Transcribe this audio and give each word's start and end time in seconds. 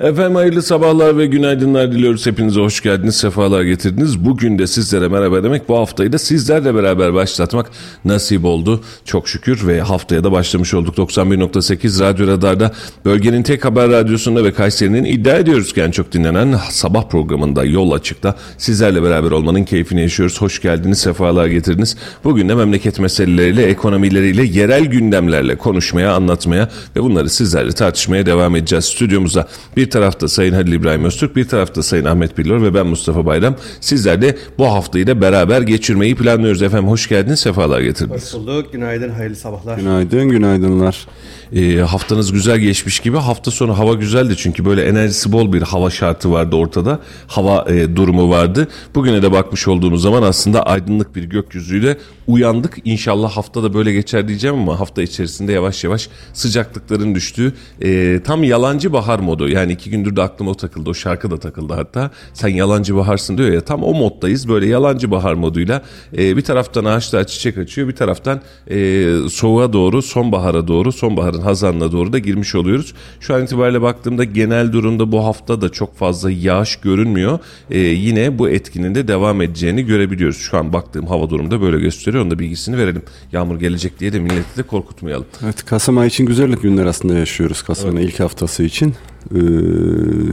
Efendim 0.00 0.34
hayırlı 0.34 0.62
sabahlar 0.62 1.18
ve 1.18 1.26
günaydınlar 1.26 1.92
diliyoruz. 1.92 2.26
Hepinize 2.26 2.60
hoş 2.60 2.80
geldiniz, 2.80 3.16
sefalar 3.16 3.62
getirdiniz. 3.62 4.24
Bugün 4.24 4.58
de 4.58 4.66
sizlere 4.66 5.08
merhaba 5.08 5.42
demek, 5.42 5.68
bu 5.68 5.78
haftayı 5.78 6.12
da 6.12 6.18
sizlerle 6.18 6.74
beraber 6.74 7.14
başlatmak 7.14 7.70
nasip 8.04 8.44
oldu. 8.44 8.80
Çok 9.04 9.28
şükür 9.28 9.66
ve 9.66 9.80
haftaya 9.80 10.24
da 10.24 10.32
başlamış 10.32 10.74
olduk. 10.74 10.98
91.8 10.98 12.00
Radyo 12.00 12.26
Radar'da 12.26 12.72
bölgenin 13.04 13.42
tek 13.42 13.64
haber 13.64 13.90
radyosunda 13.90 14.44
ve 14.44 14.52
Kayseri'nin 14.52 15.04
iddia 15.04 15.34
ediyoruz 15.34 15.72
ki 15.72 15.80
en 15.80 15.90
çok 15.90 16.12
dinlenen 16.12 16.60
sabah 16.70 17.08
programında 17.08 17.64
Yol 17.64 17.92
Açık'ta 17.92 18.34
sizlerle 18.58 19.02
beraber 19.02 19.30
olmanın 19.30 19.64
keyfini 19.64 20.00
yaşıyoruz. 20.00 20.40
Hoş 20.40 20.62
geldiniz, 20.62 20.98
sefalar 20.98 21.46
getirdiniz. 21.46 21.96
Bugün 22.24 22.48
de 22.48 22.54
memleket 22.54 22.98
meseleleriyle, 23.00 23.62
ekonomileriyle, 23.62 24.44
yerel 24.44 24.84
gündemlerle 24.84 25.56
konuşmaya, 25.56 26.12
anlatmaya 26.12 26.68
ve 26.96 27.02
bunları 27.02 27.30
sizlerle 27.30 27.72
tartışmaya 27.72 28.26
devam 28.26 28.56
edeceğiz. 28.56 28.84
Stüdyomuza 28.84 29.48
bir 29.76 29.87
tarafta 29.90 30.28
Sayın 30.28 30.52
Halil 30.52 30.72
İbrahim 30.72 31.04
Öztürk, 31.04 31.36
bir 31.36 31.48
tarafta 31.48 31.82
Sayın 31.82 32.04
Ahmet 32.04 32.38
Billor 32.38 32.62
ve 32.62 32.74
ben 32.74 32.86
Mustafa 32.86 33.26
Bayram. 33.26 33.56
Sizler 33.80 34.22
de 34.22 34.38
bu 34.58 34.66
haftayı 34.66 35.06
da 35.06 35.20
beraber 35.20 35.62
geçirmeyi 35.62 36.14
planlıyoruz 36.14 36.62
efendim. 36.62 36.88
Hoş 36.88 37.08
geldiniz, 37.08 37.40
sefalar 37.40 37.80
getirdiniz. 37.80 38.34
Hoş 38.34 38.40
bulduk. 38.40 38.72
Günaydın, 38.72 39.10
hayırlı 39.10 39.36
sabahlar. 39.36 39.78
Günaydın, 39.78 40.28
günaydınlar. 40.28 41.06
E, 41.52 41.76
haftanız 41.76 42.32
güzel 42.32 42.58
geçmiş 42.58 43.00
gibi. 43.00 43.16
Hafta 43.16 43.50
sonu 43.50 43.78
hava 43.78 43.94
güzeldi 43.94 44.34
çünkü 44.36 44.64
böyle 44.64 44.84
enerjisi 44.84 45.32
bol 45.32 45.52
bir 45.52 45.62
hava 45.62 45.90
şartı 45.90 46.32
vardı 46.32 46.56
ortada. 46.56 47.00
Hava 47.26 47.64
e, 47.70 47.96
durumu 47.96 48.30
vardı. 48.30 48.68
Bugüne 48.94 49.22
de 49.22 49.32
bakmış 49.32 49.68
olduğumuz 49.68 50.02
zaman 50.02 50.22
aslında 50.22 50.62
aydınlık 50.62 51.16
bir 51.16 51.24
gökyüzüyle 51.24 51.98
uyandık. 52.26 52.78
İnşallah 52.84 53.30
hafta 53.30 53.62
da 53.62 53.74
böyle 53.74 53.92
geçer 53.92 54.28
diyeceğim 54.28 54.56
ama 54.56 54.80
hafta 54.80 55.02
içerisinde 55.02 55.52
yavaş 55.52 55.84
yavaş 55.84 56.08
sıcaklıkların 56.32 57.14
düştüğü 57.14 57.52
e, 57.82 58.20
tam 58.24 58.44
yalancı 58.44 58.92
bahar 58.92 59.18
modu. 59.18 59.48
Yani 59.48 59.67
iki 59.68 59.90
gündür 59.90 60.16
de 60.16 60.22
aklıma 60.22 60.50
o 60.50 60.54
takıldı. 60.54 60.90
O 60.90 60.94
şarkı 60.94 61.30
da 61.30 61.38
takıldı 61.38 61.74
hatta. 61.74 62.10
Sen 62.32 62.48
yalancı 62.48 62.96
baharsın 62.96 63.38
diyor 63.38 63.50
ya 63.50 63.60
tam 63.60 63.82
o 63.82 63.94
moddayız. 63.94 64.48
Böyle 64.48 64.66
yalancı 64.66 65.10
bahar 65.10 65.34
moduyla 65.34 65.82
e, 66.18 66.36
bir 66.36 66.42
taraftan 66.42 66.84
ağaçlar 66.84 67.26
çiçek 67.26 67.58
açıyor. 67.58 67.88
Bir 67.88 67.96
taraftan 67.96 68.40
e, 68.70 69.06
soğuğa 69.30 69.72
doğru 69.72 70.02
sonbahara 70.02 70.68
doğru 70.68 70.92
sonbaharın 70.92 71.40
hazanına 71.40 71.92
doğru 71.92 72.12
da 72.12 72.18
girmiş 72.18 72.54
oluyoruz. 72.54 72.94
Şu 73.20 73.34
an 73.34 73.44
itibariyle 73.44 73.82
baktığımda 73.82 74.24
genel 74.24 74.72
durumda 74.72 75.12
bu 75.12 75.24
hafta 75.24 75.60
da 75.60 75.68
çok 75.68 75.96
fazla 75.96 76.30
yağış 76.30 76.76
görünmüyor. 76.76 77.38
E, 77.70 77.78
yine 77.78 78.38
bu 78.38 78.48
etkinin 78.48 78.94
de 78.94 79.08
devam 79.08 79.42
edeceğini 79.42 79.86
görebiliyoruz. 79.86 80.38
Şu 80.38 80.58
an 80.58 80.72
baktığım 80.72 81.06
hava 81.06 81.30
durumda 81.30 81.60
böyle 81.60 81.78
gösteriyor. 81.78 82.22
Onun 82.22 82.30
da 82.30 82.38
bilgisini 82.38 82.78
verelim. 82.78 83.02
Yağmur 83.32 83.60
gelecek 83.60 84.00
diye 84.00 84.12
de 84.12 84.18
milleti 84.18 84.56
de 84.56 84.62
korkutmayalım. 84.62 85.26
Evet, 85.44 85.64
Kasım 85.64 85.98
ayı 85.98 86.08
için 86.08 86.26
güzellik 86.26 86.62
günler 86.62 86.86
aslında 86.86 87.14
yaşıyoruz. 87.14 87.62
Kasım'ın 87.62 87.96
evet. 87.96 88.12
ilk 88.12 88.20
haftası 88.20 88.62
için. 88.62 88.94
Ee, 89.34 89.38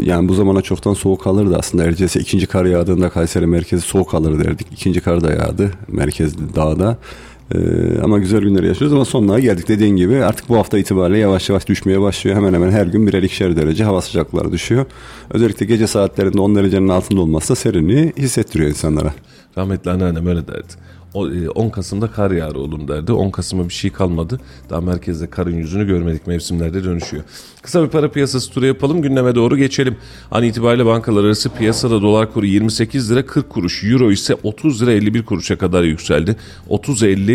yani 0.01 0.29
bu 0.29 0.33
zamana 0.33 0.61
çoktan 0.61 0.93
soğuk 0.93 1.21
kalırdı 1.21 1.55
aslında. 1.59 1.83
Erciyes'e 1.83 2.19
ikinci 2.19 2.47
kar 2.47 2.65
yağdığında 2.65 3.09
Kayseri 3.09 3.47
merkezi 3.47 3.81
soğuk 3.81 4.09
kalır 4.09 4.43
derdik. 4.43 4.67
İkinci 4.71 5.01
kar 5.01 5.23
da 5.23 5.31
yağdı 5.31 5.71
merkez 5.87 6.55
dağda. 6.55 6.97
Ee, 7.55 7.57
ama 8.03 8.19
güzel 8.19 8.41
günler 8.41 8.63
yaşıyoruz 8.63 8.93
ama 8.93 9.05
sonuna 9.05 9.39
geldik 9.39 9.67
dediğin 9.67 9.95
gibi 9.95 10.23
artık 10.23 10.49
bu 10.49 10.57
hafta 10.57 10.77
itibariyle 10.77 11.17
yavaş 11.19 11.49
yavaş 11.49 11.67
düşmeye 11.67 12.01
başlıyor. 12.01 12.37
Hemen 12.37 12.53
hemen 12.53 12.71
her 12.71 12.85
gün 12.87 13.07
birer 13.07 13.23
ikişer 13.23 13.55
derece 13.55 13.83
hava 13.83 14.01
sıcaklıkları 14.01 14.51
düşüyor. 14.51 14.85
Özellikle 15.29 15.65
gece 15.65 15.87
saatlerinde 15.87 16.39
10 16.39 16.55
derecenin 16.55 16.87
altında 16.87 17.21
olması 17.21 17.49
da 17.49 17.55
serinliği 17.55 18.13
hissettiriyor 18.17 18.69
insanlara. 18.69 19.13
Rahmetli 19.57 19.91
anneannem 19.91 20.27
öyle 20.27 20.47
derdi. 20.47 20.73
10 21.15 21.69
Kasım'da 21.69 22.11
kar 22.11 22.31
yağar 22.31 22.55
oğlum 22.55 22.87
derdi. 22.87 23.11
10 23.11 23.29
Kasım'a 23.29 23.69
bir 23.69 23.73
şey 23.73 23.91
kalmadı. 23.91 24.39
Daha 24.69 24.81
merkezde 24.81 25.29
karın 25.29 25.55
yüzünü 25.55 25.87
görmedik. 25.87 26.27
Mevsimlerde 26.27 26.83
dönüşüyor. 26.83 27.23
Kısa 27.61 27.83
bir 27.83 27.89
para 27.89 28.11
piyasası 28.11 28.51
turu 28.51 28.65
yapalım. 28.65 29.01
Gündeme 29.01 29.35
doğru 29.35 29.57
geçelim. 29.57 29.97
An 30.31 30.43
itibariyle 30.43 30.85
bankalar 30.85 31.23
arası 31.23 31.49
piyasada 31.49 32.01
dolar 32.01 32.33
kuru 32.33 32.45
28 32.45 33.11
lira 33.11 33.25
40 33.25 33.49
kuruş. 33.49 33.83
Euro 33.83 34.11
ise 34.11 34.35
30 34.43 34.81
lira 34.81 34.91
51 34.91 35.25
kuruşa 35.25 35.57
kadar 35.57 35.83
yükseldi. 35.83 36.35
30-50 36.69 37.31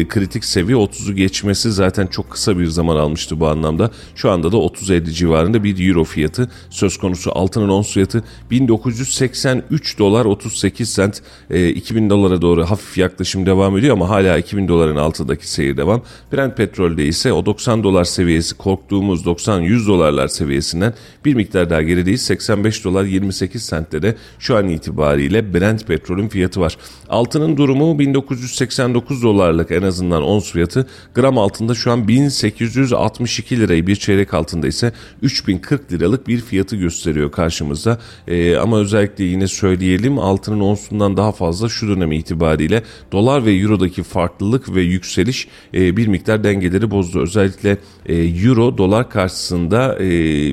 e, 0.00 0.08
kritik 0.08 0.44
seviye 0.44 0.78
30'u 0.78 1.14
geçmesi 1.14 1.72
zaten 1.72 2.06
çok 2.06 2.30
kısa 2.30 2.58
bir 2.58 2.66
zaman 2.66 2.96
almıştı 2.96 3.40
bu 3.40 3.48
anlamda. 3.48 3.90
Şu 4.14 4.30
anda 4.30 4.52
da 4.52 4.56
30-50 4.56 5.12
civarında 5.12 5.64
bir 5.64 5.88
euro 5.88 6.04
fiyatı 6.04 6.50
söz 6.70 6.96
konusu. 6.96 7.30
Altının 7.34 7.68
ons 7.68 7.92
fiyatı 7.92 8.24
1983 8.50 9.98
dolar 9.98 10.24
38 10.24 10.88
sent. 10.88 11.22
E, 11.50 11.68
2000 11.68 12.10
dolara 12.10 12.42
doğru 12.42 12.64
hafif 12.64 12.98
yaklaşım 13.18 13.46
devam 13.46 13.78
ediyor 13.78 13.92
ama 13.92 14.08
hala 14.08 14.38
2000 14.38 14.68
doların 14.68 14.96
altındaki 14.96 15.50
seyir 15.50 15.76
devam. 15.76 16.02
Brent 16.32 16.56
petrolde 16.56 17.06
ise 17.06 17.32
o 17.32 17.46
90 17.46 17.84
dolar 17.84 18.04
seviyesi 18.04 18.56
korktuğumuz 18.56 19.24
90 19.24 19.60
100 19.60 19.88
dolarlar 19.88 20.28
seviyesinden 20.28 20.94
bir 21.24 21.34
miktar 21.34 21.70
daha 21.70 21.82
gerideyiz. 21.82 22.22
85 22.22 22.84
dolar 22.84 23.04
28 23.04 23.62
sentte 23.62 24.02
de 24.02 24.16
şu 24.38 24.56
an 24.56 24.68
itibariyle 24.68 25.54
Brent 25.54 25.86
petrolün 25.86 26.28
fiyatı 26.28 26.60
var. 26.60 26.76
Altının 27.08 27.56
durumu 27.56 27.98
1989 27.98 29.22
dolarlık 29.22 29.70
en 29.70 29.82
azından 29.82 30.22
ons 30.22 30.52
fiyatı. 30.52 30.86
Gram 31.14 31.38
altında 31.38 31.74
şu 31.74 31.92
an 31.92 32.08
1862 32.08 33.60
lirayı 33.60 33.86
bir 33.86 33.96
çeyrek 33.96 34.34
altında 34.34 34.66
ise 34.66 34.92
3040 35.22 35.92
liralık 35.92 36.28
bir 36.28 36.40
fiyatı 36.40 36.76
gösteriyor 36.76 37.32
karşımızda. 37.32 37.98
Ee, 38.28 38.56
ama 38.56 38.78
özellikle 38.78 39.24
yine 39.24 39.46
söyleyelim 39.46 40.18
altının 40.18 40.60
onsundan 40.60 41.16
daha 41.16 41.32
fazla 41.32 41.68
şu 41.68 41.88
dönem 41.88 42.12
itibariyle 42.12 42.82
dolar 43.12 43.46
ve 43.46 43.52
eurodaki 43.52 44.02
farklılık 44.02 44.74
ve 44.74 44.82
yükseliş 44.82 45.48
e, 45.74 45.96
bir 45.96 46.06
miktar 46.06 46.44
dengeleri 46.44 46.90
bozdu. 46.90 47.20
Özellikle 47.20 47.76
e, 48.06 48.14
euro 48.14 48.78
dolar 48.78 49.10
karşısında 49.10 49.96
e, 50.00 50.08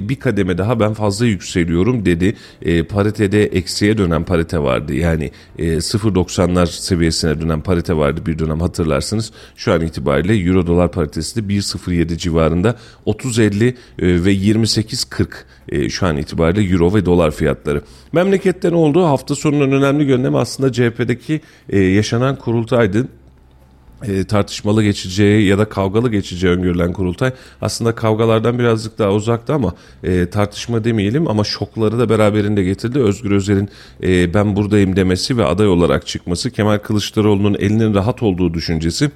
bir 0.09 0.16
kademe 0.16 0.57
daha 0.57 0.79
ben 0.79 0.93
fazla 0.93 1.25
yükseliyorum 1.25 2.05
dedi. 2.05 2.35
E, 2.61 2.83
paritede 2.83 3.43
eksiye 3.45 3.97
dönen 3.97 4.23
parite 4.23 4.59
vardı. 4.59 4.93
Yani 4.93 5.31
e, 5.57 5.81
0.90'lar 6.45 6.66
seviyesine 6.66 7.41
dönen 7.41 7.61
parite 7.61 7.97
vardı 7.97 8.22
bir 8.25 8.39
dönem 8.39 8.59
hatırlarsınız. 8.59 9.31
Şu 9.56 9.73
an 9.73 9.81
itibariyle 9.81 10.33
euro 10.35 10.67
dolar 10.67 10.91
paritesi 10.91 11.50
de 11.50 11.53
1.07 11.53 12.17
civarında 12.17 12.75
30.50 13.06 13.67
e, 13.67 13.73
ve 14.00 14.33
28.40 14.33 15.28
e, 15.69 15.89
şu 15.89 16.07
an 16.07 16.17
itibariyle 16.17 16.73
euro 16.73 16.94
ve 16.94 17.05
dolar 17.05 17.31
fiyatları. 17.31 17.81
Memleketten 18.13 18.72
olduğu 18.72 19.05
hafta 19.05 19.35
sonunun 19.35 19.72
önemli 19.72 20.05
gündemi 20.05 20.38
aslında 20.38 20.72
CHP'deki 20.72 21.41
e, 21.69 21.79
yaşanan 21.79 22.35
kurultaydı 22.35 23.07
e, 24.03 24.23
tartışmalı 24.23 24.83
geçeceği 24.83 25.47
ya 25.47 25.57
da 25.57 25.66
kavgalı 25.66 26.11
geçeceği 26.11 26.53
öngörülen 26.53 26.94
kurultay 26.94 27.31
aslında 27.61 27.95
kavgalardan 27.95 28.59
birazcık 28.59 28.99
daha 28.99 29.11
uzakta 29.11 29.53
ama 29.53 29.73
e, 30.03 30.29
tartışma 30.29 30.84
demeyelim 30.84 31.28
ama 31.28 31.43
şokları 31.43 31.99
da 31.99 32.09
beraberinde 32.09 32.64
getirdi. 32.64 32.99
Özgür 32.99 33.31
Özel'in 33.31 33.70
e, 34.03 34.34
ben 34.34 34.55
buradayım 34.55 34.96
demesi 34.96 35.37
ve 35.37 35.46
aday 35.46 35.67
olarak 35.67 36.08
çıkması 36.08 36.52
Kemal 36.52 36.78
Kılıçdaroğlu'nun 36.78 37.55
elinin 37.59 37.93
rahat 37.93 38.23
olduğu 38.23 38.53
düşüncesi 38.53 39.11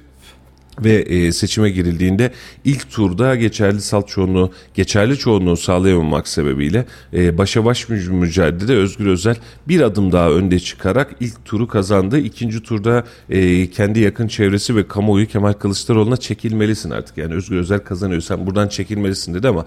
ve 0.78 0.92
e, 0.92 1.32
seçime 1.32 1.70
girildiğinde 1.70 2.32
ilk 2.64 2.90
turda 2.90 3.36
geçerli 3.36 3.80
salt 3.80 4.08
çoğunluğu, 4.08 4.52
geçerli 4.74 5.18
çoğunluğu 5.18 5.56
sağlayamamak 5.56 6.28
sebebiyle 6.28 6.86
e, 7.14 7.38
başa 7.38 7.64
baş 7.64 7.88
mücadelede 7.88 8.74
Özgür 8.74 9.06
Özel 9.06 9.36
bir 9.68 9.80
adım 9.80 10.12
daha 10.12 10.30
önde 10.30 10.58
çıkarak 10.58 11.14
ilk 11.20 11.44
turu 11.44 11.68
kazandı. 11.68 12.18
İkinci 12.18 12.62
turda 12.62 13.04
e, 13.30 13.70
kendi 13.70 14.00
yakın 14.00 14.28
çevresi 14.28 14.76
ve 14.76 14.88
kamuoyu 14.88 15.26
Kemal 15.26 15.52
Kılıçdaroğlu'na 15.52 16.16
çekilmelisin 16.16 16.90
artık. 16.90 17.18
Yani 17.18 17.34
Özgür 17.34 17.56
Özel 17.56 17.78
kazanıyor 17.78 18.20
sen 18.20 18.46
buradan 18.46 18.68
çekilmelisin 18.68 19.34
dedi 19.34 19.48
ama 19.48 19.64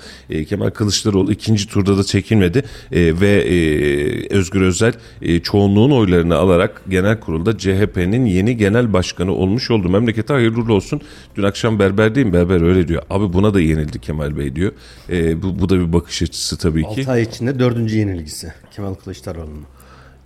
Kemal 0.49 0.69
Kılıçdaroğlu 0.69 1.31
ikinci 1.31 1.67
turda 1.67 1.97
da 1.97 2.03
çekilmedi 2.03 2.63
ve 2.91 3.43
Özgür 4.29 4.61
Özel 4.61 4.93
çoğunluğun 5.43 5.91
oylarını 5.91 6.35
alarak 6.35 6.81
genel 6.89 7.19
kurulda 7.19 7.57
CHP'nin 7.57 8.25
yeni 8.25 8.57
genel 8.57 8.93
başkanı 8.93 9.31
olmuş 9.31 9.71
oldu. 9.71 9.89
Memlekete 9.89 10.33
hayırlı 10.33 10.73
olsun 10.73 10.92
olsun. 10.95 11.07
Dün 11.35 11.43
akşam 11.43 11.79
berberdeyim 11.79 12.33
berber 12.33 12.61
öyle 12.61 12.87
diyor. 12.87 13.03
Abi 13.09 13.33
buna 13.33 13.53
da 13.53 13.61
yenildi 13.61 13.99
Kemal 13.99 14.37
Bey 14.37 14.55
diyor. 14.55 14.71
E, 15.09 15.41
bu, 15.41 15.59
bu 15.59 15.69
da 15.69 15.79
bir 15.79 15.93
bakış 15.93 16.21
açısı 16.21 16.57
tabii 16.57 16.81
ki. 16.81 17.01
6 17.01 17.11
ay 17.11 17.21
içinde 17.21 17.59
dördüncü 17.59 17.97
yenilgisi 17.97 18.53
Kemal 18.71 18.93
Kılıçdaroğlu'nun. 18.93 19.65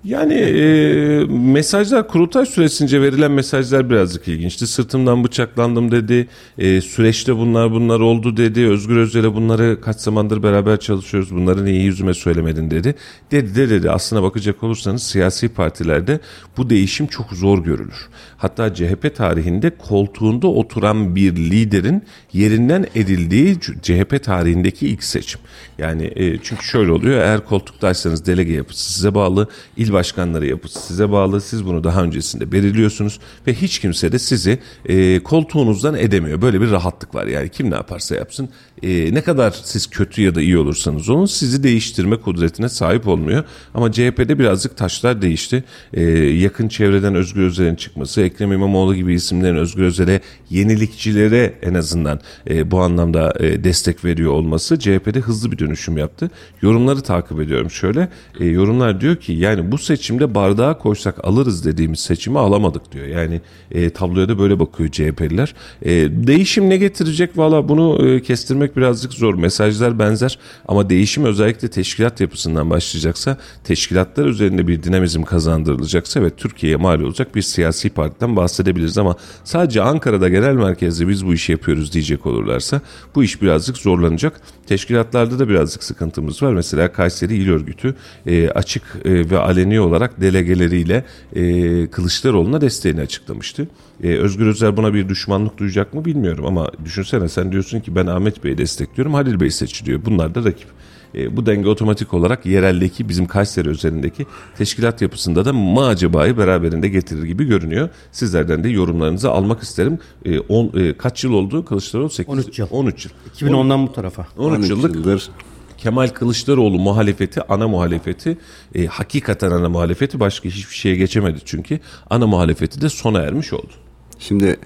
Yani 0.04 0.34
e, 0.34 1.26
mesajlar 1.30 2.08
kurultay 2.08 2.46
süresince 2.46 3.02
verilen 3.02 3.32
mesajlar 3.32 3.90
birazcık 3.90 4.28
ilginçti. 4.28 4.68
Sırtımdan 4.68 5.24
bıçaklandım 5.24 5.92
dedi. 5.92 6.28
E, 6.58 6.82
süreçte 6.82 7.38
bunlar 7.38 7.72
bunlar 7.72 8.00
oldu 8.00 8.38
dedi. 8.38 8.68
Özgür 8.68 8.98
Özel'e 8.98 9.34
bunları 9.34 9.82
kaç 9.82 10.00
zamandır 10.00 10.44
beraber 10.44 10.80
çalışıyoruz. 10.80 11.36
Bunları 11.36 11.66
niye 11.66 11.82
yüzüme 11.82 12.14
söylemedin 12.14 12.72
dedi. 12.72 12.96
Dedi 13.32 13.56
de 13.56 13.70
dedi. 13.70 13.92
Aslına 13.92 14.24
bakacak 14.24 14.64
olursanız 14.64 15.04
siyasi 15.04 15.50
partilerde 15.50 16.20
bu 16.58 16.70
değişim 16.70 17.08
çok 17.08 17.32
zor 17.32 17.64
görülür. 17.64 18.08
Hatta 18.38 18.74
CHP 18.74 19.16
tarihinde 19.16 19.70
koltuğunda 19.70 20.48
oturan 20.48 21.16
bir 21.16 21.36
liderin 21.36 22.04
yerinden 22.34 22.86
edildiği 22.96 23.60
CHP 23.60 24.24
tarihindeki 24.24 24.88
ilk 24.88 25.04
seçim. 25.04 25.42
Yani 25.78 26.12
e, 26.16 26.38
çünkü 26.44 26.66
şöyle 26.66 26.92
oluyor. 26.92 27.22
Eğer 27.22 27.46
koltuktaysanız 27.46 28.26
delege 28.26 28.54
yapısı 28.54 28.94
size 28.94 29.16
bağlı. 29.16 29.48
il 29.78 29.87
başkanları 29.94 30.48
yapısı 30.48 30.80
size 30.80 31.12
bağlı. 31.12 31.42
Siz 31.42 31.66
bunu 31.66 31.84
daha 31.84 32.04
öncesinde 32.04 32.52
belirliyorsunuz 32.52 33.20
ve 33.48 33.54
hiç 33.54 33.80
kimse 33.80 34.12
de 34.12 34.20
sizi 34.20 34.60
e, 34.86 35.20
koltuğunuzdan 35.24 35.96
edemiyor. 35.96 36.42
Böyle 36.42 36.62
bir 36.62 36.72
rahatlık 36.72 37.16
var. 37.16 37.26
Yani 37.26 37.50
kim 37.50 37.72
ne 37.72 37.76
yaparsa 37.76 38.16
yapsın 38.16 38.50
e, 38.84 39.14
ne 39.14 39.22
kadar 39.22 39.52
siz 39.64 39.88
kötü 39.88 40.22
ya 40.22 40.36
da 40.36 40.42
iyi 40.42 40.58
olursanız 40.58 41.10
olun 41.10 41.26
sizi 41.26 41.64
değiştirme 41.64 42.18
kudretine 42.18 42.70
sahip 42.70 43.08
olmuyor. 43.08 43.44
Ama 43.74 43.92
CHP'de 43.92 44.40
birazcık 44.40 44.78
taşlar 44.78 45.22
değişti. 45.22 45.64
E, 45.94 46.04
yakın 46.18 46.68
çevreden 46.68 47.16
Özgür 47.16 47.42
Özel'in 47.42 47.76
çıkması, 47.76 48.22
Ekrem 48.22 48.52
İmamoğlu 48.52 48.96
gibi 48.96 49.14
isimlerin 49.14 49.58
Özgür 49.58 49.84
Özel'e 49.84 50.22
yenilikçilere 50.50 51.54
en 51.62 51.74
azından 51.74 52.20
e, 52.50 52.72
bu 52.72 52.80
anlamda 52.80 53.34
e, 53.40 53.64
destek 53.64 54.06
veriyor 54.06 54.32
olması 54.32 54.80
CHP'de 54.80 55.20
hızlı 55.20 55.52
bir 55.52 55.58
dönüşüm 55.58 55.98
yaptı. 55.98 56.32
Yorumları 56.62 57.02
takip 57.02 57.42
ediyorum 57.42 57.72
şöyle. 57.72 58.10
E, 58.40 58.46
yorumlar 58.46 59.02
diyor 59.02 59.16
ki 59.16 59.34
yani 59.34 59.72
bu 59.72 59.78
seçimde 59.78 60.36
bardağa 60.36 60.78
koysak 60.78 61.26
alırız 61.26 61.66
dediğimiz 61.66 62.00
seçimi 62.00 62.40
alamadık 62.40 62.92
diyor. 62.92 63.06
Yani 63.06 63.42
e, 63.72 63.90
tabloya 63.90 64.30
da 64.30 64.40
böyle 64.40 64.60
bakıyor 64.60 64.92
CHP'liler. 64.92 65.54
E, 65.82 65.92
değişim 66.28 66.70
ne 66.70 66.78
getirecek 66.78 67.38
valla 67.38 67.70
bunu 67.70 68.08
e, 68.08 68.22
kestirmek 68.22 68.67
birazcık 68.76 69.14
zor. 69.14 69.34
Mesajlar 69.34 70.00
benzer 70.00 70.40
ama 70.68 70.90
değişim 70.90 71.26
özellikle 71.26 71.68
teşkilat 71.68 72.22
yapısından 72.22 72.70
başlayacaksa, 72.70 73.38
teşkilatlar 73.64 74.26
üzerinde 74.26 74.68
bir 74.68 74.84
dinamizm 74.84 75.24
kazandırılacaksa 75.24 76.22
ve 76.22 76.30
Türkiye'ye 76.30 76.78
mal 76.78 77.02
olacak 77.02 77.36
bir 77.36 77.42
siyasi 77.42 77.90
partiden 77.90 78.36
bahsedebiliriz 78.36 78.98
ama 78.98 79.16
sadece 79.44 79.82
Ankara'da 79.82 80.30
genel 80.30 80.54
merkezde 80.54 81.08
biz 81.08 81.26
bu 81.26 81.34
işi 81.34 81.52
yapıyoruz 81.52 81.94
diyecek 81.94 82.26
olurlarsa 82.26 82.82
bu 83.16 83.24
iş 83.24 83.42
birazcık 83.42 83.78
zorlanacak. 83.78 84.42
Teşkilatlarda 84.68 85.40
da 85.40 85.50
birazcık 85.50 85.84
sıkıntımız 85.84 86.44
var. 86.44 86.54
Mesela 86.54 86.92
Kayseri 86.92 87.36
İl 87.36 87.50
Örgütü 87.50 87.96
e, 88.26 88.50
açık 88.50 88.84
e, 89.06 89.30
ve 89.30 89.38
aleni 89.38 89.80
olarak 89.80 90.22
delegeleriyle 90.22 91.06
e, 91.36 91.88
Kılıçdaroğlu'na 91.88 92.62
desteğini 92.62 93.02
açıklamıştı. 93.02 93.68
E, 94.04 94.18
Özgür 94.18 94.48
Özel 94.48 94.78
buna 94.78 94.94
bir 94.94 95.10
düşmanlık 95.10 95.58
duyacak 95.58 95.94
mı 95.94 96.06
bilmiyorum 96.06 96.46
ama 96.46 96.72
düşünsene 96.86 97.30
sen 97.30 97.52
diyorsun 97.52 97.80
ki 97.80 97.96
ben 97.96 98.08
Ahmet 98.08 98.44
Bey'i 98.44 98.58
destekliyorum 98.58 99.14
Halil 99.14 99.40
Bey 99.40 99.52
seçiliyor. 99.52 100.06
Bunlar 100.06 100.36
da 100.36 100.44
rakip. 100.44 100.68
E, 101.16 101.38
bu 101.38 101.46
denge 101.46 101.70
otomatik 101.70 102.14
olarak 102.14 102.46
yereldeki 102.46 103.10
bizim 103.10 103.28
Kayseri 103.28 103.70
üzerindeki 103.70 104.26
teşkilat 104.58 105.02
yapısında 105.02 105.46
da 105.46 105.54
mı 105.54 105.86
acaba'yı 105.86 106.38
beraberinde 106.38 106.88
getirir 106.90 107.24
gibi 107.24 107.46
görünüyor. 107.46 107.90
Sizlerden 108.12 108.64
de 108.64 108.70
yorumlarınızı 108.70 109.32
almak 109.32 109.64
isterim. 109.64 110.00
E, 110.26 110.40
on, 110.40 110.72
e, 110.80 110.98
kaç 110.98 111.24
yıl 111.24 111.34
oldu 111.34 111.66
Kılıçdaroğlu? 111.66 112.10
8, 112.10 112.34
13 112.34 112.60
yıl. 112.60 112.68
13 112.72 113.06
yıl. 113.06 113.12
2010'dan 113.50 113.88
bu 113.88 113.94
tarafa. 113.94 114.28
13, 114.38 114.58
13 114.58 114.70
yıllık 114.70 114.96
yıldır 114.96 115.30
Kemal 115.78 116.08
Kılıçdaroğlu 116.08 116.80
muhalefeti, 116.80 117.42
ana 117.42 117.68
muhalefeti, 117.68 118.38
e, 118.76 118.86
hakikaten 118.86 119.52
ana 119.52 119.70
muhalefeti 119.70 120.20
başka 120.20 120.50
hiçbir 120.50 120.76
şeye 120.76 120.96
geçemedi 120.96 121.40
çünkü. 121.46 121.80
Ana 122.10 122.28
muhalefeti 122.28 122.82
de 122.82 122.90
sona 122.90 123.22
ermiş 123.22 123.54
oldu. 123.54 123.72
Şimdi 124.20 124.58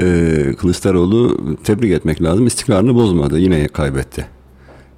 e, 0.00 0.54
Kılıçdaroğlu 0.58 1.38
tebrik 1.64 1.92
etmek 1.92 2.22
lazım. 2.22 2.46
İstikrarını 2.46 2.94
bozmadı. 2.94 3.38
Yine 3.38 3.68
kaybetti. 3.68 4.35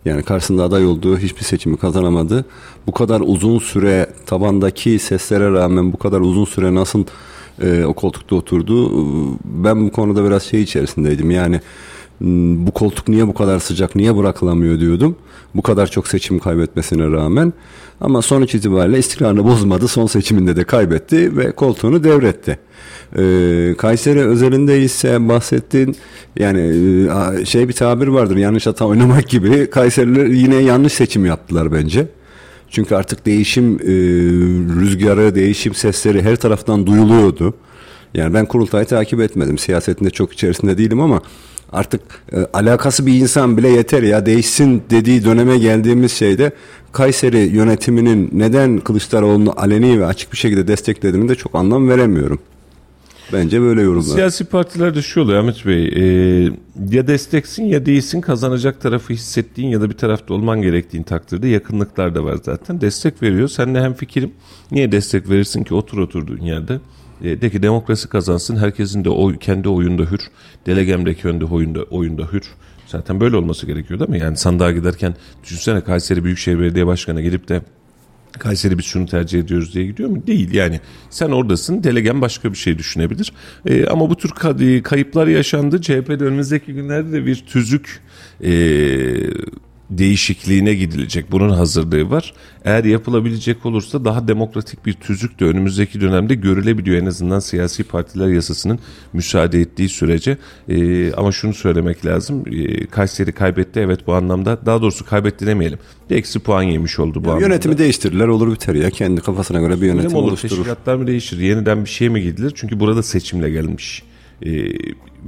Yani 0.09 0.23
karşısında 0.23 0.65
aday 0.65 0.87
olduğu 0.87 1.19
hiçbir 1.19 1.45
seçimi 1.45 1.77
kazanamadı. 1.77 2.45
Bu 2.87 2.93
kadar 2.93 3.23
uzun 3.25 3.59
süre 3.59 4.07
tabandaki 4.27 4.99
seslere 4.99 5.53
rağmen 5.53 5.93
bu 5.93 5.97
kadar 5.97 6.21
uzun 6.21 6.45
süre 6.45 6.75
nasıl 6.75 7.05
e, 7.63 7.85
o 7.85 7.93
koltukta 7.93 8.37
oturdu? 8.37 8.91
Ben 9.45 9.87
bu 9.87 9.93
konuda 9.93 10.25
biraz 10.25 10.43
şey 10.43 10.63
içerisindeydim. 10.63 11.31
Yani 11.31 11.61
bu 12.21 12.71
koltuk 12.71 13.09
niye 13.09 13.27
bu 13.27 13.35
kadar 13.35 13.59
sıcak, 13.59 13.97
niye 13.97 14.17
bırakılamıyor 14.17 14.81
diyordum. 14.81 15.17
Bu 15.55 15.63
kadar 15.63 15.87
çok 15.87 16.09
seçim 16.09 16.39
kaybetmesine 16.39 17.07
rağmen. 17.07 17.53
Ama 18.01 18.23
sonuç 18.23 18.55
itibariyle 18.55 18.99
istikrarını 18.99 19.45
bozmadı. 19.45 19.89
Son 19.89 20.07
seçiminde 20.07 20.57
de 20.57 20.65
kaybetti 20.65 21.37
ve 21.37 21.53
koltuğunu 21.53 22.05
devretti. 22.05 22.59
Ee, 23.19 23.75
Kayseri 23.79 24.21
özelinde 24.21 24.83
ise 24.83 25.29
bahsettiğin 25.29 25.97
yani 26.39 26.61
e, 27.41 27.45
şey 27.45 27.69
bir 27.69 27.73
tabir 27.73 28.09
vardır 28.09 28.37
yanlış 28.37 28.67
hata 28.67 28.85
oynamak 28.85 29.29
gibi 29.29 29.71
Kayseriler 29.71 30.27
yine 30.27 30.57
yanlış 30.57 30.93
seçim 30.93 31.27
yaptılar 31.27 31.73
bence. 31.73 32.07
Çünkü 32.71 32.95
artık 32.95 33.27
değişim 33.27 33.75
e, 33.75 33.93
rüzgarı, 34.81 35.35
değişim 35.35 35.75
sesleri 35.75 36.23
her 36.23 36.37
taraftan 36.37 36.87
duyuluyordu. 36.87 37.55
Yani 38.15 38.35
ben 38.35 38.47
kurultayı 38.47 38.87
takip 38.87 39.21
etmedim. 39.21 39.59
Siyasetinde 39.59 40.11
çok 40.11 40.33
içerisinde 40.33 40.79
değilim 40.79 41.01
ama 41.01 41.23
artık 41.73 42.01
e, 42.33 42.37
alakası 42.53 43.07
bir 43.07 43.15
insan 43.15 43.57
bile 43.57 43.69
yeter 43.69 44.03
ya 44.03 44.27
değişsin 44.27 44.83
dediği 44.91 45.25
döneme 45.25 45.59
geldiğimiz 45.59 46.13
şeyde 46.13 46.53
Kayseri 46.93 47.39
yönetiminin 47.39 48.31
neden 48.33 48.79
Kılıçdaroğlu'nu 48.79 49.55
aleni 49.57 50.01
ve 50.01 50.07
açık 50.07 50.33
bir 50.33 50.39
şekilde 50.39 50.69
desteklediğini 50.69 51.29
de 51.29 51.35
çok 51.35 51.55
anlam 51.55 51.89
veremiyorum. 51.89 52.39
Bence 53.33 53.61
böyle 53.61 53.83
yorumlar. 53.83 54.15
Siyasi 54.15 54.45
partilerde 54.45 55.03
şu 55.03 55.21
oluyor 55.21 55.41
Ahmet 55.41 55.67
Bey, 55.67 55.87
e, 55.87 56.53
ya 56.91 57.07
desteksin 57.07 57.65
ya 57.65 57.87
değilsin 57.87 58.21
kazanacak 58.21 58.81
tarafı 58.81 59.13
hissettiğin 59.13 59.69
ya 59.69 59.81
da 59.81 59.91
bir 59.91 59.95
tarafta 59.97 60.35
olman 60.35 60.63
gerektiğin 60.63 61.05
takdirde 61.05 61.49
yakınlıklar 61.49 62.15
da 62.15 62.25
var 62.25 62.39
zaten. 62.43 62.81
Destek 62.81 63.23
veriyor. 63.23 63.49
Seninle 63.49 63.83
hem 63.83 63.95
fikrim. 63.95 64.33
Niye 64.71 64.93
destek 64.93 65.31
verirsin 65.31 65.65
ki 65.65 65.75
otur 65.75 65.99
oturduğun 65.99 66.41
yerde? 66.41 66.81
E, 67.25 67.41
de 67.41 67.51
ki 67.51 67.63
demokrasi 67.63 68.09
kazansın. 68.09 68.57
Herkesin 68.57 69.05
de 69.05 69.11
oy, 69.11 69.39
kendi 69.39 69.69
oyunda 69.69 70.03
hür. 70.03 70.21
Delegemdeki 70.67 71.23
kendi 71.23 71.45
oyunda, 71.45 71.83
oyunda 71.83 72.33
hür. 72.33 72.43
Zaten 72.87 73.21
böyle 73.21 73.37
olması 73.37 73.67
gerekiyor 73.67 74.01
değil 74.01 74.11
mi? 74.11 74.19
Yani 74.19 74.37
sandığa 74.37 74.73
giderken 74.73 75.15
düşünsene 75.45 75.81
Kayseri 75.81 76.25
Büyükşehir 76.25 76.61
Belediye 76.61 76.87
Başkanı 76.87 77.23
gelip 77.23 77.49
de 77.49 77.63
Kayseri 78.39 78.79
biz 78.79 78.85
şunu 78.85 79.07
tercih 79.07 79.41
ediyoruz 79.41 79.75
diye 79.75 79.87
gidiyor 79.87 80.11
mu? 80.11 80.27
Değil 80.27 80.55
yani. 80.55 80.81
Sen 81.11 81.31
oradasın. 81.31 81.85
Delegen 81.85 82.21
başka 82.21 82.53
bir 82.53 82.59
şey 82.59 82.79
düşünebilir. 82.79 83.33
Ee, 83.67 83.87
ama 83.87 84.11
bu 84.11 84.17
tür 84.17 84.29
ka- 84.29 84.83
kayıplar 84.83 85.27
yaşandı. 85.27 85.81
CHP'de 85.81 86.25
önümüzdeki 86.25 86.73
günlerde 86.75 87.13
de 87.13 87.27
bir 87.27 87.37
tüzük 87.37 88.01
e, 88.45 88.51
değişikliğine 89.91 90.75
gidilecek. 90.75 91.33
Bunun 91.33 91.51
hazırlığı 91.51 92.11
var. 92.11 92.35
Eğer 92.65 92.85
yapılabilecek 92.85 93.67
olursa 93.67 94.05
daha 94.05 94.29
demokratik 94.29 94.87
bir 94.87 94.93
tüzük 94.93 95.41
de 95.41 95.45
önümüzdeki 95.45 96.01
dönemde 96.01 96.35
görülebiliyor. 96.35 97.03
En 97.03 97.07
azından 97.07 97.39
siyasi 97.39 97.85
partiler 97.85 98.29
yasasının 98.29 98.79
müsaade 99.13 99.61
ettiği 99.61 99.89
sürece. 99.89 100.39
Ee, 100.69 101.13
ama 101.13 101.33
şunu 101.33 101.55
söylemek 101.55 102.07
lazım. 102.07 102.45
Ee, 102.53 102.87
Kayseri 102.87 103.33
kaybetti 103.33 103.81
evet 103.81 104.07
bu 104.07 104.15
anlamda. 104.15 104.67
Daha 104.67 104.83
doğrusu 104.83 105.05
kaybetti 105.05 105.47
demeyelim. 105.47 105.79
Bir 106.11 106.17
eksi 106.17 106.39
puan 106.39 106.63
yemiş 106.63 106.99
oldu 106.99 107.25
bu 107.25 107.29
anlamda. 107.29 107.47
Yönetimi 107.47 107.79
değiştirirler 107.79 108.29
olur 108.29 108.53
biter 108.53 108.75
ya. 108.75 108.91
Kendi 108.91 109.21
kafasına 109.21 109.61
göre 109.61 109.81
bir 109.81 109.87
yönetim 109.87 110.15
olur? 110.15 110.29
oluşturur. 110.29 110.57
Teşkilatlar 110.57 110.95
mı 110.95 111.07
değişir? 111.07 111.39
Yeniden 111.39 111.85
bir 111.85 111.91
şey 111.91 112.09
mi 112.09 112.23
gidilir? 112.23 112.53
Çünkü 112.55 112.81
burada 112.81 113.03
seçimle 113.03 113.51
gelmiş 113.51 114.03
e, 114.43 114.51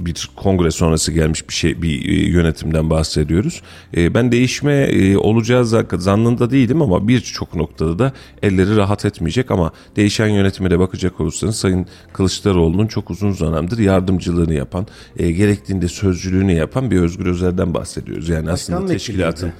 bir 0.05 0.29
kongre 0.35 0.71
sonrası 0.71 1.11
gelmiş 1.11 1.49
bir 1.49 1.53
şey 1.53 1.81
bir 1.81 2.09
e, 2.09 2.29
yönetimden 2.29 2.89
bahsediyoruz. 2.89 3.61
E, 3.97 4.13
ben 4.13 4.31
değişme 4.31 4.73
e, 4.73 5.17
olacağı 5.17 5.65
zan- 5.65 5.97
zannında 5.97 6.51
değilim 6.51 6.81
ama 6.81 7.07
birçok 7.07 7.55
noktada 7.55 7.99
da 7.99 8.13
elleri 8.43 8.75
rahat 8.75 9.05
etmeyecek 9.05 9.51
ama 9.51 9.71
değişen 9.95 10.27
yönetime 10.27 10.71
de 10.71 10.79
bakacak 10.79 11.19
olursanız 11.19 11.55
Sayın 11.55 11.85
Kılıçdaroğlu'nun 12.13 12.87
çok 12.87 13.09
uzun 13.09 13.31
zamandır 13.31 13.77
yardımcılığını 13.77 14.53
yapan, 14.53 14.87
gerektiğinde 15.17 15.87
sözcülüğünü 15.87 16.53
yapan 16.53 16.91
bir 16.91 16.99
Özgür 16.99 17.25
Özel'den 17.25 17.73
bahsediyoruz. 17.73 18.29
Yani 18.29 18.51
aslında 18.51 18.79
vekiliydi. 18.79 18.97
teşkilatın 18.97 19.51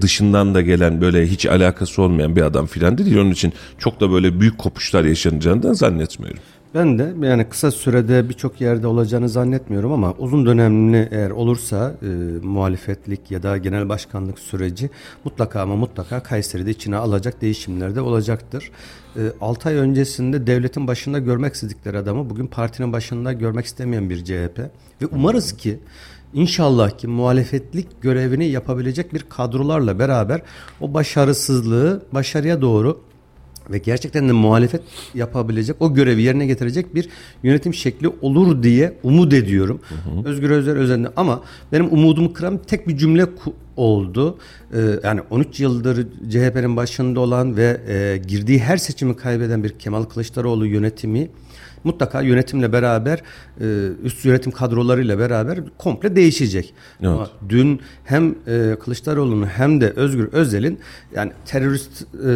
dışından 0.00 0.54
da 0.54 0.60
gelen 0.60 1.00
böyle 1.00 1.26
hiç 1.26 1.46
alakası 1.46 2.02
olmayan 2.02 2.36
bir 2.36 2.42
adam 2.42 2.66
filan 2.66 2.98
değil. 2.98 3.16
Onun 3.16 3.30
için 3.30 3.52
çok 3.78 4.00
da 4.00 4.12
böyle 4.12 4.40
büyük 4.40 4.58
kopuşlar 4.58 5.04
yaşanacağını 5.04 5.62
da 5.62 5.74
zannetmiyorum. 5.74 6.40
Ben 6.74 6.98
de 6.98 7.14
yani 7.26 7.48
kısa 7.48 7.70
sürede 7.70 8.28
birçok 8.28 8.60
yerde 8.60 8.86
olacağını 8.86 9.28
zannetmiyorum 9.28 9.92
ama 9.92 10.14
uzun 10.18 10.46
dönemli 10.46 11.08
eğer 11.10 11.30
olursa 11.30 11.94
e, 12.02 12.06
muhalefetlik 12.42 13.30
ya 13.30 13.42
da 13.42 13.56
genel 13.56 13.88
başkanlık 13.88 14.38
süreci 14.38 14.90
mutlaka 15.24 15.60
ama 15.60 15.76
mutlaka 15.76 16.22
Kayseri'de 16.22 16.70
içine 16.70 16.96
alacak 16.96 17.40
değişimler 17.40 17.94
de 17.94 18.00
olacaktır. 18.00 18.70
E, 19.16 19.20
6 19.40 19.68
ay 19.68 19.74
öncesinde 19.74 20.46
devletin 20.46 20.86
başında 20.86 21.18
görmek 21.18 21.54
istedikleri 21.54 21.98
adamı 21.98 22.30
bugün 22.30 22.46
partinin 22.46 22.92
başında 22.92 23.32
görmek 23.32 23.66
istemeyen 23.66 24.10
bir 24.10 24.24
CHP 24.24 24.58
ve 25.02 25.06
umarız 25.12 25.56
ki 25.56 25.78
İnşallah 26.34 26.90
ki 26.98 27.06
muhalefetlik 27.06 28.02
görevini 28.02 28.46
yapabilecek 28.46 29.14
bir 29.14 29.22
kadrolarla 29.28 29.98
beraber 29.98 30.42
o 30.80 30.94
başarısızlığı 30.94 32.02
başarıya 32.12 32.60
doğru 32.62 33.00
ve 33.70 33.78
gerçekten 33.78 34.28
de 34.28 34.32
muhalefet 34.32 34.82
yapabilecek, 35.14 35.76
o 35.80 35.94
görevi 35.94 36.22
yerine 36.22 36.46
getirecek 36.46 36.94
bir 36.94 37.08
yönetim 37.42 37.74
şekli 37.74 38.08
olur 38.08 38.62
diye 38.62 38.98
umut 39.02 39.32
ediyorum. 39.32 39.80
Hı 39.88 39.94
hı. 39.94 40.28
Özgür 40.28 40.50
Özel 40.50 40.76
özelinde 40.76 41.08
ama 41.16 41.42
benim 41.72 41.92
umudumu 41.92 42.32
kıran 42.32 42.58
tek 42.66 42.88
bir 42.88 42.96
cümle 42.96 43.26
oldu. 43.76 44.38
Ee, 44.74 44.78
yani 45.04 45.20
13 45.30 45.60
yıldır 45.60 46.06
CHP'nin 46.30 46.76
başında 46.76 47.20
olan 47.20 47.56
ve 47.56 47.80
e, 47.88 48.16
girdiği 48.16 48.58
her 48.58 48.76
seçimi 48.76 49.16
kaybeden 49.16 49.64
bir 49.64 49.70
Kemal 49.78 50.02
Kılıçdaroğlu 50.04 50.66
yönetimi 50.66 51.28
mutlaka 51.84 52.22
yönetimle 52.22 52.72
beraber 52.72 53.22
e, 53.60 53.88
üst 54.04 54.24
yönetim 54.24 54.52
kadrolarıyla 54.52 55.18
beraber 55.18 55.58
komple 55.78 56.16
değişecek. 56.16 56.74
Evet. 57.00 57.10
Ama 57.10 57.30
dün 57.48 57.80
hem 58.04 58.34
e, 58.46 58.76
Kılıçdaroğlu'nun 58.84 59.46
hem 59.46 59.80
de 59.80 59.90
Özgür 59.90 60.28
Özel'in 60.32 60.78
yani 61.14 61.32
terörist 61.46 62.02
e, 62.02 62.32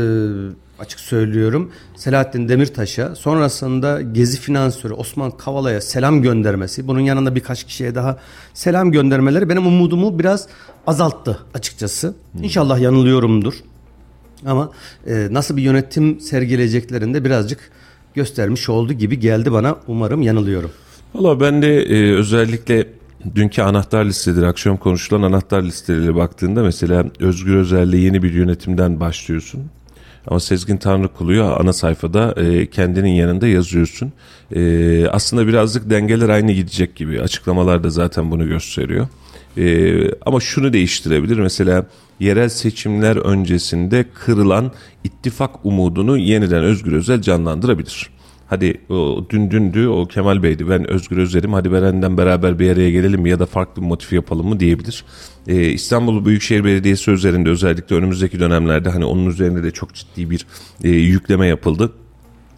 açık 0.78 1.00
söylüyorum 1.00 1.72
Selahattin 1.96 2.48
Demirtaş'a 2.48 3.14
sonrasında 3.14 4.02
Gezi 4.02 4.40
finansörü 4.40 4.92
Osman 4.92 5.30
Kavala'ya 5.30 5.80
selam 5.80 6.22
göndermesi 6.22 6.88
bunun 6.88 7.00
yanında 7.00 7.34
birkaç 7.34 7.64
kişiye 7.64 7.94
daha 7.94 8.18
selam 8.54 8.92
göndermeleri 8.92 9.48
benim 9.48 9.66
umudumu 9.66 10.18
biraz 10.18 10.48
azalttı 10.86 11.38
açıkçası. 11.54 12.14
Hmm. 12.32 12.42
İnşallah 12.42 12.80
yanılıyorumdur. 12.80 13.54
Ama 14.46 14.70
e, 15.06 15.28
nasıl 15.30 15.56
bir 15.56 15.62
yönetim 15.62 16.20
sergileyeceklerinde 16.20 17.24
birazcık 17.24 17.70
göstermiş 18.14 18.68
oldu 18.68 18.92
gibi 18.92 19.20
geldi 19.20 19.52
bana. 19.52 19.76
Umarım 19.86 20.22
yanılıyorum. 20.22 20.70
Valla 21.14 21.40
ben 21.40 21.62
de 21.62 21.82
e, 21.82 22.12
özellikle 22.14 22.86
dünkü 23.34 23.62
anahtar 23.62 24.04
listeleri, 24.04 24.46
akşam 24.46 24.76
konuşulan 24.76 25.22
anahtar 25.22 25.62
listeleriyle 25.62 26.14
baktığında 26.14 26.62
mesela 26.62 27.04
Özgür 27.20 27.54
Özel'le 27.54 27.94
yeni 27.94 28.22
bir 28.22 28.32
yönetimden 28.32 29.00
başlıyorsun. 29.00 29.60
Ama 30.26 30.40
Sezgin 30.40 30.76
Tanrıkulu'yu 30.76 31.44
ana 31.44 31.72
sayfada 31.72 32.34
e, 32.36 32.66
kendinin 32.66 33.10
yanında 33.10 33.46
yazıyorsun. 33.46 34.12
E, 34.54 35.08
aslında 35.08 35.46
birazcık 35.46 35.90
dengeler 35.90 36.28
aynı 36.28 36.52
gidecek 36.52 36.96
gibi. 36.96 37.20
Açıklamalar 37.20 37.84
da 37.84 37.90
zaten 37.90 38.30
bunu 38.30 38.48
gösteriyor. 38.48 39.08
E, 39.56 39.94
ama 40.26 40.40
şunu 40.40 40.72
değiştirebilir. 40.72 41.38
Mesela 41.38 41.86
yerel 42.20 42.48
seçimler 42.48 43.16
öncesinde 43.16 44.04
kırılan 44.14 44.72
ittifak 45.04 45.66
umudunu 45.66 46.18
yeniden 46.18 46.64
Özgür 46.64 46.92
Özel 46.92 47.22
canlandırabilir. 47.22 48.13
Hadi 48.54 48.80
o, 48.88 49.26
dün 49.30 49.50
dündü 49.50 49.86
o 49.86 50.06
Kemal 50.06 50.42
Bey'di 50.42 50.68
ben 50.68 50.90
Özgür 50.90 51.18
Özel'im 51.18 51.52
hadi 51.52 51.72
Beren'den 51.72 52.16
beraber 52.18 52.58
bir 52.58 52.70
araya 52.70 52.90
gelelim 52.90 53.26
ya 53.26 53.38
da 53.38 53.46
farklı 53.46 53.82
bir 53.82 53.86
motif 53.86 54.12
yapalım 54.12 54.48
mı 54.48 54.60
diyebilir. 54.60 55.04
Ee, 55.46 55.62
İstanbul 55.62 56.24
Büyükşehir 56.24 56.64
Belediyesi 56.64 57.10
üzerinde 57.10 57.48
özellikle 57.50 57.96
önümüzdeki 57.96 58.40
dönemlerde 58.40 58.90
hani 58.90 59.04
onun 59.04 59.26
üzerinde 59.26 59.62
de 59.62 59.70
çok 59.70 59.94
ciddi 59.94 60.30
bir 60.30 60.46
e, 60.84 60.88
yükleme 60.88 61.46
yapıldı. 61.46 61.92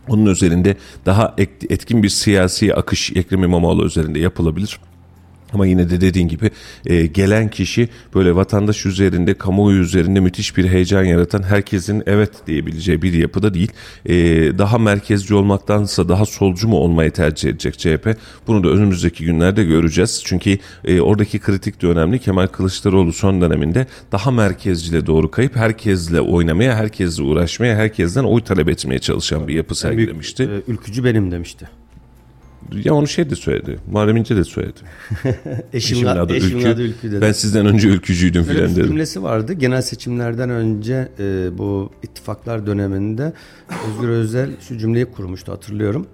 Onun 0.09 0.27
üzerinde 0.27 0.77
daha 1.07 1.35
etkin 1.69 2.03
bir 2.03 2.09
siyasi 2.09 2.75
akış 2.75 3.13
Ekrem 3.15 3.45
İmamoğlu 3.45 3.87
üzerinde 3.87 4.19
yapılabilir. 4.19 4.81
Ama 5.53 5.67
yine 5.67 5.91
de 5.91 6.01
dediğin 6.01 6.29
gibi 6.29 6.51
e, 6.87 7.07
gelen 7.07 7.51
kişi 7.51 7.89
böyle 8.15 8.37
vatandaş 8.37 8.87
üzerinde, 8.87 9.35
kamuoyu 9.35 9.79
üzerinde 9.83 10.21
müthiş 10.21 10.57
bir 10.57 10.69
heyecan 10.69 11.05
yaratan 11.05 11.43
herkesin 11.43 12.03
evet 12.07 12.31
diyebileceği 12.47 13.03
bir 13.03 13.13
yapıda 13.13 13.55
değil. 13.55 13.73
E, 14.07 14.15
daha 14.59 14.79
merkezci 14.79 15.35
olmaktansa 15.35 16.09
daha 16.09 16.27
solcu 16.27 16.69
mu 16.69 16.77
olmayı 16.77 17.11
tercih 17.11 17.51
edecek 17.51 17.79
CHP? 17.79 18.17
Bunu 18.47 18.65
da 18.65 18.69
önümüzdeki 18.69 19.25
günlerde 19.25 19.65
göreceğiz. 19.65 20.23
Çünkü 20.25 20.59
e, 20.85 21.01
oradaki 21.01 21.39
kritik 21.39 21.83
de 21.83 21.87
önemli. 21.87 22.19
Kemal 22.19 22.47
Kılıçdaroğlu 22.47 23.13
son 23.13 23.41
döneminde 23.41 23.87
daha 24.13 24.31
merkezcile 24.31 25.07
doğru 25.07 25.31
kayıp 25.31 25.57
herkesle 25.57 26.21
oynamaya, 26.21 26.77
herkesle 26.77 27.23
uğraşmaya, 27.23 27.77
herkesten 27.77 28.25
oy 28.25 28.41
talep 28.41 28.69
etmeye 28.69 28.99
çalışan 28.99 29.49
bir 29.49 29.55
yapı 29.55 29.75
sergilemişti. 29.75 30.49
Büyük, 30.49 30.69
e, 30.69 30.73
ülkücü 30.73 31.05
benim 31.05 31.31
demişti. 31.31 31.69
Ya 32.85 32.95
onu 32.95 33.07
şey 33.07 33.31
de 33.31 33.35
söyledi. 33.35 33.79
Muharrem 33.91 34.17
İnce 34.17 34.37
de 34.37 34.45
söyledi. 34.45 34.79
eşimin, 35.73 36.07
adı, 36.07 36.35
eşimin 36.35 36.61
Ülkü. 36.61 36.69
adı 36.69 36.83
Ülkü 36.83 37.11
dedi. 37.11 37.21
Ben 37.21 37.33
sizden 37.33 37.67
önce 37.67 37.89
ülkücüydüm 37.89 38.45
filan 38.45 38.77
dedi. 38.77 38.87
cümlesi 38.87 39.23
vardı. 39.23 39.53
Genel 39.53 39.83
seçimlerden 39.83 40.51
önce 40.51 41.09
e, 41.19 41.59
bu 41.59 41.91
ittifaklar 42.03 42.67
döneminde 42.67 43.33
Özgür 43.89 44.09
Özel 44.09 44.51
şu 44.69 44.79
cümleyi 44.79 45.05
kurmuştu 45.05 45.53
hatırlıyorum. 45.53 46.07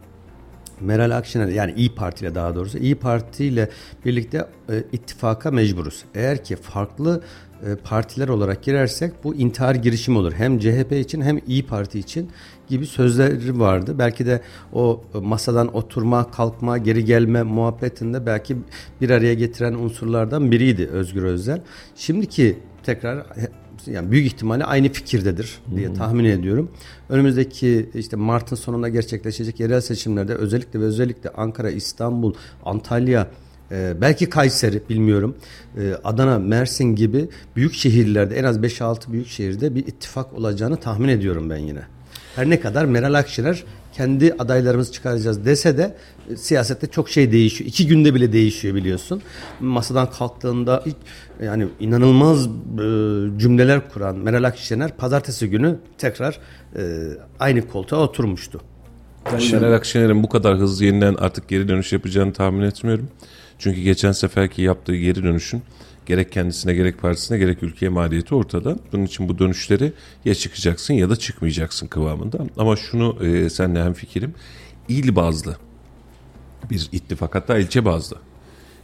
Meral 0.80 1.16
Akşener 1.16 1.48
yani 1.48 1.72
İyi 1.76 1.94
Parti 1.94 2.24
ile 2.24 2.34
daha 2.34 2.54
doğrusu 2.54 2.78
İyi 2.78 2.94
Parti 2.94 3.44
ile 3.44 3.68
birlikte 4.04 4.46
e, 4.68 4.84
ittifaka 4.92 5.50
mecburuz. 5.50 6.04
Eğer 6.14 6.44
ki 6.44 6.56
farklı 6.56 7.22
e, 7.66 7.76
partiler 7.84 8.28
olarak 8.28 8.62
girersek 8.62 9.12
bu 9.24 9.34
intihar 9.34 9.74
girişimi 9.74 10.18
olur. 10.18 10.32
Hem 10.32 10.58
CHP 10.58 10.92
için 10.92 11.22
hem 11.22 11.40
İyi 11.46 11.66
Parti 11.66 11.98
için 11.98 12.30
gibi 12.68 12.86
sözleri 12.86 13.58
vardı. 13.58 13.94
Belki 13.98 14.26
de 14.26 14.40
o 14.72 15.04
masadan 15.22 15.76
oturma, 15.76 16.30
kalkma, 16.30 16.78
geri 16.78 17.04
gelme 17.04 17.42
muhabbetinde 17.42 18.26
belki 18.26 18.56
bir 19.00 19.10
araya 19.10 19.34
getiren 19.34 19.74
unsurlardan 19.74 20.50
biriydi 20.52 20.86
Özgür 20.86 21.22
Özel. 21.22 21.60
Şimdiki 21.96 22.58
tekrar 22.82 23.26
yani 23.86 24.10
büyük 24.10 24.26
ihtimalle 24.26 24.64
aynı 24.64 24.88
fikirdedir 24.88 25.58
diye 25.76 25.88
hmm. 25.88 25.94
tahmin 25.94 26.24
ediyorum. 26.24 26.70
Önümüzdeki 27.08 27.90
işte 27.94 28.16
Mart'ın 28.16 28.56
sonunda 28.56 28.88
gerçekleşecek 28.88 29.60
yerel 29.60 29.80
seçimlerde 29.80 30.34
özellikle 30.34 30.80
ve 30.80 30.84
özellikle 30.84 31.30
Ankara, 31.30 31.70
İstanbul, 31.70 32.34
Antalya, 32.64 33.28
e, 33.70 33.94
belki 34.00 34.30
Kayseri 34.30 34.82
bilmiyorum. 34.88 35.36
E, 35.76 35.94
Adana, 36.04 36.38
Mersin 36.38 36.84
gibi 36.84 37.28
büyük 37.56 37.74
şehirlerde 37.74 38.36
en 38.36 38.44
az 38.44 38.58
5-6 38.58 39.12
büyük 39.12 39.28
şehirde 39.28 39.74
bir 39.74 39.86
ittifak 39.86 40.32
olacağını 40.32 40.76
tahmin 40.76 41.08
ediyorum 41.08 41.50
ben 41.50 41.58
yine. 41.58 41.82
Her 42.36 42.50
ne 42.50 42.60
kadar 42.60 42.84
Meral 42.84 43.14
Akşener 43.14 43.64
kendi 44.02 44.34
adaylarımızı 44.38 44.92
çıkaracağız 44.92 45.44
dese 45.44 45.78
de 45.78 45.96
e, 46.30 46.36
siyasette 46.36 46.86
çok 46.86 47.10
şey 47.10 47.32
değişiyor. 47.32 47.68
İki 47.68 47.86
günde 47.86 48.14
bile 48.14 48.32
değişiyor 48.32 48.74
biliyorsun. 48.74 49.22
Masadan 49.60 50.10
kalktığında 50.10 50.82
ilk, 50.86 50.96
yani 51.42 51.68
inanılmaz 51.80 52.46
e, 52.46 52.48
cümleler 53.38 53.90
kuran 53.90 54.16
Meral 54.16 54.44
Akşener 54.44 54.96
pazartesi 54.96 55.50
günü 55.50 55.76
tekrar 55.98 56.38
e, 56.76 56.82
aynı 57.40 57.68
koltuğa 57.68 58.00
oturmuştu. 58.00 58.60
Meral 59.52 59.72
Akşener'in 59.72 60.22
bu 60.22 60.28
kadar 60.28 60.56
hızlı 60.56 60.84
yeniden 60.84 61.14
artık 61.14 61.48
geri 61.48 61.68
dönüş 61.68 61.92
yapacağını 61.92 62.32
tahmin 62.32 62.62
etmiyorum. 62.62 63.08
Çünkü 63.58 63.80
geçen 63.80 64.12
seferki 64.12 64.62
yaptığı 64.62 64.96
geri 64.96 65.22
dönüşün 65.22 65.62
gerek 66.06 66.32
kendisine 66.32 66.74
gerek 66.74 66.98
partisine 66.98 67.38
gerek 67.38 67.62
ülkeye 67.62 67.88
maliyeti 67.88 68.34
ortada. 68.34 68.78
Bunun 68.92 69.04
için 69.04 69.28
bu 69.28 69.38
dönüşleri 69.38 69.92
ya 70.24 70.34
çıkacaksın 70.34 70.94
ya 70.94 71.10
da 71.10 71.16
çıkmayacaksın 71.16 71.86
kıvamında. 71.86 72.38
Ama 72.56 72.76
şunu 72.76 73.26
e, 73.26 73.50
senle 73.50 73.84
hem 73.84 73.92
fikrim 73.92 74.34
il 74.88 75.16
bazlı 75.16 75.56
bir 76.70 76.88
ittifak 76.92 77.34
hatta 77.34 77.58
ilçe 77.58 77.84
bazlı 77.84 78.16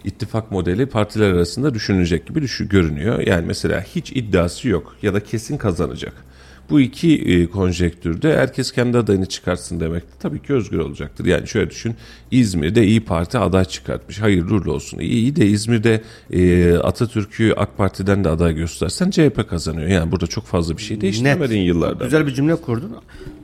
ittifak 0.05 0.51
modeli 0.51 0.87
partiler 0.87 1.33
arasında 1.33 1.75
düşünülecek 1.75 2.27
gibi 2.27 2.43
düşü 2.43 2.69
görünüyor. 2.69 3.19
Yani 3.19 3.47
mesela 3.47 3.81
hiç 3.81 4.13
iddiası 4.13 4.69
yok 4.69 4.97
ya 5.03 5.15
da 5.15 5.23
kesin 5.23 5.57
kazanacak. 5.57 6.25
Bu 6.71 6.81
iki 6.81 7.23
e, 7.23 7.47
konjektürde 7.47 8.37
herkes 8.37 8.73
kendi 8.73 8.99
adayını 8.99 9.27
çıkartsın 9.27 9.81
demek 9.81 10.03
tabii 10.21 10.43
ki 10.43 10.53
özgür 10.53 10.79
olacaktır. 10.79 11.25
Yani 11.25 11.49
şöyle 11.49 11.71
düşün 11.71 11.95
İzmir'de 12.31 12.87
İyi 12.87 13.05
Parti 13.05 13.39
aday 13.39 13.65
çıkartmış. 13.65 14.21
Hayırlı 14.21 14.55
uğurlu 14.55 14.73
olsun. 14.73 14.99
İyi 14.99 15.37
de 15.37 15.47
İzmir'de 15.47 16.03
e, 16.31 16.75
Atatürk'ü 16.75 17.53
AK 17.57 17.77
Parti'den 17.77 18.25
de 18.25 18.29
aday 18.29 18.55
göstersen 18.55 19.11
CHP 19.11 19.49
kazanıyor. 19.51 19.89
Yani 19.89 20.13
burada 20.13 20.27
çok 20.27 20.45
fazla 20.45 20.77
bir 20.77 20.83
şey 20.83 21.01
değiştirmedin 21.01 21.61
yıllarda. 21.61 22.05
Güzel 22.05 22.27
bir 22.27 22.35
cümle 22.35 22.57
kurdun. 22.57 22.97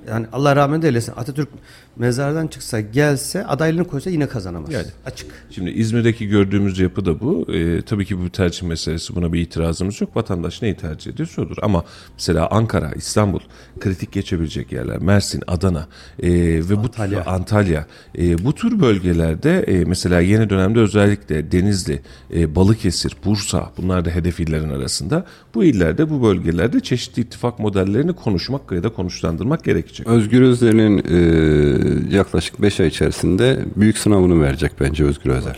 Yani 0.08 0.26
Allah 0.32 0.56
rahmet 0.56 0.84
eylesin 0.84 1.12
Atatürk 1.16 1.48
mezardan 1.96 2.46
çıksa 2.46 2.80
gelse 2.80 3.46
adaylığını 3.46 3.84
koysa 3.86 4.10
yine 4.10 4.26
kazanamaz. 4.28 4.72
Yani. 4.72 4.86
Açık. 5.06 5.30
Şimdi 5.50 5.70
İzmir'deki 5.70 6.28
gördüğümüz 6.28 6.78
yapı 6.78 7.04
da 7.04 7.20
bu. 7.20 7.46
Ee, 7.52 7.82
tabii 7.82 8.06
ki 8.06 8.18
bu 8.18 8.30
tercih 8.30 8.62
meselesi 8.62 9.14
buna 9.14 9.32
bir 9.32 9.40
itirazımız 9.40 10.00
yok. 10.00 10.16
Vatandaş 10.16 10.62
neyi 10.62 10.74
tercih 10.74 11.12
ediyorsa 11.12 11.42
odur. 11.42 11.56
Ama 11.62 11.84
mesela 12.14 12.48
Ankara, 12.50 12.92
İstanbul 12.96 13.40
kritik 13.80 14.12
geçebilecek 14.12 14.72
yerler. 14.72 14.98
Mersin, 14.98 15.42
Adana 15.46 15.88
e, 16.22 16.30
ve 16.68 16.74
Antalya. 16.76 17.24
bu 17.26 17.30
Antalya. 17.30 17.86
E, 18.18 18.44
bu 18.44 18.54
tür 18.54 18.80
bölgelerde 18.80 19.60
e, 19.60 19.84
mesela 19.84 20.20
yeni 20.20 20.50
dönemde 20.50 20.80
özellikle 20.80 21.52
Denizli, 21.52 22.02
e, 22.34 22.54
Balıkesir, 22.54 23.16
Bursa 23.24 23.72
bunlar 23.76 24.04
da 24.04 24.10
hedef 24.10 24.40
illerin 24.40 24.70
arasında. 24.70 25.26
Bu 25.54 25.64
illerde 25.64 26.10
bu 26.10 26.22
bölgelerde 26.22 26.80
çeşitli 26.80 27.22
ittifak 27.22 27.58
modellerini 27.58 28.12
konuşmak 28.12 28.72
ya 28.72 28.82
da 28.82 28.88
konuşlandırmak 28.88 29.64
gerekecek 29.64 29.74
gerekecek? 29.74 30.06
Özgür 30.06 30.42
Özel'in 30.42 30.98
e, 30.98 31.83
yaklaşık 32.10 32.62
5 32.62 32.80
ay 32.80 32.86
içerisinde 32.86 33.58
büyük 33.76 33.98
sınavını 33.98 34.42
verecek 34.42 34.72
bence 34.80 35.04
Özgür 35.04 35.30
Özel. 35.30 35.54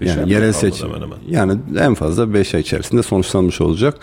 Yani 0.00 0.32
yerel 0.32 0.52
seçim. 0.52 0.88
hemen 0.88 1.02
hemen? 1.02 1.18
Yani 1.28 1.58
en 1.78 1.94
fazla 1.94 2.34
5 2.34 2.54
ay 2.54 2.60
içerisinde 2.60 3.02
sonuçlanmış 3.02 3.60
olacak. 3.60 3.98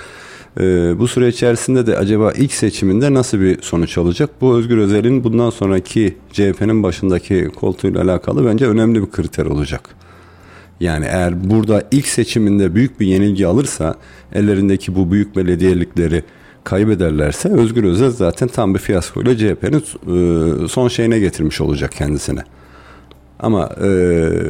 E, 0.60 0.64
bu 1.00 1.08
süre 1.08 1.28
içerisinde 1.28 1.88
de 1.88 1.98
acaba 1.98 2.32
ilk 2.32 2.54
seçiminde 2.54 3.14
nasıl 3.14 3.40
bir 3.40 3.62
sonuç 3.62 3.98
alacak? 3.98 4.30
Bu 4.42 4.58
Özgür 4.58 4.78
Özel'in 4.78 5.24
bundan 5.24 5.50
sonraki 5.50 6.18
CHP'nin 6.32 6.84
başındaki 6.84 7.50
koltuğuyla 7.56 8.04
alakalı 8.04 8.46
bence 8.46 8.68
önemli 8.68 9.02
bir 9.02 9.12
kriter 9.12 9.46
olacak. 9.46 9.90
Yani 10.80 11.06
eğer 11.06 11.50
burada 11.50 11.84
ilk 11.92 12.08
seçiminde 12.08 12.76
büyük 12.76 13.00
bir 13.00 13.08
yenilgi 13.08 13.48
alırsa 13.48 13.96
ellerindeki 14.34 14.96
bu 14.96 15.12
büyük 15.12 15.36
belediyelikleri 15.36 16.24
kaybederlerse 16.68 17.50
Özgür 17.50 17.84
Özel 17.84 18.10
zaten 18.10 18.48
tam 18.48 18.74
bir 18.74 18.80
fiyaskoyla 18.80 19.38
CHP'nin 19.38 19.84
e, 19.84 20.68
son 20.68 20.88
şeyine 20.88 21.20
getirmiş 21.20 21.62
olacak 21.62 21.92
kendisine. 21.92 22.44
Ama 23.40 23.70
e, 23.84 23.90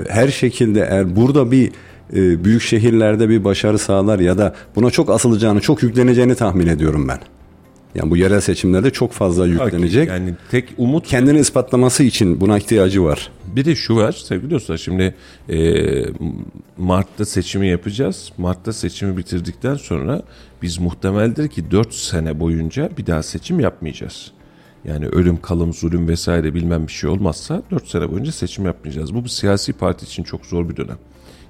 her 0.10 0.28
şekilde 0.28 0.88
eğer 0.90 1.16
burada 1.16 1.52
bir 1.52 1.72
e, 2.14 2.44
büyük 2.44 2.62
şehirlerde 2.62 3.30
bir 3.30 3.44
başarı 3.44 3.78
sağlar 3.78 4.20
ya 4.20 4.38
da 4.38 4.56
buna 4.76 4.92
çok 4.92 5.10
asılacağını, 5.10 5.62
çok 5.62 5.84
yükleneceğini 5.84 6.36
tahmin 6.36 6.68
ediyorum 6.68 7.08
ben. 7.08 7.20
Yani 7.98 8.12
bu 8.12 8.18
yerel 8.18 8.42
seçimlerde 8.42 8.90
çok 8.90 9.12
fazla 9.12 9.46
yüklenecek. 9.46 10.10
Yani 10.10 10.34
tek 10.52 10.70
umut 10.78 11.08
Kendini 11.08 11.40
ispatlaması 11.40 12.04
için 12.04 12.42
buna 12.42 12.58
ihtiyacı 12.58 13.04
var. 13.04 13.32
Bir 13.56 13.66
de 13.66 13.76
şu 13.76 13.96
var 13.96 14.12
sevgili 14.12 14.52
dostlar 14.52 14.78
şimdi 14.78 15.16
e, 15.50 15.76
Mart'ta 16.78 17.26
seçimi 17.26 17.68
yapacağız. 17.68 18.32
Mart'ta 18.38 18.74
seçimi 18.74 19.18
bitirdikten 19.18 19.76
sonra 19.76 20.22
biz 20.62 20.78
muhtemeldir 20.80 21.48
ki 21.48 21.72
4 21.72 21.94
sene 21.94 22.40
boyunca 22.40 22.90
bir 22.98 23.06
daha 23.06 23.24
seçim 23.24 23.60
yapmayacağız. 23.60 24.32
Yani 24.86 25.08
ölüm, 25.08 25.42
kalım, 25.42 25.74
zulüm 25.74 26.08
vesaire 26.08 26.54
bilmem 26.54 26.88
bir 26.88 26.92
şey 26.92 27.10
olmazsa 27.10 27.64
4 27.72 27.88
sene 27.88 28.12
boyunca 28.12 28.32
seçim 28.32 28.66
yapmayacağız. 28.66 29.16
Bu 29.16 29.24
bir 29.24 29.30
siyasi 29.30 29.74
parti 29.74 30.06
için 30.06 30.24
çok 30.24 30.46
zor 30.46 30.70
bir 30.70 30.78
dönem. 30.78 30.98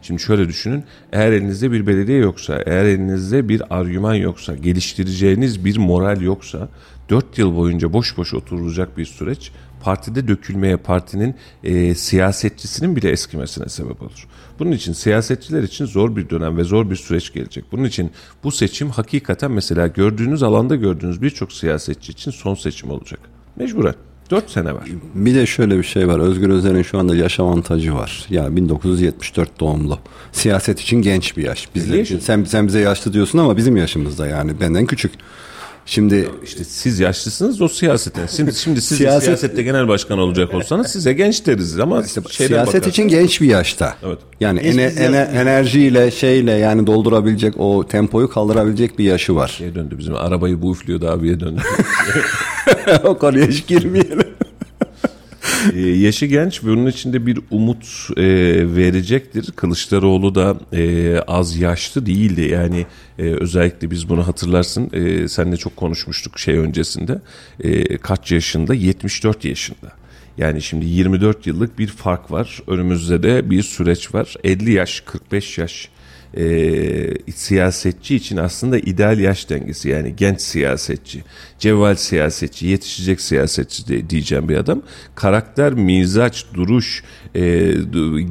Şimdi 0.01 0.21
şöyle 0.21 0.47
düşünün. 0.47 0.83
Eğer 1.11 1.31
elinizde 1.31 1.71
bir 1.71 1.87
belediye 1.87 2.17
yoksa, 2.17 2.63
eğer 2.65 2.85
elinizde 2.85 3.49
bir 3.49 3.77
argüman 3.79 4.13
yoksa, 4.13 4.55
geliştireceğiniz 4.55 5.65
bir 5.65 5.77
moral 5.77 6.21
yoksa 6.21 6.69
4 7.09 7.37
yıl 7.37 7.55
boyunca 7.55 7.93
boş 7.93 8.17
boş 8.17 8.33
oturulacak 8.33 8.97
bir 8.97 9.05
süreç 9.05 9.51
partide 9.81 10.27
dökülmeye, 10.27 10.77
partinin 10.77 11.35
e, 11.63 11.95
siyasetçisinin 11.95 12.95
bile 12.95 13.09
eskimesine 13.09 13.69
sebep 13.69 14.01
olur. 14.01 14.27
Bunun 14.59 14.71
için 14.71 14.93
siyasetçiler 14.93 15.63
için 15.63 15.85
zor 15.85 16.15
bir 16.15 16.29
dönem 16.29 16.57
ve 16.57 16.63
zor 16.63 16.89
bir 16.89 16.95
süreç 16.95 17.33
gelecek. 17.33 17.65
Bunun 17.71 17.83
için 17.83 18.11
bu 18.43 18.51
seçim 18.51 18.89
hakikaten 18.89 19.51
mesela 19.51 19.87
gördüğünüz 19.87 20.43
alanda 20.43 20.75
gördüğünüz 20.75 21.21
birçok 21.21 21.53
siyasetçi 21.53 22.11
için 22.11 22.31
son 22.31 22.55
seçim 22.55 22.91
olacak. 22.91 23.19
Mecburen. 23.55 24.06
4 24.31 24.50
sene 24.50 24.74
var. 24.74 24.84
Bir 25.13 25.36
de 25.36 25.46
şöyle 25.46 25.77
bir 25.77 25.84
şey 25.84 26.07
var. 26.07 26.19
Özgür 26.19 26.50
Özel'in 26.50 26.84
şu 26.84 27.00
anda 27.00 27.15
yaş 27.15 27.39
avantajı 27.39 27.96
var. 27.96 28.25
Yani 28.29 28.55
1974 28.55 29.60
doğumlu. 29.60 30.00
Siyaset 30.31 30.79
için 30.79 31.01
genç 31.01 31.38
bir 31.38 31.43
yaş. 31.43 31.67
Bizler 31.75 32.00
için. 32.00 32.19
Sen, 32.19 32.43
sen 32.43 32.67
bize 32.67 32.79
yaşlı 32.79 33.13
diyorsun 33.13 33.39
ama 33.39 33.57
bizim 33.57 33.77
yaşımızda 33.77 34.27
yani. 34.27 34.60
Benden 34.60 34.86
küçük. 34.86 35.12
Şimdi 35.88 36.29
İşte 36.44 36.63
siz 36.63 37.00
yaşlısınız 37.00 37.62
o 37.62 37.67
siyasetin. 37.67 38.25
Şimdi, 38.25 38.53
şimdi 38.56 38.82
siz 38.82 38.98
Siyaset- 39.01 39.22
siyasette 39.24 39.63
genel 39.63 39.88
başkan 39.88 40.20
olacak 40.20 40.53
olsanız 40.53 40.88
size 40.88 41.13
genç 41.13 41.46
deriz 41.46 41.79
ama 41.79 42.01
işte 42.01 42.22
siyaset 42.29 42.58
bakarsanız- 42.58 42.88
için 42.88 43.08
genç 43.08 43.41
bir 43.41 43.48
yaşta. 43.48 43.96
Evet. 44.06 44.17
Yani 44.39 44.60
ene- 44.60 44.84
ene- 45.00 45.29
enerjiyle 45.34 46.12
şeyle 46.12 46.51
yani 46.51 46.88
doldurabilecek 46.88 47.53
o 47.58 47.88
tempoyu 47.88 48.29
kaldırabilecek 48.29 49.00
bir 49.00 49.03
yaşı 49.03 49.36
var. 49.36 49.48
Şeye 49.58 49.75
döndü 49.75 49.96
bizim 49.98 50.15
arabayı 50.15 50.62
bu 50.62 50.72
üflüyordu 50.72 51.08
abiye 51.10 51.39
döndü. 51.39 51.62
o 53.03 53.17
konuya 53.17 53.48
hiç 53.48 53.67
girmeyelim. 53.67 54.37
Ee, 55.74 55.79
yaşı 55.79 56.25
genç 56.25 56.63
ve 56.63 56.71
onun 56.71 56.88
içinde 56.88 57.25
bir 57.25 57.39
umut 57.51 57.86
e, 58.17 58.24
verecektir. 58.75 59.51
Kılıçdaroğlu 59.55 60.36
da 60.36 60.57
e, 60.74 61.19
az 61.19 61.57
yaşlı 61.57 62.05
değildi. 62.05 62.41
Yani 62.41 62.86
e, 63.19 63.24
özellikle 63.24 63.91
biz 63.91 64.09
bunu 64.09 64.27
hatırlarsın. 64.27 64.89
E, 64.93 65.27
seninle 65.27 65.57
çok 65.57 65.75
konuşmuştuk 65.75 66.39
şey 66.39 66.57
öncesinde. 66.57 67.21
E, 67.59 67.97
kaç 67.97 68.31
yaşında? 68.31 68.74
74 68.74 69.45
yaşında. 69.45 69.91
Yani 70.38 70.62
şimdi 70.62 70.86
24 70.86 71.47
yıllık 71.47 71.79
bir 71.79 71.88
fark 71.88 72.31
var. 72.31 72.62
Önümüzde 72.67 73.24
de 73.24 73.50
bir 73.50 73.63
süreç 73.63 74.13
var. 74.13 74.36
50 74.43 74.71
yaş, 74.71 75.01
45 75.01 75.57
yaş 75.57 75.89
e, 76.38 77.31
siyasetçi 77.31 78.15
için 78.15 78.38
aslında 78.38 78.79
ideal 78.79 79.19
yaş 79.19 79.50
dengesi 79.50 79.89
yani 79.89 80.15
genç 80.15 80.41
siyasetçi, 80.41 81.24
cevval 81.60 81.96
siyasetçi, 81.96 82.67
yetişecek 82.67 83.21
siyasetçi 83.21 83.88
de, 83.88 84.10
diyeceğim 84.10 84.49
bir 84.49 84.58
adam. 84.58 84.82
Karakter, 85.15 85.73
mizaç, 85.73 86.45
duruş, 86.54 87.04
e, 87.36 87.73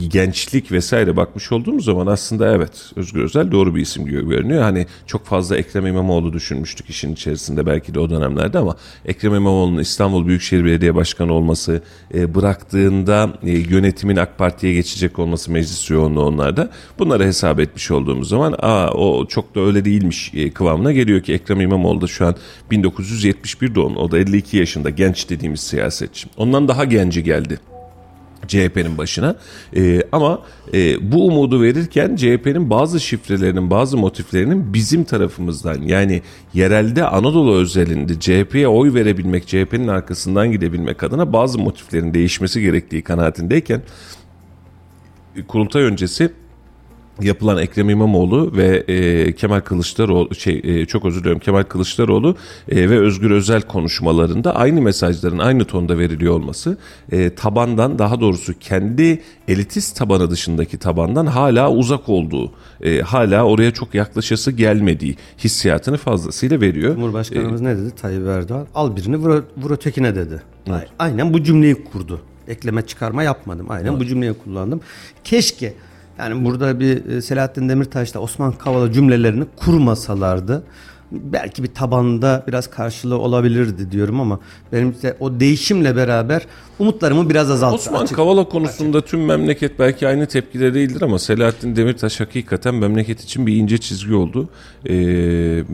gençlik 0.08 0.72
vesaire 0.72 1.16
bakmış 1.16 1.52
olduğumuz 1.52 1.84
zaman 1.84 2.06
aslında 2.06 2.54
evet 2.54 2.92
Özgür 2.96 3.22
Özel 3.22 3.52
doğru 3.52 3.74
bir 3.74 3.80
isim 3.80 4.06
gibi 4.06 4.28
görünüyor. 4.28 4.62
Hani 4.62 4.86
çok 5.06 5.26
fazla 5.26 5.56
Ekrem 5.56 5.86
İmamoğlu 5.86 6.32
düşünmüştük 6.32 6.90
işin 6.90 7.12
içerisinde 7.12 7.66
belki 7.66 7.94
de 7.94 8.00
o 8.00 8.10
dönemlerde 8.10 8.58
ama 8.58 8.76
Ekrem 9.04 9.34
İmamoğlu'nun 9.34 9.80
İstanbul 9.80 10.26
Büyükşehir 10.26 10.64
Belediye 10.64 10.94
Başkanı 10.94 11.32
olması, 11.32 11.82
e, 12.14 12.34
bıraktığında 12.34 13.34
e, 13.42 13.50
yönetimin 13.50 14.16
AK 14.16 14.38
Parti'ye 14.38 14.74
geçecek 14.74 15.18
olması 15.18 15.52
meclis 15.52 15.90
yoğunluğu 15.90 16.24
onlarda 16.24 16.70
bunları 16.98 17.24
hesap 17.24 17.60
etmiş 17.60 17.85
olduğumuz 17.90 18.28
zaman 18.28 18.54
aa 18.58 18.90
o 18.90 19.26
çok 19.26 19.54
da 19.54 19.60
öyle 19.60 19.84
değilmiş 19.84 20.32
e, 20.34 20.50
kıvamına 20.50 20.92
geliyor 20.92 21.22
ki 21.22 21.32
Ekrem 21.32 21.60
İmamoğlu 21.60 22.00
da 22.00 22.06
şu 22.06 22.26
an 22.26 22.36
1971 22.70 23.74
doğumlu 23.74 24.00
o 24.00 24.10
da 24.10 24.18
52 24.18 24.56
yaşında 24.56 24.90
genç 24.90 25.30
dediğimiz 25.30 25.60
siyasetçi. 25.60 26.28
Ondan 26.36 26.68
daha 26.68 26.84
genci 26.84 27.24
geldi. 27.24 27.60
CHP'nin 28.48 28.98
başına. 28.98 29.36
Ee, 29.76 30.02
ama 30.12 30.42
e, 30.74 31.12
bu 31.12 31.26
umudu 31.26 31.62
verirken 31.62 32.16
CHP'nin 32.16 32.70
bazı 32.70 33.00
şifrelerinin, 33.00 33.70
bazı 33.70 33.96
motiflerinin 33.96 34.74
bizim 34.74 35.04
tarafımızdan 35.04 35.82
yani 35.82 36.22
yerelde 36.54 37.04
Anadolu 37.04 37.54
özelinde 37.54 38.20
CHP'ye 38.20 38.68
oy 38.68 38.94
verebilmek, 38.94 39.46
CHP'nin 39.46 39.88
arkasından 39.88 40.52
gidebilmek 40.52 41.02
adına 41.02 41.32
bazı 41.32 41.58
motiflerin 41.58 42.14
değişmesi 42.14 42.60
gerektiği 42.60 43.02
kanaatindeyken 43.02 43.82
kurultay 45.48 45.82
öncesi 45.82 46.32
yapılan 47.22 47.58
Ekrem 47.58 47.90
İmamoğlu 47.90 48.56
ve 48.56 48.84
e, 48.88 49.32
Kemal 49.32 49.60
Kılıçdaroğlu 49.60 50.34
şey 50.34 50.60
e, 50.64 50.86
çok 50.86 51.04
özür 51.04 51.20
diliyorum 51.20 51.40
Kemal 51.40 51.62
Kılıçdaroğlu 51.62 52.36
e, 52.68 52.90
ve 52.90 52.98
Özgür 52.98 53.30
Özel 53.30 53.62
konuşmalarında 53.62 54.56
aynı 54.56 54.80
mesajların 54.82 55.38
aynı 55.38 55.64
tonda 55.64 55.98
veriliyor 55.98 56.34
olması 56.34 56.78
e, 57.12 57.34
tabandan 57.34 57.98
daha 57.98 58.20
doğrusu 58.20 58.58
kendi 58.58 59.22
elitist 59.48 59.96
tabanı 59.96 60.30
dışındaki 60.30 60.78
tabandan 60.78 61.26
hala 61.26 61.70
uzak 61.70 62.08
olduğu 62.08 62.52
e, 62.80 63.00
hala 63.00 63.44
oraya 63.44 63.70
çok 63.70 63.94
yaklaşası 63.94 64.52
gelmediği 64.52 65.16
hissiyatını 65.38 65.96
fazlasıyla 65.96 66.60
veriyor. 66.60 66.94
Cumhurbaşkanımız 66.94 67.60
ne 67.60 67.76
dedi 67.76 67.90
Tayyip 67.90 68.26
Erdoğan? 68.26 68.66
Al 68.74 68.96
birini 68.96 69.16
vur, 69.16 69.42
vur 69.56 69.70
ötekine 69.70 70.14
dedi. 70.14 70.42
Aynen 70.98 71.34
bu 71.34 71.42
cümleyi 71.42 71.84
kurdu. 71.84 72.20
Ekleme 72.48 72.82
çıkarma 72.82 73.22
yapmadım. 73.22 73.66
Aynen 73.70 74.00
bu 74.00 74.06
cümleyi 74.06 74.32
kullandım. 74.32 74.80
Keşke 75.24 75.74
yani 76.18 76.44
burada 76.44 76.80
bir 76.80 77.06
e, 77.06 77.22
Selahattin 77.22 77.68
Demirtaş'la 77.68 78.20
Osman 78.20 78.52
Kavala 78.52 78.92
cümlelerini 78.92 79.44
kurmasalardı 79.56 80.62
belki 81.12 81.62
bir 81.62 81.74
tabanda 81.74 82.44
biraz 82.48 82.70
karşılığı 82.70 83.18
olabilirdi 83.18 83.90
diyorum 83.90 84.20
ama 84.20 84.40
benim 84.72 84.94
de 85.02 85.16
o 85.20 85.40
değişimle 85.40 85.96
beraber 85.96 86.46
umutlarımı 86.78 87.30
biraz 87.30 87.50
azalttı. 87.50 87.74
Osman 87.74 88.02
açık. 88.02 88.16
Kavala 88.16 88.48
konusunda 88.48 89.00
tüm 89.00 89.24
memleket 89.24 89.78
belki 89.78 90.08
aynı 90.08 90.26
tepkide 90.26 90.74
değildir 90.74 91.02
ama 91.02 91.18
Selahattin 91.18 91.76
Demirtaş 91.76 92.20
hakikaten 92.20 92.74
memleket 92.74 93.20
için 93.20 93.46
bir 93.46 93.56
ince 93.56 93.78
çizgi 93.78 94.14
oldu. 94.14 94.48
Ee, 94.88 95.64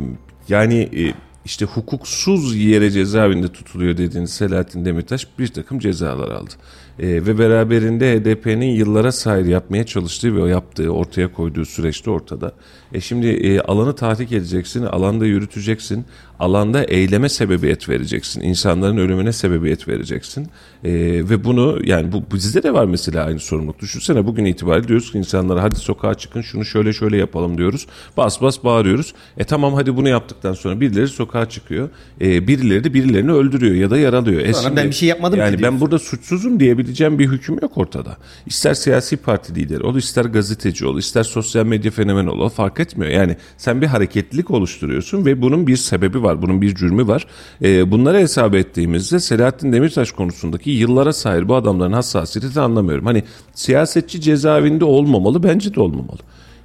yani 0.48 0.88
e, 0.96 1.14
işte 1.44 1.64
hukuksuz 1.64 2.56
yere 2.56 2.90
cezaevinde 2.90 3.48
tutuluyor 3.48 3.96
dediğiniz 3.96 4.30
Selahattin 4.30 4.84
Demirtaş 4.84 5.26
bir 5.38 5.48
takım 5.48 5.78
cezalar 5.78 6.28
aldı. 6.28 6.50
Ee, 6.98 7.06
ve 7.06 7.38
beraberinde 7.38 8.16
HDP'nin 8.16 8.70
yıllara 8.70 9.12
sahip 9.12 9.48
yapmaya 9.48 9.86
çalıştığı 9.86 10.36
ve 10.36 10.42
o 10.42 10.46
yaptığı 10.46 10.90
ortaya 10.90 11.32
koyduğu 11.32 11.64
süreçte 11.64 12.10
ortada. 12.10 12.52
E 12.94 13.00
şimdi 13.00 13.26
e, 13.26 13.60
alanı 13.60 13.94
tahrik 13.94 14.32
edeceksin, 14.32 14.82
alanda 14.82 15.26
yürüteceksin, 15.26 16.04
alanda 16.38 16.84
eyleme 16.84 17.28
sebebiyet 17.28 17.88
vereceksin, 17.88 18.40
insanların 18.40 18.96
ölümüne 18.96 19.32
sebebiyet 19.32 19.88
vereceksin. 19.88 20.48
E, 20.84 20.92
ve 21.30 21.44
bunu 21.44 21.78
yani 21.84 22.12
bu 22.12 22.22
bizde 22.34 22.62
de 22.62 22.74
var 22.74 22.84
mesela 22.84 23.24
aynı 23.24 23.38
sorumluluk. 23.38 23.80
Düşünsene 23.80 24.26
bugün 24.26 24.44
itibariyle 24.44 24.88
diyoruz 24.88 25.12
ki 25.12 25.18
insanlara 25.18 25.62
hadi 25.62 25.76
sokağa 25.76 26.14
çıkın 26.14 26.40
şunu 26.40 26.64
şöyle 26.64 26.92
şöyle 26.92 27.16
yapalım 27.16 27.58
diyoruz. 27.58 27.86
Bas 28.16 28.42
bas 28.42 28.64
bağırıyoruz. 28.64 29.14
E 29.38 29.44
tamam 29.44 29.74
hadi 29.74 29.96
bunu 29.96 30.08
yaptıktan 30.08 30.52
sonra 30.52 30.80
birileri 30.80 31.08
sokağa 31.08 31.48
çıkıyor. 31.48 31.88
E, 32.20 32.46
birileri 32.48 32.84
de 32.84 32.94
birilerini 32.94 33.32
öldürüyor 33.32 33.74
ya 33.74 33.90
da 33.90 33.98
yaralıyor. 33.98 34.40
E 34.40 34.52
Sonra 34.52 34.76
ben 34.76 34.88
bir 34.88 34.94
şey 34.94 35.08
yapmadım 35.08 35.36
ki 35.36 35.40
yani 35.40 35.52
ben 35.52 35.58
diyorsun. 35.58 35.80
burada 35.80 35.98
suçsuzum 35.98 36.60
diyebileceğim 36.60 37.18
bir 37.18 37.28
hüküm 37.28 37.58
yok 37.62 37.78
ortada. 37.78 38.16
İster 38.46 38.74
siyasi 38.74 39.16
parti 39.16 39.54
lideri 39.54 39.82
ol, 39.82 39.96
ister 39.96 40.24
gazeteci 40.24 40.86
ol, 40.86 40.98
ister 40.98 41.22
sosyal 41.22 41.66
medya 41.66 41.90
fenomeni 41.90 42.30
ol 42.30 42.48
fark 42.48 42.80
etmiyor. 42.82 43.12
Yani 43.12 43.36
sen 43.56 43.82
bir 43.82 43.86
hareketlilik 43.86 44.50
oluşturuyorsun 44.50 45.26
ve 45.26 45.42
bunun 45.42 45.66
bir 45.66 45.76
sebebi 45.76 46.22
var, 46.22 46.42
bunun 46.42 46.62
bir 46.62 46.74
cürmü 46.74 47.06
var. 47.06 47.26
E, 47.62 47.90
bunları 47.90 48.18
hesap 48.18 48.54
ettiğimizde 48.54 49.20
Selahattin 49.20 49.72
Demirtaş 49.72 50.12
konusundaki 50.12 50.70
yıllara 50.70 51.12
sahip 51.12 51.48
bu 51.48 51.54
adamların 51.54 51.92
hassasiyeti 51.92 52.60
anlamıyorum. 52.60 53.06
Hani 53.06 53.22
siyasetçi 53.54 54.20
cezaevinde 54.20 54.84
olmamalı, 54.84 55.42
bence 55.42 55.74
de 55.74 55.80
olmamalı. 55.80 56.18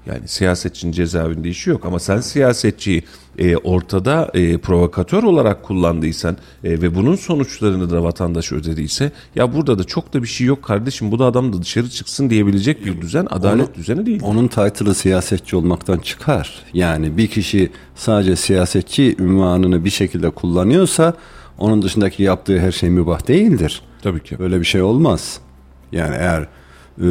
Yani 0.05 0.27
siyasetçinin 0.27 0.91
cezaevinde 0.91 1.49
işi 1.49 1.69
yok 1.69 1.85
ama 1.85 1.99
sen 1.99 2.19
siyasetçiyi 2.19 3.03
e, 3.37 3.57
ortada 3.57 4.31
e, 4.33 4.57
provokatör 4.57 5.23
olarak 5.23 5.63
kullandıysan 5.63 6.37
e, 6.63 6.81
ve 6.81 6.95
bunun 6.95 7.15
sonuçlarını 7.15 7.89
da 7.89 8.03
vatandaş 8.03 8.51
ödediyse 8.51 9.11
ya 9.35 9.53
burada 9.53 9.79
da 9.79 9.83
çok 9.83 10.13
da 10.13 10.23
bir 10.23 10.27
şey 10.27 10.47
yok 10.47 10.63
kardeşim 10.63 11.11
bu 11.11 11.19
da 11.19 11.25
adam 11.25 11.53
da 11.53 11.61
dışarı 11.61 11.89
çıksın 11.89 12.29
diyebilecek 12.29 12.85
bir 12.85 13.01
düzen 13.01 13.27
adalet 13.29 13.67
Onu- 13.67 13.75
düzeni 13.75 14.05
değil. 14.05 14.21
Onun 14.23 14.47
title'ı 14.47 14.93
siyasetçi 14.93 15.55
olmaktan 15.55 15.97
çıkar. 15.97 16.55
Yani 16.73 17.17
bir 17.17 17.27
kişi 17.27 17.69
sadece 17.95 18.35
siyasetçi 18.35 19.15
ünvanını 19.19 19.85
bir 19.85 19.89
şekilde 19.89 20.29
kullanıyorsa 20.29 21.13
onun 21.57 21.81
dışındaki 21.81 22.23
yaptığı 22.23 22.59
her 22.59 22.71
şey 22.71 22.89
mübah 22.89 23.27
değildir. 23.27 23.81
Tabii 24.01 24.23
ki. 24.23 24.39
Böyle 24.39 24.59
bir 24.59 24.65
şey 24.65 24.81
olmaz. 24.81 25.39
Yani 25.91 26.15
eğer 26.15 26.41
e, 26.41 27.07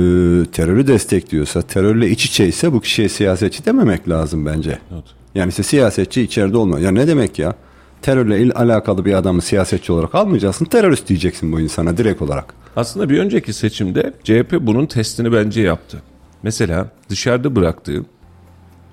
terörü 0.53 0.87
destekliyorsa, 0.87 1.63
terörle 1.63 2.11
iç 2.11 2.25
içeyse 2.25 2.73
bu 2.73 2.81
kişiye 2.81 3.09
siyasetçi 3.09 3.65
dememek 3.65 4.09
lazım 4.09 4.47
bence. 4.47 4.79
Evet. 4.93 5.05
Yani 5.37 5.49
işte 5.49 5.63
siyasetçi 5.63 6.23
içeride 6.23 6.57
olmuyor. 6.57 6.79
Ya 6.81 6.91
ne 6.91 7.09
demek 7.09 7.39
ya? 7.39 7.55
Terörle 8.03 8.41
il- 8.41 8.53
alakalı 8.55 9.05
bir 9.05 9.15
adamı 9.15 9.43
siyasetçi 9.43 9.93
olarak 9.93 10.15
almayacaksın. 10.15 10.65
Terörist 10.65 11.09
diyeceksin 11.09 11.53
bu 11.53 11.61
insana 11.61 11.97
direkt 11.97 12.23
olarak. 12.23 12.55
Aslında 12.77 13.11
bir 13.11 13.19
önceki 13.19 13.53
seçimde 13.53 14.13
CHP 14.25 14.57
bunun 14.61 14.87
testini 14.87 15.33
bence 15.33 15.61
yaptı. 15.61 16.03
Mesela 16.43 16.89
dışarıda 17.09 17.57
bıraktığı 17.57 18.05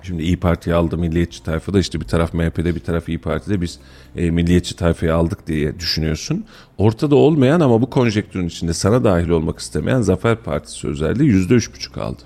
Şimdi 0.02 0.22
İyi 0.22 0.36
Parti'yi 0.36 0.74
aldı 0.76 0.98
milliyetçi 0.98 1.42
tayfada 1.42 1.78
işte 1.78 2.00
bir 2.00 2.04
taraf 2.06 2.34
MHP'de 2.34 2.74
bir 2.74 2.80
taraf 2.80 3.08
İyi 3.08 3.18
Parti'de 3.18 3.60
biz 3.60 3.78
e, 4.16 4.30
milliyetçi 4.30 4.76
tayfayı 4.76 5.14
aldık 5.14 5.46
diye 5.46 5.78
düşünüyorsun. 5.80 6.44
Ortada 6.78 7.16
olmayan 7.16 7.60
ama 7.60 7.80
bu 7.82 7.90
konjektürün 7.90 8.46
içinde 8.48 8.72
sana 8.74 9.04
dahil 9.04 9.28
olmak 9.28 9.58
istemeyen 9.58 10.00
Zafer 10.00 10.36
Partisi 10.36 10.88
özelliği 10.88 11.28
yüzde 11.30 11.54
üç 11.54 11.74
buçuk 11.74 11.98
aldı. 11.98 12.22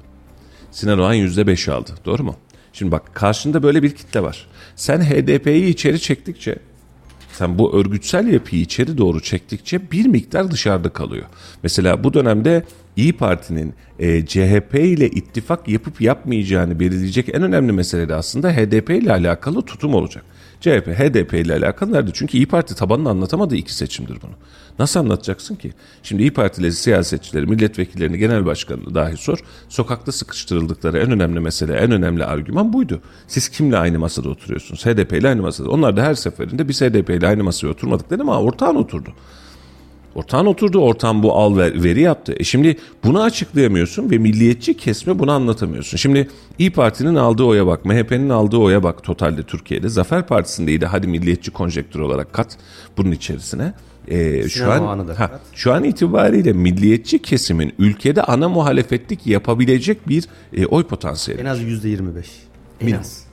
Sinan 0.71 0.99
Oğan 0.99 1.15
yüzde 1.15 1.47
beş 1.47 1.69
aldı. 1.69 1.91
Doğru 2.05 2.25
mu? 2.25 2.35
Şimdi 2.73 2.93
bak 2.93 3.15
karşında 3.15 3.63
böyle 3.63 3.83
bir 3.83 3.91
kitle 3.91 4.23
var. 4.23 4.47
Sen 4.77 5.01
HDP'yi 5.01 5.67
içeri 5.67 6.01
çektikçe 6.01 6.59
sen 7.33 7.59
bu 7.59 7.77
örgütsel 7.77 8.27
yapıyı 8.27 8.63
içeri 8.63 8.99
doğru 8.99 9.21
çektikçe 9.21 9.91
bir 9.91 10.07
miktar 10.07 10.51
dışarıda 10.51 10.89
kalıyor. 10.89 11.27
Mesela 11.63 12.05
bu 12.05 12.15
dönemde 12.15 12.65
İyi 12.97 13.13
Parti'nin 13.13 13.75
e, 13.99 14.27
CHP 14.27 14.75
ile 14.75 15.09
ittifak 15.09 15.69
yapıp 15.69 16.01
yapmayacağını 16.01 16.81
belirleyecek 16.81 17.29
en 17.29 17.43
önemli 17.43 17.73
mesele 17.73 18.09
de 18.09 18.15
aslında 18.15 18.53
HDP 18.53 18.91
ile 18.91 19.13
alakalı 19.13 19.63
tutum 19.63 19.95
olacak. 19.95 20.25
CHP 20.61 20.89
HDP 20.89 21.35
ile 21.35 21.55
alakalı 21.55 21.93
nerede? 21.93 22.11
Çünkü 22.15 22.37
İyi 22.37 22.47
Parti 22.47 22.75
tabanını 22.75 23.09
anlatamadı 23.11 23.57
iki 23.57 23.75
seçimdir 23.75 24.19
bunu. 24.23 24.33
Nasıl 24.79 25.01
anlatacaksın 25.01 25.55
ki? 25.55 25.73
Şimdi 26.03 26.23
İyi 26.23 26.31
Partili 26.31 26.73
siyasetçileri, 26.73 27.47
milletvekillerini, 27.47 28.19
genel 28.19 28.47
başkanını 28.47 28.95
dahi 28.95 29.17
sor. 29.17 29.39
Sokakta 29.69 30.13
sıkıştırıldıkları 30.13 30.99
en 30.99 31.11
önemli 31.11 31.41
mesele, 31.41 31.75
en 31.75 31.91
önemli 31.91 32.25
argüman 32.25 32.73
buydu. 32.73 33.01
Siz 33.27 33.49
kimle 33.49 33.79
aynı 33.79 33.99
masada 33.99 34.29
oturuyorsunuz? 34.29 34.87
HDP 34.87 35.13
ile 35.13 35.29
aynı 35.29 35.43
masada. 35.43 35.71
Onlar 35.71 35.97
da 35.97 36.03
her 36.03 36.15
seferinde 36.15 36.69
biz 36.69 36.81
HDP 36.81 37.11
ile 37.11 37.27
aynı 37.27 37.45
masaya 37.45 37.69
oturmadık 37.69 38.11
dedi 38.11 38.23
ama 38.23 38.41
ortağın 38.41 38.75
oturdu. 38.75 39.11
Ortağın 40.19 40.47
oturdu, 40.47 40.79
ortağın 40.79 41.23
bu 41.23 41.33
al 41.35 41.57
ver, 41.57 41.85
veri 41.85 42.01
yaptı. 42.01 42.35
E 42.37 42.45
şimdi 42.45 42.77
bunu 43.05 43.23
açıklayamıyorsun 43.23 44.11
ve 44.11 44.19
milliyetçi 44.19 44.77
kesme 44.77 45.19
bunu 45.19 45.33
anlatamıyorsun. 45.33 45.97
Şimdi 45.97 46.29
İyi 46.59 46.71
Parti'nin 46.71 47.15
aldığı 47.15 47.45
oya 47.45 47.67
bak, 47.67 47.85
MHP'nin 47.85 48.29
aldığı 48.29 48.57
oya 48.57 48.83
bak 48.83 49.03
totalde 49.03 49.43
Türkiye'de. 49.43 49.89
Zafer 49.89 50.27
Partisi'ndeydi 50.27 50.87
hadi 50.87 51.07
milliyetçi 51.07 51.51
konjektür 51.51 52.01
olarak 52.01 52.33
kat 52.33 52.57
bunun 52.97 53.11
içerisine. 53.11 53.73
E, 54.09 54.49
şu 54.49 54.73
an 54.73 55.09
ha, 55.09 55.41
şu 55.55 55.73
an 55.73 55.85
itibariyle 55.85 56.53
milliyetçi 56.53 57.19
kesimin 57.19 57.73
ülkede 57.79 58.23
ana 58.23 58.49
muhalefetlik 58.49 59.27
yapabilecek 59.27 60.09
bir 60.09 60.25
e, 60.53 60.67
oy 60.67 60.85
potansiyeli. 60.85 61.41
En 61.41 61.47
az 61.47 61.61
yüzde 61.61 61.89
yirmi 61.89 62.17
beş. 62.17 62.29
En 62.81 62.93
az. 62.93 63.28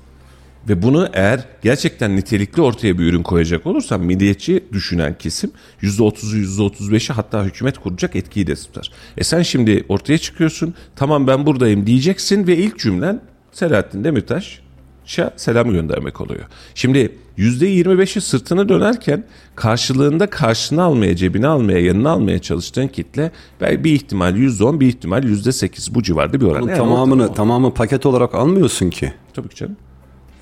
Ve 0.69 0.81
bunu 0.81 1.09
eğer 1.13 1.45
gerçekten 1.61 2.15
nitelikli 2.15 2.61
ortaya 2.61 2.99
bir 2.99 3.03
ürün 3.03 3.23
koyacak 3.23 3.65
olursan 3.65 4.01
milliyetçi 4.01 4.63
düşünen 4.71 5.17
kesim 5.17 5.51
%30'u 5.81 6.63
%35'i 6.63 7.13
hatta 7.13 7.43
hükümet 7.43 7.77
kuracak 7.77 8.15
etkiyi 8.15 8.47
de 8.47 8.55
tutar. 8.55 8.91
E 9.17 9.23
sen 9.23 9.41
şimdi 9.41 9.85
ortaya 9.89 10.17
çıkıyorsun 10.17 10.73
tamam 10.95 11.27
ben 11.27 11.45
buradayım 11.45 11.87
diyeceksin 11.87 12.47
ve 12.47 12.57
ilk 12.57 12.79
cümlen 12.79 13.21
Selahattin 13.51 14.03
Demirtaş'a 14.03 15.31
selam 15.35 15.71
göndermek 15.71 16.21
oluyor. 16.21 16.43
Şimdi 16.75 17.17
%25'i 17.37 18.21
sırtını 18.21 18.69
dönerken 18.69 19.23
karşılığında 19.55 20.29
karşını 20.29 20.83
almaya, 20.83 21.15
cebine 21.15 21.47
almaya, 21.47 21.79
yanına 21.79 22.09
almaya 22.09 22.39
çalıştığın 22.39 22.87
kitle 22.87 23.31
belki 23.61 23.83
bir 23.83 23.91
ihtimal 23.91 24.35
%10, 24.35 24.79
bir 24.79 24.87
ihtimal 24.87 25.23
%8 25.23 25.95
bu 25.95 26.03
civarda 26.03 26.41
bir 26.41 26.45
oran. 26.45 26.61
Bunun 26.61 26.69
Yani 26.69 26.77
tamamını 26.77 27.33
tamamı 27.33 27.73
paket 27.73 28.05
olarak 28.05 28.35
almıyorsun 28.35 28.89
ki. 28.89 29.13
Tabii 29.33 29.49
ki 29.49 29.55
canım. 29.55 29.75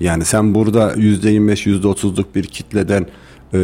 Yani 0.00 0.24
sen 0.24 0.54
burada 0.54 0.92
%25 0.92 1.80
%30'luk 1.80 2.24
bir 2.34 2.44
kitleden 2.44 3.06
e, 3.54 3.58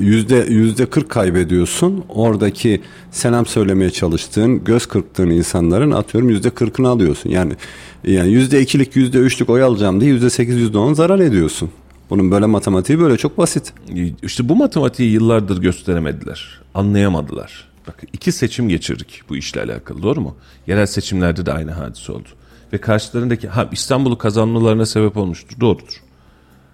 yüzde 0.00 0.46
yüzde 0.48 0.86
40 0.86 1.08
kaybediyorsun. 1.08 2.04
Oradaki 2.08 2.80
selam 3.10 3.46
söylemeye 3.46 3.90
çalıştığın, 3.90 4.64
göz 4.64 4.86
kırptığın 4.86 5.30
insanların 5.30 5.90
atıyorum 5.90 6.30
yüzde 6.30 6.48
40'ını 6.48 6.88
alıyorsun. 6.88 7.30
Yani 7.30 7.52
yani 8.04 8.32
yüzde 8.32 8.60
ikilik 8.60 8.96
yüzde 8.96 9.18
üçlük 9.18 9.50
oy 9.50 9.62
alacağım 9.62 10.00
diye 10.00 10.10
yüzde 10.10 10.30
sekiz 10.30 10.56
yüzde 10.56 10.78
on 10.78 10.94
zarar 10.94 11.18
ediyorsun. 11.18 11.70
Bunun 12.10 12.30
böyle 12.30 12.46
matematiği 12.46 12.98
böyle 13.00 13.16
çok 13.16 13.38
basit. 13.38 13.72
İşte 14.22 14.48
bu 14.48 14.56
matematiği 14.56 15.12
yıllardır 15.12 15.60
gösteremediler. 15.60 16.60
Anlayamadılar. 16.74 17.68
Bak 17.86 18.02
iki 18.12 18.32
seçim 18.32 18.68
geçirdik 18.68 19.22
bu 19.28 19.36
işle 19.36 19.62
alakalı 19.62 20.02
doğru 20.02 20.20
mu? 20.20 20.36
Yerel 20.66 20.86
seçimlerde 20.86 21.46
de 21.46 21.52
aynı 21.52 21.70
hadise 21.70 22.12
oldu. 22.12 22.28
Ve 22.74 22.78
karşılarındaki 22.80 23.48
ha 23.48 23.68
İstanbul'u 23.72 24.18
kazanmalarına 24.18 24.86
sebep 24.86 25.16
olmuştur. 25.16 25.60
Doğrudur. 25.60 26.02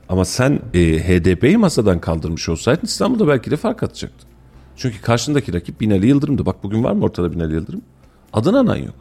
Ama 0.08 0.24
sen 0.24 0.60
e, 0.74 0.78
HDP'yi 0.80 1.56
masadan 1.56 2.00
kaldırmış 2.00 2.48
olsaydın 2.48 2.86
İstanbul'da 2.86 3.28
belki 3.28 3.50
de 3.50 3.56
fark 3.56 3.82
atacaktın. 3.82 4.28
Çünkü 4.76 5.00
karşındaki 5.00 5.52
rakip 5.52 5.80
Binali 5.80 6.06
Yıldırım'dı. 6.06 6.46
Bak 6.46 6.62
bugün 6.62 6.84
var 6.84 6.92
mı 6.92 7.04
ortada 7.04 7.32
Binali 7.32 7.54
Yıldırım? 7.54 7.82
Adını 8.32 8.58
anan 8.58 8.76
yok. 8.76 8.94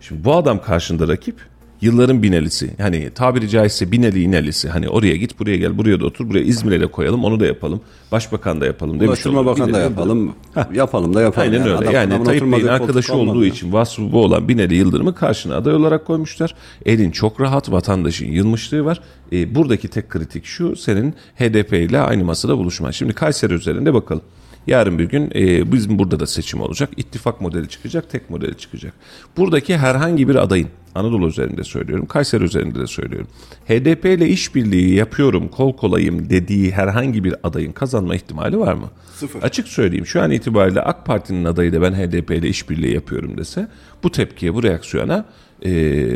Şimdi 0.00 0.24
bu 0.24 0.34
adam 0.34 0.62
karşında 0.62 1.08
rakip 1.08 1.40
yılların 1.84 2.22
Binali'si. 2.22 2.70
Hani 2.78 3.10
tabiri 3.10 3.48
caizse 3.48 3.92
Binali 3.92 4.22
İnelisi. 4.22 4.68
Hani 4.68 4.88
oraya 4.88 5.16
git 5.16 5.38
buraya 5.38 5.56
gel 5.56 5.78
buraya 5.78 6.00
da 6.00 6.06
otur 6.06 6.28
buraya 6.28 6.44
İzmir'e 6.44 6.80
de 6.80 6.86
koyalım 6.86 7.24
onu 7.24 7.40
da 7.40 7.46
yapalım. 7.46 7.80
Başbakan 8.12 8.60
da 8.60 8.66
yapalım 8.66 8.94
demiş 8.94 9.08
Ulaştırma 9.08 9.40
olur. 9.40 9.46
Bakanı 9.46 9.72
da 9.72 9.78
yapalım. 9.78 10.34
Yapalım 10.74 11.14
da 11.14 11.22
yapalım. 11.22 11.52
Aynen 11.52 11.62
öyle. 11.66 11.76
Adam- 11.76 11.94
yani 11.94 12.24
Tayyip 12.24 12.52
Bey'in 12.52 12.66
arkadaşı 12.66 13.14
olduğu 13.14 13.30
olmadı. 13.30 13.46
için 13.46 13.72
vasfı 13.72 14.12
bu 14.12 14.24
olan 14.24 14.48
Binali 14.48 14.74
Yıldırım'ı 14.74 15.14
karşına 15.14 15.56
aday 15.56 15.74
olarak 15.74 16.06
koymuşlar. 16.06 16.54
Elin 16.86 17.10
çok 17.10 17.40
rahat 17.40 17.72
vatandaşın 17.72 18.26
yılmışlığı 18.26 18.84
var. 18.84 19.00
E, 19.32 19.54
buradaki 19.54 19.88
tek 19.88 20.08
kritik 20.08 20.44
şu 20.44 20.76
senin 20.76 21.14
HDP 21.38 21.72
ile 21.72 22.00
aynı 22.00 22.24
masada 22.24 22.58
buluşman. 22.58 22.90
Şimdi 22.90 23.12
Kayseri 23.12 23.54
üzerinde 23.54 23.94
bakalım. 23.94 24.22
Yarın 24.66 24.98
bir 24.98 25.04
gün 25.04 25.30
e, 25.34 25.72
bizim 25.72 25.98
burada 25.98 26.20
da 26.20 26.26
seçim 26.26 26.60
olacak. 26.60 26.90
İttifak 26.96 27.40
modeli 27.40 27.68
çıkacak, 27.68 28.10
tek 28.10 28.30
modeli 28.30 28.56
çıkacak. 28.58 28.94
Buradaki 29.36 29.76
herhangi 29.76 30.28
bir 30.28 30.34
adayın, 30.34 30.68
Anadolu 30.94 31.28
üzerinde 31.28 31.64
söylüyorum, 31.64 32.06
Kayseri 32.06 32.44
üzerinde 32.44 32.78
de 32.78 32.86
söylüyorum. 32.86 33.28
HDP 33.68 34.04
ile 34.04 34.28
işbirliği 34.28 34.94
yapıyorum, 34.94 35.48
kol 35.48 35.76
kolayım 35.76 36.30
dediği 36.30 36.72
herhangi 36.72 37.24
bir 37.24 37.34
adayın 37.42 37.72
kazanma 37.72 38.14
ihtimali 38.14 38.58
var 38.58 38.74
mı? 38.74 38.90
Sıfır. 39.14 39.42
Açık 39.42 39.68
söyleyeyim 39.68 40.06
şu 40.06 40.22
an 40.22 40.30
itibariyle 40.30 40.80
AK 40.80 41.06
Parti'nin 41.06 41.44
adayı 41.44 41.72
da 41.72 41.82
ben 41.82 41.92
HDP 41.92 42.30
ile 42.30 42.48
işbirliği 42.48 42.94
yapıyorum 42.94 43.38
dese 43.38 43.68
bu 44.02 44.10
tepkiye, 44.10 44.54
bu 44.54 44.62
reaksiyona 44.62 45.24
e, 45.64 46.06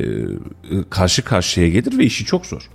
karşı 0.91 1.25
karşıya 1.25 1.69
gelir 1.69 1.99
ve 1.99 2.05
işi 2.05 2.25
çok 2.25 2.47
zor. 2.47 2.71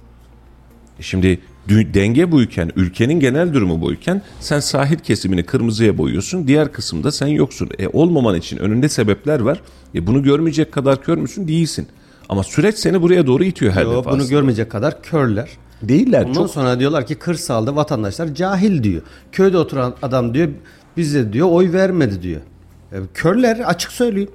E 1.00 1.04
Şimdi 1.04 1.40
denge 1.70 2.32
buyken, 2.32 2.72
ülkenin 2.76 3.20
genel 3.20 3.54
durumu 3.54 3.82
buyken 3.82 4.22
sen 4.40 4.60
sahil 4.60 4.98
kesimini 4.98 5.44
kırmızıya 5.44 5.98
boyuyorsun. 5.98 6.48
Diğer 6.48 6.72
kısımda 6.72 7.12
sen 7.12 7.28
yoksun. 7.28 7.70
E 7.80 7.88
olmaman 7.88 8.36
için 8.36 8.58
önünde 8.58 8.90
sebepler 8.90 9.40
var. 9.40 9.62
E 9.96 10.08
bunu 10.08 10.24
görmeyecek 10.24 10.72
kadar 10.72 11.02
kör 11.02 11.18
müsün? 11.18 11.48
Değilsin. 11.48 11.88
Ama 12.30 12.44
süreç 12.44 12.76
seni 12.78 13.02
buraya 13.02 13.28
doğru 13.28 13.44
itiyor 13.44 13.74
her 13.74 13.84
Yo, 13.84 13.92
defasında. 13.92 14.14
bunu 14.14 14.30
görmeyecek 14.30 14.72
kadar 14.72 15.02
körler. 15.02 15.50
Değiller. 15.82 16.22
Ondan 16.22 16.34
Çok 16.34 16.50
sonra 16.50 16.80
diyorlar 16.80 17.08
ki 17.08 17.16
kırsalda 17.16 17.76
vatandaşlar 17.76 18.36
cahil 18.36 18.84
diyor. 18.84 19.02
Köyde 19.32 19.58
oturan 19.58 19.96
adam 20.02 20.34
diyor 20.34 20.50
bize 20.98 21.34
diyor 21.34 21.48
oy 21.52 21.74
vermedi 21.74 22.22
diyor. 22.22 22.42
E, 22.92 22.98
körler 23.14 23.60
açık 23.60 23.92
söyleyeyim. 23.92 24.30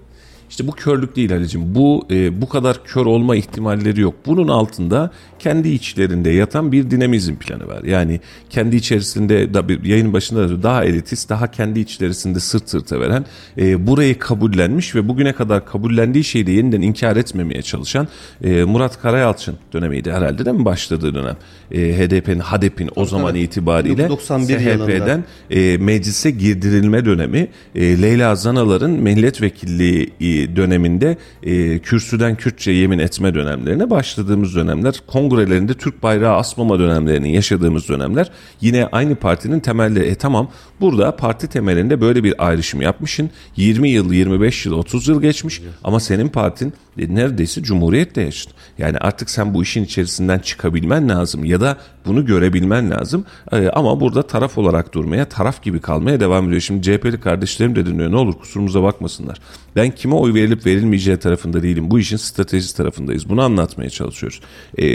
İşte 0.51 0.67
bu 0.67 0.73
körlük 0.73 1.17
değil 1.17 1.31
Halicim. 1.31 1.75
Bu 1.75 2.07
e, 2.11 2.41
bu 2.41 2.49
kadar 2.49 2.85
kör 2.85 3.07
olma 3.07 3.37
ihtimalleri 3.37 4.01
yok. 4.01 4.15
Bunun 4.27 4.49
altında 4.49 5.11
kendi 5.39 5.69
içlerinde 5.69 6.31
yatan 6.31 6.73
bir 6.73 6.91
dinamizm 6.91 7.37
planı 7.37 7.69
var. 7.69 7.83
Yani 7.85 8.21
kendi 8.51 8.77
içerisinde 8.77 9.55
da 9.55 9.69
bir 9.69 9.85
yayın 9.85 10.13
başında 10.13 10.49
da 10.49 10.63
daha 10.63 10.85
elitist, 10.85 11.29
daha 11.29 11.51
kendi 11.51 11.81
içerisinde 11.81 12.41
sırt 12.41 12.71
sırta 12.71 13.01
veren, 13.01 13.25
e, 13.59 13.87
burayı 13.87 14.19
kabullenmiş 14.19 14.95
ve 14.95 15.09
bugüne 15.09 15.33
kadar 15.33 15.67
kabullendiği 15.67 16.25
şeyi 16.25 16.47
de 16.47 16.53
yeniden 16.53 16.81
inkar 16.81 17.17
etmemeye 17.17 17.63
çalışan 17.63 18.09
e, 18.45 18.65
Murat 18.65 19.03
Karayalçın 19.03 19.57
dönemiydi 19.73 20.13
herhalde 20.13 20.45
değil 20.45 20.57
mi 20.57 20.65
başladığı 20.65 21.15
dönem? 21.15 21.37
E, 21.73 21.79
HDP'nin, 21.79 22.39
HADEP'in 22.39 22.91
o 22.97 23.05
zaman 23.05 23.31
tabii. 23.31 23.41
itibariyle 23.41 24.09
91 24.09 24.59
SHP'den 24.59 25.25
e, 25.51 25.77
meclise 25.77 26.31
girdirilme 26.31 27.05
dönemi 27.05 27.49
e, 27.75 28.03
Leyla 28.03 28.37
Zanalar'ın 28.37 28.91
milletvekilliği 28.91 30.13
döneminde 30.57 31.17
e, 31.43 31.79
kürsüden 31.79 32.35
Kürtçe 32.35 32.71
yemin 32.71 32.99
etme 32.99 33.35
dönemlerine 33.35 33.91
başladığımız 33.91 34.55
dönemler 34.55 34.95
kongrelerinde 35.07 35.75
Türk 35.75 36.03
bayrağı 36.03 36.37
asmama 36.37 36.79
dönemlerini 36.79 37.35
yaşadığımız 37.35 37.89
dönemler 37.89 38.31
yine 38.61 38.87
aynı 38.93 39.15
partinin 39.15 39.61
temelleri 39.61 40.05
e 40.05 40.15
tamam 40.15 40.51
burada 40.81 41.17
parti 41.17 41.49
temelinde 41.49 42.01
böyle 42.01 42.25
bir 42.25 42.47
ayrışım 42.47 42.83
yapmışsın 42.83 43.31
20 43.57 43.89
yıl 43.89 44.13
25 44.13 44.67
yıl 44.67 44.73
30 44.73 45.09
yıl 45.09 45.23
geçmiş 45.23 45.63
ama 45.85 46.01
senin 46.01 46.29
partin 46.29 46.73
e, 46.99 47.15
neredeyse 47.15 47.63
cumhuriyetle 47.63 48.23
yaşadın. 48.23 48.57
Yani 48.79 48.99
artık 48.99 49.31
sen 49.31 49.55
bu 49.55 49.63
işin 49.63 49.85
içerisinden 49.85 50.39
çıkabilmen 50.39 51.09
lazım 51.09 51.45
ya 51.45 51.61
da 51.61 51.77
bunu 52.07 52.27
görebilmen 52.27 52.91
lazım. 52.91 53.25
E, 53.53 53.69
ama 53.69 54.01
burada 54.01 54.23
taraf 54.23 54.59
olarak 54.59 54.95
durmaya, 54.95 55.25
taraf 55.25 55.63
gibi 55.63 55.81
kalmaya 55.81 56.21
devam 56.21 56.47
ediyor. 56.47 56.61
Şimdi 56.61 56.83
CHP'li 56.83 57.21
kardeşlerim 57.21 57.77
de 57.77 57.87
dinliyor. 57.87 58.11
Ne 58.11 58.17
olur 58.17 58.35
kusurumuza 58.35 58.83
bakmasınlar. 58.83 59.39
Ben 59.77 59.91
kime 59.91 60.15
oy 60.15 60.28
verilip 60.35 60.67
verilmeyeceği 60.67 61.17
tarafında 61.17 61.63
değilim. 61.63 61.91
Bu 61.91 61.99
işin 61.99 62.17
stratejisi 62.17 62.77
tarafındayız. 62.77 63.29
Bunu 63.29 63.43
anlatmaya 63.43 63.91
çalışıyoruz. 63.91 64.41
E, 64.79 64.87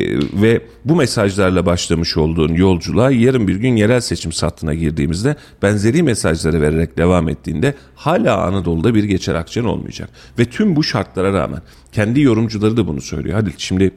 ve 0.42 0.62
bu 0.86 0.96
mesajlarla 0.96 1.66
başlamış 1.66 2.18
olduğun 2.18 2.54
yolculuğa 2.54 3.12
yarın 3.12 3.48
bir 3.48 3.56
gün 3.56 3.76
yerel 3.76 4.02
seçim 4.02 4.32
sattına 4.32 4.74
girdiğimizde 4.74 5.36
benzeri 5.62 6.04
mesajları 6.04 6.62
vererek 6.62 6.98
devam 6.98 7.30
ettiğinde 7.30 7.76
hala 7.96 8.42
Anadolu'da 8.42 8.96
bir 8.96 9.04
geçer 9.04 9.36
akçen 9.36 9.64
olmayacak. 9.64 10.10
Ve 10.40 10.46
tüm 10.46 10.76
bu 10.76 10.84
şartlara 10.84 11.34
rağmen 11.34 11.62
kendi 11.92 12.22
yorumcuları 12.22 12.78
da 12.78 12.88
bunu 12.88 13.02
söylüyor. 13.02 13.36
Hadi 13.36 13.54
şimdi 13.58 13.92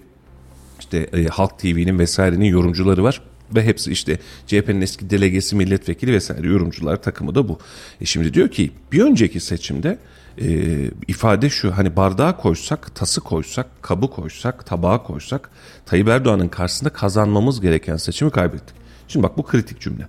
işte 0.80 0.98
e, 0.98 1.24
Halk 1.24 1.58
TV'nin 1.58 1.98
vesairenin 1.98 2.44
yorumcuları 2.44 3.02
var 3.02 3.20
ve 3.54 3.64
hepsi 3.64 3.92
işte 3.92 4.18
CHP'nin 4.46 4.80
eski 4.80 5.10
delegesi 5.10 5.56
milletvekili 5.56 6.12
vesaire 6.12 6.48
yorumcular 6.48 7.02
takımı 7.02 7.34
da 7.34 7.48
bu. 7.48 7.58
E 8.00 8.04
şimdi 8.04 8.34
diyor 8.34 8.48
ki 8.48 8.70
bir 8.92 9.02
önceki 9.02 9.40
seçimde 9.40 9.98
e, 10.40 10.90
ifade 11.08 11.50
şu 11.50 11.76
hani 11.76 11.96
bardağı 11.96 12.36
koysak, 12.36 12.94
tası 12.94 13.20
koysak, 13.20 13.82
kabı 13.82 14.10
koysak, 14.10 14.66
tabağı 14.66 15.02
koysak 15.02 15.50
Tayyip 15.86 16.08
Erdoğan'ın 16.08 16.48
karşısında 16.48 16.90
kazanmamız 16.90 17.60
gereken 17.60 17.96
seçimi 17.96 18.30
kaybettik. 18.30 18.76
Şimdi 19.08 19.22
bak 19.22 19.38
bu 19.38 19.42
kritik 19.42 19.80
cümle. 19.80 20.08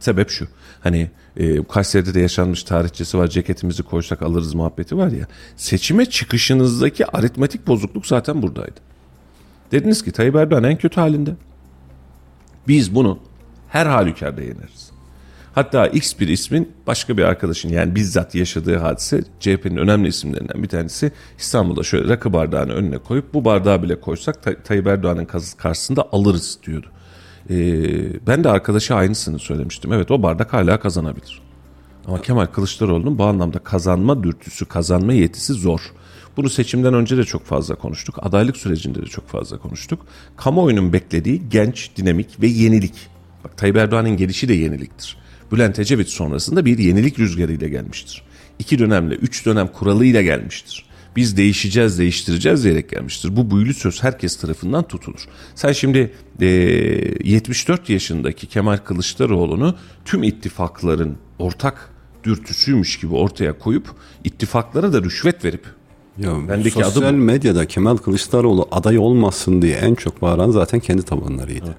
Sebep 0.00 0.30
şu. 0.30 0.48
Hani 0.80 1.10
e, 1.36 1.64
Kayseri'de 1.64 2.14
de 2.14 2.20
yaşanmış 2.20 2.62
tarihçesi 2.62 3.18
var. 3.18 3.26
Ceketimizi 3.26 3.82
koysak 3.82 4.22
alırız 4.22 4.54
muhabbeti 4.54 4.96
var 4.96 5.08
ya. 5.08 5.26
Seçime 5.56 6.06
çıkışınızdaki 6.06 7.06
aritmetik 7.06 7.66
bozukluk 7.66 8.06
zaten 8.06 8.42
buradaydı. 8.42 8.80
Dediniz 9.72 10.04
ki 10.04 10.12
Tayyip 10.12 10.36
Erdoğan 10.36 10.64
en 10.64 10.76
kötü 10.76 11.00
halinde. 11.00 11.34
Biz 12.68 12.94
bunu 12.94 13.18
her 13.68 13.86
halükarda 13.86 14.40
yeneriz. 14.40 14.89
Hatta 15.54 15.86
X 15.86 16.18
bir 16.20 16.28
ismin 16.28 16.72
başka 16.86 17.16
bir 17.16 17.22
arkadaşın 17.22 17.68
yani 17.68 17.94
bizzat 17.94 18.34
yaşadığı 18.34 18.76
hadise 18.76 19.24
CHP'nin 19.40 19.76
önemli 19.76 20.08
isimlerinden 20.08 20.62
bir 20.62 20.68
tanesi 20.68 21.12
İstanbul'da 21.38 21.82
şöyle 21.82 22.08
rakı 22.08 22.32
bardağını 22.32 22.72
önüne 22.72 22.98
koyup 22.98 23.34
bu 23.34 23.44
bardağı 23.44 23.82
bile 23.82 24.00
koysak 24.00 24.42
Tay- 24.42 24.62
Tayyip 24.62 24.86
Erdoğan'ın 24.86 25.28
karşısında 25.58 26.08
alırız 26.12 26.58
diyordu. 26.66 26.86
Ee, 27.50 28.26
ben 28.26 28.44
de 28.44 28.48
arkadaşa 28.48 28.94
aynısını 28.94 29.38
söylemiştim. 29.38 29.92
Evet 29.92 30.10
o 30.10 30.22
bardak 30.22 30.52
hala 30.52 30.80
kazanabilir. 30.80 31.42
Ama 32.06 32.22
Kemal 32.22 32.46
Kılıçdaroğlu'nun 32.46 33.18
bu 33.18 33.24
anlamda 33.24 33.58
kazanma 33.58 34.22
dürtüsü, 34.22 34.64
kazanma 34.64 35.12
yetisi 35.12 35.52
zor. 35.52 35.80
Bunu 36.36 36.50
seçimden 36.50 36.94
önce 36.94 37.16
de 37.16 37.24
çok 37.24 37.44
fazla 37.44 37.74
konuştuk. 37.74 38.14
Adaylık 38.18 38.56
sürecinde 38.56 39.02
de 39.02 39.06
çok 39.06 39.28
fazla 39.28 39.58
konuştuk. 39.58 40.06
Kamuoyunun 40.36 40.92
beklediği 40.92 41.48
genç, 41.48 41.90
dinamik 41.96 42.42
ve 42.42 42.46
yenilik. 42.46 42.94
Bak 43.44 43.56
Tayyip 43.56 43.76
Erdoğan'ın 43.76 44.16
gelişi 44.16 44.48
de 44.48 44.54
yeniliktir. 44.54 45.16
Bülent 45.52 45.78
Ecevit 45.78 46.08
sonrasında 46.08 46.64
bir 46.64 46.78
yenilik 46.78 47.18
rüzgarıyla 47.18 47.68
gelmiştir. 47.68 48.22
İki 48.58 48.78
dönemle, 48.78 49.14
üç 49.14 49.46
dönem 49.46 49.68
kuralıyla 49.68 50.22
gelmiştir. 50.22 50.84
Biz 51.16 51.36
değişeceğiz, 51.36 51.98
değiştireceğiz 51.98 52.64
diyerek 52.64 52.90
gelmiştir. 52.90 53.36
Bu 53.36 53.50
büyülü 53.50 53.74
söz 53.74 54.02
herkes 54.02 54.36
tarafından 54.36 54.88
tutulur. 54.88 55.24
Sen 55.54 55.72
şimdi 55.72 56.12
e, 56.40 56.46
74 56.46 57.90
yaşındaki 57.90 58.46
Kemal 58.46 58.76
Kılıçdaroğlu'nu 58.76 59.74
tüm 60.04 60.22
ittifakların 60.22 61.16
ortak 61.38 61.90
dürtüsüymüş 62.24 63.00
gibi 63.00 63.14
ortaya 63.14 63.58
koyup 63.58 63.90
ittifaklara 64.24 64.92
da 64.92 65.02
rüşvet 65.02 65.44
verip 65.44 65.64
Ya, 66.18 66.48
Bendeki 66.48 66.84
adı 66.84 66.92
sosyal 66.92 67.12
bu. 67.12 67.16
medyada 67.16 67.66
Kemal 67.66 67.96
Kılıçdaroğlu 67.96 68.68
aday 68.72 68.98
olmasın 68.98 69.62
diye 69.62 69.76
en 69.76 69.94
çok 69.94 70.22
bağıran 70.22 70.50
zaten 70.50 70.80
kendi 70.80 71.02
tabanlarıydı. 71.02 71.76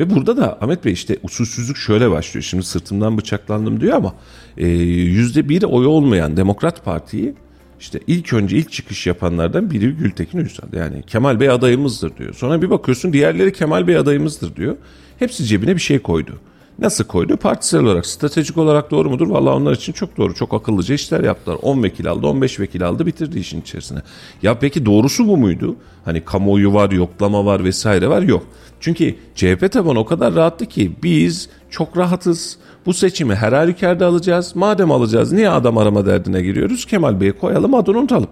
Ve 0.00 0.10
burada 0.10 0.36
da 0.36 0.58
Ahmet 0.60 0.84
Bey 0.84 0.92
işte 0.92 1.16
usulsüzlük 1.22 1.76
şöyle 1.76 2.10
başlıyor. 2.10 2.44
Şimdi 2.44 2.64
sırtımdan 2.64 3.18
bıçaklandım 3.18 3.80
diyor 3.80 3.96
ama 3.96 4.14
e, 4.56 4.68
yüzde 4.68 5.48
bir 5.48 5.62
oyu 5.62 5.88
olmayan 5.88 6.36
Demokrat 6.36 6.84
Parti'yi 6.84 7.34
işte 7.80 8.00
ilk 8.06 8.32
önce 8.32 8.56
ilk 8.56 8.72
çıkış 8.72 9.06
yapanlardan 9.06 9.70
biri 9.70 9.92
Gültekin 9.92 10.38
Uysal. 10.38 10.72
Yani 10.72 11.02
Kemal 11.02 11.40
Bey 11.40 11.50
adayımızdır 11.50 12.16
diyor. 12.16 12.34
Sonra 12.34 12.62
bir 12.62 12.70
bakıyorsun 12.70 13.12
diğerleri 13.12 13.52
Kemal 13.52 13.86
Bey 13.86 13.96
adayımızdır 13.96 14.56
diyor. 14.56 14.76
Hepsi 15.18 15.44
cebine 15.44 15.74
bir 15.74 15.80
şey 15.80 15.98
koydu. 15.98 16.40
Nasıl 16.78 17.04
koydu? 17.04 17.36
Partisel 17.36 17.80
olarak, 17.80 18.06
stratejik 18.06 18.58
olarak 18.58 18.90
doğru 18.90 19.10
mudur? 19.10 19.28
Vallahi 19.28 19.54
onlar 19.54 19.72
için 19.72 19.92
çok 19.92 20.16
doğru. 20.16 20.34
Çok 20.34 20.54
akıllıca 20.54 20.94
işler 20.94 21.24
yaptılar. 21.24 21.58
10 21.62 21.82
vekil 21.82 22.10
aldı, 22.10 22.26
15 22.26 22.60
vekil 22.60 22.86
aldı, 22.86 23.06
bitirdi 23.06 23.38
işin 23.38 23.60
içerisine. 23.60 23.98
Ya 24.42 24.58
peki 24.58 24.86
doğrusu 24.86 25.28
bu 25.28 25.36
muydu? 25.36 25.76
Hani 26.04 26.24
kamuoyu 26.24 26.74
var, 26.74 26.90
yoklama 26.90 27.44
var 27.44 27.64
vesaire 27.64 28.08
var. 28.08 28.22
Yok. 28.22 28.42
Çünkü 28.80 29.14
CHP 29.34 29.72
tabanı 29.72 29.98
o 29.98 30.04
kadar 30.04 30.34
rahattı 30.34 30.66
ki 30.66 30.92
biz 31.02 31.48
çok 31.70 31.96
rahatız. 31.96 32.58
Bu 32.86 32.94
seçimi 32.94 33.34
her 33.34 33.52
halükarda 33.52 34.06
alacağız. 34.06 34.56
Madem 34.56 34.92
alacağız 34.92 35.32
niye 35.32 35.50
adam 35.50 35.78
arama 35.78 36.06
derdine 36.06 36.42
giriyoruz? 36.42 36.84
Kemal 36.84 37.20
Bey'i 37.20 37.32
koyalım 37.32 37.74
adını 37.74 37.98
unutalım. 37.98 38.28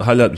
Hala 0.00 0.32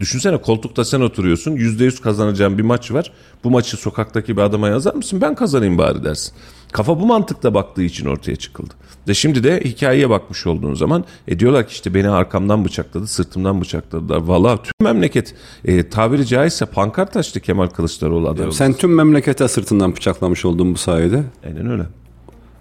düşünsene 0.00 0.36
koltukta 0.36 0.84
sen 0.84 1.00
oturuyorsun. 1.00 1.52
Yüzde 1.52 1.84
yüz 1.84 2.00
kazanacağın 2.00 2.58
bir 2.58 2.62
maç 2.62 2.92
var. 2.92 3.12
Bu 3.44 3.50
maçı 3.50 3.76
sokaktaki 3.76 4.36
bir 4.36 4.42
adama 4.42 4.68
yazar 4.68 4.94
mısın? 4.94 5.20
Ben 5.20 5.34
kazanayım 5.34 5.78
bari 5.78 6.04
dersin. 6.04 6.34
Kafa 6.72 7.00
bu 7.00 7.06
mantıkla 7.06 7.54
baktığı 7.54 7.82
için 7.82 8.06
ortaya 8.06 8.36
çıkıldı. 8.36 8.74
Ve 9.08 9.14
şimdi 9.14 9.44
de 9.44 9.60
hikayeye 9.64 10.10
bakmış 10.10 10.46
olduğun 10.46 10.74
zaman 10.74 11.04
e 11.28 11.38
diyorlar 11.38 11.66
ki 11.66 11.72
işte 11.72 11.94
beni 11.94 12.08
arkamdan 12.10 12.64
bıçakladı, 12.64 13.06
sırtımdan 13.06 13.60
bıçakladılar. 13.60 14.16
Valla 14.16 14.62
tüm 14.62 14.72
memleket 14.80 15.34
e, 15.64 15.88
tabiri 15.88 16.26
caizse 16.26 16.66
pankart 16.66 17.16
açtı 17.16 17.40
Kemal 17.40 17.66
Kılıçdaroğlu 17.66 18.28
adayı. 18.28 18.52
Sen 18.52 18.72
tüm 18.72 18.94
memlekete 18.94 19.48
sırtından 19.48 19.96
bıçaklamış 19.96 20.44
oldun 20.44 20.74
bu 20.74 20.78
sayede. 20.78 21.22
Aynen 21.46 21.70
öyle. 21.70 21.82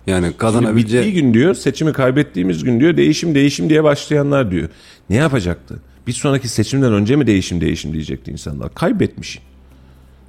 Yani 0.08 0.32
kazanabileceği... 0.38 1.06
bittiği 1.06 1.24
gün 1.24 1.34
diyor, 1.34 1.54
seçimi 1.54 1.94
kaybettiğimiz 1.94 2.64
gün 2.64 2.80
diyor, 2.80 2.98
değişim 2.98 3.36
değişim 3.36 3.70
diye 3.70 3.84
başlayanlar 3.84 4.52
diyor. 4.52 4.70
Ne 5.10 5.16
yapacaktı? 5.16 5.80
Bir 6.08 6.14
sonraki 6.14 6.48
seçimden 6.48 6.94
önce 6.94 7.16
mi 7.16 7.28
değişim 7.28 7.62
değişim 7.62 7.94
diyecekti 7.94 8.32
insanlar. 8.32 8.74
Kaybetmiş. 8.74 9.40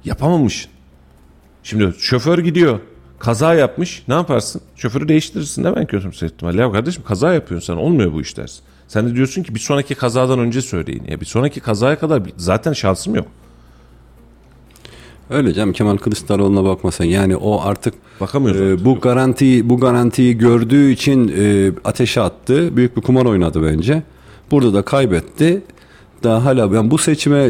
Yapamamış. 0.05 0.69
Şimdi 1.63 1.93
şoför 1.99 2.39
gidiyor. 2.39 2.79
Kaza 3.19 3.53
yapmış. 3.53 4.03
Ne 4.07 4.13
yaparsın? 4.13 4.61
Şoförü 4.75 5.07
değiştirirsin 5.07 5.63
değil 5.63 5.75
mi 5.75 5.81
en 5.81 5.87
kötü 5.87 6.25
ihtimalle? 6.25 6.61
Ya 6.61 6.71
kardeşim 6.71 7.03
kaza 7.03 7.33
yapıyorsun 7.33 7.73
sen. 7.73 7.81
Olmuyor 7.81 8.13
bu 8.13 8.21
iş 8.21 8.37
dersin. 8.37 8.61
Sen 8.87 9.07
de 9.07 9.15
diyorsun 9.15 9.43
ki 9.43 9.55
bir 9.55 9.59
sonraki 9.59 9.95
kazadan 9.95 10.39
önce 10.39 10.61
söyleyin. 10.61 11.03
Ya 11.07 11.21
bir 11.21 11.25
sonraki 11.25 11.59
kazaya 11.59 11.99
kadar 11.99 12.23
zaten 12.37 12.73
şansım 12.73 13.15
yok. 13.15 13.27
Öyle 15.29 15.53
canım 15.53 15.73
Kemal 15.73 15.97
Kılıçdaroğlu'na 15.97 16.63
bakmasan 16.63 17.05
yani 17.05 17.35
o 17.35 17.61
artık 17.61 17.93
Bakamıyoruz 18.21 18.61
e, 18.61 18.65
artık, 18.65 18.85
bu 18.85 18.89
yok. 18.89 19.03
garantiyi 19.03 19.69
bu 19.69 19.79
garantiyi 19.79 20.37
gördüğü 20.37 20.91
için 20.91 21.33
e, 21.37 21.71
ateşe 21.85 22.21
attı. 22.21 22.77
Büyük 22.77 22.97
bir 22.97 23.01
kumar 23.01 23.25
oynadı 23.25 23.63
bence. 23.63 24.03
Burada 24.51 24.73
da 24.73 24.81
kaybetti. 24.81 25.61
Daha 26.23 26.45
hala 26.45 26.71
ben 26.71 26.91
bu 26.91 26.97
seçime 26.97 27.47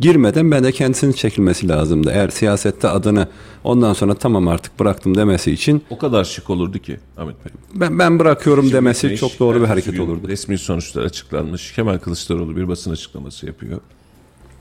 girmeden 0.00 0.50
ben 0.50 0.64
de 0.64 0.72
kendisinin 0.72 1.12
çekilmesi 1.12 1.68
lazımdı. 1.68 2.10
Eğer 2.14 2.28
siyasette 2.28 2.88
adını 2.88 3.28
ondan 3.64 3.92
sonra 3.92 4.14
tamam 4.14 4.48
artık 4.48 4.80
bıraktım 4.80 5.16
demesi 5.16 5.52
için 5.52 5.82
O 5.90 5.98
kadar 5.98 6.24
şık 6.24 6.50
olurdu 6.50 6.78
ki 6.78 6.96
Ahmet 7.16 7.44
Bey. 7.44 7.52
ben 7.74 7.98
ben 7.98 8.18
bırakıyorum 8.18 8.72
demesi 8.72 9.00
Şimdi 9.00 9.16
çok 9.16 9.38
doğru 9.38 9.60
bir 9.60 9.66
hareket 9.66 10.00
olurdu. 10.00 10.28
Resmi 10.28 10.58
sonuçlar 10.58 11.04
açıklanmış. 11.04 11.72
Kemal 11.72 11.98
Kılıçdaroğlu 11.98 12.56
bir 12.56 12.68
basın 12.68 12.90
açıklaması 12.90 13.46
yapıyor. 13.46 13.80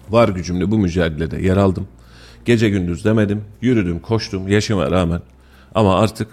Var 0.09 0.29
gücümle 0.29 0.71
bu 0.71 0.77
mücadelede 0.77 1.41
yer 1.41 1.57
aldım. 1.57 1.87
Gece 2.45 2.69
gündüz 2.69 3.05
demedim. 3.05 3.41
Yürüdüm, 3.61 3.99
koştum 3.99 4.47
yaşıma 4.47 4.91
rağmen. 4.91 5.21
Ama 5.75 5.99
artık 5.99 6.27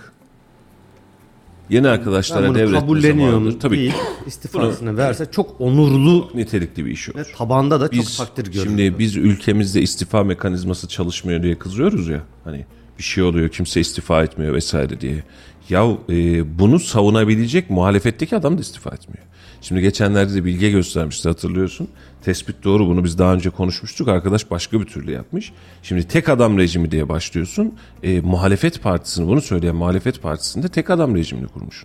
Yeni 1.70 1.84
Ben 1.84 1.88
arkadaşlara 1.90 2.48
bunu 2.48 2.54
devretme 2.54 2.80
kabulleniyorum 2.80 3.30
zamanıdır. 3.32 3.60
Tabii 3.60 3.76
değil, 3.76 3.92
istifasını 4.26 4.96
verse 4.96 5.26
çok 5.30 5.60
onurlu 5.60 6.30
nitelikli 6.34 6.86
bir 6.86 6.90
iş 6.90 7.08
olur. 7.08 7.18
ve 7.18 7.24
tabanda 7.36 7.80
da 7.80 7.90
Biz 7.92 8.16
çok 8.16 8.26
takdir 8.26 8.52
görür. 8.52 8.64
şimdi 8.64 8.98
biz 8.98 9.16
ülkemizde 9.16 9.82
istifa 9.82 10.24
mekanizması 10.24 10.88
çalışmıyor 10.88 11.42
diye 11.42 11.58
kızıyoruz 11.58 12.08
ya. 12.08 12.20
Hani 12.44 12.66
bir 12.98 13.02
şey 13.02 13.24
oluyor 13.24 13.48
kimse 13.48 13.80
istifa 13.80 14.22
etmiyor 14.22 14.54
vesaire 14.54 15.00
diye. 15.00 15.22
Ya 15.68 15.96
e, 16.08 16.58
bunu 16.58 16.80
savunabilecek 16.80 17.70
muhalefetteki 17.70 18.36
adam 18.36 18.58
da 18.58 18.60
istifa 18.60 18.90
etmiyor. 18.90 19.24
Şimdi 19.60 19.80
geçenlerde 19.80 20.34
de 20.34 20.44
bilge 20.44 20.70
göstermişti 20.70 21.28
hatırlıyorsun. 21.28 21.88
Tespit 22.24 22.64
doğru 22.64 22.86
bunu 22.86 23.04
biz 23.04 23.18
daha 23.18 23.34
önce 23.34 23.50
konuşmuştuk. 23.50 24.08
Arkadaş 24.08 24.50
başka 24.50 24.80
bir 24.80 24.86
türlü 24.86 25.12
yapmış. 25.12 25.52
Şimdi 25.82 26.08
tek 26.08 26.28
adam 26.28 26.58
rejimi 26.58 26.90
diye 26.90 27.08
başlıyorsun. 27.08 27.74
E, 28.02 28.20
muhalefet 28.20 28.82
partisini 28.82 29.28
bunu 29.28 29.40
söyleyen 29.40 29.76
muhalefet 29.76 30.22
partisinde 30.22 30.68
tek 30.68 30.90
adam 30.90 31.16
rejimini 31.16 31.48
kurmuş. 31.48 31.84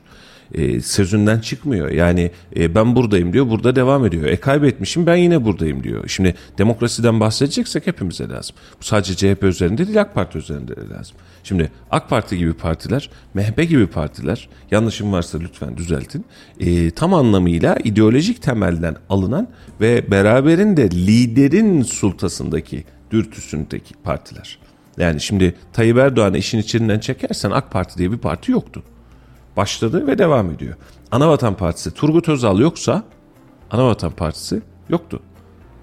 E, 0.53 0.81
sözünden 0.81 1.39
çıkmıyor. 1.39 1.89
Yani 1.89 2.31
e, 2.55 2.75
ben 2.75 2.95
buradayım 2.95 3.33
diyor, 3.33 3.49
burada 3.49 3.75
devam 3.75 4.05
ediyor. 4.05 4.23
E 4.23 4.35
kaybetmişim 4.35 5.05
ben 5.05 5.15
yine 5.15 5.45
buradayım 5.45 5.83
diyor. 5.83 6.07
Şimdi 6.07 6.35
demokrasiden 6.57 7.19
bahsedeceksek 7.19 7.87
hepimize 7.87 8.29
lazım. 8.29 8.55
Bu 8.79 8.83
sadece 8.83 9.15
CHP 9.15 9.43
üzerinde 9.43 9.87
değil 9.87 10.01
AK 10.01 10.15
Parti 10.15 10.37
üzerinde 10.37 10.75
de 10.75 10.89
lazım. 10.89 11.17
Şimdi 11.43 11.71
AK 11.91 12.09
Parti 12.09 12.37
gibi 12.37 12.53
partiler, 12.53 13.09
MHP 13.33 13.69
gibi 13.69 13.87
partiler, 13.87 14.49
yanlışım 14.71 15.11
varsa 15.11 15.39
lütfen 15.39 15.77
düzeltin. 15.77 16.25
e, 16.59 16.91
tam 16.91 17.13
anlamıyla 17.13 17.77
ideolojik 17.83 18.41
temelden 18.41 18.95
alınan 19.09 19.47
ve 19.81 20.11
beraberinde 20.11 20.91
liderin 20.91 21.81
sultasındaki, 21.81 22.83
dürtüsündeki 23.11 23.93
partiler. 24.03 24.59
Yani 24.97 25.21
şimdi 25.21 25.55
Tayyip 25.73 25.97
Erdoğan'ı 25.97 26.37
işin 26.37 26.57
içinden 26.57 26.99
çekersen 26.99 27.51
AK 27.51 27.71
Parti 27.71 27.97
diye 27.97 28.11
bir 28.11 28.17
parti 28.17 28.51
yoktu 28.51 28.83
başladı 29.57 30.07
ve 30.07 30.17
devam 30.17 30.51
ediyor. 30.51 30.75
Anavatan 31.11 31.53
Partisi 31.53 31.91
Turgut 31.91 32.29
Özal 32.29 32.59
yoksa 32.59 33.03
Anavatan 33.71 34.11
Partisi 34.11 34.61
yoktu. 34.89 35.19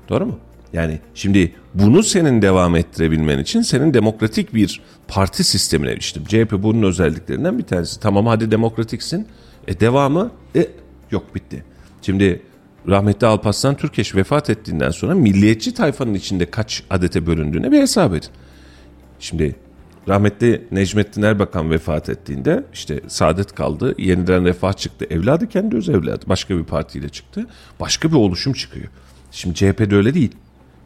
Doğru 0.09 0.27
mu? 0.27 0.39
Yani 0.73 1.01
şimdi 1.15 1.53
bunu 1.75 2.03
senin 2.03 2.43
devam 2.43 2.77
ettirebilmen 2.77 3.39
için 3.39 3.63
senin 3.63 3.95
demokratik 3.95 4.55
bir 4.55 4.81
parti 5.09 5.45
sistemine 5.45 5.95
işte 5.95 6.21
CHP 6.29 6.53
bunun 6.53 6.83
özelliklerinden 6.83 7.59
bir 7.59 7.63
tanesi. 7.63 8.01
Tamam 8.01 8.27
hadi 8.27 8.51
demokratiksin. 8.51 9.27
E 9.69 9.81
devamı 9.81 10.31
e, 10.57 10.69
yok 11.11 11.35
bitti. 11.35 11.65
Şimdi 12.03 12.43
rahmetli 12.89 13.27
Alparslan 13.27 13.77
Türkeş 13.77 14.15
vefat 14.15 14.51
ettiğinden 14.51 14.91
sonra 14.91 15.15
milliyetçi 15.15 15.75
tayfanın 15.75 16.15
içinde 16.15 16.51
kaç 16.51 16.83
adete 16.91 17.27
bölündüğüne 17.27 17.73
bir 17.73 17.81
hesap 17.81 18.15
edin. 18.15 18.29
Şimdi 19.19 19.57
rahmetli 20.09 20.67
Necmettin 20.71 21.23
Erbakan 21.23 21.71
vefat 21.71 22.09
ettiğinde 22.09 22.65
işte 22.73 23.01
Saadet 23.09 23.55
kaldı. 23.55 23.95
Yeniden 23.99 24.45
Refah 24.45 24.73
çıktı. 24.73 25.07
Evladı 25.11 25.49
kendi 25.49 25.77
öz 25.77 25.89
evladı. 25.89 26.25
Başka 26.29 26.59
bir 26.59 26.65
partiyle 26.65 27.09
çıktı. 27.09 27.47
Başka 27.81 28.09
bir 28.09 28.17
oluşum 28.17 28.53
çıkıyor. 28.53 28.89
Şimdi 29.31 29.55
CHP'de 29.55 29.97
öyle 29.97 30.15
değil. 30.15 30.33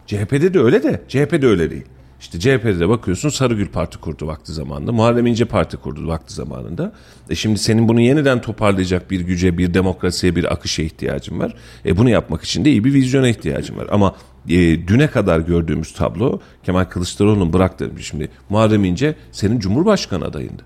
CHP'de 0.06 0.54
de 0.54 0.60
öyle 0.60 0.82
de 0.82 1.02
CHP'de 1.08 1.46
öyle 1.46 1.70
değil. 1.70 1.84
İşte 2.20 2.40
CHP'de 2.40 2.80
de 2.80 2.88
bakıyorsun 2.88 3.28
Sarıgül 3.28 3.68
Parti 3.68 3.98
kurdu 3.98 4.26
vakti 4.26 4.52
zamanında. 4.52 4.92
Muharrem 4.92 5.26
İnce 5.26 5.44
Parti 5.44 5.76
kurdu 5.76 6.08
vakti 6.08 6.34
zamanında. 6.34 6.92
E 7.30 7.34
şimdi 7.34 7.58
senin 7.58 7.88
bunu 7.88 8.00
yeniden 8.00 8.40
toparlayacak 8.40 9.10
bir 9.10 9.20
güce, 9.20 9.58
bir 9.58 9.74
demokrasiye, 9.74 10.36
bir 10.36 10.52
akışa 10.52 10.82
ihtiyacın 10.82 11.38
var. 11.38 11.54
E 11.86 11.96
bunu 11.96 12.10
yapmak 12.10 12.44
için 12.44 12.64
de 12.64 12.70
iyi 12.70 12.84
bir 12.84 12.94
vizyona 12.94 13.28
ihtiyacın 13.28 13.76
var. 13.76 13.86
Ama 13.90 14.14
e, 14.48 14.88
düne 14.88 15.06
kadar 15.06 15.40
gördüğümüz 15.40 15.92
tablo 15.92 16.40
Kemal 16.62 16.84
Kılıçdaroğlu'nun 16.84 17.52
bıraktığım 17.52 17.98
şimdi 17.98 18.28
Muharrem 18.48 18.84
İnce 18.84 19.14
senin 19.32 19.58
Cumhurbaşkanı 19.58 20.24
adayındı. 20.24 20.62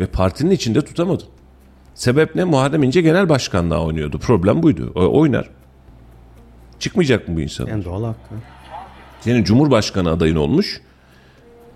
Ve 0.00 0.06
partinin 0.06 0.50
içinde 0.50 0.80
tutamadın. 0.80 1.26
Sebep 1.94 2.34
ne? 2.34 2.44
Muharrem 2.44 2.82
İnce 2.82 3.00
genel 3.00 3.28
başkanlığa 3.28 3.84
oynuyordu. 3.84 4.18
Problem 4.18 4.62
buydu. 4.62 4.92
O, 4.94 5.20
oynar. 5.20 5.50
Çıkmayacak 6.78 7.28
mı 7.28 7.36
bu 7.36 7.40
insan? 7.40 7.66
En 7.66 7.84
doğal 7.84 8.04
hakkı. 8.04 8.34
Senin 9.20 9.44
Cumhurbaşkanı 9.44 10.10
adayın 10.10 10.36
olmuş. 10.36 10.80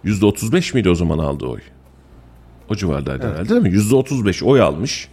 %35 0.05 0.75
miydi 0.75 0.91
o 0.91 0.95
zaman 0.95 1.19
aldığı 1.19 1.47
oy? 1.47 1.61
O 2.71 2.75
civardaydı 2.75 3.31
herhalde 3.31 3.49
değil 3.49 3.63
mi? 3.63 3.69
%35 3.69 4.45
oy 4.45 4.61
almış. 4.61 5.09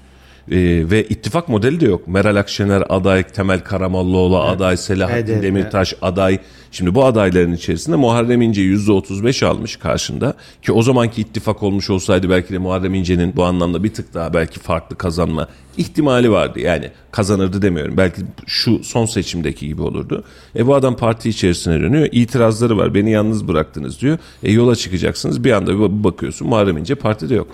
Ee, 0.52 0.56
ve 0.92 1.04
ittifak 1.04 1.50
modeli 1.50 1.80
de 1.80 1.86
yok. 1.86 2.08
Meral 2.08 2.36
Akşener 2.36 2.84
aday, 2.90 3.24
Temel 3.24 3.60
Karamollaoğlu 3.60 4.40
aday, 4.40 4.78
Selahattin 4.78 5.36
HDP. 5.36 5.44
Demirtaş 5.44 5.94
aday. 6.02 6.40
Şimdi 6.72 6.96
bu 6.96 7.06
adayların 7.06 7.54
içerisinde 7.54 7.96
Muharrem 7.96 8.42
İnce 8.42 8.62
%35 8.62 9.46
almış 9.46 9.76
karşında. 9.76 10.34
Ki 10.62 10.72
o 10.72 10.82
zamanki 10.82 11.22
ittifak 11.22 11.64
olmuş 11.64 11.90
olsaydı 11.90 12.30
belki 12.30 12.54
de 12.54 12.58
Muharrem 12.58 12.94
İnce'nin 12.94 13.36
bu 13.36 13.44
anlamda 13.44 13.84
bir 13.84 13.94
tık 13.94 14.14
daha 14.14 14.34
belki 14.34 14.60
farklı 14.60 14.98
kazanma 14.98 15.48
ihtimali 15.78 16.32
vardı. 16.32 16.60
Yani 16.60 16.92
kazanırdı 17.12 17.62
demiyorum. 17.62 17.98
Belki 17.98 18.22
şu 18.46 18.84
son 18.84 19.06
seçimdeki 19.06 19.68
gibi 19.68 19.82
olurdu. 19.82 20.24
E 20.56 20.68
bu 20.68 20.76
adam 20.76 20.96
parti 20.98 21.30
içerisine 21.30 21.82
dönüyor. 21.82 22.10
İtirazları 22.12 22.78
var. 22.78 22.94
Beni 22.94 23.12
yalnız 23.12 23.48
bıraktınız 23.48 24.02
diyor. 24.02 24.18
E 24.44 24.52
yola 24.52 24.76
çıkacaksınız. 24.76 25.44
Bir 25.44 25.52
anda 25.52 25.74
bir 25.74 26.04
bakıyorsun 26.04 26.48
Muharrem 26.48 26.78
İnce 26.78 26.96
partide 26.96 27.36
yok. 27.36 27.48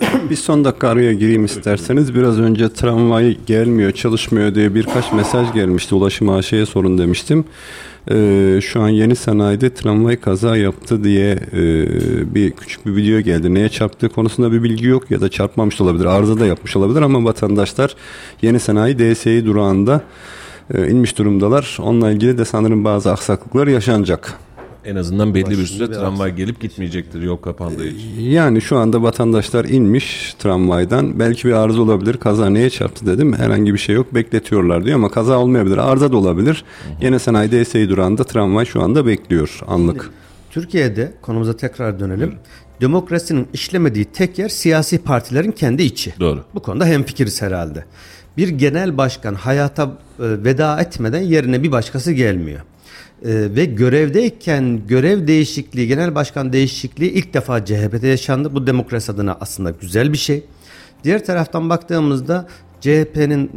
Bir 0.30 0.36
son 0.36 0.64
dakika 0.64 0.88
araya 0.88 1.12
gireyim 1.12 1.44
isterseniz. 1.44 2.14
Biraz 2.14 2.40
önce 2.40 2.68
tramvay 2.68 3.38
gelmiyor, 3.46 3.92
çalışmıyor 3.92 4.54
diye 4.54 4.74
birkaç 4.74 5.12
mesaj 5.12 5.52
gelmişti. 5.52 5.94
Ulaşım 5.94 6.28
AŞ'ye 6.28 6.66
sorun 6.66 6.98
demiştim. 6.98 7.44
Ee, 8.10 8.58
şu 8.62 8.82
an 8.82 8.88
yeni 8.88 9.16
sanayide 9.16 9.74
tramvay 9.74 10.20
kaza 10.20 10.56
yaptı 10.56 11.04
diye 11.04 11.38
e, 11.52 11.64
bir 12.34 12.50
küçük 12.50 12.86
bir 12.86 12.96
video 12.96 13.20
geldi. 13.20 13.54
Neye 13.54 13.68
çarptığı 13.68 14.08
konusunda 14.08 14.52
bir 14.52 14.62
bilgi 14.62 14.86
yok 14.86 15.10
ya 15.10 15.20
da 15.20 15.28
çarpmamış 15.28 15.80
olabilir. 15.80 16.04
Arıza 16.04 16.40
da 16.40 16.46
yapmış 16.46 16.76
olabilir 16.76 17.02
ama 17.02 17.24
vatandaşlar 17.24 17.94
yeni 18.42 18.60
sanayi 18.60 18.98
DSİ 18.98 19.46
durağında 19.46 20.00
e, 20.74 20.88
inmiş 20.88 21.18
durumdalar. 21.18 21.78
Onunla 21.82 22.10
ilgili 22.10 22.38
de 22.38 22.44
sanırım 22.44 22.84
bazı 22.84 23.12
aksaklıklar 23.12 23.66
yaşanacak. 23.66 24.45
En 24.86 24.96
azından 24.96 25.34
belli 25.34 25.50
bir 25.50 25.66
süre 25.66 25.92
tramvay 25.92 26.34
gelip 26.34 26.60
gitmeyecektir 26.60 27.22
yol 27.22 27.36
kapandığı 27.36 27.86
için. 27.86 28.20
Yani 28.20 28.60
şu 28.62 28.76
anda 28.76 29.02
vatandaşlar 29.02 29.64
inmiş 29.64 30.34
tramvaydan. 30.38 31.18
Belki 31.18 31.48
bir 31.48 31.52
arıza 31.52 31.82
olabilir. 31.82 32.16
Kaza 32.16 32.50
neye 32.50 32.70
çarptı 32.70 33.06
dedim. 33.06 33.32
Herhangi 33.32 33.74
bir 33.74 33.78
şey 33.78 33.94
yok. 33.94 34.14
Bekletiyorlar 34.14 34.84
diyor 34.84 34.96
ama 34.96 35.10
kaza 35.10 35.38
olmayabilir. 35.38 35.78
Arıza 35.78 36.12
da 36.12 36.16
olabilir. 36.16 36.64
Yine 37.02 37.18
sanayi 37.18 37.50
DSİ 37.50 37.88
durağında 37.88 38.24
tramvay 38.24 38.64
şu 38.64 38.82
anda 38.82 39.06
bekliyor 39.06 39.60
anlık. 39.66 40.10
Türkiye'de 40.50 41.12
konumuza 41.22 41.56
tekrar 41.56 42.00
dönelim. 42.00 42.34
Demokrasinin 42.80 43.48
işlemediği 43.52 44.04
tek 44.04 44.38
yer 44.38 44.48
siyasi 44.48 44.98
partilerin 44.98 45.52
kendi 45.52 45.82
içi. 45.82 46.14
Doğru. 46.20 46.44
Bu 46.54 46.60
konuda 46.60 46.86
hemfikiriz 46.86 47.42
herhalde. 47.42 47.84
Bir 48.36 48.48
genel 48.48 48.98
başkan 48.98 49.34
hayata 49.34 49.84
e, 49.84 49.90
veda 50.18 50.80
etmeden 50.80 51.20
yerine 51.20 51.62
bir 51.62 51.72
başkası 51.72 52.12
gelmiyor. 52.12 52.60
E, 53.24 53.28
ve 53.56 53.64
görevdeyken 53.64 54.86
görev 54.86 55.26
değişikliği, 55.26 55.88
genel 55.88 56.14
başkan 56.14 56.52
değişikliği 56.52 57.10
ilk 57.10 57.34
defa 57.34 57.64
CHP'de 57.64 58.08
yaşandı. 58.08 58.54
Bu 58.54 58.66
demokrasi 58.66 59.12
adına 59.12 59.36
aslında 59.40 59.70
güzel 59.70 60.12
bir 60.12 60.18
şey. 60.18 60.44
Diğer 61.04 61.24
taraftan 61.24 61.70
baktığımızda 61.70 62.48
CHP'nin 62.80 63.50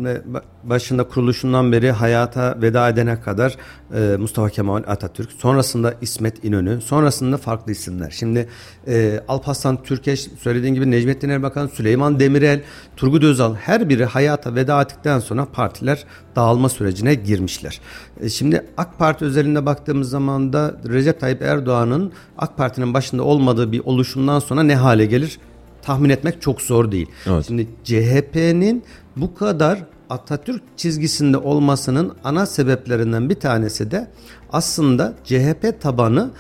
başında 0.63 1.07
kuruluşundan 1.07 1.71
beri 1.71 1.91
hayata 1.91 2.57
veda 2.61 2.89
edene 2.89 3.21
kadar 3.21 3.55
e, 3.95 4.17
Mustafa 4.17 4.49
Kemal 4.49 4.83
Atatürk, 4.87 5.31
sonrasında 5.31 5.93
İsmet 6.01 6.43
İnönü, 6.43 6.81
sonrasında 6.81 7.37
farklı 7.37 7.71
isimler. 7.71 8.09
Şimdi 8.09 8.49
e, 8.87 9.19
Alparslan 9.27 9.83
Türkeş, 9.83 10.27
söylediğin 10.41 10.73
gibi 10.73 10.91
Necmettin 10.91 11.29
Erbakan, 11.29 11.67
Süleyman 11.67 12.19
Demirel, 12.19 12.61
Turgut 12.97 13.23
Özal 13.23 13.55
her 13.55 13.89
biri 13.89 14.05
hayata 14.05 14.55
veda 14.55 14.81
ettikten 14.81 15.19
sonra 15.19 15.45
partiler 15.45 16.03
dağılma 16.35 16.69
sürecine 16.69 17.15
girmişler. 17.15 17.81
E, 18.21 18.29
şimdi 18.29 18.65
AK 18.77 18.99
Parti 18.99 19.25
özelinde 19.25 19.65
baktığımız 19.65 20.09
zaman 20.09 20.53
da 20.53 20.75
Recep 20.89 21.19
Tayyip 21.19 21.41
Erdoğan'ın 21.41 22.11
AK 22.37 22.57
Parti'nin 22.57 22.93
başında 22.93 23.23
olmadığı 23.23 23.71
bir 23.71 23.79
oluşumdan 23.79 24.39
sonra 24.39 24.63
ne 24.63 24.75
hale 24.75 25.05
gelir? 25.05 25.39
tahmin 25.81 26.09
etmek 26.09 26.41
çok 26.41 26.61
zor 26.61 26.91
değil. 26.91 27.07
Evet. 27.27 27.45
Şimdi 27.47 27.67
CHP'nin 27.83 28.83
bu 29.21 29.35
kadar 29.35 29.83
Atatürk 30.09 30.61
çizgisinde 30.77 31.37
olmasının 31.37 32.13
ana 32.23 32.45
sebeplerinden 32.45 33.29
bir 33.29 33.35
tanesi 33.35 33.91
de 33.91 34.07
aslında 34.51 35.13
CHP 35.23 35.81
tabanı 35.81 36.31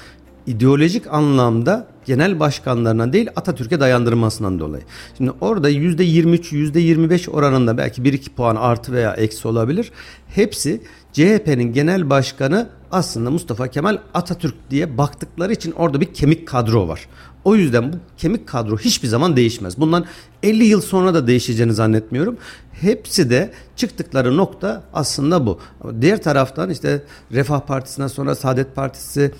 ideolojik 0.47 1.13
anlamda 1.13 1.87
genel 2.05 2.39
başkanlarına 2.39 3.13
değil 3.13 3.29
Atatürk'e 3.35 3.79
dayandırmasından 3.79 4.59
dolayı. 4.59 4.83
Şimdi 5.17 5.31
orada 5.41 5.71
%23, 5.71 6.53
%25 6.53 7.29
oranında 7.29 7.77
belki 7.77 8.01
1-2 8.01 8.29
puan 8.29 8.55
artı 8.55 8.93
veya 8.93 9.13
eksi 9.13 9.47
olabilir. 9.47 9.91
Hepsi 10.27 10.81
CHP'nin 11.13 11.73
genel 11.73 12.09
başkanı 12.09 12.69
aslında 12.91 13.31
Mustafa 13.31 13.67
Kemal 13.67 13.97
Atatürk 14.13 14.55
diye 14.69 14.97
baktıkları 14.97 15.53
için 15.53 15.71
orada 15.71 16.01
bir 16.01 16.13
kemik 16.13 16.47
kadro 16.47 16.87
var. 16.87 17.07
O 17.43 17.55
yüzden 17.55 17.93
bu 17.93 17.97
kemik 18.17 18.47
kadro 18.47 18.77
hiçbir 18.77 19.07
zaman 19.07 19.35
değişmez. 19.35 19.79
Bundan 19.79 20.05
50 20.43 20.65
yıl 20.65 20.81
sonra 20.81 21.13
da 21.13 21.27
değişeceğini 21.27 21.73
zannetmiyorum. 21.73 22.37
Hepsi 22.81 23.29
de 23.29 23.51
çıktıkları 23.75 24.37
nokta 24.37 24.83
aslında 24.93 25.45
bu. 25.45 25.59
Diğer 26.01 26.23
taraftan 26.23 26.69
işte 26.69 27.01
Refah 27.31 27.59
Partisi'nden 27.59 28.07
sonra 28.07 28.35
Saadet 28.35 28.75
Partisi 28.75 29.31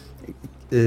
e, 0.73 0.80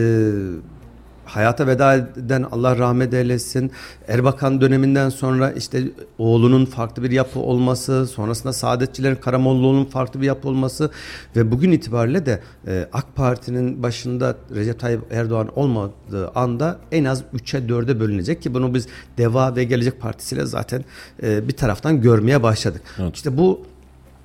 hayata 1.25 1.67
veda 1.67 1.95
eden 1.95 2.43
Allah 2.51 2.79
rahmet 2.79 3.15
eylesin. 3.15 3.71
Erbakan 4.09 4.61
döneminden 4.61 5.09
sonra 5.09 5.53
işte 5.53 5.83
oğlunun 6.19 6.65
farklı 6.65 7.03
bir 7.03 7.11
yapı 7.11 7.41
olması, 7.41 8.07
sonrasında 8.07 8.53
Saadetçilerin 8.53 9.17
Karamollaoğlu'nun 9.17 9.85
farklı 9.85 10.21
bir 10.21 10.27
yapı 10.27 10.49
olması 10.49 10.91
ve 11.37 11.51
bugün 11.51 11.73
itibariyle 11.73 12.27
de 12.27 12.41
e, 12.67 12.89
AK 12.93 13.17
Parti'nin 13.17 13.83
başında 13.83 14.37
Recep 14.55 14.81
Tayyip 14.81 15.01
Erdoğan 15.11 15.59
olmadığı 15.59 16.31
anda 16.35 16.79
en 16.93 17.05
az 17.05 17.23
3'e 17.35 17.69
4'e 17.69 18.01
bölünecek 18.01 18.43
ki 18.43 18.55
bunu 18.55 18.75
biz 18.75 18.87
Deva 19.19 19.57
ve 19.57 19.65
Gelecek 19.65 20.01
Partisi 20.01 20.35
ile 20.35 20.47
zaten 20.47 20.85
e, 21.23 21.49
bir 21.49 21.53
taraftan 21.53 22.01
görmeye 22.01 22.43
başladık. 22.43 22.83
Evet. 22.99 23.17
İşte 23.17 23.39
bu 23.39 23.67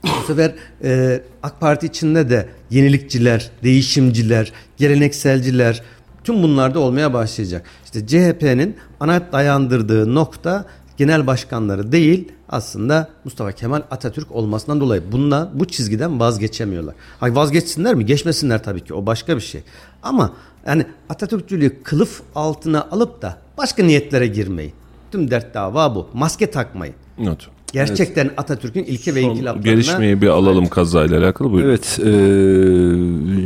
bu 0.03 0.27
sefer 0.27 0.53
e, 0.83 1.21
AK 1.43 1.59
Parti 1.59 1.85
içinde 1.85 2.29
de 2.29 2.49
yenilikçiler, 2.69 3.51
değişimciler, 3.63 4.53
gelenekselciler, 4.77 5.83
Tüm 6.27 6.43
bunlar 6.43 6.73
da 6.73 6.79
olmaya 6.79 7.13
başlayacak. 7.13 7.65
İşte 7.85 8.07
CHP'nin 8.07 8.75
ana 8.99 9.31
dayandırdığı 9.31 10.15
nokta 10.15 10.65
genel 10.97 11.27
başkanları 11.27 11.91
değil 11.91 12.31
aslında 12.49 13.09
Mustafa 13.23 13.51
Kemal 13.51 13.81
Atatürk 13.91 14.31
olmasından 14.31 14.79
dolayı 14.79 15.03
bununla 15.11 15.51
bu 15.53 15.65
çizgiden 15.65 16.19
vazgeçemiyorlar. 16.19 16.95
Hay 17.19 17.35
vazgeçsinler 17.35 17.95
mi? 17.95 18.05
Geçmesinler 18.05 18.63
tabii 18.63 18.83
ki. 18.83 18.93
O 18.93 19.05
başka 19.05 19.35
bir 19.35 19.41
şey. 19.41 19.61
Ama 20.03 20.33
yani 20.65 20.85
Atatürkçülüğü 21.09 21.83
kılıf 21.83 22.21
altına 22.35 22.87
alıp 22.91 23.21
da 23.21 23.37
başka 23.57 23.83
niyetlere 23.83 24.27
girmeyin. 24.27 24.73
Tüm 25.11 25.31
dert 25.31 25.53
dava 25.53 25.95
bu. 25.95 26.09
Maske 26.13 26.51
takmayın. 26.51 26.95
Evet. 27.19 27.56
Gerçekten 27.73 28.25
evet. 28.25 28.39
Atatürk'ün 28.39 28.83
ilke 28.83 29.15
ve 29.15 29.21
inkılaplarına... 29.21 29.71
Gelişmeyi 29.71 30.21
bir 30.21 30.27
alalım 30.27 30.67
kazayla 30.67 31.19
alakalı. 31.19 31.51
Buyurun. 31.51 31.69
Evet. 31.69 31.99
E, 32.03 32.09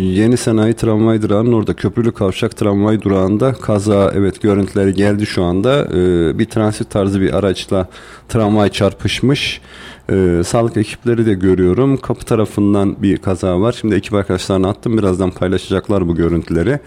yeni 0.03 0.37
sanayi 0.37 0.73
tramvay 0.73 1.21
durağının 1.21 1.53
orada 1.53 1.73
Köprülü 1.73 2.11
Kavşak 2.11 2.57
tramvay 2.57 3.01
durağında 3.01 3.53
kaza 3.53 4.11
evet 4.15 4.41
görüntüleri 4.41 4.93
geldi 4.93 5.25
şu 5.25 5.43
anda. 5.43 5.85
E, 5.85 6.39
bir 6.39 6.45
transit 6.45 6.89
tarzı 6.89 7.21
bir 7.21 7.33
araçla 7.33 7.89
tramvay 8.29 8.69
çarpışmış. 8.69 9.61
E, 10.09 10.41
sağlık 10.45 10.77
ekipleri 10.77 11.25
de 11.25 11.33
görüyorum. 11.33 11.97
Kapı 11.97 12.25
tarafından 12.25 13.01
bir 13.01 13.17
kaza 13.17 13.61
var. 13.61 13.77
Şimdi 13.81 13.95
ekip 13.95 14.13
arkadaşlarına 14.13 14.69
attım. 14.69 14.97
Birazdan 14.97 15.31
paylaşacaklar 15.31 16.07
bu 16.07 16.15
görüntüleri. 16.15 16.79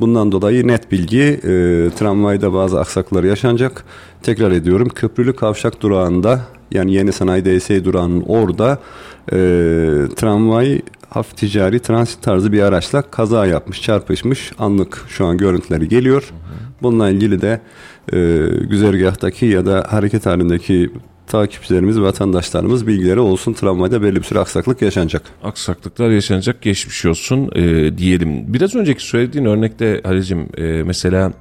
Bundan 0.00 0.32
dolayı 0.32 0.66
net 0.66 0.92
bilgi 0.92 1.22
e, 1.22 1.40
tramvayda 1.98 2.52
bazı 2.52 2.80
aksaklar 2.80 3.24
yaşanacak. 3.24 3.84
Tekrar 4.22 4.50
ediyorum 4.50 4.88
Köprülü 4.88 5.36
Kavşak 5.36 5.82
durağında 5.82 6.40
yani 6.70 6.92
Yeni 6.94 7.12
Sanayi 7.12 7.44
DS 7.44 7.84
durağının 7.84 8.20
orada 8.20 8.78
e, 9.32 9.36
tramvay 10.16 10.82
hafif 11.10 11.36
ticari 11.36 11.80
transit 11.80 12.22
tarzı 12.22 12.52
bir 12.52 12.62
araçla 12.62 13.02
kaza 13.02 13.46
yapmış, 13.46 13.82
çarpışmış. 13.82 14.52
Anlık 14.58 15.04
şu 15.08 15.26
an 15.26 15.36
görüntüleri 15.36 15.88
geliyor. 15.88 16.32
Bununla 16.82 17.10
ilgili 17.10 17.42
de 17.42 17.60
e, 18.12 18.46
güzergahtaki 18.70 19.46
ya 19.46 19.66
da 19.66 19.86
hareket 19.88 20.26
halindeki 20.26 20.90
takipçilerimiz, 21.28 22.00
vatandaşlarımız 22.00 22.86
bilgileri 22.86 23.20
olsun. 23.20 23.52
Tramvayda 23.52 24.02
belli 24.02 24.16
bir 24.16 24.22
süre 24.22 24.38
aksaklık 24.38 24.82
yaşanacak. 24.82 25.22
Aksaklıklar 25.42 26.10
yaşanacak. 26.10 26.62
Geçmiş 26.62 27.06
olsun 27.06 27.50
e, 27.54 27.98
diyelim. 27.98 28.52
Biraz 28.52 28.74
önceki 28.74 29.02
söylediğin 29.02 29.44
örnekte 29.44 30.00
Halicim 30.04 30.48
e, 30.56 30.62
mesela 30.62 31.32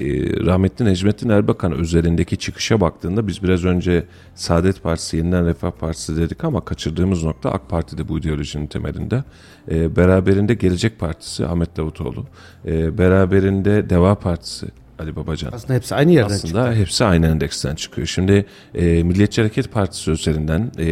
e, 0.00 0.06
rahmetli 0.46 0.84
Necmettin 0.84 1.28
Erbakan 1.28 1.72
özelindeki 1.72 2.36
çıkışa 2.36 2.80
baktığında 2.80 3.26
biz 3.26 3.42
biraz 3.42 3.64
önce 3.64 4.06
Saadet 4.34 4.82
Partisi, 4.82 5.16
Yeniden 5.16 5.46
Refah 5.46 5.70
Partisi 5.70 6.16
dedik 6.16 6.44
ama 6.44 6.64
kaçırdığımız 6.64 7.24
nokta 7.24 7.50
AK 7.50 7.68
Parti'de 7.68 8.08
bu 8.08 8.18
ideolojinin 8.18 8.66
temelinde. 8.66 9.24
E, 9.70 9.96
beraberinde 9.96 10.54
Gelecek 10.54 10.98
Partisi 10.98 11.46
Ahmet 11.46 11.76
Davutoğlu, 11.76 12.26
e, 12.66 12.98
beraberinde 12.98 13.90
Deva 13.90 14.14
Partisi 14.14 14.66
Ali 14.98 15.16
Babacan. 15.16 15.52
Aslında 15.52 15.74
hepsi 15.74 15.94
aynı 15.94 16.12
yerden 16.12 16.34
Aslında 16.34 16.64
çıktı. 16.64 16.80
hepsi 16.80 17.04
aynı 17.04 17.26
endeksten 17.26 17.74
çıkıyor. 17.74 18.06
Şimdi 18.06 18.46
e, 18.74 19.02
Milliyetçi 19.02 19.40
Hareket 19.40 19.72
Partisi 19.72 20.10
üzerinden 20.10 20.72
e, 20.78 20.86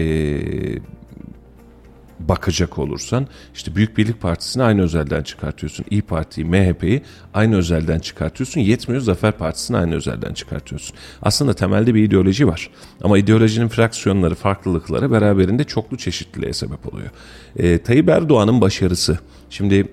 bakacak 2.29 2.79
olursan 2.79 3.27
işte 3.55 3.75
Büyük 3.75 3.99
Birlik 3.99 4.21
Partisi'ni 4.21 4.63
aynı 4.63 4.83
özelden 4.83 5.23
çıkartıyorsun. 5.23 5.87
İyi 5.91 6.03
Parti'yi, 6.03 6.47
MHP'yi 6.47 7.03
aynı 7.35 7.57
özelden 7.57 7.99
çıkartıyorsun. 7.99 8.61
Yetmiyor 8.61 9.03
Zafer 9.03 9.33
Partisi'ni 9.33 9.77
aynı 9.77 9.95
özelden 9.95 10.35
çıkartıyorsun. 10.35 10.97
Aslında 11.23 11.55
temelde 11.55 11.95
bir 11.95 12.05
ideoloji 12.05 12.49
var. 12.49 12.71
Ama 13.03 13.19
ideolojinin 13.19 13.69
fraksiyonları, 13.69 14.35
farklılıkları 14.35 15.11
beraberinde 15.11 15.65
çoklu 15.65 15.97
çeşitliliğe 15.97 16.53
sebep 16.53 16.95
oluyor. 16.95 17.11
E, 17.57 17.79
Tayyip 17.79 18.09
Erdoğan'ın 18.09 18.61
başarısı. 18.61 19.19
Şimdi 19.51 19.89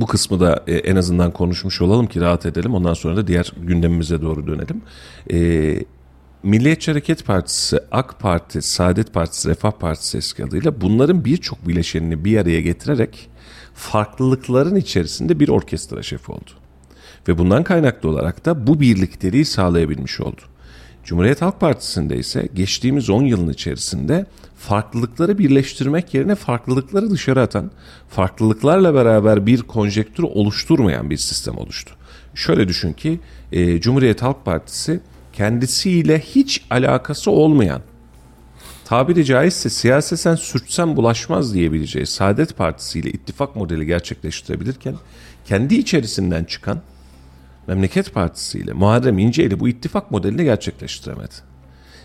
bu 0.00 0.06
kısmı 0.06 0.40
da 0.40 0.64
e, 0.66 0.74
en 0.74 0.96
azından 0.96 1.30
konuşmuş 1.30 1.82
olalım 1.82 2.06
ki 2.06 2.20
rahat 2.20 2.46
edelim. 2.46 2.74
Ondan 2.74 2.94
sonra 2.94 3.16
da 3.16 3.26
diğer 3.26 3.52
gündemimize 3.62 4.22
doğru 4.22 4.46
dönelim. 4.46 4.82
E, 5.32 5.84
Milliyetçi 6.42 6.90
Hareket 6.90 7.24
Partisi, 7.24 7.78
AK 7.90 8.20
Parti, 8.20 8.62
Saadet 8.62 9.12
Partisi, 9.12 9.48
Refah 9.48 9.70
Partisi 9.70 10.18
eski 10.18 10.44
adıyla 10.44 10.80
bunların 10.80 11.24
birçok 11.24 11.68
bileşenini 11.68 12.24
bir 12.24 12.38
araya 12.38 12.60
getirerek 12.60 13.28
farklılıkların 13.74 14.76
içerisinde 14.76 15.40
bir 15.40 15.48
orkestra 15.48 16.02
şefi 16.02 16.32
oldu. 16.32 16.50
Ve 17.28 17.38
bundan 17.38 17.64
kaynaklı 17.64 18.08
olarak 18.08 18.44
da 18.44 18.66
bu 18.66 18.80
birlikteliği 18.80 19.44
sağlayabilmiş 19.44 20.20
oldu. 20.20 20.40
Cumhuriyet 21.06 21.42
Halk 21.42 21.60
Partisi'nde 21.60 22.16
ise 22.16 22.48
geçtiğimiz 22.54 23.10
10 23.10 23.24
yılın 23.24 23.48
içerisinde 23.48 24.26
farklılıkları 24.58 25.38
birleştirmek 25.38 26.14
yerine 26.14 26.34
farklılıkları 26.34 27.10
dışarı 27.10 27.40
atan, 27.40 27.70
farklılıklarla 28.08 28.94
beraber 28.94 29.46
bir 29.46 29.62
konjektür 29.62 30.22
oluşturmayan 30.22 31.10
bir 31.10 31.16
sistem 31.16 31.58
oluştu. 31.58 31.94
Şöyle 32.34 32.68
düşün 32.68 32.92
ki 32.92 33.20
e, 33.52 33.80
Cumhuriyet 33.80 34.22
Halk 34.22 34.44
Partisi 34.44 35.00
kendisiyle 35.32 36.18
hiç 36.18 36.64
alakası 36.70 37.30
olmayan, 37.30 37.82
tabiri 38.84 39.24
caizse 39.24 39.70
siyaseten 39.70 40.34
sürtsem 40.34 40.96
bulaşmaz 40.96 41.54
diyebileceği 41.54 42.06
Saadet 42.06 42.56
Partisi 42.56 42.98
ile 42.98 43.10
ittifak 43.10 43.56
modeli 43.56 43.86
gerçekleştirebilirken, 43.86 44.94
kendi 45.44 45.74
içerisinden 45.74 46.44
çıkan 46.44 46.80
Memleket 47.68 48.14
Partisi 48.14 48.58
ile 48.58 48.72
Muharrem 48.72 49.18
İnce 49.18 49.44
ile 49.44 49.60
bu 49.60 49.68
ittifak 49.68 50.10
modelini 50.10 50.44
gerçekleştiremedi. 50.44 51.34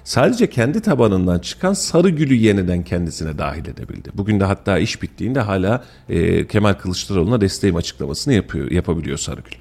Sadece 0.04 0.50
kendi 0.50 0.82
tabanından 0.82 1.40
çıkan 1.40 1.74
Sarıgül'ü 1.74 2.34
yeniden 2.34 2.84
kendisine 2.84 3.38
dahil 3.38 3.66
edebildi. 3.66 4.10
Bugün 4.14 4.40
de 4.40 4.44
hatta 4.44 4.78
iş 4.78 5.02
bittiğinde 5.02 5.40
hala 5.40 5.84
e, 6.10 6.48
Kemal 6.48 6.74
Kılıçdaroğlu'na 6.74 7.42
desteğim 7.42 7.76
açıklamasını 7.76 8.34
yapıyor, 8.34 8.72
yapabiliyor 8.72 9.18
Sarıgül. 9.18 9.52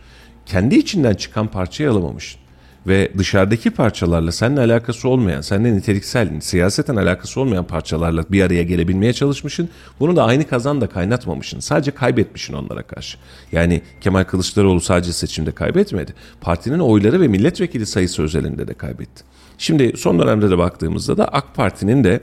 Kendi 0.47 0.75
içinden 0.75 1.15
çıkan 1.15 1.47
parçayı 1.47 1.91
alamamış 1.91 2.39
ve 2.87 3.12
dışarıdaki 3.18 3.70
parçalarla 3.70 4.33
seninle 4.33 4.61
alakası 4.61 5.09
olmayan, 5.09 5.41
seninle 5.41 5.74
niteliksel, 5.74 6.41
siyaseten 6.41 6.97
alakası 6.97 7.41
olmayan 7.41 7.64
parçalarla 7.64 8.24
bir 8.31 8.43
araya 8.43 8.62
gelebilmeye 8.62 9.12
çalışmışsın. 9.12 9.68
Bunu 10.01 10.16
da 10.16 10.24
aynı 10.24 10.47
kazan 10.47 10.81
da 10.81 10.87
kaynatmamışsın. 10.87 11.61
Sadece 11.61 11.91
kaybetmişsin 11.91 12.55
onlara 12.55 12.83
karşı. 12.83 13.18
Yani 13.53 13.83
Kemal 14.01 14.24
Kılıçdaroğlu 14.24 14.81
sadece 14.81 15.12
seçimde 15.12 15.53
kaybetmedi. 15.53 16.14
Partinin 16.41 16.78
oyları 16.78 17.20
ve 17.20 17.28
milletvekili 17.28 17.87
sayısı 17.87 18.22
özelinde 18.22 18.68
de 18.68 18.74
kaybetti. 18.74 19.24
Şimdi 19.59 19.93
son 19.97 20.18
dönemde 20.18 20.51
de 20.51 20.59
baktığımızda 20.59 21.16
da 21.16 21.28
AK 21.28 21.55
Parti'nin 21.55 22.05
de 22.05 22.20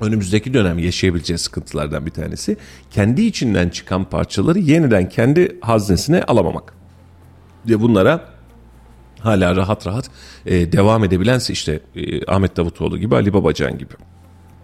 önümüzdeki 0.00 0.54
dönem 0.54 0.78
yaşayabileceği 0.78 1.38
sıkıntılardan 1.38 2.06
bir 2.06 2.10
tanesi 2.10 2.56
kendi 2.90 3.22
içinden 3.22 3.68
çıkan 3.68 4.04
parçaları 4.04 4.58
yeniden 4.58 5.08
kendi 5.08 5.58
haznesine 5.60 6.22
alamamak. 6.22 6.74
Ve 7.68 7.80
bunlara 7.80 8.31
hala 9.24 9.56
rahat 9.56 9.86
rahat 9.86 10.10
e, 10.46 10.72
devam 10.72 11.04
edebilense 11.04 11.52
işte 11.52 11.80
e, 11.96 12.26
Ahmet 12.26 12.56
Davutoğlu 12.56 12.98
gibi 12.98 13.14
Ali 13.14 13.32
Babacan 13.32 13.78
gibi. 13.78 13.92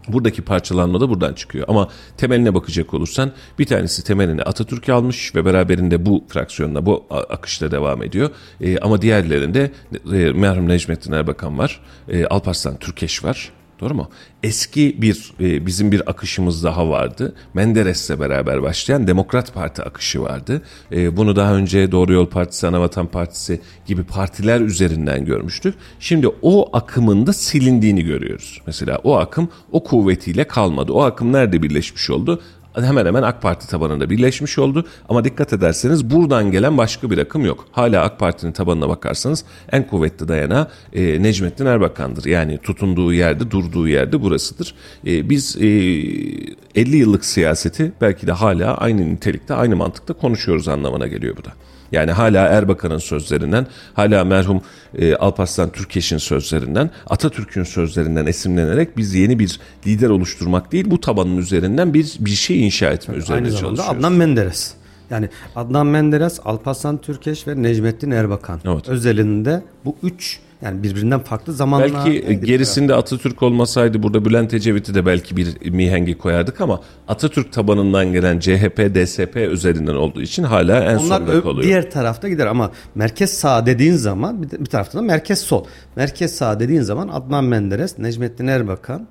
Buradaki 0.09 0.43
parçalanma 0.43 1.01
da 1.01 1.09
buradan 1.09 1.35
çıkıyor. 1.35 1.65
Ama 1.69 1.89
temeline 2.17 2.55
bakacak 2.55 2.95
olursan 2.95 3.33
bir 3.59 3.65
tanesi 3.65 4.05
temelini 4.05 4.43
Atatürk 4.43 4.89
almış 4.89 5.35
ve 5.35 5.45
beraberinde 5.45 6.07
bu 6.07 6.25
fraksiyonla 6.29 6.87
bu 6.87 7.07
akışla 7.11 7.71
devam 7.71 8.03
ediyor. 8.03 8.31
E, 8.61 8.79
ama 8.79 9.03
diğerlerinde 9.03 9.71
e, 10.13 10.33
merhum 10.33 10.69
Necmettin 10.69 11.13
Erbakan 11.13 11.59
var. 11.59 11.81
E, 12.09 12.27
Alparslan 12.27 12.77
Türkeş 12.77 13.25
var. 13.25 13.53
Doğru 13.81 13.95
mu? 13.95 14.09
Eski 14.43 15.03
bir 15.03 15.33
e, 15.41 15.67
bizim 15.67 15.93
bir 15.93 16.11
akışımız 16.11 16.65
daha 16.65 16.89
vardı. 16.89 17.35
Menderes'le 17.55 18.21
beraber 18.21 18.63
başlayan 18.63 19.07
Demokrat 19.07 19.55
Parti 19.55 19.83
akışı 19.83 20.23
vardı. 20.23 20.63
E, 20.93 21.17
bunu 21.17 21.37
daha 21.37 21.55
önce 21.55 21.93
Doğru 21.93 22.13
Yol 22.13 22.27
Partisi, 22.27 22.67
Anavatan 22.67 23.07
Partisi 23.07 23.61
gibi 23.87 24.05
partiler 24.05 24.61
üzerinden 24.61 25.25
görmüştük. 25.25 25.75
Şimdi 26.01 26.29
o 26.43 26.77
akımın 26.77 27.27
da 27.27 27.33
silindiğini 27.33 28.05
görüyoruz. 28.05 28.63
Mesela 28.67 28.99
o 29.05 29.17
akım 29.17 29.49
o 29.73 29.85
kuvvetiyle 29.85 30.45
kalmadı. 30.45 30.93
O 30.93 31.03
akım 31.03 31.33
nerede 31.33 31.63
birleşmiş 31.63 32.11
oldu? 32.11 32.43
Hemen 32.83 33.07
hemen 33.07 33.23
AK 33.23 33.43
Parti 33.43 33.69
tabanında 33.69 34.11
birleşmiş 34.11 34.59
oldu. 34.59 34.87
Ama 35.09 35.25
dikkat 35.25 35.53
ederseniz 35.53 36.11
buradan 36.11 36.51
gelen 36.51 36.79
başka 36.79 37.11
bir 37.11 37.19
akım 37.19 37.45
yok. 37.45 37.65
Hala 37.73 38.03
AK 38.03 38.19
Parti'nin 38.19 38.53
tabanına 38.53 38.89
bakarsanız 38.89 39.45
en 39.73 39.87
kuvvetli 39.87 40.29
dayanağı 40.29 40.69
e, 40.93 41.23
Necmettin 41.23 41.67
Erbakan'dır. 41.67 42.25
Yani 42.25 42.59
tutunduğu 42.59 43.13
yerde, 43.13 43.51
durduğu 43.51 43.89
yerde 43.89 44.23
burasıdır. 44.23 44.75
E, 45.07 45.31
biz 45.31 45.57
e, 45.57 45.67
50 45.67 46.97
yıllık 46.97 47.25
siyaseti 47.25 47.93
belki 48.01 48.27
de 48.27 48.33
hala 48.33 48.77
aynı 48.77 49.15
nitelikte, 49.15 49.55
aynı 49.55 49.77
mantıkta 49.77 50.15
konuşuyoruz 50.15 50.69
anlamına 50.69 51.07
geliyor 51.07 51.37
bu 51.37 51.45
da. 51.45 51.53
Yani 51.93 52.13
hala 52.13 52.47
Erbakan'ın 52.47 52.99
sözlerinden, 52.99 53.67
hala 53.95 54.25
merhum 54.25 54.61
e, 54.99 55.15
Alparslan 55.15 55.73
Türkeş'in 55.73 56.19
sözlerinden, 56.19 56.91
Atatürk'ün 57.07 57.65
sözlerinden 57.65 58.27
esinlenerek 58.27 58.97
biz 58.97 59.15
yeni 59.15 59.39
bir 59.39 59.61
lider 59.87 60.09
oluşturmak 60.11 60.73
değil, 60.73 60.91
bu 60.91 61.01
tabanın 61.01 61.37
üzerinden 61.37 61.95
bir 61.95 62.17
bir 62.21 62.31
şey 62.31 62.67
inşa 62.67 62.91
etme 62.91 63.15
üzerine 63.15 63.37
Aynı 63.37 63.57
çalışıyoruz. 63.57 63.99
Adnan 63.99 64.13
Menderes. 64.13 64.75
Yani 65.11 65.29
Adnan 65.57 65.87
Menderes, 65.87 66.41
Alparslan 66.45 66.99
Türkeş 66.99 67.49
ve 67.49 67.63
Necmettin 67.63 68.11
Erbakan 68.11 68.61
Evet. 68.65 68.89
özelinde 68.89 69.63
bu 69.85 69.97
üç 70.03 70.41
yani 70.63 70.83
birbirinden 70.83 71.21
farklı 71.21 71.53
zamanlar. 71.53 71.93
Belki 72.07 72.27
e, 72.27 72.35
gerisinde 72.35 72.95
Atatürk 72.95 73.43
olmasaydı 73.43 74.03
burada 74.03 74.25
Bülent 74.25 74.55
Ecevit'i 74.55 74.95
de 74.95 75.07
belki 75.07 75.37
bir 75.37 75.71
mihengi 75.71 76.19
koyardık 76.19 76.61
ama 76.61 76.81
Atatürk 77.09 77.53
tabanından 77.53 78.13
gelen 78.13 78.39
CHP, 78.39 78.95
DSP 78.95 79.37
üzerinden 79.37 79.95
olduğu 79.95 80.23
için 80.23 80.43
hala 80.43 80.85
en 80.85 80.97
Onlar 80.97 81.19
sonda 81.19 81.43
kalıyor. 81.43 81.63
diğer 81.63 81.91
tarafta 81.91 82.29
gider 82.29 82.47
ama 82.47 82.71
merkez 82.95 83.31
sağ 83.31 83.67
dediğin 83.67 83.95
zaman 83.95 84.43
bir, 84.43 84.51
bir 84.51 84.67
tarafta 84.67 84.99
da 84.99 85.03
merkez 85.03 85.41
sol. 85.41 85.65
Merkez 85.97 86.35
sağ 86.35 86.61
dediğin 86.61 86.83
zaman 86.83 87.09
Adnan 87.09 87.45
Menderes, 87.45 87.99
Necmettin 87.99 88.47
Erbakan, 88.47 89.09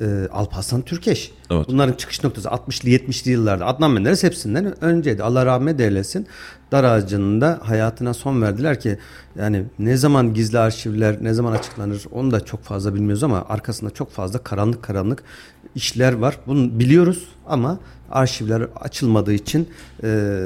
e, 0.00 0.28
Alparslan 0.32 0.82
Türkeş. 0.82 1.32
Evet. 1.50 1.66
Bunların 1.68 1.92
çıkış 1.92 2.24
noktası 2.24 2.48
60'lı 2.48 2.88
70'li 2.88 3.30
yıllarda. 3.30 3.66
Adnan 3.66 3.90
Menderes 3.90 4.22
hepsinden 4.22 4.84
önceydi. 4.84 5.22
Allah 5.22 5.46
rahmet 5.46 5.80
eylesin. 5.80 6.26
Dar 6.72 6.84
ağacında 6.84 7.60
hayatına 7.62 8.14
son 8.14 8.42
verdiler 8.42 8.80
ki 8.80 8.98
yani 9.38 9.64
ne 9.78 9.96
zaman 9.96 10.34
gizli 10.34 10.58
arşivler 10.58 11.16
ne 11.20 11.34
zaman 11.34 11.52
açıklanır 11.52 12.04
onu 12.12 12.30
da 12.30 12.44
çok 12.44 12.62
fazla 12.62 12.94
bilmiyoruz 12.94 13.22
ama 13.22 13.44
arkasında 13.48 13.90
çok 13.90 14.12
fazla 14.12 14.38
karanlık 14.38 14.82
karanlık 14.82 15.22
işler 15.76 16.12
var. 16.12 16.38
Bunu 16.46 16.78
biliyoruz 16.78 17.24
ama 17.46 17.78
arşivler 18.10 18.66
açılmadığı 18.80 19.32
için 19.32 19.68
e, 20.02 20.40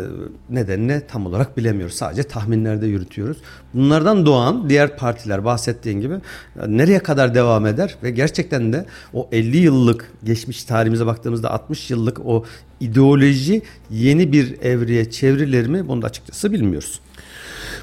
nedenini 0.51 1.03
tam 1.09 1.27
olarak 1.27 1.57
bilemiyoruz. 1.57 1.95
Sadece 1.95 2.23
tahminlerde 2.23 2.87
yürütüyoruz. 2.87 3.37
Bunlardan 3.75 4.27
doğan 4.27 4.71
diğer 4.71 4.97
partiler 4.97 5.45
bahsettiğin 5.45 6.01
gibi 6.01 6.15
e, 6.15 6.19
nereye 6.67 6.99
kadar 6.99 7.35
devam 7.35 7.67
eder 7.67 7.97
ve 8.03 8.11
gerçekten 8.11 8.73
de 8.73 8.87
o 9.13 9.29
50 9.33 9.57
yıllık 9.57 10.13
geçmiş 10.25 10.65
tarihimize 10.65 11.07
baktığımızda 11.07 11.51
60 11.51 11.91
yıllık 11.91 12.21
o 12.27 12.45
ideoloji 12.81 13.63
yeni 13.91 14.33
bir 14.33 14.61
evreye 14.63 15.11
çevrilir 15.11 15.67
mi 15.67 15.89
bunu 15.89 16.03
da 16.03 16.07
açıkçası 16.07 16.53
bilmiyoruz. 16.53 17.01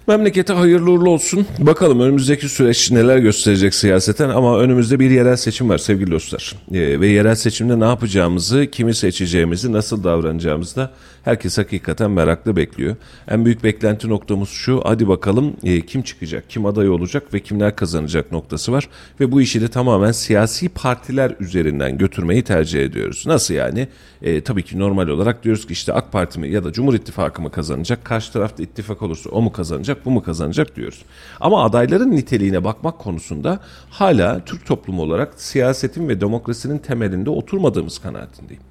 Memlekete 0.07 0.53
hayırlı 0.53 0.91
uğurlu 0.91 1.09
olsun. 1.09 1.45
Bakalım 1.59 1.99
önümüzdeki 1.99 2.49
süreç 2.49 2.91
neler 2.91 3.17
gösterecek 3.17 3.73
siyaseten 3.75 4.29
ama 4.29 4.59
önümüzde 4.59 4.99
bir 4.99 5.09
yerel 5.09 5.35
seçim 5.35 5.69
var 5.69 5.77
sevgili 5.77 6.11
dostlar. 6.11 6.55
Ee, 6.73 6.99
ve 6.99 7.07
yerel 7.07 7.35
seçimde 7.35 7.79
ne 7.79 7.85
yapacağımızı, 7.85 8.67
kimi 8.71 8.95
seçeceğimizi, 8.95 9.71
nasıl 9.73 10.03
davranacağımızı 10.03 10.75
da 10.75 10.91
herkes 11.23 11.57
hakikaten 11.57 12.11
meraklı 12.11 12.55
bekliyor. 12.55 12.95
En 13.27 13.45
büyük 13.45 13.63
beklenti 13.63 14.09
noktamız 14.09 14.49
şu. 14.49 14.81
Hadi 14.85 15.07
bakalım 15.07 15.53
e, 15.63 15.81
kim 15.81 16.01
çıkacak, 16.01 16.49
kim 16.49 16.65
aday 16.65 16.89
olacak 16.89 17.33
ve 17.33 17.39
kimler 17.39 17.75
kazanacak 17.75 18.31
noktası 18.31 18.71
var. 18.71 18.89
Ve 19.19 19.31
bu 19.31 19.41
işi 19.41 19.61
de 19.61 19.67
tamamen 19.67 20.11
siyasi 20.11 20.69
partiler 20.69 21.35
üzerinden 21.39 21.97
götürmeyi 21.97 22.43
tercih 22.43 22.83
ediyoruz. 22.83 23.23
Nasıl 23.27 23.53
yani? 23.53 23.87
E, 24.21 24.41
tabii 24.41 24.63
ki 24.63 24.79
normal 24.79 25.07
olarak 25.07 25.43
diyoruz 25.43 25.67
ki 25.67 25.73
işte 25.73 25.93
AK 25.93 26.11
Parti 26.11 26.39
mi 26.39 26.49
ya 26.49 26.63
da 26.63 26.71
Cumhur 26.71 26.93
İttifakı 26.93 27.41
mı 27.41 27.51
kazanacak? 27.51 28.05
Karşı 28.05 28.33
tarafta 28.33 28.63
ittifak 28.63 29.01
olursa 29.01 29.29
o 29.29 29.41
mu 29.41 29.51
kazanacak, 29.51 29.96
bu 30.05 30.11
mu 30.11 30.23
kazanacak 30.23 30.75
diyoruz. 30.75 31.01
Ama 31.39 31.63
adayların 31.63 32.11
niteliğine 32.11 32.63
bakmak 32.63 32.99
konusunda 32.99 33.59
hala 33.89 34.45
Türk 34.45 34.65
toplumu 34.65 35.01
olarak 35.01 35.41
siyasetin 35.41 36.09
ve 36.09 36.21
demokrasinin 36.21 36.77
temelinde 36.77 37.29
oturmadığımız 37.29 37.99
kanaatindeyim. 37.99 38.63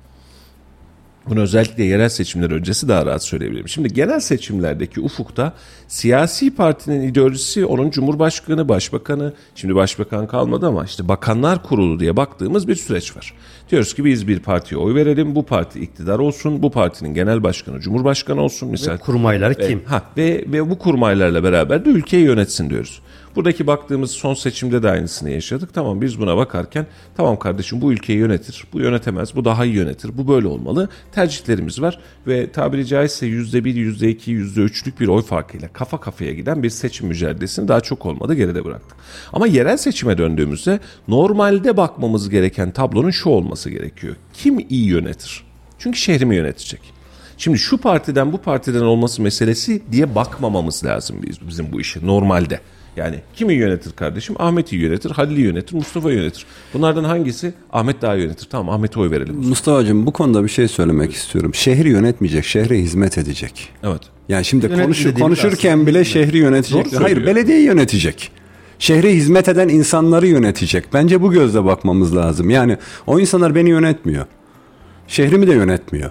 Bunu 1.29 1.41
özellikle 1.41 1.85
yerel 1.85 2.09
seçimler 2.09 2.51
öncesi 2.51 2.89
daha 2.89 3.07
rahat 3.07 3.25
söyleyebilirim. 3.25 3.69
Şimdi 3.69 3.95
genel 3.95 4.21
seçimlerdeki 4.21 5.01
ufukta 5.01 5.53
siyasi 5.89 6.55
partinin 6.55 7.03
ideolojisi 7.03 7.67
onun 7.67 7.91
cumhurbaşkanı, 7.91 8.69
başbakanı, 8.69 9.33
şimdi 9.55 9.75
başbakan 9.75 10.27
kalmadı 10.27 10.67
ama 10.67 10.85
işte 10.85 11.09
bakanlar 11.09 11.63
kurulu 11.63 12.01
diye 12.01 12.17
baktığımız 12.17 12.69
bir 12.69 12.75
süreç 12.75 13.17
var. 13.17 13.35
Diyoruz 13.71 13.95
ki 13.95 14.05
biz 14.05 14.29
bir 14.29 14.41
partiye 14.41 14.81
oy 14.81 14.95
verelim, 14.95 15.35
bu 15.35 15.43
parti 15.43 15.81
iktidar 15.81 16.19
olsun, 16.19 16.63
bu 16.63 16.71
partinin 16.71 17.15
genel 17.15 17.43
başkanı 17.43 17.81
cumhurbaşkanı 17.81 18.43
olsun. 18.43 18.71
Misal 18.71 18.99
Kurmayları 18.99 19.55
kim? 19.55 19.85
Ha 19.85 20.03
ve 20.17 20.45
ve 20.47 20.71
bu 20.71 20.79
kurmaylarla 20.79 21.43
beraber 21.43 21.85
de 21.85 21.91
ülkeyi 21.91 22.25
yönetsin 22.25 22.71
diyoruz. 22.71 23.01
Buradaki 23.37 23.67
baktığımız 23.67 24.11
son 24.11 24.35
seçimde 24.35 24.83
de 24.83 24.91
aynısını 24.91 25.31
yaşadık. 25.31 25.75
Tamam 25.75 26.01
biz 26.01 26.21
buna 26.21 26.37
bakarken 26.37 26.87
tamam 27.17 27.39
kardeşim 27.39 27.81
bu 27.81 27.93
ülkeyi 27.93 28.19
yönetir, 28.19 28.65
bu 28.73 28.81
yönetemez, 28.81 29.37
bu 29.37 29.45
daha 29.45 29.65
iyi 29.65 29.75
yönetir, 29.75 30.19
bu 30.19 30.29
böyle 30.29 30.47
olmalı. 30.47 30.89
Tercihlerimiz 31.13 31.83
var 31.83 31.99
ve 32.27 32.53
tabiri 32.53 32.87
caizse 32.87 33.27
yüzde 33.27 33.65
bir, 33.65 33.75
yüzde 33.75 34.11
iki, 34.11 34.31
yüzde 34.31 34.61
üçlük 34.61 35.01
bir 35.01 35.09
oy 35.09 35.23
farkıyla 35.23 35.69
kafa 35.69 36.01
kafaya 36.01 36.33
giden 36.33 36.63
bir 36.63 36.71
seçim 36.71 37.09
mücadelesini 37.09 37.69
daha 37.69 37.81
çok 37.81 38.07
olmadı 38.07 38.35
geride 38.35 38.65
bıraktık. 38.65 38.97
Ama 39.33 39.47
yerel 39.47 39.77
seçime 39.77 40.19
döndüğümüzde 40.19 40.81
normalde 41.09 41.77
bakmamız 41.77 42.31
gereken 42.31 42.71
tablonun 42.71 43.11
şu 43.11 43.29
olması 43.29 43.71
gerekiyor. 43.71 44.17
Kim 44.33 44.59
iyi 44.69 44.87
yönetir? 44.87 45.45
Çünkü 45.79 45.99
şehrimi 45.99 46.37
yönetecek. 46.37 46.81
Şimdi 47.39 47.59
şu 47.59 47.79
partiden 47.79 48.33
bu 48.33 48.39
partiden 48.39 48.83
olması 48.83 49.23
meselesi 49.23 49.83
diye 49.93 50.15
bakmamamız 50.15 50.85
lazım 50.85 51.17
biz, 51.23 51.49
bizim 51.49 51.73
bu 51.73 51.81
işe 51.81 52.07
normalde. 52.07 52.61
Yani 52.97 53.17
kimi 53.35 53.55
yönetir 53.55 53.93
kardeşim? 53.93 54.37
Ahmet'i 54.39 54.77
yönetir, 54.77 55.11
Halil'i 55.11 55.41
yönetir, 55.41 55.75
Mustafa 55.75 56.13
yönetir. 56.13 56.47
Bunlardan 56.75 57.05
hangisi? 57.05 57.55
Ahmet 57.73 58.03
daha 58.03 58.15
yönetir. 58.15 58.49
Tamam 58.51 58.75
Ahmet'e 58.75 59.01
oy 59.01 59.11
verelim. 59.11 59.37
Mustafa'cığım 59.37 60.07
bu 60.07 60.13
konuda 60.13 60.45
bir 60.45 60.49
şey 60.49 60.69
söylemek 60.69 61.13
istiyorum. 61.13 61.55
Şehri 61.55 61.89
yönetmeyecek, 61.89 62.45
şehre 62.45 62.79
hizmet 62.79 63.19
edecek. 63.19 63.69
Evet. 63.83 64.01
Yani 64.29 64.45
şimdi 64.45 64.69
konuşur, 64.69 65.15
konuşurken 65.15 65.73
aslında 65.73 65.87
bile 65.87 66.05
şehri 66.05 66.39
yönetecek. 66.39 66.93
Doğru 66.93 67.05
Hayır, 67.05 67.27
belediyeyi 67.27 67.65
yönetecek. 67.65 68.31
Şehre 68.79 69.13
hizmet 69.13 69.49
eden 69.49 69.69
insanları 69.69 70.27
yönetecek. 70.27 70.85
Bence 70.93 71.23
bu 71.23 71.33
gözle 71.33 71.65
bakmamız 71.65 72.17
lazım. 72.17 72.51
Yani 72.51 72.77
o 73.07 73.21
insanlar 73.21 73.55
beni 73.55 73.71
yönetmiyor. 73.71 74.27
Şehrimi 75.09 75.47
de 75.47 75.53
yönetmiyor. 75.53 76.11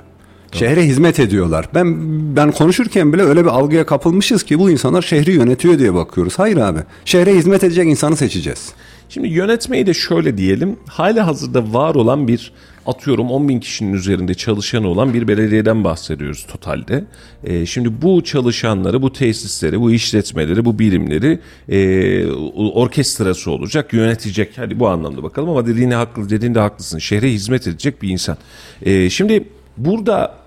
Şehre 0.59 0.83
hizmet 0.83 1.19
ediyorlar. 1.19 1.69
Ben 1.73 1.95
ben 2.35 2.51
konuşurken 2.51 3.13
bile 3.13 3.23
öyle 3.23 3.43
bir 3.43 3.49
algıya 3.49 3.85
kapılmışız 3.85 4.43
ki 4.43 4.59
bu 4.59 4.71
insanlar 4.71 5.01
şehri 5.01 5.31
yönetiyor 5.31 5.79
diye 5.79 5.93
bakıyoruz. 5.93 6.39
Hayır 6.39 6.57
abi. 6.57 6.79
Şehre 7.05 7.35
hizmet 7.35 7.63
edecek 7.63 7.87
insanı 7.87 8.15
seçeceğiz. 8.15 8.73
Şimdi 9.09 9.27
yönetmeyi 9.27 9.85
de 9.85 9.93
şöyle 9.93 10.37
diyelim. 10.37 10.79
Hala 10.87 11.27
hazırda 11.27 11.73
var 11.73 11.95
olan 11.95 12.27
bir 12.27 12.51
atıyorum 12.85 13.31
10 13.31 13.49
bin 13.49 13.59
kişinin 13.59 13.93
üzerinde 13.93 14.33
çalışanı 14.33 14.87
olan 14.87 15.13
bir 15.13 15.27
belediyeden 15.27 15.83
bahsediyoruz 15.83 16.45
totalde. 16.51 17.03
Ee, 17.43 17.65
şimdi 17.65 18.01
bu 18.01 18.23
çalışanları, 18.23 19.01
bu 19.01 19.13
tesisleri, 19.13 19.81
bu 19.81 19.91
işletmeleri, 19.91 20.65
bu 20.65 20.79
birimleri 20.79 21.39
e, 21.69 22.27
orkestrası 22.55 23.51
olacak, 23.51 23.93
yönetecek. 23.93 24.57
Hadi 24.57 24.79
bu 24.79 24.87
anlamda 24.87 25.23
bakalım 25.23 25.49
ama 25.49 25.67
dediğine 25.67 25.95
haklı, 25.95 26.29
dediğinde 26.29 26.59
haklısın. 26.59 26.99
Şehre 26.99 27.31
hizmet 27.31 27.67
edecek 27.67 28.01
bir 28.01 28.09
insan. 28.09 28.37
Ee, 28.81 29.09
şimdi 29.09 29.43
burada 29.77 30.44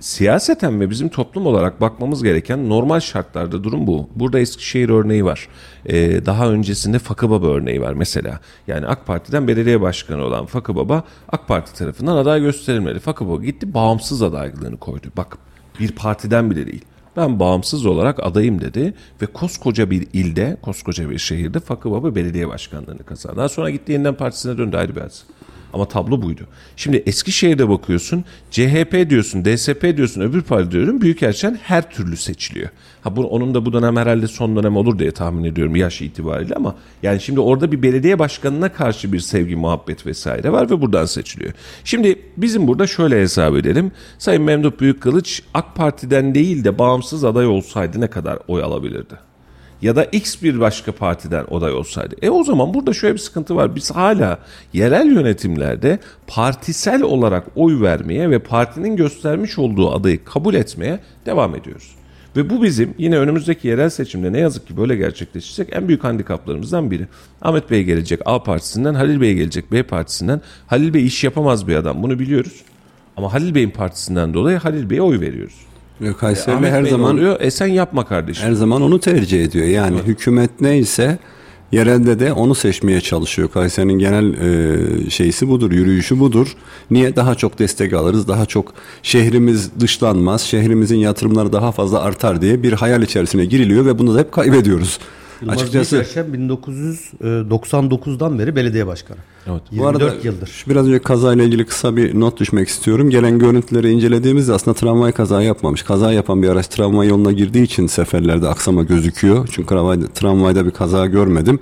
siyaseten 0.00 0.80
ve 0.80 0.90
bizim 0.90 1.08
toplum 1.08 1.46
olarak 1.46 1.80
bakmamız 1.80 2.22
gereken 2.22 2.68
normal 2.68 3.00
şartlarda 3.00 3.64
durum 3.64 3.86
bu. 3.86 4.08
Burada 4.14 4.38
Eskişehir 4.38 4.88
örneği 4.88 5.24
var. 5.24 5.48
Ee, 5.86 6.26
daha 6.26 6.50
öncesinde 6.50 6.98
Fakı 6.98 7.30
Baba 7.30 7.46
örneği 7.46 7.80
var 7.80 7.92
mesela. 7.92 8.40
Yani 8.66 8.86
AK 8.86 9.06
Parti'den 9.06 9.48
belediye 9.48 9.80
başkanı 9.80 10.24
olan 10.24 10.46
Fakı 10.46 10.76
Baba 10.76 11.04
AK 11.28 11.48
Parti 11.48 11.74
tarafından 11.74 12.16
aday 12.16 12.40
gösterilmedi. 12.40 12.98
Fakı 12.98 13.28
Baba 13.28 13.44
gitti 13.44 13.74
bağımsız 13.74 14.22
adaylığını 14.22 14.76
koydu. 14.76 15.06
Bak 15.16 15.38
bir 15.80 15.92
partiden 15.92 16.50
bile 16.50 16.66
değil. 16.66 16.84
Ben 17.16 17.40
bağımsız 17.40 17.86
olarak 17.86 18.26
adayım 18.26 18.60
dedi 18.60 18.94
ve 19.22 19.26
koskoca 19.26 19.90
bir 19.90 20.06
ilde, 20.12 20.56
koskoca 20.62 21.10
bir 21.10 21.18
şehirde 21.18 21.60
Fakı 21.60 21.90
Baba 21.90 22.14
belediye 22.14 22.48
başkanlığını 22.48 23.04
kazandı. 23.04 23.36
Daha 23.36 23.48
sonra 23.48 23.70
gitti 23.70 23.92
yeniden 23.92 24.14
partisine 24.14 24.58
döndü 24.58 24.76
ayrı 24.76 24.96
bir 24.96 25.00
hadise. 25.00 25.24
Ama 25.76 25.88
tablo 25.88 26.22
buydu. 26.22 26.40
Şimdi 26.76 26.96
Eskişehir'de 26.96 27.68
bakıyorsun 27.68 28.24
CHP 28.50 29.10
diyorsun, 29.10 29.44
DSP 29.44 29.96
diyorsun, 29.96 30.20
öbür 30.20 30.42
parti 30.42 30.70
diyorum 30.70 31.00
Büyükelçen 31.00 31.58
her 31.62 31.90
türlü 31.90 32.16
seçiliyor. 32.16 32.68
Ha 33.02 33.16
bu, 33.16 33.26
onun 33.26 33.54
da 33.54 33.66
bu 33.66 33.72
dönem 33.72 33.96
herhalde 33.96 34.26
son 34.26 34.56
dönem 34.56 34.76
olur 34.76 34.98
diye 34.98 35.10
tahmin 35.10 35.44
ediyorum 35.44 35.76
yaş 35.76 36.02
itibariyle 36.02 36.54
ama 36.54 36.74
yani 37.02 37.20
şimdi 37.20 37.40
orada 37.40 37.72
bir 37.72 37.82
belediye 37.82 38.18
başkanına 38.18 38.72
karşı 38.72 39.12
bir 39.12 39.20
sevgi, 39.20 39.56
muhabbet 39.56 40.06
vesaire 40.06 40.52
var 40.52 40.70
ve 40.70 40.80
buradan 40.80 41.06
seçiliyor. 41.06 41.52
Şimdi 41.84 42.18
bizim 42.36 42.66
burada 42.66 42.86
şöyle 42.86 43.20
hesap 43.20 43.56
edelim. 43.56 43.92
Sayın 44.18 44.42
Memduh 44.42 44.72
Büyükkılıç 44.80 45.42
AK 45.54 45.74
Parti'den 45.74 46.34
değil 46.34 46.64
de 46.64 46.78
bağımsız 46.78 47.24
aday 47.24 47.46
olsaydı 47.46 48.00
ne 48.00 48.10
kadar 48.10 48.38
oy 48.48 48.62
alabilirdi? 48.62 49.25
Ya 49.82 49.96
da 49.96 50.04
X 50.04 50.42
bir 50.42 50.60
başka 50.60 50.92
partiden 50.92 51.44
aday 51.50 51.72
olsaydı. 51.72 52.14
E 52.22 52.30
o 52.30 52.44
zaman 52.44 52.74
burada 52.74 52.92
şöyle 52.92 53.14
bir 53.14 53.18
sıkıntı 53.18 53.56
var. 53.56 53.76
Biz 53.76 53.90
hala 53.90 54.38
yerel 54.72 55.06
yönetimlerde 55.06 55.98
partisel 56.26 57.02
olarak 57.02 57.44
oy 57.56 57.80
vermeye 57.80 58.30
ve 58.30 58.38
partinin 58.38 58.96
göstermiş 58.96 59.58
olduğu 59.58 59.92
adayı 59.92 60.24
kabul 60.24 60.54
etmeye 60.54 60.98
devam 61.26 61.54
ediyoruz. 61.54 61.96
Ve 62.36 62.50
bu 62.50 62.62
bizim 62.62 62.94
yine 62.98 63.18
önümüzdeki 63.18 63.68
yerel 63.68 63.90
seçimde 63.90 64.32
ne 64.32 64.38
yazık 64.38 64.66
ki 64.66 64.76
böyle 64.76 64.96
gerçekleşecek 64.96 65.68
en 65.72 65.88
büyük 65.88 66.04
handikaplarımızdan 66.04 66.90
biri. 66.90 67.06
Ahmet 67.42 67.70
Bey 67.70 67.84
gelecek 67.84 68.20
A 68.24 68.42
partisinden, 68.42 68.94
Halil 68.94 69.20
Bey 69.20 69.34
gelecek 69.34 69.72
B 69.72 69.82
partisinden. 69.82 70.40
Halil 70.66 70.94
Bey 70.94 71.06
iş 71.06 71.24
yapamaz 71.24 71.68
bir 71.68 71.76
adam 71.76 72.02
bunu 72.02 72.18
biliyoruz. 72.18 72.62
Ama 73.16 73.32
Halil 73.32 73.54
Bey'in 73.54 73.70
partisinden 73.70 74.34
dolayı 74.34 74.58
Halil 74.58 74.90
Bey'e 74.90 75.02
oy 75.02 75.20
veriyoruz. 75.20 75.65
Kayseri 76.18 76.54
Ahmet 76.54 76.72
her 76.72 76.84
Bey 76.84 76.90
zaman 76.90 77.14
oluyor? 77.14 77.40
E 77.40 77.50
sen 77.50 77.66
yapma 77.66 78.04
kardeşim. 78.06 78.46
her 78.48 78.52
zaman 78.52 78.82
onu 78.82 79.00
tercih 79.00 79.44
ediyor. 79.44 79.66
Yani 79.66 79.96
hükümet 80.06 80.60
neyse 80.60 81.18
yerelde 81.72 82.18
de 82.20 82.32
onu 82.32 82.54
seçmeye 82.54 83.00
çalışıyor. 83.00 83.50
Kayseri'nin 83.50 83.98
genel 83.98 84.34
e, 84.34 85.10
şeysi 85.10 85.48
budur, 85.48 85.72
yürüyüşü 85.72 86.20
budur. 86.20 86.56
Niye 86.90 87.16
daha 87.16 87.34
çok 87.34 87.58
destek 87.58 87.92
alırız, 87.92 88.28
daha 88.28 88.46
çok 88.46 88.74
şehrimiz 89.02 89.80
dışlanmaz, 89.80 90.42
şehrimizin 90.42 90.96
yatırımları 90.96 91.52
daha 91.52 91.72
fazla 91.72 92.00
artar 92.00 92.42
diye 92.42 92.62
bir 92.62 92.72
hayal 92.72 93.02
içerisine 93.02 93.44
giriliyor 93.44 93.86
ve 93.86 93.98
bunu 93.98 94.14
da 94.14 94.18
hep 94.18 94.32
kaybediyoruz. 94.32 94.98
Yılmaz 95.40 95.62
Açıkçası 95.62 95.96
Büyükerşen 95.96 96.26
1999'dan 96.26 98.38
beri 98.38 98.56
belediye 98.56 98.86
başkanı. 98.86 99.18
Evet. 99.46 99.62
24 99.70 99.78
Bu 99.78 99.88
arada 99.88 100.14
yıldır. 100.22 100.64
biraz 100.68 100.86
önce 100.86 100.98
kazayla 100.98 101.44
ilgili 101.44 101.66
kısa 101.66 101.96
bir 101.96 102.20
not 102.20 102.40
düşmek 102.40 102.68
istiyorum. 102.68 103.10
Gelen 103.10 103.38
görüntüleri 103.38 103.90
incelediğimizde 103.90 104.52
aslında 104.52 104.74
tramvay 104.74 105.12
kaza 105.12 105.42
yapmamış. 105.42 105.82
Kaza 105.82 106.12
yapan 106.12 106.42
bir 106.42 106.48
araç 106.48 106.66
tramvay 106.66 107.08
yoluna 107.08 107.32
girdiği 107.32 107.62
için 107.62 107.86
seferlerde 107.86 108.48
aksama 108.48 108.82
gözüküyor. 108.82 109.48
Çünkü 109.52 109.68
tramvayda, 109.68 110.06
tramvayda 110.06 110.66
bir 110.66 110.70
kaza 110.70 111.06
görmedim. 111.06 111.58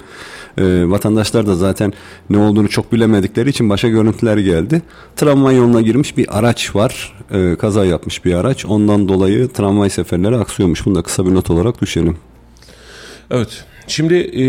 Ee, 0.58 0.90
vatandaşlar 0.90 1.46
da 1.46 1.56
zaten 1.56 1.92
ne 2.30 2.38
olduğunu 2.38 2.68
çok 2.68 2.92
bilemedikleri 2.92 3.50
için 3.50 3.70
başa 3.70 3.88
görüntüler 3.88 4.36
geldi. 4.36 4.82
Tramvay 5.16 5.56
yoluna 5.56 5.80
girmiş 5.80 6.16
bir 6.16 6.38
araç 6.38 6.76
var. 6.76 7.12
Ee, 7.30 7.56
kaza 7.60 7.84
yapmış 7.84 8.24
bir 8.24 8.34
araç. 8.34 8.66
Ondan 8.66 9.08
dolayı 9.08 9.48
tramvay 9.48 9.90
seferleri 9.90 10.36
aksıyormuş. 10.36 10.86
Bunu 10.86 10.94
da 10.94 11.02
kısa 11.02 11.26
bir 11.26 11.34
not 11.34 11.50
olarak 11.50 11.80
düşelim. 11.80 12.16
Evet. 13.30 13.64
Şimdi 13.86 14.14
e, 14.14 14.44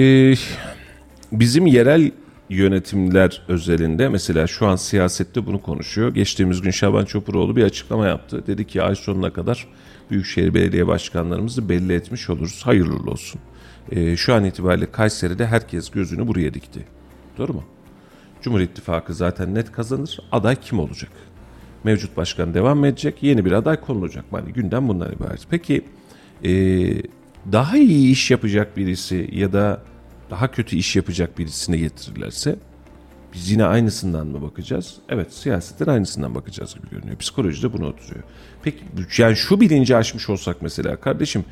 bizim 1.32 1.68
yerel 1.68 2.12
yönetimler 2.50 3.42
özelinde 3.48 4.10
mesela 4.10 4.48
şu 4.48 4.68
an 4.68 4.76
siyasette 4.76 5.46
bunu 5.46 5.62
konuşuyor. 5.62 6.14
Geçtiğimiz 6.14 6.62
gün 6.62 6.72
Şaban 6.72 7.06
Çopuroğlu 7.06 7.56
bir 7.56 7.64
açıklama 7.64 8.08
yaptı. 8.08 8.48
Dedi 8.48 8.68
ki 8.68 8.82
ay 8.82 8.96
sonuna 8.96 9.34
kadar 9.34 9.68
Büyükşehir 10.12 10.54
Belediye 10.54 10.88
Başkanlarımızı 10.88 11.70
belli 11.70 11.94
etmiş 11.94 12.30
oluruz. 12.30 12.62
Hayırlı 12.66 13.12
olsun. 13.12 13.42
E, 13.92 14.18
şu 14.18 14.34
an 14.34 14.46
itibariyle 14.46 14.92
Kayseri'de 14.92 15.48
herkes 15.48 15.90
gözünü 15.90 16.28
buraya 16.28 16.54
dikti. 16.54 16.86
Doğru 17.38 17.54
mu? 17.54 17.64
Cumhur 18.42 18.60
İttifakı 18.60 19.14
zaten 19.14 19.56
net 19.56 19.72
kazanır. 19.72 20.20
Aday 20.32 20.56
kim 20.56 20.80
olacak? 20.80 21.12
Mevcut 21.84 22.18
başkan 22.18 22.54
devam 22.54 22.86
edecek? 22.86 23.24
Yeni 23.24 23.46
bir 23.46 23.52
aday 23.52 23.82
konulacak. 23.82 24.26
Yani 24.34 24.54
gündem 24.54 24.88
bundan 24.88 25.12
ibaret. 25.12 25.42
Peki 25.50 25.86
e, 26.44 26.52
daha 27.52 27.78
iyi 27.78 28.12
iş 28.12 28.32
yapacak 28.32 28.78
birisi 28.78 29.30
ya 29.32 29.54
da 29.54 29.82
daha 30.30 30.52
kötü 30.52 30.76
iş 30.76 30.96
yapacak 30.96 31.40
birisini 31.40 31.78
getirirlerse 31.78 32.56
biz 33.34 33.52
yine 33.52 33.66
aynısından 33.66 34.28
mı 34.28 34.42
bakacağız? 34.42 34.94
Evet 35.10 35.34
siyasetten 35.34 35.88
aynısından 35.88 36.36
bakacağız 36.36 36.76
gibi 36.76 36.90
görünüyor. 36.90 37.18
Psikolojide 37.18 37.74
bunu 37.74 37.88
oturuyor. 37.88 38.24
Peki 38.64 38.78
yani 39.18 39.36
şu 39.36 39.62
bilinci 39.62 39.96
aşmış 39.96 40.30
olsak 40.30 40.62
mesela 40.62 40.96
kardeşim 40.96 41.46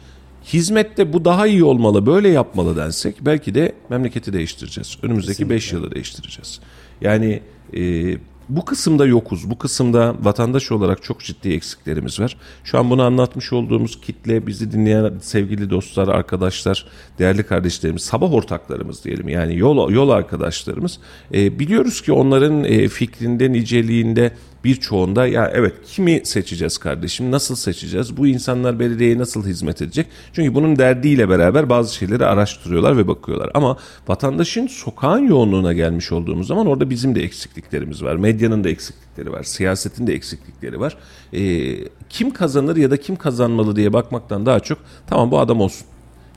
hizmette 0.43 1.13
bu 1.13 1.25
daha 1.25 1.47
iyi 1.47 1.63
olmalı 1.63 2.05
böyle 2.05 2.29
yapmalı 2.29 2.77
densek 2.77 3.15
belki 3.21 3.55
de 3.55 3.75
memleketi 3.89 4.33
değiştireceğiz. 4.33 4.97
Önümüzdeki 5.01 5.49
5 5.49 5.73
yılı 5.73 5.91
değiştireceğiz. 5.91 6.59
Yani 7.01 7.41
e, 7.73 8.13
bu 8.49 8.65
kısımda 8.65 9.05
yokuz. 9.05 9.49
Bu 9.49 9.57
kısımda 9.57 10.15
vatandaş 10.21 10.71
olarak 10.71 11.03
çok 11.03 11.19
ciddi 11.19 11.53
eksiklerimiz 11.53 12.19
var. 12.19 12.37
Şu 12.63 12.79
an 12.79 12.89
bunu 12.89 13.03
anlatmış 13.03 13.53
olduğumuz 13.53 14.01
kitle, 14.01 14.47
bizi 14.47 14.71
dinleyen 14.71 15.13
sevgili 15.21 15.69
dostlar, 15.69 16.07
arkadaşlar, 16.07 16.85
değerli 17.19 17.43
kardeşlerimiz, 17.43 18.01
sabah 18.01 18.33
ortaklarımız 18.33 19.03
diyelim. 19.03 19.29
Yani 19.29 19.57
yol 19.57 19.91
yol 19.91 20.09
arkadaşlarımız. 20.09 20.99
E, 21.33 21.59
biliyoruz 21.59 22.01
ki 22.01 22.11
onların 22.11 22.63
e, 22.63 22.87
fikrinde, 22.87 23.51
niceliğinde 23.51 24.31
birçoğunda 24.63 25.27
ya 25.27 25.51
evet 25.53 25.73
kimi 25.87 26.21
seçeceğiz 26.23 26.77
kardeşim? 26.77 27.31
Nasıl 27.31 27.55
seçeceğiz? 27.55 28.17
Bu 28.17 28.27
insanlar 28.27 28.79
belediyeye 28.79 29.17
nasıl 29.17 29.45
hizmet 29.45 29.81
edecek? 29.81 30.07
Çünkü 30.33 30.55
bunun 30.55 30.75
derdiyle 30.75 31.29
beraber 31.29 31.69
bazı 31.69 31.95
şeyleri 31.95 32.25
araştırıyorlar 32.25 32.97
ve 32.97 33.07
bakıyorlar. 33.07 33.49
Ama 33.53 33.77
vatandaşın 34.07 34.67
sokağın 34.67 35.27
yoğunluğuna 35.27 35.73
gelmiş 35.73 36.11
olduğumuz 36.11 36.47
zaman 36.47 36.67
orada 36.67 36.89
bizim 36.89 37.15
de 37.15 37.23
eksikliklerimiz 37.23 38.03
var. 38.03 38.15
Medyanın 38.15 38.63
da 38.63 38.69
eksiklikleri 38.69 39.31
var 39.31 39.43
siyasetin 39.43 40.07
de 40.07 40.13
eksiklikleri 40.13 40.79
var. 40.79 40.97
Ee, 41.33 41.75
kim 42.09 42.31
kazanır 42.31 42.75
ya 42.75 42.91
da 42.91 42.97
kim 42.97 43.15
kazanmalı 43.15 43.75
diye 43.75 43.93
bakmaktan 43.93 44.45
daha 44.45 44.59
çok 44.59 44.77
tamam 45.07 45.31
bu 45.31 45.39
adam 45.39 45.61
olsun. 45.61 45.87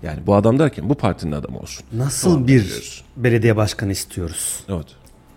Yani 0.02 0.26
bu 0.26 0.34
adam 0.34 0.58
derken 0.58 0.88
bu 0.88 0.94
partinin 0.94 1.32
adamı 1.32 1.58
olsun. 1.58 1.86
Nasıl 1.92 2.46
bir 2.46 3.04
belediye 3.16 3.56
başkanı 3.56 3.92
istiyoruz? 3.92 4.60
evet 4.68 4.86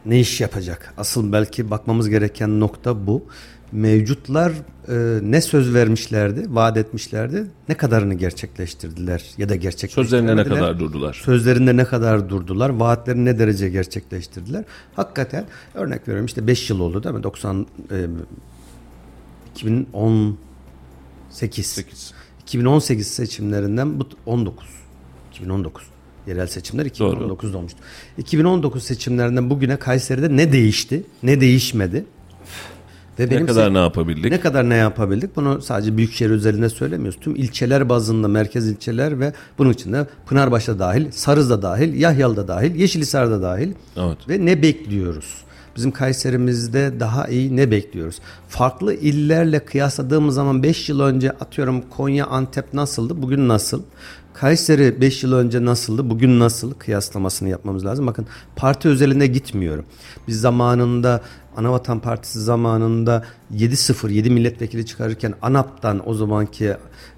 Ne 0.10 0.20
iş 0.20 0.42
yapacak? 0.42 0.94
Asıl 0.98 1.32
belki 1.32 1.72
bakmamız 1.72 2.10
gereken 2.10 2.60
nokta 2.60 3.08
bu. 3.08 3.26
Mevcutlar 3.72 4.52
e, 4.88 5.20
ne 5.32 5.42
söz 5.42 5.74
vermişlerdi, 5.74 6.46
vaat 6.50 6.78
etmişlerdi, 6.78 7.48
ne 7.70 7.78
kadarını 7.78 8.14
gerçekleştirdiler 8.14 9.26
ya 9.38 9.50
da 9.50 9.56
gerçekleştirmediler. 9.56 10.18
sözlerine 10.18 10.36
ne 10.36 10.44
kadar 10.44 10.80
durdular 10.80 11.14
Sözlerinde 11.14 11.78
ne 11.78 11.86
kadar 11.86 12.30
durdular, 12.30 12.70
vaatlerini 12.70 13.26
ne 13.26 13.40
derece 13.40 13.70
gerçekleştirdiler. 13.70 14.64
Hakikaten 14.96 15.46
örnek 15.74 16.02
veriyorum 16.02 16.26
işte 16.26 16.48
5 16.48 16.70
yıl 16.70 16.80
oldu 16.80 17.04
değil 17.04 17.16
mi? 17.16 17.24
90 17.24 17.68
e, 17.92 18.06
2018. 19.56 21.68
8 21.68 22.14
2018 22.42 23.08
seçimlerinden 23.08 24.00
bu 24.00 24.10
19. 24.26 24.68
2019 25.32 25.99
yerel 26.30 26.48
seçimler 26.48 26.86
2019'da 26.86 27.58
olmuştu. 27.58 27.80
2019 28.18 28.84
seçimlerinden 28.84 29.50
bugüne 29.50 29.78
Kayseri'de 29.78 30.38
ne 30.38 30.52
değişti, 30.52 31.04
ne 31.24 31.42
değişmedi? 31.42 32.06
Ve 33.20 33.26
ne 33.26 33.32
benim 33.32 33.48
kadar 33.48 33.74
ne 33.74 33.78
yapabildik 33.78 34.32
ne 34.32 34.40
kadar 34.40 34.70
ne 34.70 34.76
yapabildik? 34.76 35.36
Bunu 35.36 35.62
sadece 35.62 35.98
büyükşehir 35.98 36.30
özelinde 36.30 36.70
söylemiyoruz. 36.70 37.20
Tüm 37.22 37.36
ilçeler 37.36 37.90
bazında, 37.90 38.28
merkez 38.28 38.68
ilçeler 38.68 39.20
ve 39.20 39.34
bunun 39.58 39.74
içinde 39.74 40.08
Pınarbaş'ta 40.26 40.80
dahil, 40.80 41.12
Sarız'da 41.12 41.62
dahil, 41.62 41.94
Yahyalı'da 41.94 42.48
dahil, 42.48 42.76
Yeşilhisar'da 42.76 43.42
dahil. 43.42 43.72
Evet. 43.98 44.18
Ve 44.30 44.46
ne 44.46 44.62
bekliyoruz? 44.62 45.36
Bizim 45.76 45.92
Kayserimizde 45.92 47.00
daha 47.00 47.28
iyi 47.28 47.56
ne 47.56 47.72
bekliyoruz? 47.72 48.20
Farklı 48.48 48.94
illerle 48.94 49.60
kıyasladığımız 49.60 50.36
zaman 50.36 50.64
5 50.64 50.90
yıl 50.90 51.00
önce 51.00 51.32
atıyorum 51.32 51.82
Konya, 51.90 52.26
Antep 52.26 52.74
nasıldı? 52.74 53.22
Bugün 53.22 53.48
nasıl? 53.48 53.82
Kayseri 54.40 55.02
5 55.02 55.24
yıl 55.24 55.34
önce 55.34 55.66
nasıldı? 55.66 56.10
Bugün 56.10 56.40
nasıl? 56.40 56.74
Kıyaslamasını 56.74 57.50
yapmamız 57.50 57.86
lazım. 57.86 58.08
Bakın 58.08 58.28
parti 58.56 58.88
özelinde 58.88 59.28
gitmiyorum. 59.28 59.86
Biz 60.28 60.42
zamanında 60.42 61.22
Anavatan 61.58 62.00
Partisi 62.00 62.40
zamanında 62.40 63.26
7-0 63.54 64.12
7 64.12 64.30
milletvekili 64.30 64.86
çıkarırken 64.86 65.34
ANAP'tan 65.42 66.10
o 66.10 66.14
zamanki 66.14 66.76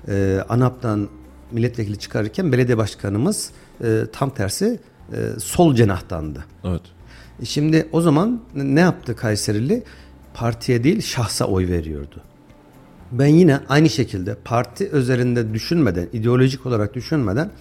e, 0.07 0.39
ANAP'tan 0.49 1.09
milletvekili 1.51 1.99
çıkarırken 1.99 2.51
belediye 2.51 2.77
başkanımız 2.77 3.51
e, 3.83 4.03
tam 4.13 4.29
tersi 4.29 4.79
e, 5.13 5.39
sol 5.39 5.75
cenahtandı. 5.75 6.45
evet 6.63 6.81
E 7.41 7.45
Şimdi 7.45 7.87
o 7.91 8.01
zaman 8.01 8.41
ne 8.55 8.79
yaptı 8.79 9.15
Kayserili? 9.15 9.83
Partiye 10.33 10.83
değil 10.83 11.01
şahsa 11.01 11.45
oy 11.45 11.67
veriyordu. 11.67 12.21
Ben 13.11 13.27
yine 13.27 13.59
aynı 13.69 13.89
şekilde 13.89 14.35
parti 14.43 14.89
özelinde 14.89 15.53
düşünmeden, 15.53 16.07
ideolojik 16.13 16.65
olarak 16.65 16.93
düşünmeden 16.93 17.51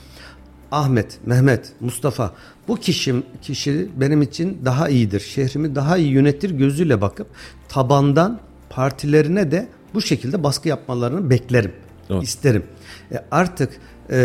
Ahmet, 0.73 1.19
Mehmet, 1.27 1.73
Mustafa 1.81 2.35
bu 2.69 2.77
kişi, 2.77 3.15
kişi 3.43 3.89
benim 3.97 4.23
için 4.23 4.59
daha 4.65 4.89
iyidir. 4.89 5.21
Şehrimi 5.21 5.75
daha 5.75 5.97
iyi 5.97 6.09
yönetir 6.09 6.51
gözüyle 6.51 7.01
bakıp 7.01 7.27
tabandan 7.69 8.41
partilerine 8.71 9.51
de 9.51 9.69
bu 9.95 10.03
şekilde 10.03 10.43
baskı 10.43 10.69
yapmalarını 10.69 11.31
beklerim. 11.31 11.73
Evet. 12.11 12.23
isterim. 12.23 12.63
E 13.13 13.17
artık 13.31 13.73
e, 14.11 14.17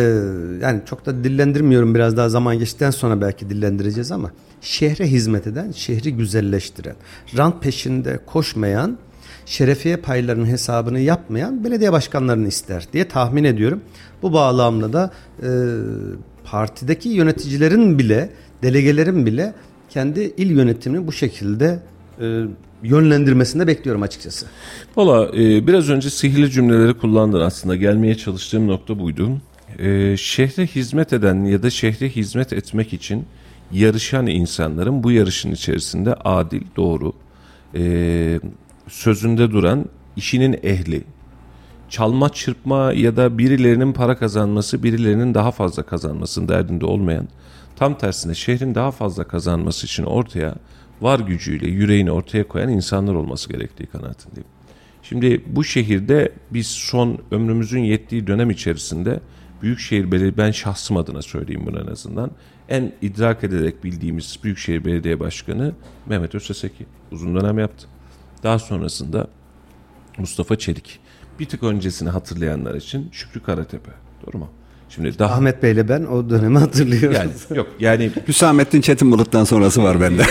yani 0.62 0.82
çok 0.86 1.06
da 1.06 1.24
dillendirmiyorum 1.24 1.96
biraz 1.96 2.18
daha 2.18 2.30
zaman 2.30 2.60
geçtikten 2.60 2.92
sonra 2.92 3.22
belki 3.22 3.50
dillendireceğiz 3.50 4.12
ama 4.12 4.32
şehre 4.62 5.08
hizmet 5.08 5.48
eden, 5.48 5.72
şehri 5.72 6.14
güzelleştiren, 6.14 6.96
rant 7.38 7.64
peşinde 7.64 8.20
koşmayan, 8.26 8.98
şerefiye 9.46 9.98
paylarının 9.98 10.46
hesabını 10.46 11.00
yapmayan 11.00 11.64
belediye 11.64 11.92
başkanlarını 11.92 12.48
ister 12.48 12.88
diye 12.94 13.08
tahmin 13.08 13.44
ediyorum. 13.44 13.82
Bu 14.22 14.34
bağlamda 14.34 14.94
da 14.94 15.12
e, 15.44 15.50
partideki 16.44 17.10
yöneticilerin 17.10 18.00
bile, 18.00 18.30
delegelerin 18.64 19.26
bile 19.26 19.54
kendi 19.90 20.34
il 20.38 20.52
yönetimini 20.52 21.08
bu 21.08 21.12
şekilde 21.12 21.80
e, 22.22 22.42
yönlendirmesini 22.84 23.68
bekliyorum 23.68 24.02
açıkçası. 24.02 24.46
Valla 24.96 25.38
e, 25.38 25.68
biraz 25.68 25.90
önce 25.90 26.10
sihirli 26.10 26.52
cümleleri 26.52 26.94
kullandın 26.94 27.42
aslında. 27.42 27.76
Gelmeye 27.76 28.16
çalıştığım 28.16 28.68
nokta 28.68 29.00
buydu. 29.00 29.38
E, 29.80 30.18
şehre 30.18 30.68
hizmet 30.68 31.14
eden 31.14 31.46
ya 31.46 31.64
da 31.64 31.70
şehre 31.70 32.10
hizmet 32.10 32.54
etmek 32.54 32.94
için 32.94 33.26
yarışan 33.72 34.28
insanların 34.28 35.04
bu 35.04 35.12
yarışın 35.12 35.52
içerisinde 35.52 36.14
adil, 36.14 36.62
doğru, 36.76 37.14
e, 37.76 38.40
sözünde 38.88 39.52
duran, 39.52 39.86
işinin 40.16 40.60
ehli, 40.64 41.04
çalma 41.90 42.30
çırpma 42.30 42.94
ya 42.94 43.18
da 43.18 43.38
birilerinin 43.38 43.94
para 43.94 44.18
kazanması, 44.18 44.84
birilerinin 44.84 45.34
daha 45.34 45.52
fazla 45.52 45.84
kazanmasının 45.84 46.48
derdinde 46.48 46.86
olmayan, 46.86 47.28
tam 47.76 47.98
tersine 47.98 48.34
şehrin 48.34 48.76
daha 48.76 48.92
fazla 48.92 49.24
kazanması 49.24 49.86
için 49.86 50.04
ortaya 50.04 50.56
var 51.02 51.20
gücüyle 51.20 51.68
yüreğini 51.68 52.12
ortaya 52.12 52.48
koyan 52.48 52.70
insanlar 52.70 53.14
olması 53.14 53.50
gerektiği 53.50 53.86
kanaatindeyim. 53.86 54.48
Şimdi 55.04 55.44
bu 55.48 55.64
şehirde 55.64 56.32
biz 56.52 56.68
son 56.68 57.18
ömrümüzün 57.32 57.80
yettiği 57.80 58.28
dönem 58.28 58.50
içerisinde 58.50 59.20
Büyükşehir 59.62 60.12
Belediye, 60.12 60.38
ben 60.38 60.52
şahsım 60.52 60.98
adına 60.98 61.22
söyleyeyim 61.22 61.64
bunu 61.66 61.80
en 61.80 61.88
azından. 61.88 62.32
En 62.70 62.94
idrak 63.02 63.44
ederek 63.44 63.84
bildiğimiz 63.84 64.40
Büyükşehir 64.44 64.86
Belediye 64.86 65.20
Başkanı 65.20 65.74
Mehmet 66.06 66.36
Özseseki 66.36 66.86
uzun 67.12 67.36
dönem 67.36 67.60
yaptı. 67.60 67.88
Daha 68.44 68.60
sonrasında 68.60 69.28
Mustafa 70.18 70.56
Çelik. 70.56 71.00
Bir 71.40 71.46
tık 71.46 71.64
öncesini 71.64 72.10
hatırlayanlar 72.10 72.76
için 72.76 73.10
Şükrü 73.12 73.44
Karatepe. 73.44 73.92
Doğru 74.26 74.38
mu? 74.38 74.50
Şimdi 74.90 75.20
daha 75.20 75.34
Ahmet 75.34 75.64
Bey'le 75.64 75.90
ben 75.90 76.04
o 76.06 76.30
dönemi 76.30 76.58
hatırlıyorum. 76.60 77.14
yani 77.14 77.32
yok 77.58 77.68
yani 77.80 78.12
Hüsamettin 78.28 78.82
Çetin 78.82 79.12
Bulut'tan 79.12 79.44
sonrası 79.44 79.84
var 79.84 80.02
bende. 80.02 80.24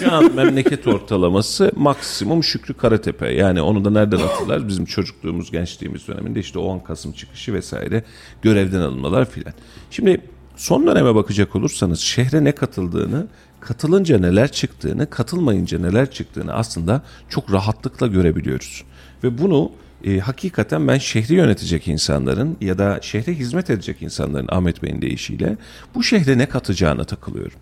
şu 0.00 0.12
an 0.12 0.34
memleket 0.34 0.86
ortalaması 0.86 1.72
maksimum 1.76 2.44
Şükrü 2.44 2.74
Karatepe. 2.74 3.32
Yani 3.32 3.62
onu 3.62 3.84
da 3.84 3.90
nereden 3.90 4.18
hatırlar? 4.18 4.68
Bizim 4.68 4.84
çocukluğumuz, 4.84 5.50
gençliğimiz 5.50 6.08
döneminde 6.08 6.40
işte 6.40 6.58
10 6.58 6.78
Kasım 6.78 7.12
çıkışı 7.12 7.54
vesaire 7.54 8.04
görevden 8.42 8.80
alınmalar 8.80 9.30
filan. 9.30 9.54
Şimdi 9.90 10.20
son 10.56 10.86
döneme 10.86 11.14
bakacak 11.14 11.56
olursanız 11.56 12.00
şehre 12.00 12.44
ne 12.44 12.52
katıldığını, 12.52 13.26
katılınca 13.64 14.18
neler 14.18 14.52
çıktığını, 14.52 15.10
katılmayınca 15.10 15.78
neler 15.78 16.10
çıktığını 16.10 16.52
aslında 16.52 17.02
çok 17.28 17.52
rahatlıkla 17.52 18.06
görebiliyoruz. 18.06 18.84
Ve 19.24 19.38
bunu 19.38 19.72
e, 20.04 20.18
hakikaten 20.18 20.88
ben 20.88 20.98
şehri 20.98 21.34
yönetecek 21.34 21.88
insanların 21.88 22.56
ya 22.60 22.78
da 22.78 22.98
şehre 23.02 23.34
hizmet 23.34 23.70
edecek 23.70 24.02
insanların 24.02 24.48
Ahmet 24.48 24.82
Bey'in 24.82 25.02
deyişiyle 25.02 25.56
bu 25.94 26.02
şehre 26.02 26.38
ne 26.38 26.46
katacağına 26.46 27.04
takılıyorum. 27.04 27.58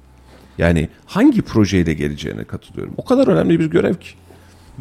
Yani 0.59 0.89
hangi 1.07 1.43
projeyle 1.43 1.95
geleceğine 1.95 2.45
katılıyorum. 2.45 2.95
O 2.97 3.05
kadar 3.05 3.29
önemli 3.29 3.61
bir 3.61 3.67
görev 3.67 3.95
ki. 3.95 4.11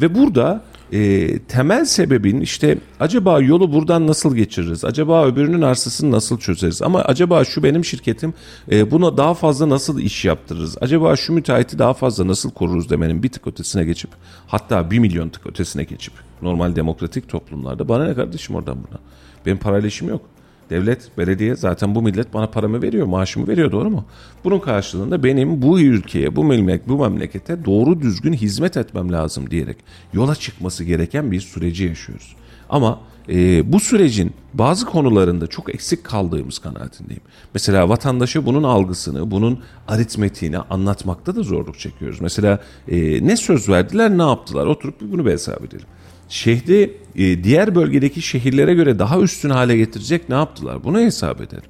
Ve 0.00 0.14
burada 0.14 0.64
e, 0.92 1.38
temel 1.38 1.84
sebebin 1.84 2.40
işte 2.40 2.78
acaba 3.00 3.40
yolu 3.40 3.72
buradan 3.72 4.06
nasıl 4.06 4.36
geçiririz? 4.36 4.84
Acaba 4.84 5.26
öbürünün 5.26 5.62
arsasını 5.62 6.10
nasıl 6.10 6.38
çözeriz? 6.38 6.82
Ama 6.82 7.00
acaba 7.00 7.44
şu 7.44 7.62
benim 7.62 7.84
şirketim 7.84 8.34
e, 8.70 8.90
buna 8.90 9.16
daha 9.16 9.34
fazla 9.34 9.68
nasıl 9.68 9.98
iş 9.98 10.24
yaptırırız? 10.24 10.76
Acaba 10.80 11.16
şu 11.16 11.32
müteahhiti 11.32 11.78
daha 11.78 11.94
fazla 11.94 12.26
nasıl 12.26 12.50
koruruz 12.50 12.90
demenin 12.90 13.22
bir 13.22 13.28
tık 13.28 13.46
ötesine 13.46 13.84
geçip 13.84 14.10
hatta 14.46 14.90
bir 14.90 14.98
milyon 14.98 15.28
tık 15.28 15.46
ötesine 15.46 15.84
geçip 15.84 16.14
normal 16.42 16.76
demokratik 16.76 17.28
toplumlarda 17.28 17.88
bana 17.88 18.04
ne 18.04 18.14
kardeşim 18.14 18.56
oradan 18.56 18.76
buna? 18.76 18.98
Benim 19.46 19.58
parayla 19.58 19.90
yok. 20.08 20.31
Devlet, 20.70 21.18
belediye 21.18 21.56
zaten 21.56 21.94
bu 21.94 22.02
millet 22.02 22.34
bana 22.34 22.46
paramı 22.46 22.82
veriyor, 22.82 23.06
maaşımı 23.06 23.48
veriyor 23.48 23.72
doğru 23.72 23.90
mu? 23.90 24.04
Bunun 24.44 24.58
karşılığında 24.58 25.24
benim 25.24 25.62
bu 25.62 25.80
ülkeye, 25.80 26.36
bu 26.36 26.44
memleket, 26.44 26.88
bu 26.88 26.98
memlekete 26.98 27.64
doğru 27.64 28.00
düzgün 28.00 28.32
hizmet 28.32 28.76
etmem 28.76 29.12
lazım 29.12 29.50
diyerek 29.50 29.76
yola 30.12 30.34
çıkması 30.34 30.84
gereken 30.84 31.32
bir 31.32 31.40
süreci 31.40 31.84
yaşıyoruz. 31.84 32.36
Ama 32.68 33.00
e, 33.28 33.72
bu 33.72 33.80
sürecin 33.80 34.32
bazı 34.54 34.86
konularında 34.86 35.46
çok 35.46 35.74
eksik 35.74 36.04
kaldığımız 36.04 36.58
kanaatindeyim. 36.58 37.22
Mesela 37.54 37.88
vatandaşa 37.88 38.46
bunun 38.46 38.62
algısını, 38.62 39.30
bunun 39.30 39.60
aritmetiğini 39.88 40.58
anlatmakta 40.58 41.36
da 41.36 41.42
zorluk 41.42 41.78
çekiyoruz. 41.78 42.20
Mesela 42.20 42.58
e, 42.88 43.26
ne 43.26 43.36
söz 43.36 43.68
verdiler, 43.68 44.18
ne 44.18 44.22
yaptılar? 44.22 44.66
Oturup 44.66 45.00
bunu 45.00 45.26
bir 45.26 45.30
hesap 45.30 45.64
edelim 45.64 45.86
şehri 46.32 46.96
e, 47.16 47.44
diğer 47.44 47.74
bölgedeki 47.74 48.22
şehirlere 48.22 48.74
göre 48.74 48.98
daha 48.98 49.20
üstün 49.20 49.50
hale 49.50 49.76
getirecek 49.76 50.28
ne 50.28 50.34
yaptılar? 50.34 50.84
Bunu 50.84 51.00
hesap 51.00 51.40
edelim. 51.40 51.62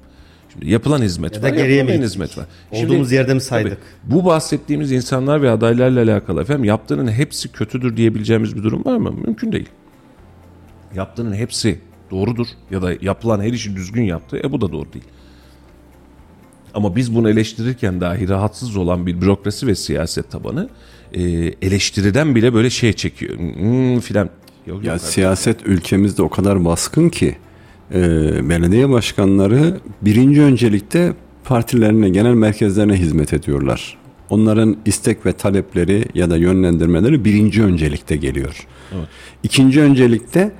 Şimdi 0.53 0.69
yapılan 0.69 1.01
hizmet 1.01 1.35
Ya 1.35 1.41
var, 1.41 1.53
yapılmayan 1.53 2.01
hizmet 2.01 2.37
var. 2.37 2.45
Olduğumuz 2.71 3.11
yerde 3.11 3.33
mi 3.33 3.41
saydık? 3.41 3.71
Tabii, 3.71 4.15
bu 4.15 4.25
bahsettiğimiz 4.25 4.91
insanlar 4.91 5.41
ve 5.41 5.49
adaylarla 5.49 6.01
alakalı 6.01 6.41
efendim 6.41 6.63
yaptığının 6.63 7.11
hepsi 7.11 7.51
kötüdür 7.51 7.97
diyebileceğimiz 7.97 8.55
bir 8.55 8.63
durum 8.63 8.85
var 8.85 8.97
mı? 8.97 9.11
Mümkün 9.25 9.51
değil. 9.51 9.69
Yaptığının 10.95 11.35
hepsi 11.35 11.79
doğrudur 12.11 12.47
ya 12.71 12.81
da 12.81 12.91
yapılan 13.01 13.41
her 13.41 13.53
işi 13.53 13.75
düzgün 13.75 14.03
yaptı. 14.03 14.37
E 14.43 14.51
bu 14.51 14.61
da 14.61 14.71
doğru 14.71 14.93
değil. 14.93 15.05
Ama 16.73 16.95
biz 16.95 17.15
bunu 17.15 17.29
eleştirirken 17.29 18.01
dahi 18.01 18.29
rahatsız 18.29 18.77
olan 18.77 19.05
bir 19.05 19.21
bürokrasi 19.21 19.67
ve 19.67 19.75
siyaset 19.75 20.31
tabanı 20.31 20.69
e, 21.13 21.21
eleştiriden 21.61 22.35
bile 22.35 22.53
böyle 22.53 22.69
şey 22.69 22.93
çekiyor. 22.93 23.37
Hmm, 23.37 23.99
filan. 23.99 24.29
Yok, 24.67 24.83
Ya 24.83 24.93
yok, 24.93 25.01
siyaset 25.01 25.67
ülkemizde 25.67 26.21
o 26.23 26.29
kadar 26.29 26.65
baskın 26.65 27.09
ki 27.09 27.35
e, 27.93 27.99
belediye 28.49 28.89
başkanları 28.89 29.77
birinci 30.01 30.41
öncelikle 30.41 31.13
partilerine, 31.43 32.09
genel 32.09 32.33
merkezlerine 32.33 32.93
hizmet 32.93 33.33
ediyorlar. 33.33 33.97
Onların 34.29 34.77
istek 34.85 35.25
ve 35.25 35.33
talepleri 35.33 36.05
ya 36.13 36.29
da 36.29 36.37
yönlendirmeleri 36.37 37.25
birinci 37.25 37.63
öncelikte 37.63 38.15
geliyor. 38.15 38.67
Evet. 38.95 39.07
İkinci 39.43 39.81
öncelikte 39.81 40.51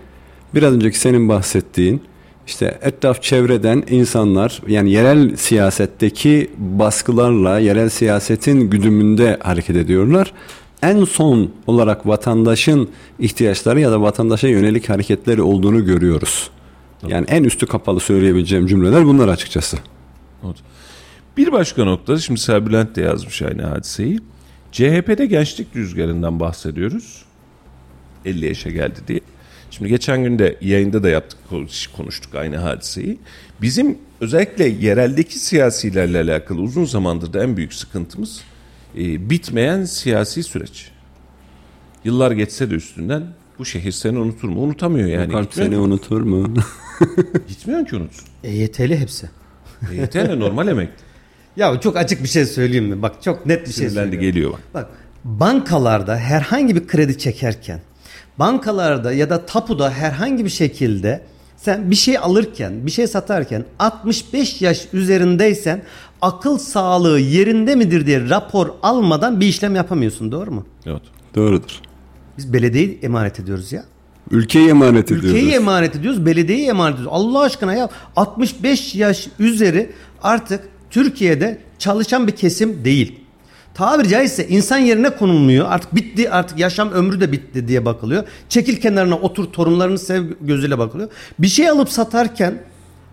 biraz 0.56 0.74
önceki 0.74 1.00
senin 1.00 1.30
bahsettiğin 1.30 2.02
işte 2.48 2.78
etraf 2.82 3.22
çevreden 3.22 3.84
insanlar 3.90 4.62
yani 4.68 4.92
yerel 4.92 5.36
siyasetteki 5.36 6.52
baskılarla 6.58 7.60
yerel 7.60 7.90
siyasetin 7.90 8.70
güdümünde 8.70 9.38
hareket 9.44 9.76
ediyorlar. 9.76 10.34
En 10.84 11.06
son 11.06 11.52
olarak 11.68 12.08
vatandaşın 12.08 12.90
ihtiyaçları 13.20 13.80
ya 13.80 13.92
da 13.92 14.02
vatandaşa 14.02 14.48
yönelik 14.48 14.90
hareketleri 14.90 15.42
olduğunu 15.42 15.86
görüyoruz. 15.86 16.50
Yani 17.08 17.26
en 17.30 17.44
üstü 17.44 17.66
kapalı 17.66 18.00
söyleyebileceğim 18.00 18.68
cümleler 18.68 19.06
bunlar 19.06 19.28
açıkçası. 19.28 19.78
Evet. 20.46 20.56
Bir 21.38 21.52
başka 21.52 21.86
nokta, 21.86 22.18
şimdi 22.18 22.40
Serbülent 22.40 22.96
de 22.96 23.02
yazmış 23.02 23.42
aynı 23.42 23.62
hadiseyi. 23.62 24.20
CHP'de 24.72 25.26
gençlik 25.26 25.76
rüzgarından 25.76 26.40
bahsediyoruz. 26.40 27.26
50 28.26 28.46
yaşa 28.46 28.70
geldi 28.70 29.00
diye. 29.08 29.20
Şimdi 29.72 29.90
geçen 29.90 30.24
gün 30.24 30.40
de 30.40 30.58
yayında 30.62 31.04
da 31.04 31.10
yaptık, 31.10 31.40
konuştuk 31.98 32.36
aynı 32.36 32.58
hadiseyi. 32.58 33.20
Bizim 33.62 33.98
özellikle 34.22 34.66
yereldeki 34.68 35.40
siyasilerle 35.40 36.20
alakalı 36.20 36.62
uzun 36.62 36.86
zamandır 36.86 37.34
da 37.34 37.44
en 37.44 37.58
büyük 37.58 37.74
sıkıntımız 37.74 38.42
e, 38.98 39.30
bitmeyen 39.30 39.84
siyasi 39.84 40.44
süreç. 40.44 40.92
Yıllar 42.04 42.32
geçse 42.32 42.70
de 42.70 42.76
üstünden 42.76 43.24
bu 43.60 43.66
şehir 43.66 43.92
seni 43.92 44.18
unutur 44.20 44.50
mu? 44.50 44.62
Unutamıyor 44.62 45.08
yani. 45.08 45.32
Kart 45.32 45.50
Gitmiyor, 45.50 45.70
seni 45.72 45.80
unutur 45.80 46.22
mu? 46.22 46.54
gitmiyor 47.48 47.86
ki 47.86 47.96
unutsun. 47.96 48.28
EYT'li 48.44 49.00
hepsi. 49.00 49.30
EYT 49.92 50.16
normal 50.16 50.68
emekli. 50.68 50.94
Ya 51.58 51.80
çok 51.80 51.98
açık 51.98 52.24
bir 52.24 52.28
şey 52.28 52.46
söyleyeyim 52.46 52.86
mi? 52.86 53.02
Bak 53.02 53.24
çok 53.24 53.46
net 53.46 53.68
bir 53.68 53.74
şey 53.74 53.90
söyleyeyim. 53.90 54.22
geliyor 54.22 54.52
bak. 54.52 54.60
Bak 54.74 54.90
bankalarda 55.24 56.18
herhangi 56.18 56.76
bir 56.76 56.88
kredi 56.88 57.18
çekerken 57.18 57.82
bankalarda 58.40 59.14
ya 59.14 59.30
da 59.30 59.46
tapuda 59.46 59.92
herhangi 59.92 60.46
bir 60.46 60.50
şekilde 60.50 61.22
sen 61.66 61.92
bir 61.92 61.96
şey 61.96 62.18
alırken 62.18 62.86
bir 62.86 62.92
şey 62.92 63.08
satarken 63.08 63.66
65 63.80 64.62
yaş 64.62 64.88
üzerindeysen 64.94 65.82
akıl 66.22 66.58
sağlığı 66.58 67.20
yerinde 67.20 67.76
midir 67.76 68.06
diye 68.06 68.30
rapor 68.30 68.68
almadan 68.84 69.40
bir 69.40 69.48
işlem 69.48 69.76
yapamıyorsun 69.76 70.32
doğru 70.32 70.52
mu? 70.52 70.66
Evet. 70.86 71.02
Doğrudur. 71.36 71.80
Biz 72.38 72.54
belediyeyi 72.54 73.00
emanet 73.04 73.40
ediyoruz 73.40 73.72
ya. 73.72 73.84
Ülkeyi 74.32 74.70
emanet 74.70 75.06
ediyoruz. 75.06 75.30
Ülkeyi 75.30 75.52
emanet 75.52 75.96
ediyoruz, 75.96 76.26
belediyeyi 76.26 76.68
emanet 76.68 76.96
ediyoruz. 76.96 77.14
Allah 77.16 77.42
aşkına 77.42 77.74
ya 77.74 77.90
65 78.16 78.96
yaş 78.96 79.28
üzeri 79.40 79.92
artık 80.22 80.64
Türkiye'de 80.90 81.62
çalışan 81.80 82.28
bir 82.28 82.32
kesim 82.36 82.86
değil. 82.86 83.20
Tabiri 83.74 84.10
caizse 84.10 84.48
insan 84.48 84.78
yerine 84.78 85.10
konulmuyor. 85.10 85.66
Artık 85.70 85.96
bitti 85.96 86.30
artık 86.30 86.60
yaşam 86.60 86.92
ömrü 86.92 87.20
de 87.22 87.32
bitti 87.32 87.68
diye 87.68 87.86
bakılıyor. 87.86 88.24
Çekil 88.50 88.82
kenarına 88.82 89.16
otur 89.16 89.46
torunlarını 89.46 90.00
sev 90.00 90.24
gözüyle 90.42 90.80
bakılıyor. 90.80 91.10
Bir 91.40 91.48
şey 91.48 91.70
alıp 91.70 91.90
satarken 91.90 92.62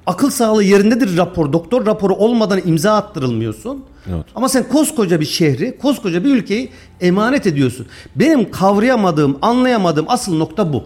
akıl 0.07 0.31
sağlığı 0.31 0.65
yerindedir 0.65 1.17
rapor. 1.17 1.53
Doktor 1.53 1.87
raporu 1.87 2.15
olmadan 2.15 2.61
imza 2.65 2.97
attırılmıyorsun. 2.97 3.85
Evet. 4.13 4.25
Ama 4.35 4.49
sen 4.49 4.69
koskoca 4.69 5.21
bir 5.21 5.27
şehri, 5.27 5.79
koskoca 5.79 6.25
bir 6.25 6.35
ülkeyi 6.35 6.71
emanet 7.01 7.47
ediyorsun. 7.47 7.87
Benim 8.17 8.51
kavrayamadığım, 8.51 9.39
anlayamadığım 9.43 10.07
asıl 10.09 10.37
nokta 10.37 10.73
bu. 10.73 10.85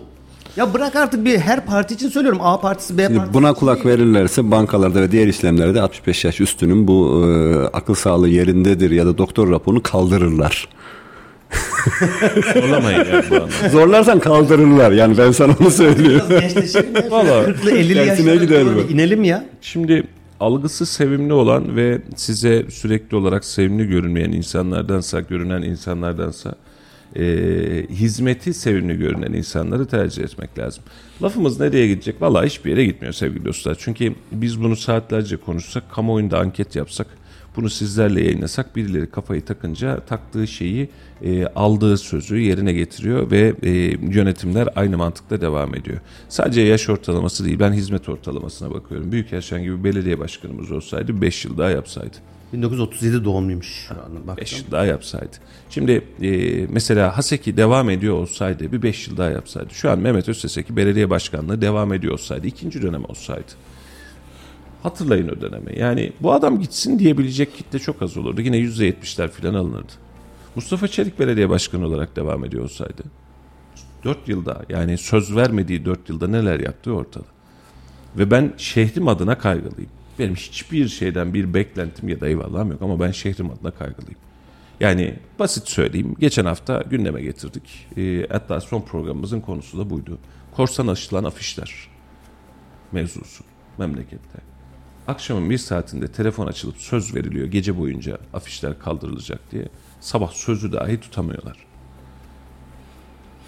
Ya 0.57 0.74
bırak 0.74 0.96
artık 0.96 1.24
bir 1.24 1.38
her 1.38 1.66
parti 1.66 1.94
için 1.94 2.09
söylüyorum. 2.09 2.40
A 2.42 2.61
partisi, 2.61 2.98
B 2.98 3.02
Şimdi 3.02 3.18
partisi. 3.18 3.34
buna 3.34 3.55
kulak 3.55 3.84
değil. 3.84 3.86
verirlerse 3.98 4.50
bankalarda 4.50 5.00
ve 5.02 5.12
diğer 5.12 5.26
işlemlerde 5.26 5.80
65 5.80 6.24
yaş 6.24 6.40
üstünün 6.40 6.88
bu 6.88 7.24
e, 7.26 7.57
akıl 7.76 7.94
sağlığı 7.94 8.28
yerindedir 8.28 8.90
ya 8.90 9.07
da 9.07 9.18
doktor 9.18 9.50
raporunu 9.50 9.82
kaldırırlar. 9.82 10.68
Zorlamayın 12.55 12.98
yani 12.98 13.24
bu 13.30 13.34
anlamda. 13.34 13.68
Zorlarsan 13.72 14.18
kaldırırlar. 14.20 14.92
Yani 14.92 15.18
ben 15.18 15.32
sana 15.32 15.55
onu 15.61 15.70
söylüyorum. 15.70 16.26
Vallahi 17.11 17.46
40'lı 17.46 17.70
50'li 17.70 17.94
tersine 17.94 18.07
yaşlara 18.30 18.34
gider 18.44 18.64
doğru 18.66 18.74
bu. 18.74 18.88
bir 18.88 18.94
inelim 18.94 19.24
ya. 19.24 19.44
Şimdi 19.61 20.07
algısı 20.40 20.86
sevimli 20.86 21.32
olan 21.32 21.76
ve 21.76 21.98
size 22.16 22.66
sürekli 22.70 23.16
olarak 23.16 23.44
sevimli 23.44 23.86
görünmeyen 23.88 24.32
insanlardansa, 24.32 25.20
görünen 25.20 25.62
insanlardansa 25.62 26.55
e, 27.16 27.86
hizmeti 27.90 28.54
sevimli 28.54 28.98
görünen 28.98 29.32
insanları 29.32 29.86
tercih 29.86 30.22
etmek 30.22 30.58
lazım. 30.58 30.84
Lafımız 31.22 31.60
nereye 31.60 31.88
gidecek? 31.88 32.22
Vallahi 32.22 32.46
hiçbir 32.46 32.70
yere 32.70 32.84
gitmiyor 32.84 33.12
sevgili 33.12 33.44
dostlar. 33.44 33.76
Çünkü 33.80 34.14
biz 34.32 34.62
bunu 34.62 34.76
saatlerce 34.76 35.36
konuşsak, 35.36 35.90
kamuoyunda 35.90 36.38
anket 36.38 36.76
yapsak 36.76 37.06
Bunu 37.56 37.70
sizlerle 37.70 38.24
yayınlasak 38.24 38.76
birileri 38.76 39.10
kafayı 39.10 39.44
takınca 39.44 40.00
taktığı 40.00 40.46
şeyi 40.46 40.88
e, 41.22 41.46
aldığı 41.46 41.98
sözü 41.98 42.36
yerine 42.36 42.72
getiriyor 42.72 43.30
ve 43.30 43.54
e, 43.62 43.70
yönetimler 44.12 44.68
aynı 44.76 44.98
mantıkla 44.98 45.40
devam 45.40 45.74
ediyor. 45.74 46.00
Sadece 46.28 46.60
yaş 46.60 46.88
ortalaması 46.88 47.44
değil 47.44 47.58
ben 47.60 47.72
hizmet 47.72 48.08
ortalamasına 48.08 48.70
bakıyorum. 48.70 49.12
Büyükerşen 49.12 49.62
gibi 49.62 49.84
belediye 49.84 50.18
başkanımız 50.18 50.72
olsaydı 50.72 51.22
5 51.22 51.44
yıl 51.44 51.58
daha 51.58 51.70
yapsaydı. 51.70 52.16
1937 52.53 53.24
doğumluymuş. 53.24 53.88
Bak. 54.26 54.38
5 54.38 54.53
yıl 54.53 54.70
daha 54.70 54.84
yapsaydı. 54.84 55.36
Şimdi 55.70 56.05
e, 56.22 56.66
mesela 56.66 57.16
Haseki 57.16 57.57
devam 57.57 57.90
ediyor 57.90 58.14
olsaydı 58.14 58.72
bir 58.72 58.82
5 58.82 59.09
yıl 59.09 59.16
daha 59.16 59.30
yapsaydı. 59.30 59.74
Şu 59.74 59.90
an 59.90 59.99
Mehmet 59.99 60.28
Özseseki 60.28 60.76
belediye 60.76 61.11
başkanlığı 61.11 61.61
devam 61.61 61.92
ediyor 61.92 62.12
olsaydı 62.12 62.47
ikinci 62.47 62.82
dönem 62.82 63.05
olsaydı. 63.05 63.53
Hatırlayın 64.82 65.28
o 65.28 65.40
dönemi. 65.40 65.78
Yani 65.78 66.12
bu 66.20 66.32
adam 66.32 66.61
gitsin 66.61 66.99
diyebilecek 66.99 67.57
kitle 67.57 67.78
çok 67.78 68.03
az 68.03 68.16
olurdu. 68.16 68.40
Yine 68.40 68.59
%70'ler 68.59 69.28
falan 69.28 69.55
alınırdı. 69.55 69.92
Mustafa 70.55 70.88
Çelik 70.88 71.18
belediye 71.18 71.51
başkanı 71.51 71.86
olarak 71.86 72.16
devam 72.16 72.45
ediyor 72.45 72.64
olsaydı 72.64 73.03
4 74.05 74.28
yılda 74.28 74.62
yani 74.68 74.99
söz 74.99 75.36
vermediği 75.36 75.84
4 75.84 76.09
yılda 76.09 76.28
neler 76.28 76.61
yaptığı 76.61 76.92
ortada. 76.92 77.24
Ve 78.18 78.30
ben 78.30 78.53
şehrim 78.57 79.09
adına 79.09 79.38
kaygılıyım. 79.38 79.90
Benim 80.18 80.34
hiçbir 80.34 80.88
şeyden 80.88 81.34
bir 81.34 81.54
beklentim 81.54 82.08
ya 82.08 82.20
da 82.20 82.28
eyvallahım 82.28 82.70
yok 82.70 82.82
ama 82.82 83.00
ben 83.00 83.10
şehrim 83.10 83.50
adına 83.50 83.70
kaygılıyım. 83.70 84.18
Yani 84.80 85.14
basit 85.38 85.68
söyleyeyim. 85.68 86.16
Geçen 86.18 86.44
hafta 86.44 86.82
gündeme 86.90 87.22
getirdik. 87.22 87.86
E, 87.96 88.26
hatta 88.30 88.60
son 88.60 88.80
programımızın 88.80 89.40
konusu 89.40 89.78
da 89.78 89.90
buydu. 89.90 90.18
Korsan 90.52 90.86
aşılan 90.86 91.24
afişler 91.24 91.88
mevzusu 92.92 93.44
memlekette. 93.78 94.38
Akşamın 95.06 95.50
bir 95.50 95.58
saatinde 95.58 96.08
telefon 96.08 96.46
açılıp 96.46 96.76
söz 96.76 97.14
veriliyor 97.14 97.46
gece 97.46 97.78
boyunca 97.78 98.18
afişler 98.34 98.78
kaldırılacak 98.78 99.40
diye. 99.52 99.68
Sabah 100.00 100.32
sözü 100.32 100.72
dahi 100.72 101.00
tutamıyorlar. 101.00 101.56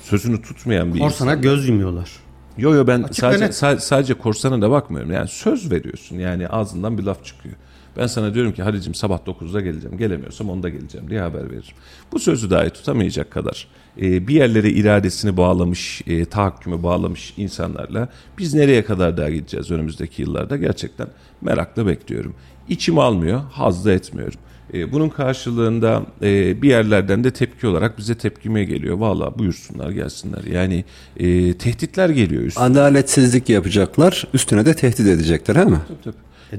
Sözünü 0.02 0.42
tutmayan 0.42 0.94
bir 0.94 0.98
Korsana 0.98 1.30
insan. 1.30 1.42
göz 1.42 1.68
yumuyorlar. 1.68 2.10
Yo 2.58 2.74
yo 2.74 2.86
ben 2.86 3.02
Açık 3.02 3.16
sadece 3.16 3.44
sa- 3.44 3.80
sadece 3.80 4.14
korsana 4.14 4.62
da 4.62 4.70
bakmıyorum. 4.70 5.12
Yani 5.12 5.28
söz 5.28 5.70
veriyorsun. 5.70 6.18
Yani 6.18 6.48
ağzından 6.48 6.98
bir 6.98 7.02
laf 7.02 7.24
çıkıyor. 7.24 7.54
Ben 7.96 8.06
sana 8.06 8.34
diyorum 8.34 8.52
ki 8.52 8.62
Halicim 8.62 8.94
sabah 8.94 9.18
9'da 9.18 9.60
geleceğim. 9.60 9.98
Gelemiyorsam 9.98 10.46
10'da 10.48 10.68
geleceğim 10.68 11.10
diye 11.10 11.20
haber 11.20 11.44
veririm. 11.50 11.74
Bu 12.12 12.18
sözü 12.18 12.50
dahi 12.50 12.70
tutamayacak 12.70 13.30
kadar 13.30 13.68
e, 14.00 14.28
bir 14.28 14.34
yerlere 14.34 14.70
iradesini 14.70 15.36
bağlamış, 15.36 16.02
e, 16.06 16.24
tahakkümü 16.24 16.82
bağlamış 16.82 17.34
insanlarla 17.36 18.08
biz 18.38 18.54
nereye 18.54 18.84
kadar 18.84 19.16
daha 19.16 19.30
gideceğiz 19.30 19.70
önümüzdeki 19.70 20.22
yıllarda 20.22 20.56
gerçekten 20.56 21.06
merakla 21.40 21.86
bekliyorum. 21.86 22.34
İçim 22.68 22.98
almıyor, 22.98 23.40
haz 23.52 23.84
da 23.84 23.92
etmiyorum. 23.92 24.38
E, 24.74 24.92
bunun 24.92 25.08
karşılığında 25.08 26.02
e, 26.22 26.62
bir 26.62 26.68
yerlerden 26.68 27.24
de 27.24 27.30
tepki 27.30 27.66
olarak 27.66 27.98
bize 27.98 28.14
tepkime 28.14 28.64
geliyor. 28.64 28.98
Valla 28.98 29.38
buyursunlar 29.38 29.90
gelsinler. 29.90 30.44
Yani 30.44 30.84
e, 31.16 31.54
tehditler 31.54 32.08
geliyor 32.08 32.42
üstüne. 32.42 32.64
Adaletsizlik 32.64 33.48
yapacaklar, 33.48 34.24
üstüne 34.34 34.66
de 34.66 34.74
tehdit 34.74 35.00
edecekler 35.06 35.56
değil 35.56 35.68
mi? 35.68 35.80
Tabii. 36.04 36.14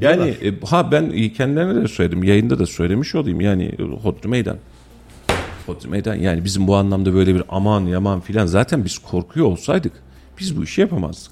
Yani 0.05 0.29
e, 0.29 0.65
ha 0.65 0.91
ben 0.91 1.29
kendilerine 1.29 1.83
de 1.83 1.87
söyledim 1.87 2.23
yayında 2.23 2.59
da 2.59 2.65
söylemiş 2.65 3.15
olayım 3.15 3.41
yani 3.41 3.71
hodri 4.01 4.27
meydan. 4.27 4.57
Hodri 5.65 5.89
meydan 5.89 6.15
yani 6.15 6.45
bizim 6.45 6.67
bu 6.67 6.75
anlamda 6.75 7.13
böyle 7.13 7.35
bir 7.35 7.43
aman 7.49 7.81
yaman 7.81 8.21
filan 8.21 8.45
zaten 8.45 8.85
biz 8.85 8.97
korkuyor 8.97 9.45
olsaydık 9.45 9.93
biz 10.39 10.57
bu 10.57 10.63
işi 10.63 10.81
yapamazdık. 10.81 11.31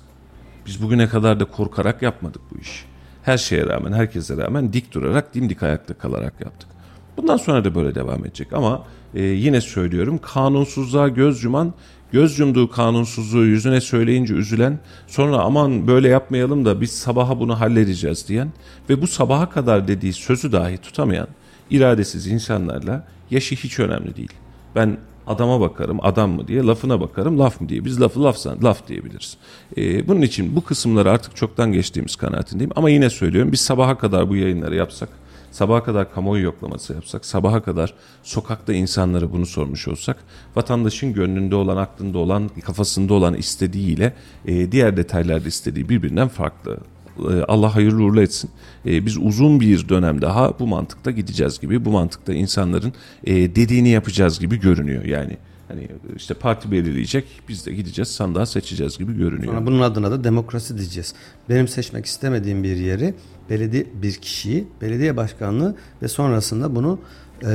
Biz 0.66 0.82
bugüne 0.82 1.08
kadar 1.08 1.40
da 1.40 1.46
korkarak 1.46 2.02
yapmadık 2.02 2.42
bu 2.52 2.60
işi. 2.60 2.84
Her 3.26 3.38
şeye 3.38 3.66
rağmen 3.66 3.94
herkese 3.94 4.38
rağmen 4.38 4.74
dik 4.74 4.94
durarak 4.94 5.34
dimdik 5.34 5.64
ayakta 5.64 5.94
kalarak 5.94 6.34
yaptık. 6.42 6.70
Bundan 7.18 7.38
sonra 7.38 7.64
da 7.66 7.76
böyle 7.76 7.96
devam 7.96 8.26
edecek 8.26 8.54
ama 8.54 8.84
e, 9.16 9.24
yine 9.24 9.62
söylüyorum 9.62 10.20
kanunsuzluğa 10.22 11.08
göz 11.08 11.44
yuman 11.44 11.74
göz 12.12 12.40
yumduğu 12.40 12.70
kanunsuzluğu 12.70 13.46
yüzüne 13.46 13.82
söyleyince 13.82 14.34
üzülen 14.34 14.80
sonra 15.08 15.38
aman 15.38 15.88
böyle 15.88 16.08
yapmayalım 16.08 16.66
da 16.66 16.82
biz 16.82 16.92
sabaha 16.92 17.40
bunu 17.40 17.60
halledeceğiz 17.60 18.28
diyen 18.28 18.52
ve 18.90 19.02
bu 19.02 19.08
sabaha 19.08 19.50
kadar 19.50 19.88
dediği 19.88 20.14
sözü 20.14 20.52
dahi 20.52 20.78
tutamayan 20.78 21.28
iradesiz 21.70 22.28
insanlarla 22.28 23.08
yaşı 23.32 23.56
hiç 23.56 23.80
önemli 23.80 24.16
değil. 24.16 24.34
Ben 24.76 24.98
adama 25.28 25.62
bakarım 25.62 26.00
adam 26.02 26.32
mı 26.32 26.48
diye 26.48 26.64
lafına 26.64 27.02
bakarım 27.02 27.40
laf 27.40 27.62
mı 27.62 27.70
diye 27.70 27.86
biz 27.86 28.02
lafı 28.02 28.24
laf, 28.24 28.46
laf 28.64 28.88
diyebiliriz. 28.88 29.38
Ee, 29.78 30.08
bunun 30.08 30.22
için 30.22 30.56
bu 30.56 30.64
kısımları 30.64 31.12
artık 31.12 31.36
çoktan 31.36 31.72
geçtiğimiz 31.72 32.16
kanaatindeyim 32.16 32.72
ama 32.76 32.90
yine 32.90 33.10
söylüyorum 33.10 33.52
biz 33.52 33.62
sabaha 33.62 33.98
kadar 33.98 34.30
bu 34.30 34.36
yayınları 34.36 34.76
yapsak 34.76 35.10
sabaha 35.56 35.84
kadar 35.84 36.14
kamuoyu 36.14 36.44
yoklaması 36.44 36.94
yapsak, 36.94 37.26
sabaha 37.26 37.64
kadar 37.64 37.94
sokakta 38.24 38.74
insanlara 38.74 39.32
bunu 39.32 39.46
sormuş 39.46 39.88
olsak, 39.88 40.18
vatandaşın 40.56 41.14
gönlünde 41.14 41.56
olan, 41.56 41.78
aklında 41.78 42.18
olan, 42.18 42.50
kafasında 42.66 43.14
olan 43.14 43.34
istediğiyle 43.34 44.14
e, 44.46 44.72
diğer 44.72 44.98
detaylarda 44.98 45.48
istediği 45.48 45.90
birbirinden 45.90 46.28
farklı. 46.28 46.78
E, 47.20 47.44
Allah 47.48 47.76
hayırlı 47.76 48.04
uğurlu 48.04 48.22
etsin. 48.22 48.50
E, 48.86 49.06
biz 49.06 49.18
uzun 49.18 49.60
bir 49.60 49.90
dönem 49.90 50.22
daha 50.22 50.60
bu 50.60 50.68
mantıkta 50.68 51.12
gideceğiz 51.12 51.60
gibi, 51.60 51.86
bu 51.86 51.92
mantıkta 51.92 52.34
insanların 52.34 52.94
e, 53.24 53.56
dediğini 53.56 53.90
yapacağız 53.90 54.40
gibi 54.40 54.60
görünüyor. 54.60 55.04
Yani 55.04 55.38
hani 55.68 55.88
işte 56.16 56.34
parti 56.34 56.72
belirleyecek, 56.72 57.26
biz 57.50 57.66
de 57.66 57.74
gideceğiz 57.74 58.10
sandığa 58.10 58.46
seçeceğiz 58.46 58.98
gibi 58.98 59.18
görünüyor. 59.18 59.54
Sonra 59.54 59.66
bunun 59.66 59.80
adına 59.80 60.12
da 60.12 60.24
demokrasi 60.24 60.78
diyeceğiz. 60.78 61.14
Benim 61.50 61.68
seçmek 61.68 62.06
istemediğim 62.06 62.64
bir 62.64 62.78
yeri, 62.78 63.14
belediye 63.50 63.86
bir 64.02 64.14
kişiyi, 64.14 64.68
belediye 64.82 65.18
başkanlığı 65.18 65.76
ve 66.02 66.08
sonrasında 66.08 66.76
bunu 66.76 67.00
e, 67.46 67.52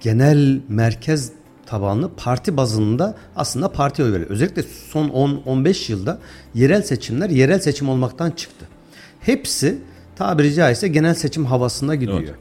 genel 0.00 0.60
merkez 0.68 1.32
tabanlı 1.72 2.10
parti 2.16 2.56
bazında 2.56 3.14
aslında 3.36 3.72
parti 3.72 4.02
oy 4.02 4.12
veriyor. 4.12 4.30
Özellikle 4.30 4.62
son 4.88 5.08
10-15 5.08 5.92
yılda 5.92 6.18
yerel 6.54 6.82
seçimler 6.82 7.30
yerel 7.30 7.58
seçim 7.60 7.88
olmaktan 7.88 8.30
çıktı. 8.30 8.66
Hepsi 9.20 9.78
tabiri 10.16 10.54
caizse 10.54 10.88
genel 10.88 11.14
seçim 11.14 11.44
havasında 11.44 11.94
gidiyor. 11.94 12.20
Evet. 12.22 12.34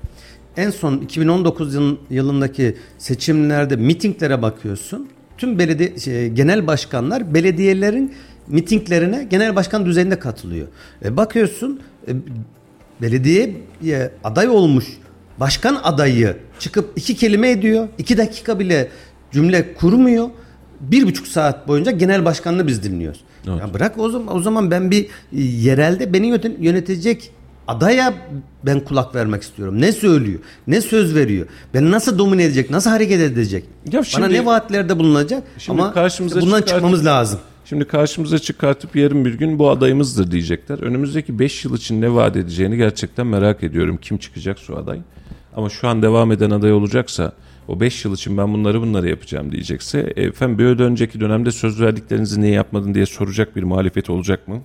En 0.57 0.69
son 0.69 0.97
2019 0.97 1.73
yıl- 1.73 1.97
yılındaki 2.09 2.77
seçimlerde 2.97 3.75
mitinglere 3.75 4.41
bakıyorsun. 4.41 5.09
Tüm 5.38 5.59
belediye 5.59 5.99
şey, 5.99 6.29
genel 6.29 6.67
başkanlar 6.67 7.34
belediyelerin 7.34 8.13
mitinglerine 8.47 9.27
genel 9.29 9.55
başkan 9.55 9.86
düzeyinde 9.86 10.19
katılıyor. 10.19 10.67
E 11.05 11.17
bakıyorsun 11.17 11.79
e, 12.07 12.11
belediyeye 13.01 14.11
aday 14.23 14.49
olmuş 14.49 14.86
başkan 15.39 15.75
adayı 15.84 16.38
çıkıp 16.59 16.93
iki 16.95 17.15
kelime 17.15 17.49
ediyor. 17.51 17.88
iki 17.97 18.17
dakika 18.17 18.59
bile 18.59 18.89
cümle 19.32 19.73
kurmuyor. 19.73 20.29
Bir 20.79 21.03
buçuk 21.05 21.27
saat 21.27 21.67
boyunca 21.67 21.91
genel 21.91 22.25
başkanını 22.25 22.67
biz 22.67 22.84
dinliyoruz. 22.84 23.19
Evet. 23.49 23.59
Ya 23.59 23.73
bırak 23.73 23.99
o 23.99 24.09
zaman, 24.09 24.36
o 24.36 24.41
zaman 24.41 24.71
ben 24.71 24.91
bir 24.91 25.03
e, 25.03 25.41
yerelde 25.41 26.13
beni 26.13 26.27
yönet- 26.27 26.57
yönetecek 26.59 27.32
adaya 27.67 28.13
ben 28.65 28.79
kulak 28.79 29.15
vermek 29.15 29.41
istiyorum. 29.41 29.82
Ne 29.82 29.91
söylüyor? 29.91 30.39
Ne 30.67 30.82
söz 30.82 31.15
veriyor? 31.15 31.47
Beni 31.73 31.91
nasıl 31.91 32.17
domine 32.17 32.43
edecek? 32.43 32.69
Nasıl 32.69 32.89
hareket 32.89 33.21
edecek? 33.21 33.63
Ya 33.86 33.91
Bana 33.93 34.03
şimdi- 34.03 34.34
ne 34.34 34.45
vaatlerde 34.45 34.99
bulunacak? 34.99 35.43
Şimdi 35.57 35.82
Ama 35.82 35.93
karşımıza 35.93 36.39
işte 36.39 36.47
bundan 36.51 36.61
çıkmamız 36.61 37.05
lazım. 37.05 37.39
Şimdi 37.65 37.86
karşımıza 37.86 38.39
çıkartıp 38.39 38.95
yarın 38.95 39.25
bir 39.25 39.34
gün 39.34 39.59
bu 39.59 39.69
adayımızdır 39.69 40.32
diyecekler. 40.32 40.79
Önümüzdeki 40.79 41.39
5 41.39 41.65
yıl 41.65 41.77
için 41.77 42.01
ne 42.01 42.13
vaat 42.13 42.36
edeceğini 42.36 42.77
gerçekten 42.77 43.27
merak 43.27 43.63
ediyorum. 43.63 43.97
Kim 44.01 44.17
çıkacak 44.17 44.59
şu 44.59 44.77
aday? 44.77 44.99
Ama 45.55 45.69
şu 45.69 45.88
an 45.88 46.01
devam 46.01 46.32
eden 46.32 46.49
aday 46.51 46.73
olacaksa 46.73 47.32
o 47.68 47.80
5 47.80 48.05
yıl 48.05 48.14
için 48.14 48.38
ben 48.38 48.53
bunları 48.53 48.82
bunları 48.82 49.09
yapacağım 49.09 49.51
diyecekse 49.51 50.14
e, 50.16 50.24
efendim 50.24 50.57
bir 50.59 50.80
önceki 50.80 51.20
dönemde 51.20 51.51
söz 51.51 51.82
verdiklerinizi 51.82 52.41
niye 52.41 52.53
yapmadın 52.53 52.93
diye 52.93 53.05
soracak 53.05 53.55
bir 53.55 53.64
muhalefet 53.64 54.09
olacak 54.09 54.47
mı? 54.47 54.62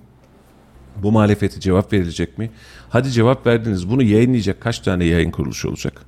Bu 1.03 1.11
muhalefete 1.11 1.59
cevap 1.59 1.93
verilecek 1.93 2.37
mi? 2.37 2.49
Hadi 2.89 3.11
cevap 3.11 3.47
verdiniz. 3.47 3.89
Bunu 3.89 4.03
yayınlayacak 4.03 4.61
kaç 4.61 4.79
tane 4.79 5.05
yayın 5.05 5.31
kuruluşu 5.31 5.69
olacak? 5.69 6.01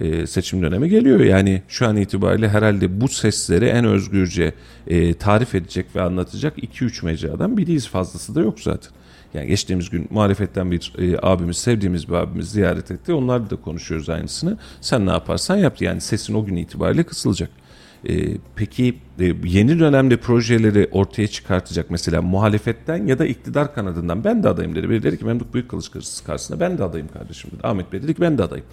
Ee, 0.00 0.26
seçim 0.26 0.62
dönemi 0.62 0.88
geliyor. 0.88 1.20
Yani 1.20 1.62
şu 1.68 1.86
an 1.86 1.96
itibariyle 1.96 2.48
herhalde 2.48 3.00
bu 3.00 3.08
sesleri 3.08 3.64
en 3.64 3.84
özgürce 3.84 4.54
e, 4.86 5.14
tarif 5.14 5.54
edecek 5.54 5.86
ve 5.96 6.02
anlatacak 6.02 6.58
2-3 6.58 7.04
mecradan 7.04 7.56
biriyiz. 7.56 7.88
Fazlası 7.88 8.34
da 8.34 8.40
yok 8.40 8.60
zaten. 8.60 8.92
Yani 9.34 9.46
geçtiğimiz 9.46 9.90
gün 9.90 10.08
muhalefetten 10.10 10.70
bir 10.70 10.92
e, 10.98 11.18
abimiz, 11.22 11.56
sevdiğimiz 11.56 12.08
bir 12.08 12.14
abimiz 12.14 12.50
ziyaret 12.50 12.90
etti. 12.90 13.12
Onlarla 13.12 13.50
da 13.50 13.56
konuşuyoruz 13.56 14.08
aynısını. 14.08 14.58
Sen 14.80 15.06
ne 15.06 15.10
yaparsan 15.10 15.56
yap. 15.56 15.82
Yani 15.82 16.00
sesin 16.00 16.34
o 16.34 16.44
gün 16.44 16.56
itibariyle 16.56 17.02
kısılacak. 17.02 17.50
Ee, 18.08 18.36
peki 18.56 18.98
e, 19.20 19.34
yeni 19.44 19.78
dönemde 19.78 20.16
projeleri 20.16 20.88
ortaya 20.92 21.28
çıkartacak 21.28 21.90
mesela 21.90 22.22
muhalefetten 22.22 23.06
ya 23.06 23.18
da 23.18 23.26
iktidar 23.26 23.74
kanadından 23.74 24.24
ben 24.24 24.42
de 24.42 24.48
adayım 24.48 24.74
dedi. 24.74 24.90
Biri 24.90 25.02
dedi 25.02 25.18
ki 25.18 25.24
Memduh 25.24 25.44
Büyükkılıç 25.54 25.90
karşısında 26.26 26.60
ben 26.60 26.78
de 26.78 26.84
adayım 26.84 27.08
kardeşim 27.08 27.50
dedi. 27.50 27.66
Ahmet 27.66 27.92
Bey 27.92 28.02
dedi 28.02 28.14
ki 28.14 28.20
ben 28.20 28.38
de 28.38 28.42
adayım. 28.42 28.66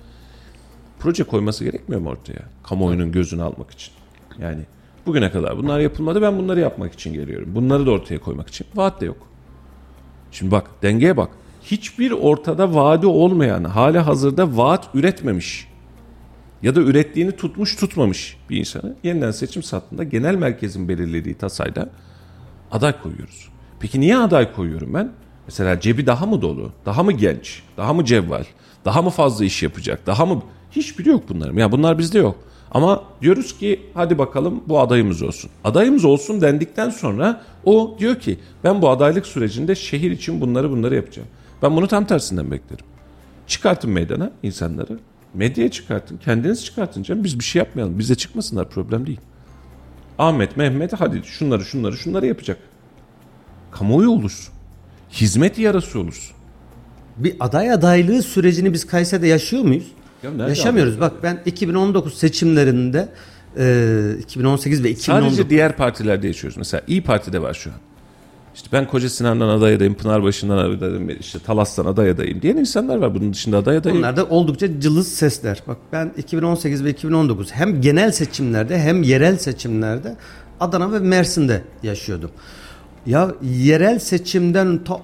Proje 1.00 1.24
koyması 1.24 1.64
gerekmiyor 1.64 2.02
mu 2.02 2.10
ortaya? 2.10 2.42
Kamuoyunun 2.64 3.12
gözünü 3.12 3.44
almak 3.44 3.72
için. 3.72 3.94
Yani 4.42 4.62
bugüne 5.06 5.32
kadar 5.32 5.58
bunlar 5.58 5.80
yapılmadı 5.80 6.22
ben 6.22 6.38
bunları 6.38 6.60
yapmak 6.60 6.94
için 6.94 7.14
geliyorum. 7.14 7.56
Bunları 7.56 7.86
da 7.86 7.92
ortaya 7.92 8.20
koymak 8.20 8.50
için. 8.50 8.68
Vaat 8.76 9.02
de 9.02 9.06
yok. 9.06 9.31
Şimdi 10.32 10.52
bak 10.52 10.70
dengeye 10.82 11.18
bak. 11.18 11.30
hiçbir 11.64 12.12
ortada 12.12 12.74
vaadi 12.76 13.08
olmayan, 13.08 13.64
hali 13.64 14.00
hazırda 14.00 14.58
vaat 14.58 14.90
üretmemiş 14.94 15.68
ya 16.62 16.76
da 16.76 16.80
ürettiğini 16.82 17.32
tutmuş 17.32 17.76
tutmamış 17.76 18.38
bir 18.50 18.58
insanı 18.58 18.96
yeniden 19.04 19.32
seçim 19.32 19.64
sattığında 19.64 20.04
genel 20.04 20.36
merkezin 20.36 20.90
belirlediği 20.90 21.36
tasayla 21.36 21.90
aday 22.72 23.02
koyuyoruz. 23.02 23.50
Peki 23.80 24.00
niye 24.02 24.18
aday 24.18 24.54
koyuyorum 24.54 24.94
ben? 24.94 25.12
Mesela 25.48 25.80
cebi 25.80 26.08
daha 26.08 26.26
mı 26.26 26.42
dolu? 26.42 26.72
Daha 26.86 27.04
mı 27.04 27.12
genç? 27.12 27.64
Daha 27.78 27.94
mı 27.94 28.06
cevval? 28.06 28.44
Daha 28.86 29.02
mı 29.02 29.10
fazla 29.10 29.46
iş 29.46 29.64
yapacak? 29.64 30.08
Daha 30.08 30.26
mı... 30.26 30.42
Hiçbiri 30.72 31.10
yok 31.10 31.24
bunların. 31.30 31.58
Ya 31.58 31.72
bunlar 31.72 31.98
bizde 31.98 32.20
yok. 32.20 32.36
Ama 32.72 33.04
diyoruz 33.22 33.58
ki 33.58 33.82
hadi 33.94 34.18
bakalım 34.18 34.64
bu 34.68 34.80
adayımız 34.80 35.22
olsun. 35.22 35.52
Adayımız 35.64 36.06
olsun 36.06 36.42
dendikten 36.42 36.90
sonra 36.90 37.42
o 37.66 37.96
diyor 38.00 38.16
ki 38.16 38.40
ben 38.64 38.82
bu 38.82 38.90
adaylık 38.90 39.26
sürecinde 39.26 39.76
şehir 39.76 40.12
için 40.12 40.42
bunları 40.42 40.72
bunları 40.72 40.96
yapacağım. 40.96 41.28
Ben 41.62 41.76
bunu 41.76 41.88
tam 41.88 42.06
tersinden 42.06 42.52
beklerim. 42.52 42.86
Çıkartın 43.48 43.92
meydana 43.92 44.32
insanları. 44.44 45.00
Medyaya 45.34 45.72
çıkartın. 45.72 46.18
Kendiniz 46.18 46.66
çıkartın 46.66 47.04
canım. 47.04 47.24
Biz 47.24 47.40
bir 47.40 47.44
şey 47.44 47.60
yapmayalım. 47.60 48.00
Bize 48.00 48.16
çıkmasınlar 48.16 48.70
problem 48.70 49.08
değil. 49.08 49.20
Ahmet, 50.20 50.58
Mehmet 50.58 50.94
hadi 50.94 51.22
şunları 51.26 51.66
şunları 51.66 51.98
şunları 51.98 52.26
yapacak. 52.26 52.58
Kamuoyu 53.72 54.10
olursun. 54.10 54.54
Hizmet 55.12 55.60
yarası 55.60 56.00
olursun. 56.00 56.36
Bir 57.18 57.36
aday 57.40 57.72
adaylığı 57.72 58.24
sürecini 58.24 58.74
biz 58.74 58.88
Kayseri'de 58.88 59.28
yaşıyor 59.28 59.64
muyuz? 59.64 59.92
Ya 60.24 60.48
Yaşamıyoruz. 60.48 61.00
Bak 61.00 61.14
ben 61.24 61.40
2019 61.46 62.14
seçimlerinde 62.14 63.10
e, 63.58 64.16
2018 64.22 64.84
ve 64.84 64.90
2019 64.90 65.36
Sadece 65.36 65.50
diğer 65.50 65.78
partilerde 65.78 66.28
yaşıyoruz. 66.28 66.58
Mesela 66.58 66.82
İyi 66.88 67.04
Parti'de 67.04 67.42
var 67.42 67.54
şu 67.54 67.70
an. 67.70 67.76
İşte 68.56 68.70
ben 68.72 68.88
Koca 68.88 69.10
Sinan'dan 69.10 69.48
aday 69.48 69.76
adayım, 69.76 69.94
Pınarbaşı'ndan 69.94 70.58
aday 70.58 70.74
adayım, 70.90 71.10
işte 71.20 71.40
Talas'tan 71.40 71.86
aday 71.86 72.10
adayım 72.10 72.42
diyen 72.42 72.58
insanlar 72.58 72.98
var. 72.98 73.16
Bunun 73.16 73.34
dışında 73.34 73.58
aday 73.58 73.78
adayım. 73.78 73.98
Bunlar 73.98 74.18
da 74.18 74.26
oldukça 74.26 74.80
cılız 74.80 75.08
sesler. 75.08 75.64
Bak 75.68 75.78
ben 75.92 76.12
2018 76.18 76.84
ve 76.84 76.90
2019 76.90 77.52
hem 77.52 77.82
genel 77.82 78.12
seçimlerde 78.12 78.80
hem 78.80 79.04
yerel 79.04 79.38
seçimlerde 79.38 80.16
Adana 80.60 80.92
ve 80.92 81.00
Mersin'de 81.00 81.62
yaşıyordum. 81.84 82.32
Ya 83.06 83.32
yerel 83.42 84.00
seçimden 84.00 84.84
ta 84.84 85.02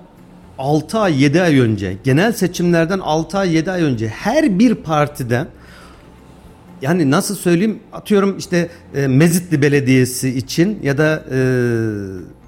6 0.58 1.00
ay 1.00 1.24
7 1.24 1.42
ay 1.42 1.60
önce, 1.60 1.98
genel 2.04 2.32
seçimlerden 2.34 3.00
6 3.00 3.38
ay 3.38 3.56
7 3.56 3.72
ay 3.72 3.84
önce 3.84 4.08
her 4.08 4.60
bir 4.60 4.76
partiden 4.76 5.48
yani 6.82 7.12
nasıl 7.12 7.36
söyleyeyim 7.36 7.80
atıyorum 7.94 8.38
işte 8.38 8.70
e, 8.96 9.08
Mezitli 9.08 9.62
Belediyesi 9.62 10.30
için 10.38 10.80
ya 10.84 10.98
da 10.98 11.24
e, 11.32 11.38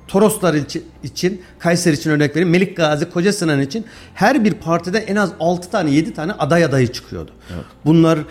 Toroslar 0.10 0.54
için, 0.54 0.84
için 1.04 1.42
Kayseri 1.60 1.96
için 1.96 2.10
örnek 2.10 2.32
vereyim 2.32 2.50
Melik 2.50 2.78
Gazi 2.78 3.10
Koca 3.10 3.34
Sinan 3.34 3.62
için 3.62 3.86
her 4.14 4.44
bir 4.44 4.54
partiden 4.54 5.04
en 5.08 5.16
az 5.16 5.32
6 5.40 5.72
tane 5.72 5.90
7 5.90 6.14
tane 6.14 6.32
aday 6.32 6.64
adayı 6.64 6.88
çıkıyordu. 6.88 7.32
Bunlar 7.86 8.18
e, 8.18 8.24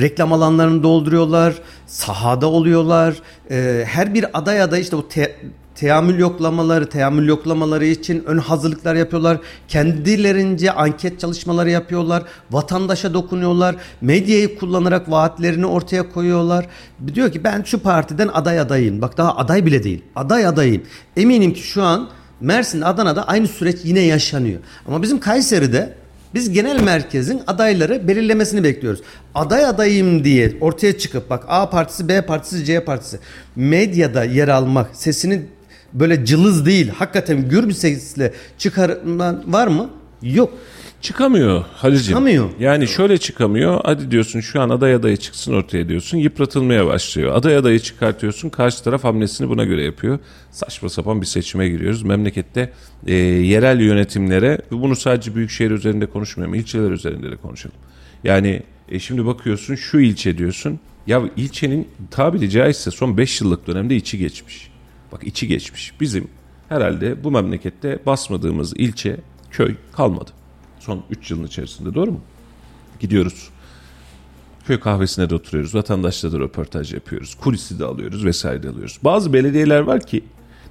reklam 0.00 0.32
alanlarını 0.32 0.82
dolduruyorlar, 0.82 1.54
sahada 1.86 2.46
oluyorlar. 2.46 3.14
E, 3.50 3.84
her 3.86 4.14
bir 4.14 4.38
aday 4.38 4.62
adayı 4.62 4.82
işte 4.82 4.96
bu 4.96 5.08
te, 5.08 5.36
teamül 5.80 6.18
yoklamaları, 6.18 6.88
teamül 6.88 7.28
yoklamaları 7.28 7.86
için 7.86 8.24
ön 8.26 8.38
hazırlıklar 8.38 8.94
yapıyorlar. 8.94 9.38
Kendilerince 9.68 10.72
anket 10.72 11.20
çalışmaları 11.20 11.70
yapıyorlar. 11.70 12.22
Vatandaşa 12.50 13.14
dokunuyorlar. 13.14 13.76
Medyayı 14.00 14.58
kullanarak 14.58 15.10
vaatlerini 15.10 15.66
ortaya 15.66 16.12
koyuyorlar. 16.12 16.66
Diyor 17.14 17.32
ki 17.32 17.44
ben 17.44 17.62
şu 17.62 17.78
partiden 17.78 18.28
aday 18.28 18.60
adayım. 18.60 19.02
Bak 19.02 19.18
daha 19.18 19.36
aday 19.36 19.66
bile 19.66 19.82
değil. 19.82 20.02
Aday 20.16 20.46
adayım. 20.46 20.82
Eminim 21.16 21.52
ki 21.52 21.62
şu 21.62 21.82
an 21.82 22.08
Mersin, 22.40 22.80
Adana'da 22.80 23.28
aynı 23.28 23.48
süreç 23.48 23.76
yine 23.84 24.00
yaşanıyor. 24.00 24.60
Ama 24.86 25.02
bizim 25.02 25.20
Kayseri'de 25.20 25.94
biz 26.34 26.52
genel 26.52 26.82
merkezin 26.82 27.42
adayları 27.46 28.08
belirlemesini 28.08 28.64
bekliyoruz. 28.64 29.00
Aday 29.34 29.64
adayım 29.64 30.24
diye 30.24 30.52
ortaya 30.60 30.98
çıkıp 30.98 31.30
bak 31.30 31.44
A 31.48 31.70
partisi, 31.70 32.08
B 32.08 32.26
partisi, 32.26 32.64
C 32.64 32.84
partisi 32.84 33.18
medyada 33.56 34.24
yer 34.24 34.48
almak, 34.48 34.90
sesini 34.96 35.42
böyle 35.92 36.24
cılız 36.24 36.66
değil, 36.66 36.88
hakikaten 36.88 37.48
gür 37.48 37.68
bir 37.68 37.72
sesle 37.72 38.32
çıkarman 38.58 39.42
var 39.52 39.66
mı? 39.66 39.90
Yok. 40.22 40.52
Çıkamıyor 41.00 41.64
Halil'ciğim. 41.74 42.06
Çıkamıyor. 42.08 42.50
Yani 42.60 42.88
şöyle 42.88 43.18
çıkamıyor. 43.18 43.80
Hadi 43.84 44.10
diyorsun 44.10 44.40
şu 44.40 44.60
an 44.60 44.70
aday 44.70 44.94
adayı 44.94 45.16
çıksın 45.16 45.52
ortaya 45.52 45.88
diyorsun. 45.88 46.18
Yıpratılmaya 46.18 46.86
başlıyor. 46.86 47.34
Aday 47.34 47.56
adayı 47.56 47.78
çıkartıyorsun. 47.78 48.48
Karşı 48.48 48.84
taraf 48.84 49.04
hamlesini 49.04 49.48
buna 49.48 49.64
göre 49.64 49.84
yapıyor. 49.84 50.18
Saçma 50.50 50.88
sapan 50.88 51.20
bir 51.20 51.26
seçime 51.26 51.68
giriyoruz. 51.68 52.02
Memlekette 52.02 52.72
e, 53.06 53.14
yerel 53.14 53.80
yönetimlere 53.80 54.58
bunu 54.70 54.96
sadece 54.96 55.34
büyükşehir 55.34 55.70
üzerinde 55.70 56.06
konuşmuyorum. 56.06 56.54
ilçeler 56.54 56.90
üzerinde 56.90 57.30
de 57.30 57.36
konuşalım. 57.36 57.76
Yani 58.24 58.62
e, 58.88 58.98
şimdi 58.98 59.26
bakıyorsun 59.26 59.74
şu 59.74 60.00
ilçe 60.00 60.38
diyorsun. 60.38 60.80
Ya 61.06 61.22
ilçenin 61.36 61.88
tabiri 62.10 62.50
caizse 62.50 62.90
son 62.90 63.16
5 63.16 63.40
yıllık 63.40 63.66
dönemde 63.66 63.96
içi 63.96 64.18
geçmiş. 64.18 64.69
Bak 65.12 65.24
içi 65.24 65.48
geçmiş. 65.48 66.00
Bizim 66.00 66.28
herhalde 66.68 67.24
bu 67.24 67.30
memlekette 67.30 67.98
basmadığımız 68.06 68.72
ilçe, 68.76 69.16
köy 69.50 69.74
kalmadı. 69.92 70.30
Son 70.80 71.02
3 71.10 71.30
yılın 71.30 71.46
içerisinde 71.46 71.94
doğru 71.94 72.12
mu? 72.12 72.20
Gidiyoruz. 73.00 73.48
Köy 74.66 74.80
kahvesine 74.80 75.30
de 75.30 75.34
oturuyoruz. 75.34 75.74
Vatandaşla 75.74 76.32
da 76.32 76.38
röportaj 76.38 76.94
yapıyoruz. 76.94 77.34
Kulisi 77.34 77.78
de 77.78 77.84
alıyoruz 77.84 78.24
vesaire 78.24 78.62
de 78.62 78.68
alıyoruz. 78.68 78.98
Bazı 79.04 79.32
belediyeler 79.32 79.80
var 79.80 80.06
ki 80.06 80.24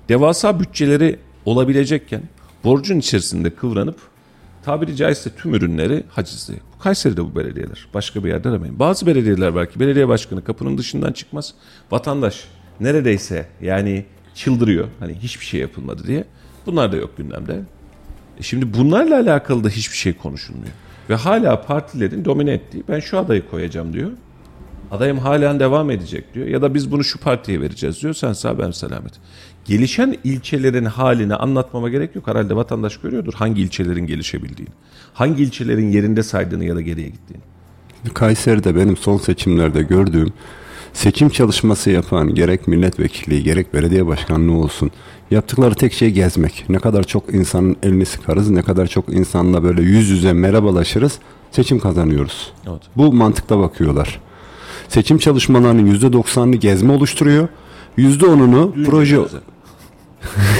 devasa 0.09 0.59
bütçeleri 0.59 1.19
olabilecekken 1.45 2.21
borcun 2.63 2.99
içerisinde 2.99 3.49
kıvranıp 3.49 3.97
tabiri 4.63 4.95
caizse 4.95 5.29
tüm 5.35 5.53
ürünleri 5.53 6.03
hacizli. 6.09 6.53
Bu 6.75 6.83
Kayseri'de 6.83 7.25
bu 7.25 7.35
belediyeler. 7.35 7.87
Başka 7.93 8.23
bir 8.23 8.29
yerde 8.29 8.49
aramayın. 8.49 8.79
Bazı 8.79 9.05
belediyeler 9.05 9.47
var 9.47 9.71
ki 9.71 9.79
belediye 9.79 10.07
başkanı 10.07 10.43
kapının 10.43 10.77
dışından 10.77 11.11
çıkmaz. 11.11 11.53
Vatandaş 11.91 12.43
neredeyse 12.79 13.47
yani 13.61 14.05
çıldırıyor. 14.39 14.87
Hani 14.99 15.15
hiçbir 15.15 15.45
şey 15.45 15.59
yapılmadı 15.59 16.07
diye. 16.07 16.23
Bunlar 16.65 16.91
da 16.91 16.95
yok 16.95 17.17
gündemde. 17.17 17.61
E 18.39 18.43
Şimdi 18.43 18.73
bunlarla 18.73 19.15
alakalı 19.15 19.63
da 19.63 19.69
hiçbir 19.69 19.97
şey 19.97 20.13
konuşulmuyor. 20.13 20.71
Ve 21.09 21.15
hala 21.15 21.61
partilerin 21.61 22.25
domine 22.25 22.51
ettiği 22.51 22.83
ben 22.89 22.99
şu 22.99 23.19
adayı 23.19 23.49
koyacağım 23.49 23.93
diyor. 23.93 24.11
Adayım 24.91 25.17
halen 25.17 25.59
devam 25.59 25.91
edecek 25.91 26.33
diyor. 26.33 26.47
Ya 26.47 26.61
da 26.61 26.73
biz 26.73 26.91
bunu 26.91 27.03
şu 27.03 27.19
partiye 27.19 27.61
vereceğiz 27.61 28.01
diyor. 28.01 28.13
Sen 28.13 28.33
sağ 28.33 28.59
ben 28.59 28.71
selamet. 28.71 29.13
Gelişen 29.65 30.17
ilçelerin 30.23 30.85
halini 30.85 31.35
anlatmama 31.35 31.89
gerek 31.89 32.15
yok. 32.15 32.27
Herhalde 32.27 32.55
vatandaş 32.55 32.97
görüyordur 32.97 33.33
hangi 33.33 33.61
ilçelerin 33.61 34.05
gelişebildiğini. 34.07 34.73
Hangi 35.13 35.43
ilçelerin 35.43 35.91
yerinde 35.91 36.23
saydığını 36.23 36.65
ya 36.65 36.75
da 36.75 36.81
geriye 36.81 37.07
gittiğini. 37.07 37.41
Kayseri'de 38.13 38.75
benim 38.75 38.97
son 38.97 39.17
seçimlerde 39.17 39.81
gördüğüm 39.81 40.33
seçim 40.93 41.29
çalışması 41.29 41.89
yapan 41.89 42.35
gerek 42.35 42.67
milletvekili 42.67 43.43
gerek 43.43 43.73
belediye 43.73 44.07
başkanlığı 44.07 44.57
olsun 44.57 44.91
yaptıkları 45.31 45.75
tek 45.75 45.93
şey 45.93 46.11
gezmek. 46.11 46.65
Ne 46.69 46.79
kadar 46.79 47.03
çok 47.03 47.33
insanın 47.33 47.77
elini 47.83 48.05
sıkarız, 48.05 48.49
ne 48.49 48.61
kadar 48.61 48.87
çok 48.87 49.09
insanla 49.09 49.63
böyle 49.63 49.81
yüz 49.81 50.09
yüze 50.09 50.33
merhabalaşırız, 50.33 51.19
seçim 51.51 51.79
kazanıyoruz. 51.79 52.53
Evet. 52.69 52.81
Bu 52.97 53.13
mantıkta 53.13 53.59
bakıyorlar. 53.59 54.19
Seçim 54.87 55.17
çalışmalarının 55.17 55.95
%90'ını 55.95 56.55
gezme 56.55 56.93
oluşturuyor. 56.93 57.47
%10'unu 57.97 58.75
Düğün 58.75 58.85
proje 58.85 59.15
cenaze. 59.15 59.37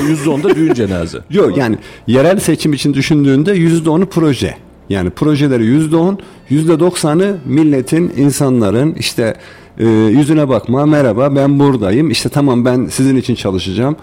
O 0.01 0.05
%10'da 0.05 0.55
düğün 0.55 0.73
cenaze. 0.73 1.19
Yok 1.29 1.57
yani 1.57 1.77
yerel 2.07 2.39
seçim 2.39 2.73
için 2.73 2.93
düşündüğünde 2.93 3.51
yüzde 3.51 3.89
onu 3.89 4.05
proje. 4.05 4.57
Yani 4.89 5.09
projeleri 5.09 5.65
yüzde 5.65 5.95
on, 5.95 6.19
yüzde 6.49 6.79
doksanı 6.79 7.37
milletin, 7.45 8.13
insanların 8.17 8.93
işte 8.93 9.35
e, 9.79 9.87
yüzüne 9.87 10.49
bakma, 10.49 10.85
merhaba 10.85 11.35
ben 11.35 11.59
buradayım, 11.59 12.11
işte 12.11 12.29
tamam 12.29 12.65
ben 12.65 12.85
sizin 12.85 13.15
için 13.15 13.35
çalışacağım. 13.35 13.95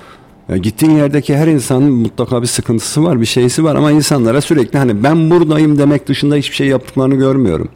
E, 0.49 0.59
gittiğin 0.59 0.93
yerdeki 0.93 1.37
her 1.37 1.47
insanın 1.47 1.93
mutlaka 1.93 2.43
bir 2.43 2.47
sıkıntısı 2.47 3.05
var, 3.05 3.20
bir 3.20 3.27
şeysi 3.27 3.64
var 3.64 3.74
ama 3.74 3.91
insanlara 3.91 4.41
sürekli 4.41 4.79
hani 4.79 5.03
ben 5.03 5.31
buradayım 5.31 5.79
demek 5.79 6.09
dışında 6.09 6.37
hiçbir 6.37 6.57
şey 6.57 6.66
yaptıklarını 6.66 7.14
görmüyorum. 7.14 7.68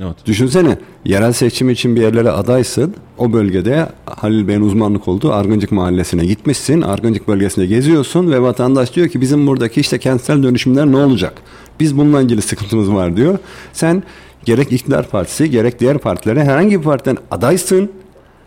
Evet. 0.00 0.16
Düşünsene 0.26 0.78
yerel 1.04 1.32
seçim 1.32 1.70
için 1.70 1.96
bir 1.96 2.00
yerlere 2.00 2.30
adaysın. 2.30 2.94
O 3.18 3.32
bölgede 3.32 3.88
Halil 4.06 4.48
Bey'in 4.48 4.60
uzmanlık 4.60 5.08
olduğu 5.08 5.32
Argıncık 5.32 5.72
Mahallesi'ne 5.72 6.26
gitmişsin. 6.26 6.82
Argıncık 6.82 7.28
bölgesinde 7.28 7.66
geziyorsun 7.66 8.32
ve 8.32 8.42
vatandaş 8.42 8.94
diyor 8.94 9.08
ki 9.08 9.20
bizim 9.20 9.46
buradaki 9.46 9.80
işte 9.80 9.98
kentsel 9.98 10.42
dönüşümler 10.42 10.86
ne 10.86 10.96
olacak? 10.96 11.34
Biz 11.80 11.98
bununla 11.98 12.22
ilgili 12.22 12.42
sıkıntımız 12.42 12.92
var 12.92 13.16
diyor. 13.16 13.38
Sen 13.72 14.02
gerek 14.44 14.72
iktidar 14.72 15.08
partisi 15.08 15.50
gerek 15.50 15.80
diğer 15.80 15.98
partilere 15.98 16.44
herhangi 16.44 16.78
bir 16.78 16.84
partiden 16.84 17.16
adaysın. 17.30 17.90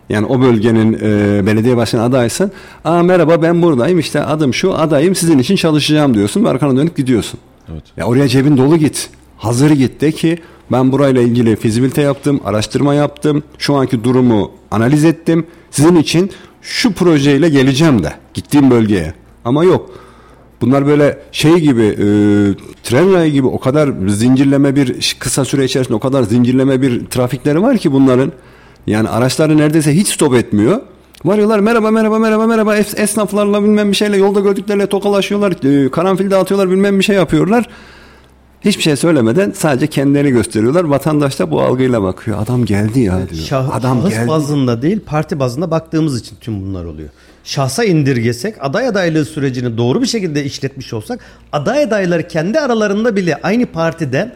Yani 0.08 0.26
o 0.26 0.40
bölgenin 0.40 0.92
e, 0.92 1.46
belediye 1.46 1.76
başkanı 1.76 2.02
adaysın. 2.02 2.52
Aa 2.84 3.02
merhaba 3.02 3.42
ben 3.42 3.62
buradayım 3.62 3.98
işte 3.98 4.22
adım 4.24 4.54
şu 4.54 4.74
adayım 4.74 5.14
sizin 5.14 5.38
için 5.38 5.56
çalışacağım 5.56 6.14
diyorsun 6.14 6.44
ve 6.44 6.48
arkana 6.48 6.76
dönüp 6.76 6.96
gidiyorsun. 6.96 7.40
Evet. 7.72 7.82
Ya 7.96 8.04
oraya 8.04 8.28
cebin 8.28 8.56
dolu 8.56 8.76
git. 8.76 9.10
Hazır 9.36 9.70
git 9.70 10.00
de 10.00 10.12
ki 10.12 10.38
ben 10.72 10.92
burayla 10.92 11.22
ilgili 11.22 11.56
fizibilite 11.56 12.02
yaptım, 12.02 12.40
araştırma 12.44 12.94
yaptım. 12.94 13.42
Şu 13.58 13.74
anki 13.74 14.04
durumu 14.04 14.50
analiz 14.70 15.04
ettim. 15.04 15.46
Sizin 15.70 15.96
için 15.96 16.30
şu 16.62 16.92
projeyle 16.92 17.48
geleceğim 17.48 18.02
de 18.02 18.12
gittiğim 18.34 18.70
bölgeye. 18.70 19.14
Ama 19.44 19.64
yok. 19.64 19.90
Bunlar 20.60 20.86
böyle 20.86 21.18
şey 21.32 21.54
gibi 21.54 21.82
e, 21.82 22.04
tren 22.82 23.12
rayı 23.12 23.32
gibi 23.32 23.46
o 23.46 23.58
kadar 23.58 23.90
zincirleme 24.08 24.76
bir 24.76 25.16
kısa 25.18 25.44
süre 25.44 25.64
içerisinde 25.64 25.96
o 25.96 26.00
kadar 26.00 26.22
zincirleme 26.22 26.82
bir 26.82 27.06
trafikleri 27.06 27.62
var 27.62 27.78
ki 27.78 27.92
bunların. 27.92 28.32
Yani 28.86 29.08
araçları 29.08 29.56
neredeyse 29.58 29.96
hiç 29.96 30.08
stop 30.08 30.34
etmiyor. 30.34 30.80
Varıyorlar 31.24 31.58
merhaba 31.58 31.90
merhaba 31.90 32.18
merhaba 32.18 32.46
merhaba 32.46 32.76
Es- 32.78 33.00
esnaflarla 33.00 33.62
bilmem 33.62 33.90
bir 33.90 33.96
şeyle 33.96 34.16
yolda 34.16 34.40
gördükleriyle 34.40 34.86
tokalaşıyorlar. 34.86 35.84
e, 35.84 35.90
karanfil 35.90 36.30
dağıtıyorlar 36.30 36.70
bilmem 36.70 36.98
bir 36.98 37.04
şey 37.04 37.16
yapıyorlar. 37.16 37.68
Hiçbir 38.60 38.82
şey 38.82 38.96
söylemeden 38.96 39.52
sadece 39.56 39.86
kendilerini 39.86 40.30
gösteriyorlar. 40.30 40.84
Vatandaş 40.84 41.38
da 41.38 41.50
bu 41.50 41.60
algıyla 41.60 42.02
bakıyor. 42.02 42.38
Adam 42.42 42.64
geldi 42.64 43.00
ya 43.00 43.18
diyor. 43.30 43.44
Şah, 43.46 43.74
Adam 43.74 43.98
şahıs 44.00 44.14
geldi. 44.14 44.28
bazında 44.28 44.82
değil 44.82 45.00
parti 45.06 45.38
bazında 45.40 45.70
baktığımız 45.70 46.20
için 46.20 46.36
tüm 46.40 46.60
bunlar 46.62 46.84
oluyor. 46.84 47.08
Şahsa 47.48 47.84
indirgesek 47.84 48.54
aday 48.60 48.88
adaylığı 48.88 49.24
sürecini 49.24 49.78
doğru 49.78 50.02
bir 50.02 50.06
şekilde 50.06 50.44
işletmiş 50.44 50.92
olsak 50.92 51.20
aday 51.52 51.82
adayları 51.82 52.28
kendi 52.28 52.60
aralarında 52.60 53.16
bile 53.16 53.36
aynı 53.42 53.66
partiden 53.66 54.34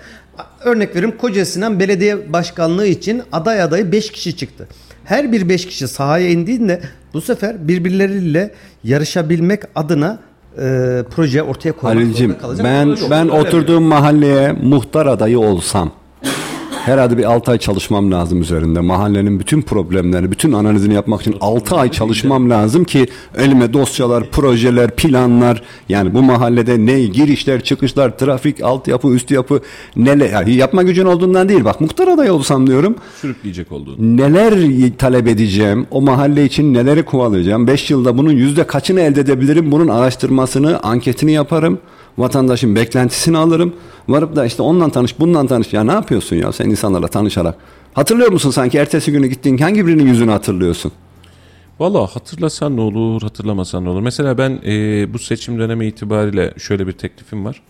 örnek 0.64 0.96
veriyorum 0.96 1.18
Koca 1.18 1.44
Sinan 1.44 1.80
Belediye 1.80 2.32
Başkanlığı 2.32 2.86
için 2.86 3.22
aday 3.32 3.62
adayı 3.62 3.92
5 3.92 4.12
kişi 4.12 4.36
çıktı. 4.36 4.68
Her 5.04 5.32
bir 5.32 5.48
5 5.48 5.66
kişi 5.66 5.88
sahaya 5.88 6.28
indiğinde 6.28 6.80
bu 7.14 7.20
sefer 7.20 7.68
birbirleriyle 7.68 8.50
yarışabilmek 8.84 9.62
adına 9.74 10.18
e, 10.58 10.60
proje 11.10 11.42
ortaya 11.42 11.72
koymak 11.72 11.96
Halil'cim 11.96 12.30
zorunda 12.30 12.38
kalacak. 12.38 12.66
ben 12.66 13.10
ben 13.10 13.30
öyle 13.30 13.32
oturduğum 13.32 13.82
mahalleye 13.82 14.52
muhtar 14.52 15.06
adayı 15.06 15.38
olsam 15.38 15.92
herhalde 16.84 17.18
bir 17.18 17.24
6 17.24 17.50
ay 17.50 17.58
çalışmam 17.58 18.12
lazım 18.12 18.40
üzerinde. 18.40 18.80
Mahallenin 18.80 19.40
bütün 19.40 19.62
problemlerini, 19.62 20.32
bütün 20.32 20.52
analizini 20.52 20.94
yapmak 20.94 21.20
için 21.20 21.36
6 21.40 21.76
ay 21.76 21.90
çalışmam 21.90 22.50
lazım 22.50 22.84
ki 22.84 23.06
elime 23.36 23.72
dosyalar, 23.72 24.30
projeler, 24.30 24.96
planlar 24.96 25.62
yani 25.88 26.14
bu 26.14 26.22
mahallede 26.22 26.86
ne 26.86 27.02
girişler, 27.02 27.64
çıkışlar, 27.64 28.18
trafik, 28.18 28.62
altyapı, 28.62 29.08
üst 29.08 29.30
yapı 29.30 29.60
neler 29.96 30.30
yani 30.30 30.54
yapma 30.54 30.82
gücün 30.82 31.06
olduğundan 31.06 31.48
değil 31.48 31.64
bak 31.64 31.80
muhtar 31.80 32.08
adayı 32.08 32.32
olsam 32.32 32.66
diyorum 32.66 32.96
Sürükleyecek 33.20 33.72
olduğunu. 33.72 33.96
neler 33.98 34.54
talep 34.98 35.26
edeceğim, 35.28 35.86
o 35.90 36.00
mahalle 36.00 36.44
için 36.44 36.74
neleri 36.74 37.04
kovalayacağım, 37.04 37.66
5 37.66 37.90
yılda 37.90 38.18
bunun 38.18 38.32
yüzde 38.32 38.66
kaçını 38.66 39.00
elde 39.00 39.20
edebilirim, 39.20 39.72
bunun 39.72 39.88
araştırmasını, 39.88 40.80
anketini 40.82 41.32
yaparım, 41.32 41.78
vatandaşın 42.18 42.76
beklentisini 42.76 43.38
alırım, 43.38 43.74
varıp 44.08 44.36
da 44.36 44.46
işte 44.46 44.62
ondan 44.62 44.90
tanış, 44.90 45.18
bundan 45.18 45.46
tanış, 45.46 45.72
ya 45.72 45.84
ne 45.84 45.92
yapıyorsun 45.92 46.36
ya 46.36 46.52
sen 46.52 46.70
insanlarla 46.70 47.08
tanışarak? 47.08 47.54
Hatırlıyor 47.94 48.32
musun 48.32 48.50
sanki 48.50 48.78
ertesi 48.78 49.12
günü 49.12 49.26
gittiğin 49.26 49.58
hangi 49.58 49.86
birinin 49.86 50.06
yüzünü 50.06 50.30
hatırlıyorsun? 50.30 50.92
Valla 51.80 52.06
hatırlasan 52.06 52.76
ne 52.76 52.80
olur, 52.80 53.22
hatırlamasan 53.22 53.84
ne 53.84 53.88
olur. 53.88 54.00
Mesela 54.00 54.38
ben 54.38 54.60
e, 54.66 55.14
bu 55.14 55.18
seçim 55.18 55.58
dönemi 55.58 55.86
itibariyle 55.86 56.54
şöyle 56.58 56.86
bir 56.86 56.92
teklifim 56.92 57.44
var. 57.44 57.62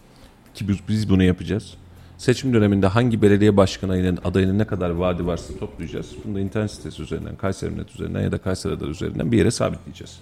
Ki 0.55 0.69
biz, 0.69 0.77
biz 0.89 1.11
bunu 1.11 1.23
yapacağız. 1.23 1.75
Seçim 2.19 2.55
döneminde 2.55 2.87
hangi 2.87 3.23
belediye 3.23 3.57
başkanının 3.57 4.19
adayının 4.25 4.59
ne 4.59 4.65
kadar 4.65 4.91
vaadi 4.91 5.27
varsa 5.27 5.59
toplayacağız. 5.59 6.07
Bunu 6.25 6.35
da 6.35 6.41
internet 6.41 6.71
sitesi 6.71 7.03
üzerinden, 7.03 7.37
Kayseri 7.37 7.79
Net 7.79 7.91
üzerinden 7.95 8.21
ya 8.21 8.33
da 8.33 8.39
Kayseri 8.39 8.73
Radar 8.73 8.89
üzerinden 8.89 9.33
bir 9.33 9.39
yere 9.39 9.51
sabitleyeceğiz. 9.51 10.19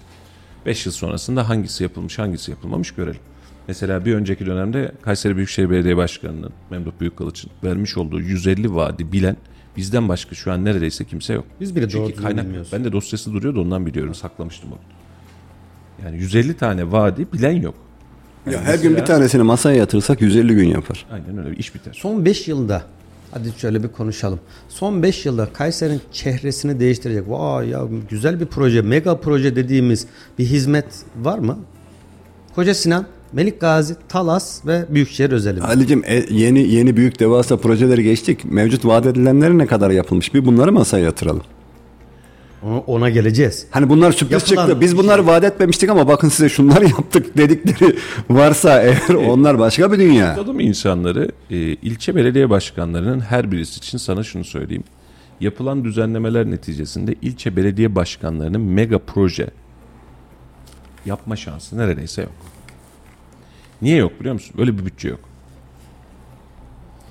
5 0.67 0.87
yıl 0.87 0.93
sonrasında 0.93 1.49
hangisi 1.49 1.83
yapılmış, 1.83 2.19
hangisi 2.19 2.51
yapılmamış 2.51 2.91
görelim. 2.91 3.21
Mesela 3.71 4.05
bir 4.05 4.15
önceki 4.15 4.47
dönemde 4.47 4.93
Kayseri 5.03 5.37
Büyükşehir 5.37 5.71
Belediye 5.71 5.97
Başkanı'nın 5.97 6.53
Memduh 6.71 6.91
Büyükkılıç'ın 7.01 7.51
vermiş 7.65 7.97
olduğu 7.97 8.21
150 8.21 8.75
vaadi 8.75 9.13
bilen 9.13 9.37
bizden 9.77 10.09
başka 10.09 10.35
şu 10.35 10.53
an 10.53 10.65
neredeyse 10.65 11.05
kimse 11.05 11.33
yok. 11.33 11.45
Biz 11.61 11.77
bile 11.77 11.89
Çünkü 11.89 12.15
kaynak 12.15 12.45
bilmiyoruz. 12.45 12.71
ben 12.73 12.85
de 12.85 12.93
dosyası 12.93 13.33
duruyordu 13.33 13.63
ondan 13.63 13.87
biliyorum 13.87 14.15
saklamıştım 14.15 14.73
onu. 14.73 14.79
Yani 16.05 16.19
150 16.19 16.55
tane 16.57 16.93
vaadi 16.93 17.33
bilen 17.33 17.53
yok. 17.53 17.75
Ya 18.51 18.61
her 18.63 18.79
gün 18.79 18.97
bir 18.97 19.05
tanesini 19.05 19.43
masaya 19.43 19.77
yatırsak 19.77 20.21
150 20.21 20.55
gün 20.55 20.69
yapar. 20.69 21.07
Aynen 21.13 21.47
öyle 21.47 21.57
iş 21.57 21.75
biter. 21.75 21.93
Son 21.93 22.25
5 22.25 22.49
yılda 22.49 22.83
hadi 23.31 23.53
şöyle 23.59 23.83
bir 23.83 23.89
konuşalım. 23.89 24.41
Son 24.69 25.03
5 25.03 25.27
yılda 25.27 25.53
Kayseri'nin 25.53 26.01
çehresini 26.13 26.81
değiştirecek. 26.81 27.25
Vay 27.29 27.69
ya 27.69 27.83
güzel 28.11 28.41
bir 28.41 28.47
proje, 28.47 28.83
mega 28.83 29.21
proje 29.21 29.57
dediğimiz 29.57 30.07
bir 30.39 30.45
hizmet 30.45 30.87
var 31.17 31.39
mı? 31.39 31.59
Koca 32.55 32.75
Sinan, 32.75 33.07
Melik 33.33 33.61
Gazi, 33.61 33.97
Talas 34.09 34.67
ve 34.67 34.85
Büyükşehir 34.89 35.31
özelinde. 35.31 35.65
Ali'cim 35.65 36.03
e, 36.07 36.25
yeni 36.31 36.69
yeni 36.69 36.97
büyük 36.97 37.21
devasa 37.21 37.57
projeleri 37.57 38.03
geçtik. 38.03 38.45
Mevcut 38.45 38.85
vaat 38.85 39.07
edilenleri 39.07 39.59
ne 39.59 39.67
kadar 39.67 39.91
yapılmış? 39.91 40.35
Bir 40.35 40.45
bunları 40.47 40.73
masaya 40.73 41.05
yatıralım. 41.05 41.43
Ona, 42.87 43.11
geleceğiz. 43.11 43.67
Hani 43.71 43.89
bunlar 43.89 44.13
sürpriz 44.13 44.33
Yapılan 44.43 44.67
çıktı. 44.67 44.81
Biz 44.81 44.97
bunları 44.97 45.23
şey. 45.23 45.27
vaat 45.27 45.45
etmemiştik 45.45 45.91
ama 45.91 46.09
bakın 46.09 46.29
size 46.29 46.49
şunları 46.49 46.85
yaptık 46.89 47.37
dedikleri 47.37 47.97
varsa 48.31 48.83
eğer 48.83 49.15
onlar 49.15 49.59
başka 49.59 49.93
bir 49.93 49.99
dünya. 49.99 50.33
Anladım 50.33 50.61
insanları 50.61 51.31
e, 51.51 51.57
ilçe 51.57 52.17
belediye 52.17 52.51
başkanlarının 52.51 53.21
her 53.21 53.53
birisi 53.53 53.79
için 53.79 53.99
sana 53.99 54.23
şunu 54.23 54.45
söyleyeyim. 54.45 54.85
Yapılan 55.41 55.85
düzenlemeler 55.85 56.51
neticesinde 56.51 57.15
ilçe 57.23 57.57
belediye 57.57 57.95
başkanlarının 57.95 58.61
mega 58.61 58.99
proje 58.99 59.51
yapma 61.07 61.37
şansı 61.37 61.79
neredeyse 61.79 62.23
yok. 62.23 62.50
Niye 63.83 63.97
yok 63.97 64.21
biliyor 64.21 64.35
musun? 64.35 64.55
Böyle 64.59 64.79
bir 64.79 64.87
bütçe 64.87 65.09
yok. 65.09 65.21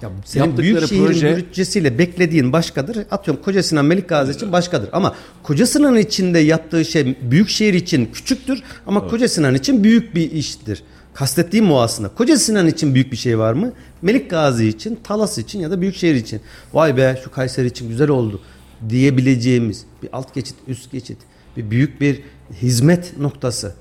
Ya 0.02 0.10
senin 0.26 0.44
Yaptıkları 0.46 0.76
Büyükşehir'in 0.76 1.06
proje- 1.06 1.38
bütçesiyle 1.38 1.98
beklediğin 1.98 2.54
başkadır. 2.54 2.98
Atıyorum 3.12 3.44
Koca 3.44 3.64
Sinan 3.64 3.86
Melik 3.86 4.10
Gazi 4.10 4.32
için 4.32 4.52
başkadır. 4.52 4.90
Ama 4.94 5.16
Koca 5.44 5.66
Sinan 5.68 5.98
içinde 5.98 6.40
yaptığı 6.40 6.86
şey 6.86 7.18
Büyükşehir 7.22 7.74
için 7.74 8.06
küçüktür 8.14 8.64
ama 8.88 9.08
Koca 9.08 9.28
Sinan 9.28 9.56
için 9.56 9.84
büyük 9.84 10.16
bir 10.16 10.32
iştir. 10.32 10.84
Kastettiğim 11.14 11.72
o 11.72 11.80
aslında. 11.80 12.10
Koca 12.10 12.38
Sinan 12.38 12.68
için 12.68 12.96
büyük 12.96 13.12
bir 13.12 13.18
şey 13.18 13.40
var 13.40 13.54
mı? 13.54 13.74
Melik 14.02 14.30
Gazi 14.30 14.68
için, 14.68 15.00
Talas 15.04 15.38
için 15.38 15.60
ya 15.60 15.72
da 15.72 15.82
Büyükşehir 15.82 16.16
için. 16.16 16.42
Vay 16.74 16.98
be 16.98 17.22
şu 17.24 17.32
Kayseri 17.32 17.68
için 17.68 17.90
güzel 17.90 18.10
oldu 18.10 18.42
diyebileceğimiz 18.90 19.86
bir 20.04 20.10
alt 20.14 20.34
geçit, 20.36 20.56
üst 20.68 20.92
geçit, 20.92 21.18
bir 21.58 21.72
büyük 21.72 22.02
bir 22.02 22.22
hizmet 22.62 23.18
noktası 23.18 23.74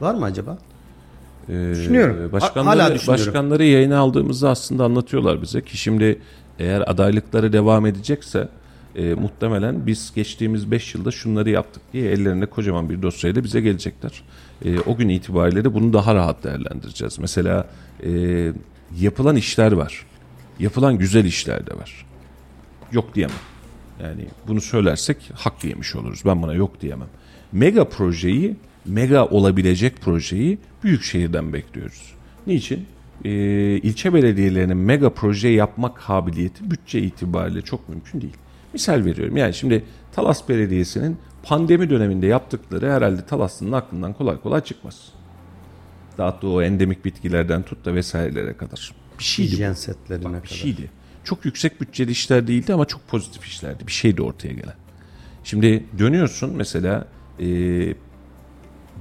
var 0.00 0.14
mı 0.14 0.24
acaba? 0.24 0.58
Ee, 1.48 1.70
Düşünüyorum. 1.70 2.32
Başkanları, 2.32 2.80
Hala 2.80 2.94
düşünüyorum. 2.94 3.26
başkanları 3.26 3.64
yayına 3.64 3.98
aldığımızda 3.98 4.50
aslında 4.50 4.84
anlatıyorlar 4.84 5.42
bize 5.42 5.60
ki 5.60 5.76
şimdi 5.76 6.18
eğer 6.58 6.90
adaylıkları 6.90 7.52
devam 7.52 7.86
edecekse 7.86 8.48
e, 8.96 9.14
muhtemelen 9.14 9.86
biz 9.86 10.12
geçtiğimiz 10.14 10.70
5 10.70 10.94
yılda 10.94 11.10
şunları 11.10 11.50
yaptık 11.50 11.82
diye 11.92 12.10
ellerinde 12.10 12.46
kocaman 12.46 12.90
bir 12.90 13.02
dosyayla 13.02 13.44
bize 13.44 13.60
gelecekler. 13.60 14.22
E, 14.64 14.80
o 14.80 14.96
gün 14.96 15.08
itibariyle 15.08 15.64
de 15.64 15.74
bunu 15.74 15.92
daha 15.92 16.14
rahat 16.14 16.44
değerlendireceğiz. 16.44 17.18
Mesela 17.18 17.66
e, 18.06 18.10
yapılan 19.00 19.36
işler 19.36 19.72
var. 19.72 20.06
Yapılan 20.58 20.98
güzel 20.98 21.24
işler 21.24 21.66
de 21.66 21.74
var. 21.76 22.06
Yok 22.92 23.14
diyemem. 23.14 23.36
Yani 24.02 24.26
bunu 24.48 24.60
söylersek 24.60 25.30
hak 25.34 25.64
yemiş 25.64 25.96
oluruz. 25.96 26.22
Ben 26.26 26.42
buna 26.42 26.54
yok 26.54 26.80
diyemem. 26.80 27.08
Mega 27.52 27.84
projeyi, 27.88 28.56
mega 28.86 29.26
olabilecek 29.26 30.00
projeyi 30.00 30.58
büyük 30.84 31.02
şehirden 31.02 31.52
bekliyoruz. 31.52 32.14
Niçin? 32.46 32.86
Ee, 33.24 33.30
ilçe 33.82 34.14
belediyelerinin 34.14 34.76
mega 34.76 35.10
proje 35.10 35.48
yapma 35.48 35.94
kabiliyeti 35.94 36.70
bütçe 36.70 37.00
itibariyle 37.00 37.62
çok 37.62 37.88
mümkün 37.88 38.20
değil. 38.20 38.36
Misal 38.72 39.04
veriyorum. 39.04 39.36
Yani 39.36 39.54
şimdi 39.54 39.84
Talas 40.12 40.48
Belediyesi'nin 40.48 41.16
pandemi 41.42 41.90
döneminde 41.90 42.26
yaptıkları 42.26 42.92
herhalde 42.92 43.26
Talas'ın 43.26 43.72
aklından 43.72 44.12
kolay 44.12 44.40
kolay 44.40 44.60
çıkmaz. 44.60 45.08
Dağıttığı 46.18 46.48
o 46.48 46.62
endemik 46.62 47.04
bitkilerden 47.04 47.62
tut 47.62 47.84
da 47.84 47.94
vesairelere 47.94 48.56
kadar. 48.56 48.92
Bir 49.18 49.24
şeydi. 49.24 49.52
Hijyen 49.52 49.72
setlerine 49.72 50.24
Bak, 50.24 50.32
bir 50.32 50.48
kadar. 50.48 50.56
şeydi. 50.56 50.90
Çok 51.24 51.44
yüksek 51.44 51.80
bütçeli 51.80 52.10
işler 52.10 52.46
değildi 52.46 52.74
ama 52.74 52.84
çok 52.84 53.08
pozitif 53.08 53.46
işlerdi. 53.46 53.86
Bir 53.86 53.92
şeydi 53.92 54.22
ortaya 54.22 54.52
gelen. 54.52 54.74
Şimdi 55.44 55.84
dönüyorsun 55.98 56.56
mesela 56.56 57.08
e, 57.40 57.46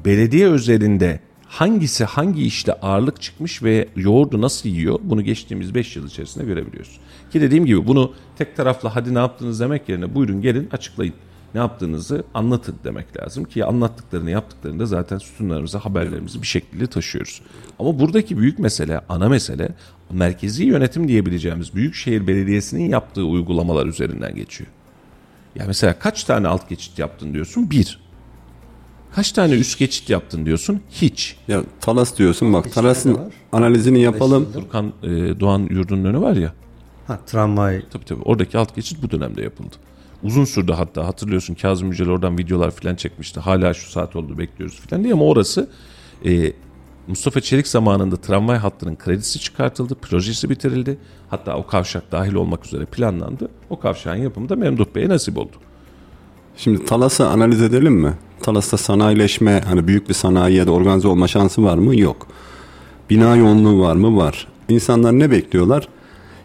belediye 0.06 0.48
özelinde 0.48 1.20
hangisi 1.48 2.06
hangi 2.06 2.46
işte 2.46 2.74
ağırlık 2.74 3.22
çıkmış 3.22 3.64
ve 3.64 3.88
yoğurdu 3.96 4.42
nasıl 4.42 4.70
yiyor 4.70 5.00
bunu 5.04 5.22
geçtiğimiz 5.22 5.76
5 5.76 5.96
yıl 5.96 6.08
içerisinde 6.08 6.46
görebiliyoruz. 6.46 7.00
Ki 7.32 7.42
dediğim 7.42 7.66
gibi 7.66 7.88
bunu 7.88 8.14
tek 8.38 8.56
taraflı 8.56 8.90
hadi 8.90 9.14
ne 9.14 9.20
yaptınız 9.20 9.60
demek 9.60 9.90
yerine 9.90 10.16
buyurun 10.16 10.42
gelin 10.42 10.70
açıklayın. 10.72 11.14
Ne 11.54 11.60
yaptığınızı 11.60 12.24
anlatın 12.34 12.76
demek 12.84 13.18
lazım 13.18 13.44
ki 13.44 13.66
anlattıklarını 13.66 14.32
yaptıklarını 14.32 14.80
da 14.80 14.86
zaten 14.86 15.18
sütunlarımıza 15.18 15.86
haberlerimizi 15.86 16.42
bir 16.42 16.48
şekilde 16.48 16.88
taşıyoruz. 16.88 17.42
Ama 17.80 18.00
buradaki 18.00 18.38
büyük 18.38 18.60
mesele, 18.60 19.02
ana 19.10 19.30
mesele 19.30 19.70
merkezi 20.12 20.64
yönetim 20.64 21.08
diyebileceğimiz 21.08 21.76
Büyükşehir 21.76 22.28
Belediyesi'nin 22.28 22.90
yaptığı 22.90 23.24
uygulamalar 23.24 23.86
üzerinden 23.86 24.36
geçiyor. 24.36 24.70
Ya 25.56 25.66
mesela 25.68 26.00
kaç 26.00 26.24
tane 26.24 26.48
alt 26.48 26.70
geçit 26.70 27.00
yaptın 27.00 27.34
diyorsun? 27.34 27.70
Bir. 27.70 28.05
Kaç 29.16 29.32
tane 29.32 29.54
üst 29.54 29.80
geçit 29.80 30.10
yaptın 30.10 30.46
diyorsun? 30.46 30.82
Hiç. 30.92 31.38
Ya 31.48 31.64
Talas 31.82 32.18
diyorsun 32.18 32.54
bak 32.54 32.74
Talas'ın 32.74 33.20
analizini 33.52 34.02
yapalım. 34.02 34.48
Furkan 34.54 34.94
e, 35.04 35.10
Doğan 35.40 35.68
yurdunun 35.70 36.06
önü 36.06 36.22
var 36.22 36.36
ya. 36.36 36.54
Ha 37.08 37.20
tramvay 37.26 37.82
Tabii 37.94 38.06
tabii 38.06 38.22
oradaki 38.22 38.58
alt 38.58 38.76
geçit 38.76 39.04
bu 39.04 39.12
dönemde 39.12 39.42
yapıldı. 39.42 39.76
Uzun 40.24 40.46
sürdü 40.46 40.72
hatta 40.72 41.08
hatırlıyorsun 41.08 41.56
Kazım 41.56 41.90
Yücel 41.90 42.10
oradan 42.10 42.38
videolar 42.38 42.72
falan 42.72 42.96
çekmişti. 42.96 43.40
Hala 43.40 43.74
şu 43.74 43.92
saat 43.92 44.16
oldu 44.16 44.38
bekliyoruz 44.38 44.80
falan 44.80 45.04
diye 45.04 45.14
ama 45.14 45.26
orası 45.26 45.70
e, 46.26 46.54
Mustafa 47.08 47.42
Çelik 47.42 47.68
zamanında 47.68 48.18
tramvay 48.18 48.58
hattının 48.58 48.96
kredisi 48.96 49.40
çıkartıldı, 49.40 49.96
projesi 49.96 50.50
bitirildi. 50.50 50.98
Hatta 51.30 51.56
o 51.56 51.68
kavşak 51.68 52.12
dahil 52.12 52.34
olmak 52.34 52.66
üzere 52.66 52.86
planlandı. 52.86 53.50
O 53.70 53.80
kavşağın 53.80 54.16
yapımı 54.16 54.50
da 54.50 54.56
Memduh 54.56 54.86
Bey'e 54.96 55.10
nasip 55.10 55.38
oldu. 55.38 55.56
Şimdi 56.58 56.86
Talas'ı 56.86 57.28
analiz 57.28 57.62
edelim 57.62 57.94
mi? 57.94 58.14
Talas'ta 58.42 58.78
sanayileşme, 58.78 59.62
hani 59.68 59.88
büyük 59.88 60.10
bir 60.10 60.14
sanayiye 60.14 60.68
de 60.68 60.72
organize 60.72 61.08
olma 61.08 61.28
şansı 61.28 61.64
var 61.64 61.78
mı? 61.78 62.00
Yok. 62.00 62.28
Bina 63.10 63.36
yoğunluğu 63.36 63.82
var 63.82 63.96
mı? 63.96 64.18
Var. 64.18 64.48
İnsanlar 64.70 65.20
ne 65.20 65.32
bekliyorlar? 65.32 65.88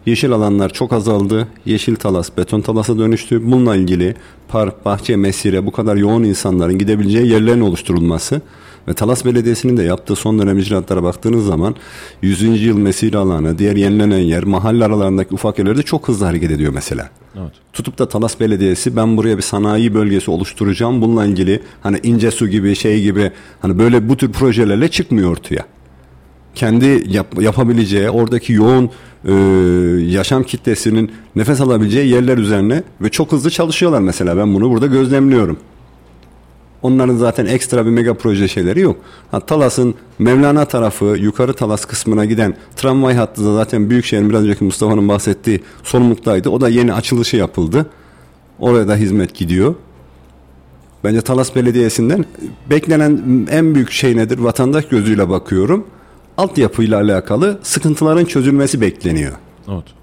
Yeşil 0.07 0.33
alanlar 0.33 0.73
çok 0.73 0.93
azaldı. 0.93 1.49
Yeşil 1.67 1.97
Talas 1.97 2.37
beton 2.37 2.61
Talas'a 2.61 2.99
dönüştü. 2.99 3.53
Bununla 3.53 3.77
ilgili 3.77 4.15
park, 4.49 4.85
bahçe, 4.85 5.17
mesire 5.17 5.67
bu 5.67 5.73
kadar 5.73 5.97
yoğun 5.97 6.23
insanların 6.23 6.79
gidebileceği 6.79 7.27
yerlerin 7.27 7.61
oluşturulması 7.61 8.41
ve 8.89 8.95
Talas 8.95 9.25
Belediyesi'nin 9.25 9.77
de 9.77 9.83
yaptığı 9.83 10.17
son 10.17 10.39
dönem 10.39 10.59
icraatlara 10.59 11.03
baktığınız 11.03 11.47
zaman 11.47 11.75
100. 12.23 12.63
yıl 12.63 12.79
mesire 12.79 13.19
alanı, 13.19 13.59
diğer 13.59 13.77
yenilenen 13.77 14.19
yer, 14.19 14.45
mahalle 14.45 14.85
aralarındaki 14.85 15.35
ufak 15.35 15.59
yerlerde 15.59 15.83
çok 15.83 16.09
hızlı 16.09 16.27
hareket 16.27 16.51
ediyor 16.51 16.73
mesela. 16.75 17.11
Evet. 17.41 17.53
Tutup 17.73 17.99
da 17.99 18.09
Talas 18.09 18.41
Belediyesi 18.41 18.97
ben 18.97 19.17
buraya 19.17 19.37
bir 19.37 19.43
sanayi 19.43 19.95
bölgesi 19.95 20.31
oluşturacağım. 20.31 21.03
Bununla 21.03 21.27
ilgili 21.27 21.61
hani 21.81 22.01
ince 22.03 22.31
su 22.31 22.49
gibi 22.49 22.77
şey 22.77 23.03
gibi 23.03 23.31
hani 23.63 23.79
böyle 23.79 24.09
bu 24.09 24.17
tür 24.17 24.33
projelerle 24.33 24.89
çıkmıyor 24.89 25.31
ortaya. 25.31 25.67
Kendi 26.55 27.05
yap- 27.07 27.43
yapabileceği 27.43 28.11
oradaki 28.11 28.53
yoğun 28.53 28.91
e, 29.25 29.33
yaşam 30.11 30.43
kitlesinin 30.43 31.13
nefes 31.37 31.61
alabileceği 31.61 32.09
yerler 32.09 32.39
üzerine 32.39 32.83
ve 33.01 33.09
çok 33.09 33.33
hızlı 33.33 33.51
çalışıyorlar 33.51 34.01
mesela. 34.01 34.37
Ben 34.37 34.55
bunu 34.55 34.71
burada 34.71 34.87
gözlemliyorum. 34.87 35.57
Onların 36.83 37.17
zaten 37.17 37.47
ekstra 37.47 37.87
bir 37.87 37.91
mega 37.91 38.15
proje 38.15 38.49
şeyleri 38.49 38.81
yok. 38.81 38.97
Ha, 39.31 39.41
Talas'ın 39.41 39.95
Mevlana 40.19 40.65
tarafı 40.65 41.05
yukarı 41.05 41.53
Talas 41.53 41.85
kısmına 41.85 42.25
giden 42.25 42.55
tramvay 42.77 43.15
hattı 43.15 43.45
da 43.45 43.55
zaten 43.55 43.91
Büyükşehir'in 43.91 44.31
biraz 44.31 44.43
önceki 44.43 44.65
Mustafa'nın 44.65 45.09
bahsettiği 45.09 45.61
sorumluluktaydı. 45.83 46.49
O 46.49 46.61
da 46.61 46.69
yeni 46.69 46.95
açılışı 46.95 47.37
yapıldı. 47.37 47.87
Oraya 48.59 48.89
da 48.89 48.97
hizmet 48.97 49.35
gidiyor. 49.35 49.75
Bence 51.05 51.21
Talas 51.21 51.57
Belediyesi'nden 51.57 52.25
beklenen 52.71 53.47
en 53.51 53.75
büyük 53.75 53.91
şey 53.91 54.17
nedir? 54.17 54.39
Vatandaş 54.39 54.89
gözüyle 54.89 55.29
bakıyorum. 55.29 55.87
Altyapıyla 56.37 57.01
alakalı 57.01 57.59
sıkıntıların 57.63 58.25
çözülmesi 58.25 58.81
bekleniyor. 58.81 59.33
Evet. 59.69 60.00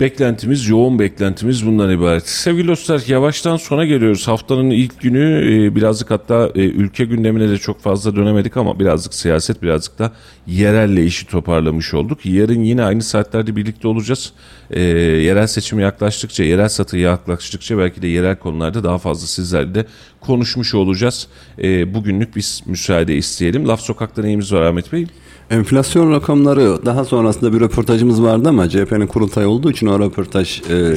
Beklentimiz, 0.00 0.68
yoğun 0.68 0.98
beklentimiz 0.98 1.66
bundan 1.66 1.90
ibaret. 1.90 2.28
Sevgili 2.28 2.68
dostlar 2.68 3.02
yavaştan 3.06 3.56
sona 3.56 3.84
geliyoruz. 3.84 4.28
Haftanın 4.28 4.70
ilk 4.70 5.00
günü 5.00 5.54
e, 5.54 5.74
birazcık 5.74 6.10
hatta 6.10 6.50
e, 6.54 6.60
ülke 6.60 7.04
gündemine 7.04 7.48
de 7.48 7.58
çok 7.58 7.80
fazla 7.80 8.16
dönemedik 8.16 8.56
ama 8.56 8.80
birazcık 8.80 9.14
siyaset 9.14 9.62
birazcık 9.62 9.98
da 9.98 10.12
yerelle 10.46 11.04
işi 11.04 11.26
toparlamış 11.26 11.94
olduk. 11.94 12.26
Yarın 12.26 12.60
yine 12.60 12.84
aynı 12.84 13.02
saatlerde 13.02 13.56
birlikte 13.56 13.88
olacağız. 13.88 14.32
E, 14.70 14.80
yerel 14.80 15.46
seçim 15.46 15.78
yaklaştıkça, 15.78 16.44
yerel 16.44 16.68
satı 16.68 16.96
yaklaştıkça 16.96 17.78
belki 17.78 18.02
de 18.02 18.06
yerel 18.08 18.36
konularda 18.36 18.84
daha 18.84 18.98
fazla 18.98 19.26
sizlerle 19.26 19.74
de 19.74 19.86
konuşmuş 20.20 20.74
olacağız. 20.74 21.28
E, 21.62 21.94
bugünlük 21.94 22.36
biz 22.36 22.62
müsaade 22.66 23.16
isteyelim. 23.16 23.68
Laf 23.68 23.80
Sokak'ta 23.80 24.22
var 24.22 24.62
Ahmet 24.62 24.92
Bey? 24.92 25.06
Enflasyon 25.50 26.12
rakamları 26.12 26.86
daha 26.86 27.04
sonrasında 27.04 27.52
bir 27.52 27.60
röportajımız 27.60 28.22
vardı 28.22 28.48
ama 28.48 28.68
CHP'nin 28.68 29.06
kurultay 29.06 29.46
olduğu 29.46 29.70
için 29.70 29.86
o 29.86 30.00
röportaj 30.00 30.62
e, 30.70 30.94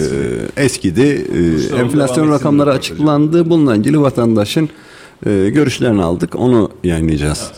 eskidi. 0.57 1.27
E, 1.71 1.77
enflasyon 1.80 2.31
rakamları 2.31 2.71
açıklandı. 2.71 3.49
Bununla 3.49 3.76
ilgili 3.76 4.01
vatandaşın 4.01 4.69
e, 5.26 5.49
görüşlerini 5.49 6.03
aldık. 6.03 6.35
Onu 6.35 6.71
yayınlayacağız. 6.84 7.51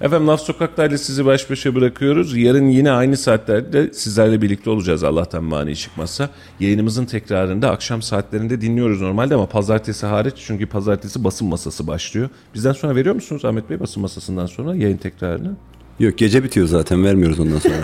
Efendim 0.00 0.28
Laf 0.28 0.40
Sokak'ta 0.40 0.84
ile 0.84 0.98
sizi 0.98 1.26
baş 1.26 1.50
başa 1.50 1.74
bırakıyoruz. 1.74 2.36
Yarın 2.36 2.68
yine 2.68 2.90
aynı 2.90 3.16
saatlerde 3.16 3.92
sizlerle 3.92 4.42
birlikte 4.42 4.70
olacağız 4.70 5.04
Allah'tan 5.04 5.44
mani 5.44 5.76
çıkmazsa. 5.76 6.30
Yayınımızın 6.60 7.04
tekrarında 7.04 7.70
akşam 7.70 8.02
saatlerinde 8.02 8.60
dinliyoruz 8.60 9.00
normalde 9.00 9.34
ama 9.34 9.46
pazartesi 9.46 10.06
hariç 10.06 10.34
çünkü 10.36 10.66
pazartesi 10.66 11.24
basın 11.24 11.48
masası 11.48 11.86
başlıyor. 11.86 12.28
Bizden 12.54 12.72
sonra 12.72 12.96
veriyor 12.96 13.14
musunuz 13.14 13.44
Ahmet 13.44 13.70
Bey 13.70 13.80
basın 13.80 14.02
masasından 14.02 14.46
sonra 14.46 14.74
yayın 14.74 14.96
tekrarını? 14.96 15.56
Yok 16.00 16.18
gece 16.18 16.44
bitiyor 16.44 16.66
zaten 16.66 17.04
vermiyoruz 17.04 17.40
ondan 17.40 17.58
sonra. 17.58 17.76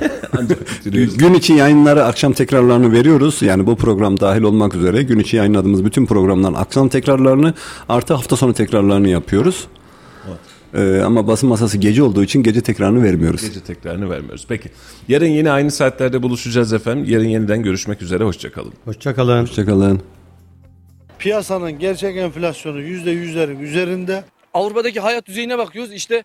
Gün 1.16 1.35
içi 1.35 1.53
yayınları 1.53 2.05
akşam 2.05 2.32
tekrarlarını 2.32 2.93
veriyoruz. 2.93 3.43
Yani 3.43 3.66
bu 3.66 3.77
program 3.77 4.20
dahil 4.20 4.43
olmak 4.43 4.74
üzere 4.74 5.03
gün 5.03 5.19
içi 5.19 5.37
yayınladığımız 5.37 5.85
bütün 5.85 6.07
programların 6.07 6.55
akşam 6.55 6.89
tekrarlarını 6.89 7.55
artı 7.89 8.15
hafta 8.15 8.37
sonu 8.37 8.55
tekrarlarını 8.55 9.09
yapıyoruz. 9.09 9.66
Ee, 10.74 11.01
ama 11.05 11.27
basın 11.27 11.49
masası 11.49 11.78
gece 11.78 12.03
olduğu 12.03 12.23
için 12.23 12.43
gece 12.43 12.61
tekrarını 12.61 13.03
vermiyoruz. 13.03 13.41
Gece 13.43 13.61
tekrarını 13.61 14.11
vermiyoruz. 14.11 14.47
Peki. 14.49 14.69
Yarın 15.09 15.27
yine 15.27 15.51
aynı 15.51 15.70
saatlerde 15.70 16.23
buluşacağız 16.23 16.73
efendim. 16.73 17.05
Yarın 17.09 17.28
yeniden 17.28 17.62
görüşmek 17.62 18.03
üzere. 18.03 18.24
Hoşçakalın. 18.24 18.73
Hoşçakalın. 18.85 19.43
Hoşçakalın. 19.43 20.01
Piyasanın 21.19 21.78
gerçek 21.78 22.16
enflasyonu 22.16 22.81
yüzde 22.81 23.11
yüzlerin 23.11 23.61
üzerinde. 23.61 24.24
Avrupa'daki 24.55 25.01
hayat 25.01 25.27
düzeyine 25.27 25.59
bakıyoruz 25.59 25.93
işte 25.93 26.24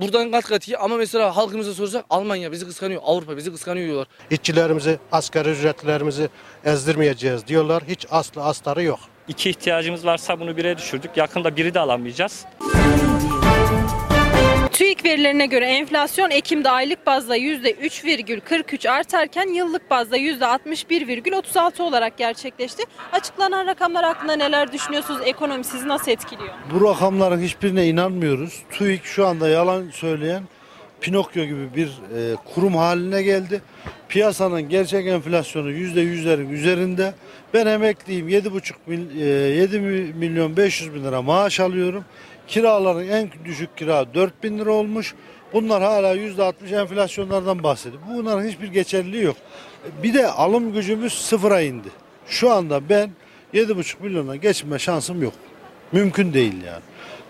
buradan 0.00 0.30
kat 0.30 0.44
kat 0.44 0.68
iyi 0.68 0.78
ama 0.78 0.96
mesela 0.96 1.36
halkımıza 1.36 1.74
sorsak 1.74 2.04
Almanya 2.10 2.52
bizi 2.52 2.66
kıskanıyor, 2.66 3.02
Avrupa 3.04 3.36
bizi 3.36 3.52
kıskanıyor 3.52 3.86
diyorlar. 3.86 4.08
İşçilerimizi, 4.30 4.98
asgari 5.12 5.50
ücretlilerimizi 5.50 6.28
ezdirmeyeceğiz 6.64 7.46
diyorlar. 7.46 7.82
Hiç 7.88 8.06
aslı 8.10 8.42
astarı 8.42 8.82
yok. 8.82 8.98
İki 9.28 9.50
ihtiyacımız 9.50 10.06
varsa 10.06 10.40
bunu 10.40 10.56
bire 10.56 10.78
düşürdük. 10.78 11.16
Yakında 11.16 11.56
biri 11.56 11.74
de 11.74 11.80
alamayacağız. 11.80 12.44
TÜİK 14.74 15.04
verilerine 15.04 15.46
göre 15.46 15.66
enflasyon 15.66 16.30
Ekim'de 16.30 16.70
aylık 16.70 17.06
bazda 17.06 17.36
%3,43 17.36 18.90
artarken 18.90 19.48
yıllık 19.48 19.90
bazda 19.90 20.18
%61,36 20.18 21.82
olarak 21.82 22.18
gerçekleşti. 22.18 22.82
Açıklanan 23.12 23.66
rakamlar 23.66 24.04
hakkında 24.04 24.36
neler 24.36 24.72
düşünüyorsunuz? 24.72 25.20
Ekonomi 25.24 25.64
sizi 25.64 25.88
nasıl 25.88 26.10
etkiliyor? 26.10 26.54
Bu 26.74 26.88
rakamların 26.88 27.40
hiçbirine 27.40 27.86
inanmıyoruz. 27.86 28.62
TÜİK 28.70 29.04
şu 29.04 29.26
anda 29.26 29.48
yalan 29.48 29.90
söyleyen 29.90 30.42
Pinokyo 31.00 31.44
gibi 31.44 31.74
bir 31.76 31.86
e, 31.86 32.36
kurum 32.54 32.76
haline 32.76 33.22
geldi. 33.22 33.62
Piyasanın 34.08 34.68
gerçek 34.68 35.06
enflasyonu 35.06 35.70
yüzde 35.70 36.00
yüzlerin 36.00 36.50
üzerinde. 36.50 37.14
Ben 37.54 37.66
emekliyim 37.66 38.28
7,5 38.28 38.72
mil, 38.86 39.20
e, 39.20 39.24
7 39.54 39.80
milyon 40.14 40.56
500 40.56 40.94
bin 40.94 41.04
lira 41.04 41.22
maaş 41.22 41.60
alıyorum. 41.60 42.04
Kiraların 42.48 43.08
en 43.08 43.30
düşük 43.44 43.76
kira 43.76 44.14
4 44.14 44.42
bin 44.42 44.58
lira 44.58 44.72
olmuş. 44.72 45.14
Bunlar 45.52 45.82
hala 45.82 46.12
yüzde 46.12 46.42
60 46.42 46.72
enflasyonlardan 46.72 47.62
bahsediyor. 47.62 48.02
Bunların 48.14 48.48
hiçbir 48.48 48.68
geçerliliği 48.68 49.22
yok. 49.22 49.36
Bir 50.02 50.14
de 50.14 50.28
alım 50.28 50.72
gücümüz 50.72 51.12
sıfıra 51.12 51.60
indi. 51.60 51.88
Şu 52.26 52.50
anda 52.52 52.88
ben 52.88 53.10
7,5 53.54 54.02
milyona 54.02 54.36
geçme 54.36 54.78
şansım 54.78 55.22
yok. 55.22 55.32
Mümkün 55.92 56.34
değil 56.34 56.54
yani. 56.66 56.82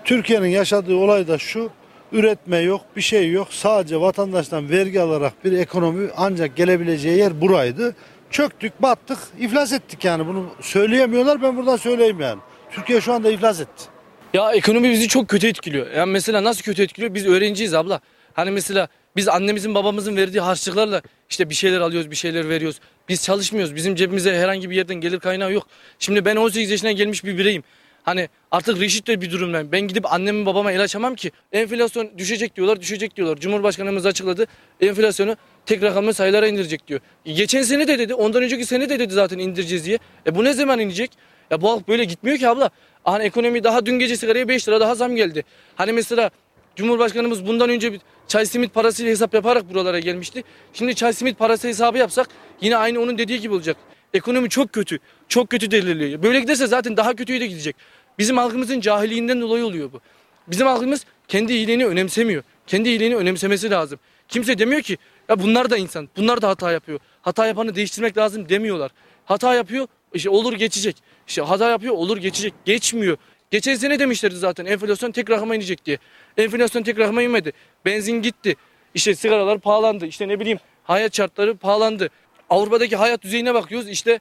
Türkiye'nin 0.05 0.49
yaşadığı 0.49 0.97
olay 0.97 1.29
da 1.29 1.39
şu. 1.39 1.71
Üretme 2.13 2.59
yok, 2.59 2.81
bir 2.97 3.01
şey 3.01 3.33
yok. 3.33 3.49
Sadece 3.51 4.01
vatandaştan 4.01 4.71
vergi 4.71 5.01
alarak 5.01 5.45
bir 5.45 5.53
ekonomi 5.53 6.09
ancak 6.17 6.57
gelebileceği 6.57 7.19
yer 7.19 7.41
buraydı. 7.41 7.97
Çöktük, 8.31 8.83
battık, 8.83 9.19
iflas 9.39 9.73
ettik 9.73 10.05
yani. 10.05 10.27
Bunu 10.27 10.47
söyleyemiyorlar. 10.61 11.43
Ben 11.43 11.57
buradan 11.57 11.77
söyleyeyim 11.77 12.21
yani. 12.21 12.41
Türkiye 12.71 13.01
şu 13.01 13.13
anda 13.13 13.31
iflas 13.31 13.61
etti. 13.61 13.94
Ya 14.35 14.53
ekonomi 14.53 14.91
bizi 14.91 15.09
çok 15.09 15.29
kötü 15.29 15.47
etkiliyor. 15.47 15.91
Yani 15.91 16.13
mesela 16.13 16.45
nasıl 16.45 16.63
kötü 16.63 16.83
etkiliyor? 16.83 17.15
Biz 17.15 17.27
öğrenciyiz 17.27 17.75
abla. 17.75 18.01
Hani 18.33 18.51
mesela 18.51 18.89
biz 19.17 19.29
annemizin 19.29 19.75
babamızın 19.75 20.17
verdiği 20.17 20.41
harçlıklarla 20.41 21.03
işte 21.31 21.51
bir 21.51 21.55
şeyler 21.55 21.81
alıyoruz, 21.81 22.11
bir 22.11 22.17
şeyler 22.17 22.49
veriyoruz. 22.49 22.81
Biz 23.09 23.25
çalışmıyoruz. 23.25 23.75
Bizim 23.75 23.95
cebimize 23.95 24.39
herhangi 24.39 24.71
bir 24.71 24.77
yerden 24.77 24.97
gelir 24.97 25.21
kaynağı 25.21 25.53
yok. 25.53 25.67
Şimdi 25.99 26.25
ben 26.25 26.37
18 26.37 26.71
yaşına 26.71 26.93
gelmiş 26.93 27.25
bir 27.25 27.39
bireyim. 27.39 27.63
Hani 28.03 28.29
artık 28.51 28.81
reşit 28.81 29.07
de 29.07 29.21
bir 29.21 29.31
durumdayım. 29.31 29.73
Ben 29.73 29.81
gidip 29.81 30.13
annemin 30.13 30.47
babama 30.47 30.73
el 30.73 30.83
açamam 30.83 31.15
ki. 31.15 31.31
Enflasyon 31.53 32.19
düşecek 32.19 32.57
diyorlar, 32.57 32.81
düşecek 32.81 33.17
diyorlar. 33.17 33.37
Cumhurbaşkanımız 33.37 34.07
açıkladı. 34.07 34.47
Enflasyonu 34.81 35.37
tek 35.67 35.83
rakamlı 35.83 36.15
sayılara 36.15 36.47
indirecek 36.47 36.89
diyor. 36.89 37.01
E, 37.27 37.33
Geçen 37.33 37.63
sene 37.63 37.89
de 37.89 37.99
dedi, 37.99 38.15
ondan 38.15 38.43
önceki 38.43 38.67
sene 38.67 38.89
de 38.89 38.99
dedi 38.99 39.15
zaten 39.15 39.39
indireceğiz 39.39 39.85
diye. 39.85 39.99
E 40.27 40.35
bu 40.35 40.45
ne 40.45 40.53
zaman 40.53 40.81
inecek? 40.81 41.11
Ya 41.51 41.63
bu 41.63 41.71
halk 41.71 41.89
böyle 41.89 42.05
gitmiyor 42.05 42.39
ki 42.39 42.49
abla. 42.49 42.71
Hani 43.05 43.25
ekonomi 43.25 43.65
daha 43.65 43.87
dün 43.87 43.99
gece 43.99 44.17
sigaraya 44.17 44.49
5 44.49 44.69
lira 44.69 44.81
daha 44.81 44.95
zam 44.95 45.17
geldi. 45.17 45.45
Hani 45.77 45.93
mesela 45.93 46.31
Cumhurbaşkanımız 46.77 47.47
bundan 47.47 47.71
önce 47.71 47.93
bir 47.93 48.01
çay 48.29 48.47
simit 48.47 48.75
parasıyla 48.75 49.13
hesap 49.13 49.35
yaparak 49.35 49.71
buralara 49.71 49.99
gelmişti. 49.99 50.45
Şimdi 50.73 50.95
çay 50.95 51.13
simit 51.13 51.39
parası 51.39 51.69
hesabı 51.69 51.99
yapsak 51.99 52.29
yine 52.61 52.77
aynı 52.77 53.01
onun 53.01 53.19
dediği 53.19 53.41
gibi 53.41 53.55
olacak. 53.55 53.77
Ekonomi 54.15 54.49
çok 54.49 54.73
kötü. 54.73 54.99
Çok 55.29 55.51
kötü 55.51 55.71
delirliyor. 55.71 56.23
Böyle 56.23 56.41
giderse 56.41 56.67
zaten 56.67 56.97
daha 56.97 57.15
kötüye 57.15 57.41
de 57.41 57.47
gidecek. 57.47 57.77
Bizim 58.19 58.37
halkımızın 58.37 58.81
cahilliğinden 58.81 59.41
dolayı 59.41 59.67
oluyor 59.67 59.93
bu. 59.93 60.01
Bizim 60.49 60.67
halkımız 60.67 61.05
kendi 61.29 61.53
iyiliğini 61.53 61.87
önemsemiyor. 61.87 62.43
Kendi 62.67 62.89
iyiliğini 62.89 63.17
önemsemesi 63.17 63.71
lazım. 63.71 63.99
Kimse 64.29 64.59
demiyor 64.59 64.83
ki 64.83 64.99
ya 65.29 65.43
bunlar 65.43 65.71
da 65.71 65.77
insan. 65.77 66.09
Bunlar 66.17 66.43
da 66.43 66.49
hata 66.49 66.73
yapıyor. 66.73 66.99
Hata 67.23 67.47
yapanı 67.47 67.75
değiştirmek 67.75 68.17
lazım 68.17 68.49
demiyorlar. 68.49 68.91
Hata 69.25 69.55
yapıyor 69.55 69.87
işte 70.15 70.31
olur 70.31 70.53
geçecek. 70.53 70.97
İşte 71.27 71.43
hata 71.43 71.71
yapıyor 71.71 71.95
olur 71.95 72.17
geçecek. 72.17 72.55
Geçmiyor. 72.65 73.17
Geçen 73.51 73.75
sene 73.75 73.99
demişlerdi 73.99 74.37
zaten 74.37 74.65
enflasyon 74.65 75.11
tek 75.11 75.31
rakama 75.31 75.57
inecek 75.57 75.85
diye. 75.85 75.99
Enflasyon 76.37 76.83
tek 76.83 76.99
rakama 76.99 77.23
inmedi. 77.23 77.53
Benzin 77.85 78.23
gitti. 78.23 78.57
İşte 78.95 79.15
sigaralar 79.15 79.59
pahalandı. 79.59 80.07
İşte 80.07 80.29
ne 80.29 80.41
bileyim 80.41 80.59
hayat 80.85 81.17
şartları 81.17 81.57
pahalandı. 81.57 82.09
Avrupa'daki 82.51 82.97
hayat 82.97 83.23
düzeyine 83.23 83.55
bakıyoruz. 83.55 83.89
İşte 83.89 84.21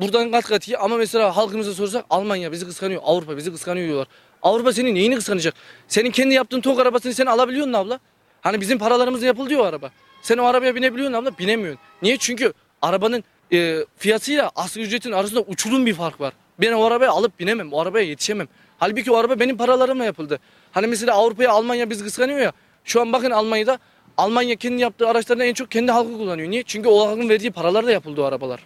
buradan 0.00 0.30
kat 0.30 0.44
kat 0.44 0.68
iyi 0.68 0.78
ama 0.78 0.96
mesela 0.96 1.36
halkımıza 1.36 1.74
sorsak 1.74 2.04
Almanya 2.10 2.52
bizi 2.52 2.66
kıskanıyor. 2.66 3.02
Avrupa 3.04 3.36
bizi 3.36 3.52
kıskanıyor 3.52 3.86
diyorlar. 3.86 4.08
Avrupa 4.42 4.72
senin 4.72 4.94
neyini 4.94 5.14
kıskanacak? 5.14 5.54
Senin 5.88 6.10
kendi 6.10 6.34
yaptığın 6.34 6.60
tok 6.60 6.80
arabasını 6.80 7.14
sen 7.14 7.26
alabiliyor 7.26 7.66
musun 7.66 7.78
abla? 7.78 8.00
Hani 8.40 8.60
bizim 8.60 8.78
paralarımızla 8.78 9.26
yapıldı 9.26 9.58
o 9.58 9.62
araba. 9.62 9.90
Sen 10.22 10.38
o 10.38 10.44
arabaya 10.44 10.74
binebiliyor 10.74 11.10
musun 11.10 11.22
abla? 11.22 11.38
Binemiyorsun. 11.38 11.80
Niye? 12.02 12.16
Çünkü 12.16 12.52
arabanın 12.82 13.24
e, 13.52 13.84
fiyatıyla 13.96 14.50
asgari 14.56 14.86
ücretin 14.86 15.12
arasında 15.12 15.40
uçurum 15.40 15.86
bir 15.86 15.94
fark 15.94 16.20
var. 16.20 16.32
Ben 16.60 16.72
o 16.72 16.84
arabaya 16.84 17.10
alıp 17.10 17.40
binemem. 17.40 17.72
O 17.72 17.80
arabaya 17.80 18.06
yetişemem. 18.06 18.48
Halbuki 18.78 19.10
o 19.10 19.16
araba 19.16 19.40
benim 19.40 19.56
paralarımla 19.56 20.04
yapıldı. 20.04 20.38
Hani 20.72 20.86
mesela 20.86 21.14
Avrupa'ya 21.14 21.50
Almanya 21.50 21.90
bizi 21.90 22.04
kıskanıyor 22.04 22.38
ya. 22.38 22.52
Şu 22.84 23.00
an 23.00 23.12
bakın 23.12 23.30
Almanya'da 23.30 23.78
Almanya 24.16 24.56
kendi 24.56 24.82
yaptığı 24.82 25.08
araçlarını 25.08 25.44
en 25.44 25.54
çok 25.54 25.70
kendi 25.70 25.92
halkı 25.92 26.18
kullanıyor. 26.18 26.50
Niye? 26.50 26.62
Çünkü 26.62 26.88
o 26.88 27.06
halkın 27.06 27.28
verdiği 27.28 27.50
paralarla 27.50 27.92
yapıldı 27.92 28.22
o 28.22 28.24
arabalar. 28.24 28.60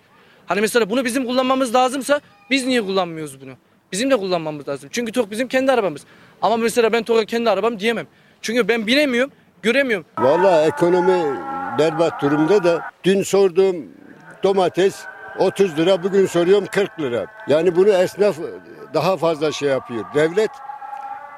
Hani 0.47 0.61
mesela 0.61 0.91
bunu 0.91 1.05
bizim 1.05 1.27
kullanmamız 1.27 1.75
lazımsa 1.75 2.21
biz 2.51 2.67
niye 2.67 2.83
kullanmıyoruz 2.83 3.41
bunu? 3.41 3.53
Bizim 3.93 4.11
de 4.11 4.17
kullanmamız 4.17 4.69
lazım. 4.69 4.89
Çünkü 4.93 5.13
TOK 5.13 5.31
bizim 5.31 5.49
kendi 5.49 5.73
arabamız. 5.73 6.03
Ama 6.43 6.57
mesela 6.57 6.93
ben 6.93 7.03
TOK'a 7.03 7.25
kendi 7.25 7.51
arabam 7.51 7.81
diyemem. 7.81 8.07
Çünkü 8.43 8.69
ben 8.69 8.87
binemiyorum, 8.87 9.33
göremiyorum. 9.63 10.07
Vallahi 10.19 10.67
ekonomi 10.69 11.39
berbat 11.79 12.23
durumda 12.23 12.65
da 12.65 12.83
dün 13.05 13.23
sorduğum 13.23 13.77
domates 14.43 15.05
30 15.39 15.79
lira 15.79 16.03
bugün 16.03 16.27
soruyorum 16.27 16.67
40 16.67 17.01
lira. 17.01 17.27
Yani 17.49 17.77
bunu 17.77 17.89
esnaf 17.89 18.37
daha 18.95 19.17
fazla 19.17 19.53
şey 19.53 19.69
yapıyor. 19.69 20.05
Devlet 20.15 20.51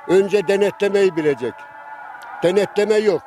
önce 0.08 0.48
denetlemeyi 0.48 1.16
bilecek. 1.16 1.52
Denetleme 2.42 2.96
yok. 2.96 3.22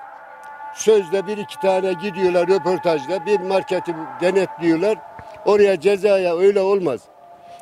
Sözde 0.76 1.27
bir 1.27 1.38
iki 1.38 1.60
tane 1.60 1.93
gidiyorlar 1.93 2.48
röportajda 2.48 3.26
bir 3.26 3.39
marketi 3.39 3.95
denetliyorlar. 4.22 4.98
Oraya 5.45 5.80
cezaya 5.80 6.38
öyle 6.38 6.61
olmaz. 6.61 7.02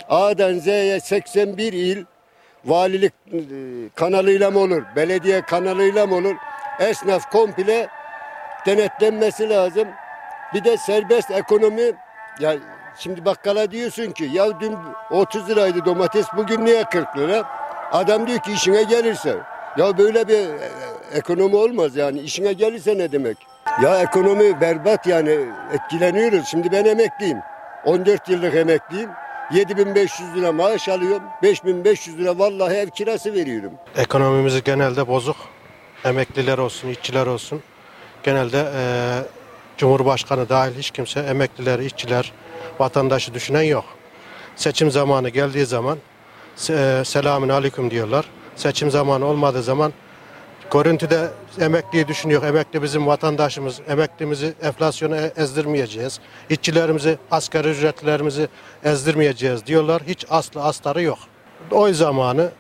A'dan 0.09 0.53
Z'ye 0.53 0.99
81 0.99 1.73
il 1.73 2.05
valilik 2.65 3.13
e, 3.33 3.39
kanalıyla 3.95 4.51
mı 4.51 4.59
olur, 4.59 4.83
belediye 4.95 5.41
kanalıyla 5.41 6.07
mı 6.07 6.15
olur? 6.15 6.35
Esnaf 6.79 7.31
komple 7.31 7.87
denetlenmesi 8.65 9.49
lazım. 9.49 9.87
Bir 10.53 10.63
de 10.63 10.77
serbest 10.77 11.31
ekonomi 11.31 11.91
ya 12.39 12.55
şimdi 12.97 13.25
bakkala 13.25 13.71
diyorsun 13.71 14.11
ki 14.11 14.29
ya 14.33 14.59
dün 14.59 14.75
30 15.11 15.49
liraydı 15.49 15.85
domates 15.85 16.25
bugün 16.37 16.65
niye 16.65 16.83
40 16.83 17.17
lira? 17.17 17.43
Adam 17.91 18.27
diyor 18.27 18.39
ki 18.39 18.51
işine 18.51 18.83
gelirse. 18.83 19.37
Ya 19.77 19.97
böyle 19.97 20.27
bir 20.27 20.33
e, 20.39 20.69
ekonomi 21.13 21.55
olmaz 21.55 21.95
yani 21.95 22.19
işine 22.19 22.53
gelirse 22.53 22.97
ne 22.97 23.11
demek? 23.11 23.37
Ya 23.83 24.01
ekonomi 24.01 24.61
berbat 24.61 25.07
yani 25.07 25.39
etkileniyoruz. 25.73 26.45
Şimdi 26.47 26.71
ben 26.71 26.85
emekliyim. 26.85 27.37
14 27.85 28.29
yıllık 28.29 28.55
emekliyim. 28.55 29.09
7500 29.51 30.35
lira 30.35 30.51
maaş 30.51 30.89
alıyorum. 30.89 31.23
5500 31.43 32.17
lira 32.19 32.39
vallahi 32.39 32.75
ev 32.75 32.89
kirası 32.89 33.33
veriyorum. 33.33 33.71
Ekonomimiz 33.97 34.63
genelde 34.63 35.07
bozuk. 35.07 35.35
Emekliler 36.05 36.57
olsun, 36.57 36.89
işçiler 36.89 37.25
olsun. 37.25 37.63
Genelde 38.23 38.57
eee, 38.57 39.23
Cumhurbaşkanı 39.79 40.49
dahil 40.49 40.77
hiç 40.77 40.91
kimse 40.91 41.19
emekliler, 41.19 41.79
işçiler, 41.79 42.31
vatandaşı 42.79 43.33
düşünen 43.33 43.61
yok. 43.61 43.85
Seçim 44.55 44.91
zamanı 44.91 45.29
geldiği 45.29 45.65
zaman 45.65 45.97
se- 46.57 47.05
selamün 47.05 47.49
aleyküm 47.49 47.91
diyorlar. 47.91 48.25
Seçim 48.55 48.91
zamanı 48.91 49.25
olmadığı 49.25 49.63
zaman 49.63 49.93
görüntüde 50.71 51.27
emekliyi 51.61 52.07
düşünüyor. 52.07 52.43
Emekli 52.43 52.83
bizim 52.83 53.07
vatandaşımız. 53.07 53.81
Emeklimizi 53.89 54.53
enflasyona 54.61 55.17
e- 55.17 55.33
ezdirmeyeceğiz. 55.37 56.19
İşçilerimizi, 56.49 57.17
asgari 57.31 57.67
ücretlilerimizi 57.69 58.47
ezdirmeyeceğiz 58.83 59.65
diyorlar. 59.65 60.01
Hiç 60.07 60.25
aslı 60.29 60.63
astarı 60.63 61.01
yok. 61.01 61.19
Oy 61.71 61.93
zamanı 61.93 62.51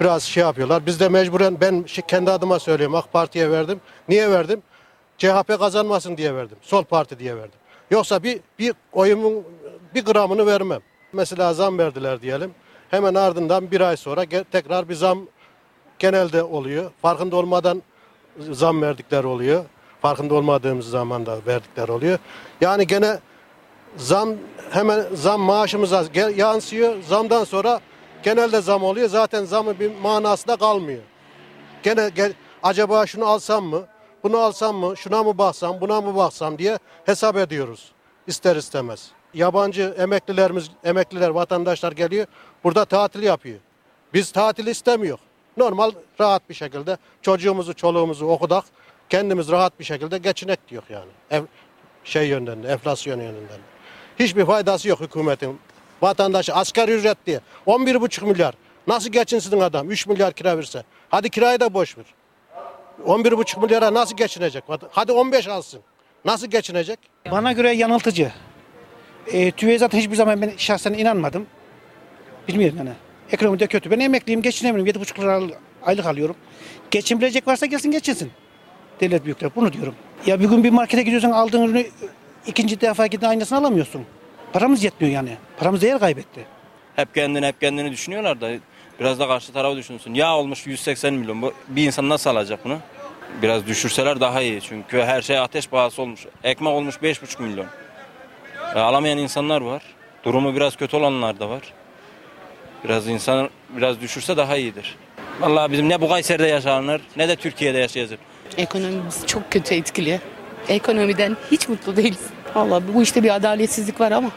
biraz 0.00 0.22
şey 0.22 0.40
yapıyorlar. 0.42 0.86
Biz 0.86 1.00
de 1.00 1.08
mecburen 1.08 1.60
ben 1.60 1.84
kendi 2.08 2.30
adıma 2.30 2.58
söyleyeyim 2.58 2.94
AK 2.94 3.12
Parti'ye 3.12 3.50
verdim. 3.50 3.80
Niye 4.08 4.30
verdim? 4.30 4.62
CHP 5.20 5.58
kazanmasın 5.58 6.16
diye 6.16 6.34
verdim. 6.34 6.58
Sol 6.62 6.84
Parti 6.84 7.18
diye 7.18 7.36
verdim. 7.36 7.58
Yoksa 7.90 8.22
bir, 8.22 8.40
bir 8.58 8.74
oyumun 8.92 9.44
bir 9.94 10.04
gramını 10.04 10.46
vermem. 10.46 10.80
Mesela 11.12 11.54
zam 11.54 11.78
verdiler 11.78 12.22
diyelim. 12.22 12.54
Hemen 12.90 13.14
ardından 13.14 13.70
bir 13.70 13.80
ay 13.80 13.96
sonra 13.96 14.24
tekrar 14.52 14.88
bir 14.88 14.94
zam 14.94 15.18
genelde 15.98 16.42
oluyor. 16.42 16.90
Farkında 17.02 17.36
olmadan 17.36 17.82
zam 18.50 18.82
verdikler 18.82 19.24
oluyor. 19.24 19.64
Farkında 20.02 20.34
olmadığımız 20.34 20.86
zaman 20.88 21.26
da 21.26 21.38
verdikler 21.46 21.88
oluyor. 21.88 22.18
Yani 22.60 22.86
gene 22.86 23.18
zam 23.96 24.28
hemen 24.70 25.04
zam 25.14 25.40
maaşımıza 25.40 26.04
yansıyor. 26.36 27.02
Zamdan 27.02 27.44
sonra 27.44 27.80
genelde 28.22 28.60
zam 28.60 28.82
oluyor. 28.82 29.08
Zaten 29.08 29.44
zamın 29.44 29.78
bir 29.80 29.92
manası 30.02 30.48
da 30.48 30.56
kalmıyor. 30.56 31.02
Gene 31.82 32.08
gel, 32.14 32.32
acaba 32.62 33.06
şunu 33.06 33.26
alsam 33.26 33.64
mı? 33.64 33.86
Bunu 34.22 34.38
alsam 34.38 34.76
mı? 34.76 34.96
Şuna 34.96 35.22
mı 35.22 35.38
baksam? 35.38 35.80
Buna 35.80 36.00
mı 36.00 36.16
baksam 36.16 36.58
diye 36.58 36.78
hesap 37.04 37.36
ediyoruz. 37.36 37.92
İster 38.26 38.56
istemez. 38.56 39.10
Yabancı 39.34 39.94
emeklilerimiz, 39.98 40.70
emekliler, 40.84 41.28
vatandaşlar 41.28 41.92
geliyor. 41.92 42.26
Burada 42.64 42.84
tatil 42.84 43.22
yapıyor. 43.22 43.58
Biz 44.14 44.32
tatil 44.32 44.66
istemiyor. 44.66 45.18
Normal 45.56 45.90
rahat 46.20 46.48
bir 46.48 46.54
şekilde 46.54 46.96
çocuğumuzu, 47.22 47.74
çoluğumuzu 47.74 48.26
okudak. 48.26 48.64
Kendimiz 49.08 49.50
rahat 49.50 49.78
bir 49.80 49.84
şekilde 49.84 50.18
geçinek 50.18 50.68
diyor 50.68 50.82
yani. 50.88 51.10
Ev, 51.30 51.42
şey 52.04 52.28
yönden, 52.28 52.62
enflasyon 52.62 53.20
yönünden. 53.20 53.58
Hiçbir 54.18 54.46
faydası 54.46 54.88
yok 54.88 55.00
hükümetin. 55.00 55.58
Vatandaşı 56.02 56.54
asgari 56.54 56.92
ücret 56.92 57.26
diye 57.26 57.40
11,5 57.66 58.24
milyar. 58.24 58.54
Nasıl 58.86 59.10
geçinsin 59.10 59.60
adam 59.60 59.90
3 59.90 60.06
milyar 60.06 60.32
kira 60.32 60.58
verse? 60.58 60.84
Hadi 61.08 61.30
kirayı 61.30 61.60
da 61.60 61.74
boş 61.74 61.98
ver. 61.98 62.04
11,5 63.06 63.60
milyara 63.62 63.94
nasıl 63.94 64.16
geçinecek? 64.16 64.64
Hadi 64.90 65.12
15 65.12 65.48
alsın. 65.48 65.80
Nasıl 66.24 66.46
geçinecek? 66.46 66.98
Bana 67.30 67.52
göre 67.52 67.70
yanıltıcı. 67.72 68.32
E, 69.26 69.50
TÜV'ye 69.50 69.78
zaten 69.78 69.98
hiçbir 69.98 70.16
zaman 70.16 70.42
ben 70.42 70.52
şahsen 70.56 70.92
inanmadım. 70.92 71.46
Bilmiyorum 72.48 72.78
yani. 72.78 72.90
Ekonomide 73.32 73.66
kötü. 73.66 73.90
Ben 73.90 74.00
emekliyim, 74.00 74.42
geçinemiyorum. 74.42 75.02
7,5 75.02 75.20
lira 75.20 75.40
aylık 75.82 76.06
alıyorum. 76.06 76.36
Geçinebilecek 76.90 77.46
varsa 77.46 77.66
gelsin 77.66 77.90
geçinsin. 77.90 78.30
Devlet 79.00 79.24
büyükler 79.24 79.50
bunu 79.56 79.72
diyorum. 79.72 79.94
Ya 80.26 80.40
bir 80.40 80.48
gün 80.48 80.64
bir 80.64 80.70
markete 80.70 81.02
gidiyorsan 81.02 81.30
aldığın 81.30 81.62
ürünü 81.62 81.86
ikinci 82.46 82.80
defa 82.80 83.06
gidin 83.06 83.26
aynısını 83.26 83.58
alamıyorsun. 83.58 84.02
Paramız 84.52 84.84
yetmiyor 84.84 85.14
yani. 85.14 85.36
Paramız 85.58 85.82
değer 85.82 85.98
kaybetti. 85.98 86.46
Hep 86.96 87.14
kendini 87.14 87.46
hep 87.46 87.60
kendini 87.60 87.92
düşünüyorlar 87.92 88.40
da 88.40 88.50
biraz 89.00 89.20
da 89.20 89.28
karşı 89.28 89.52
tarafı 89.52 89.76
düşünsün. 89.76 90.14
Yağ 90.14 90.36
olmuş 90.36 90.66
180 90.66 91.14
milyon. 91.14 91.42
Bu, 91.42 91.52
bir 91.68 91.86
insan 91.86 92.08
nasıl 92.08 92.30
alacak 92.30 92.64
bunu? 92.64 92.78
Biraz 93.42 93.66
düşürseler 93.66 94.20
daha 94.20 94.42
iyi. 94.42 94.60
Çünkü 94.60 95.02
her 95.02 95.22
şey 95.22 95.38
ateş 95.38 95.68
pahası 95.68 96.02
olmuş. 96.02 96.26
Ekmek 96.44 96.72
olmuş 96.72 96.94
5,5 96.96 97.42
milyon. 97.42 97.66
E, 98.74 98.78
alamayan 98.78 99.18
insanlar 99.18 99.60
var. 99.60 99.82
Durumu 100.24 100.54
biraz 100.54 100.76
kötü 100.76 100.96
olanlar 100.96 101.40
da 101.40 101.50
var. 101.50 101.62
Biraz 102.84 103.08
insan 103.08 103.50
biraz 103.76 104.00
düşürse 104.00 104.36
daha 104.36 104.56
iyidir. 104.56 104.96
Vallahi 105.40 105.72
bizim 105.72 105.88
ne 105.88 106.00
bu 106.00 106.08
Kayseri'de 106.08 106.46
yaşanır 106.46 107.00
ne 107.16 107.28
de 107.28 107.36
Türkiye'de 107.36 107.78
yaşayacak. 107.78 108.18
Ekonomimiz 108.56 109.26
çok 109.26 109.50
kötü 109.52 109.74
etkiliyor. 109.74 110.18
Ekonomiden 110.68 111.36
hiç 111.50 111.68
mutlu 111.68 111.96
değiliz. 111.96 112.26
Vallahi 112.54 112.82
bu 112.94 113.02
işte 113.02 113.22
bir 113.22 113.34
adaletsizlik 113.34 114.00
var 114.00 114.12
ama 114.12 114.30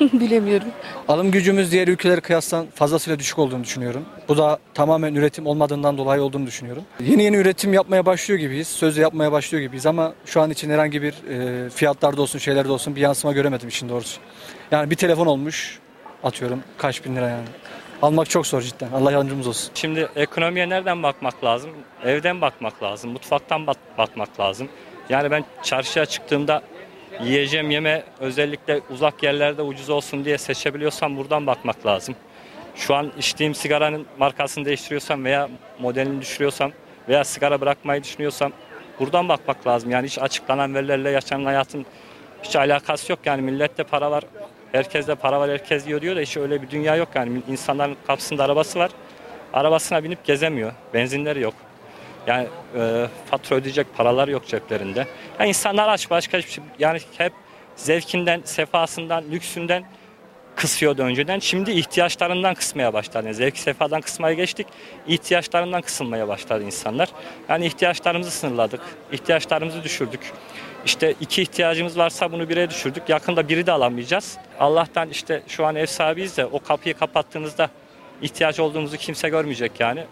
bilemiyorum. 0.12 0.68
Alım 1.08 1.30
gücümüz 1.30 1.72
diğer 1.72 1.88
ülkelere 1.88 2.20
kıyasla 2.20 2.64
fazlasıyla 2.74 3.18
düşük 3.18 3.38
olduğunu 3.38 3.64
düşünüyorum. 3.64 4.04
Bu 4.28 4.36
da 4.36 4.58
tamamen 4.74 5.14
üretim 5.14 5.46
olmadığından 5.46 5.98
dolayı 5.98 6.22
olduğunu 6.22 6.46
düşünüyorum. 6.46 6.82
Yeni 7.00 7.22
yeni 7.22 7.36
üretim 7.36 7.72
yapmaya 7.72 8.06
başlıyor 8.06 8.40
gibiyiz. 8.40 8.68
Sözde 8.68 9.00
yapmaya 9.00 9.32
başlıyor 9.32 9.62
gibiyiz 9.64 9.86
ama 9.86 10.12
şu 10.26 10.40
an 10.40 10.50
için 10.50 10.70
herhangi 10.70 11.02
bir 11.02 11.14
e, 11.66 11.70
fiyatlarda 11.70 12.22
olsun 12.22 12.38
şeylerde 12.38 12.72
olsun 12.72 12.96
bir 12.96 13.00
yansıma 13.00 13.32
göremedim 13.32 13.68
işin 13.68 13.88
doğrusu. 13.88 14.20
Yani 14.70 14.90
bir 14.90 14.96
telefon 14.96 15.26
olmuş 15.26 15.78
atıyorum 16.24 16.62
kaç 16.78 17.04
bin 17.04 17.16
lira 17.16 17.28
yani. 17.28 17.46
Almak 18.02 18.30
çok 18.30 18.46
zor 18.46 18.62
cidden. 18.62 18.88
Allah 18.92 19.12
yardımcımız 19.12 19.46
olsun. 19.46 19.70
Şimdi 19.74 20.08
ekonomiye 20.16 20.68
nereden 20.68 21.02
bakmak 21.02 21.44
lazım? 21.44 21.70
Evden 22.04 22.40
bakmak 22.40 22.82
lazım, 22.82 23.10
mutfaktan 23.10 23.66
bak- 23.66 23.98
bakmak 23.98 24.40
lazım. 24.40 24.68
Yani 25.08 25.30
ben 25.30 25.44
çarşıya 25.62 26.06
çıktığımda 26.06 26.62
yiyeceğim 27.24 27.70
yeme 27.70 28.04
özellikle 28.20 28.80
uzak 28.90 29.22
yerlerde 29.22 29.62
ucuz 29.62 29.90
olsun 29.90 30.24
diye 30.24 30.38
seçebiliyorsam 30.38 31.16
buradan 31.16 31.46
bakmak 31.46 31.86
lazım. 31.86 32.14
Şu 32.74 32.94
an 32.94 33.12
içtiğim 33.18 33.54
sigaranın 33.54 34.06
markasını 34.18 34.64
değiştiriyorsam 34.64 35.24
veya 35.24 35.48
modelini 35.78 36.20
düşürüyorsam 36.20 36.72
veya 37.08 37.24
sigara 37.24 37.60
bırakmayı 37.60 38.04
düşünüyorsam 38.04 38.52
buradan 39.00 39.28
bakmak 39.28 39.66
lazım. 39.66 39.90
Yani 39.90 40.06
hiç 40.06 40.18
açıklanan 40.18 40.74
verilerle 40.74 41.10
yaşanan 41.10 41.44
hayatın 41.44 41.86
hiç 42.42 42.56
alakası 42.56 43.12
yok. 43.12 43.20
Yani 43.24 43.42
millette 43.42 43.84
para 43.84 44.10
var, 44.10 44.24
herkeste 44.72 45.14
para 45.14 45.40
var, 45.40 45.50
herkes 45.50 45.86
yiyor 45.86 46.00
diyor 46.00 46.16
da 46.16 46.20
hiç 46.20 46.36
öyle 46.36 46.62
bir 46.62 46.70
dünya 46.70 46.96
yok. 46.96 47.08
Yani 47.14 47.42
insanların 47.48 47.96
kapısında 48.06 48.44
arabası 48.44 48.78
var. 48.78 48.90
arabasına 49.52 50.04
binip 50.04 50.24
gezemiyor. 50.24 50.72
Benzinleri 50.94 51.40
yok. 51.40 51.54
Yani 52.28 52.46
e, 52.76 53.06
fatura 53.30 53.58
ödeyecek 53.58 53.86
paralar 53.96 54.28
yok 54.28 54.46
ceplerinde. 54.46 55.06
Yani 55.38 55.48
insanlar 55.48 55.88
aç 55.88 56.10
başka 56.10 56.38
hiçbir 56.38 56.52
şey. 56.52 56.64
Yani 56.78 57.00
hep 57.18 57.32
zevkinden, 57.76 58.42
sefasından, 58.44 59.24
lüksünden 59.30 59.84
kısıyordu 60.56 61.02
önceden. 61.02 61.38
Şimdi 61.38 61.70
ihtiyaçlarından 61.70 62.54
kısmaya 62.54 62.92
başladı. 62.92 63.26
Yani 63.26 63.34
zevk 63.34 63.58
sefadan 63.58 64.00
kısmaya 64.00 64.34
geçtik. 64.34 64.66
ihtiyaçlarından 65.06 65.82
kısılmaya 65.82 66.28
başladı 66.28 66.64
insanlar. 66.64 67.08
Yani 67.48 67.66
ihtiyaçlarımızı 67.66 68.30
sınırladık. 68.30 68.80
ihtiyaçlarımızı 69.12 69.82
düşürdük. 69.82 70.32
İşte 70.84 71.14
iki 71.20 71.42
ihtiyacımız 71.42 71.98
varsa 71.98 72.32
bunu 72.32 72.48
bire 72.48 72.70
düşürdük. 72.70 73.08
Yakında 73.08 73.48
biri 73.48 73.66
de 73.66 73.72
alamayacağız. 73.72 74.38
Allah'tan 74.60 75.08
işte 75.08 75.42
şu 75.48 75.66
an 75.66 75.76
ev 75.76 75.86
sahibiyiz 75.86 76.36
de 76.36 76.46
o 76.46 76.62
kapıyı 76.62 76.94
kapattığımızda 76.94 77.70
ihtiyaç 78.22 78.60
olduğumuzu 78.60 78.96
kimse 78.96 79.28
görmeyecek 79.28 79.80
yani. 79.80 80.04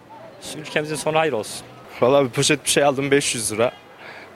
Ülkemizin 0.57 0.95
sonu 0.95 1.17
hayır 1.17 1.33
olsun. 1.33 1.67
Valla 2.01 2.25
bir 2.25 2.29
poşet 2.29 2.65
bir 2.65 2.69
şey 2.69 2.83
aldım 2.83 3.11
500 3.11 3.51
lira. 3.51 3.71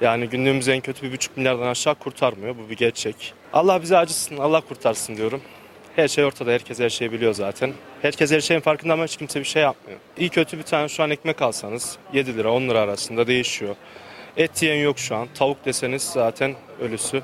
Yani 0.02 0.30
günlüğümüz 0.30 0.68
en 0.68 0.82
kötü 0.82 1.04
bir 1.04 1.12
buçuk 1.12 1.38
milyardan 1.38 1.68
aşağı 1.68 1.96
kurtarmıyor. 1.96 2.56
Bu 2.58 2.70
bir 2.70 2.78
gerçek. 2.78 3.34
Allah 3.54 3.82
bize 3.82 3.98
acısın, 3.98 4.38
Allah 4.38 4.62
kurtarsın 4.62 5.18
diyorum. 5.18 5.42
Her 5.96 6.08
şey 6.08 6.26
ortada, 6.26 6.52
herkes 6.52 6.80
her 6.80 6.90
şeyi 6.90 7.12
biliyor 7.12 7.34
zaten. 7.34 7.74
Herkes 8.02 8.32
her 8.32 8.42
şeyin 8.42 8.62
farkında 8.62 8.94
ama 8.94 9.04
hiç 9.04 9.18
kimse 9.18 9.40
bir 9.40 9.46
şey 9.46 9.62
yapmıyor. 9.62 10.00
İyi 10.18 10.30
kötü 10.30 10.58
bir 10.58 10.64
tane 10.64 10.90
şu 10.90 11.04
an 11.04 11.10
ekmek 11.10 11.42
alsanız 11.42 11.98
7 12.14 12.38
lira 12.38 12.52
10 12.52 12.62
lira 12.62 12.80
arasında 12.80 13.28
değişiyor. 13.28 13.76
Et 14.38 14.64
yiyen 14.64 14.76
yok 14.84 15.00
şu 15.00 15.16
an. 15.16 15.28
Tavuk 15.36 15.66
deseniz 15.66 16.04
zaten 16.04 16.56
ölüsü. 16.82 17.22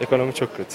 Ekonomi 0.00 0.34
çok 0.34 0.56
kötü. 0.56 0.74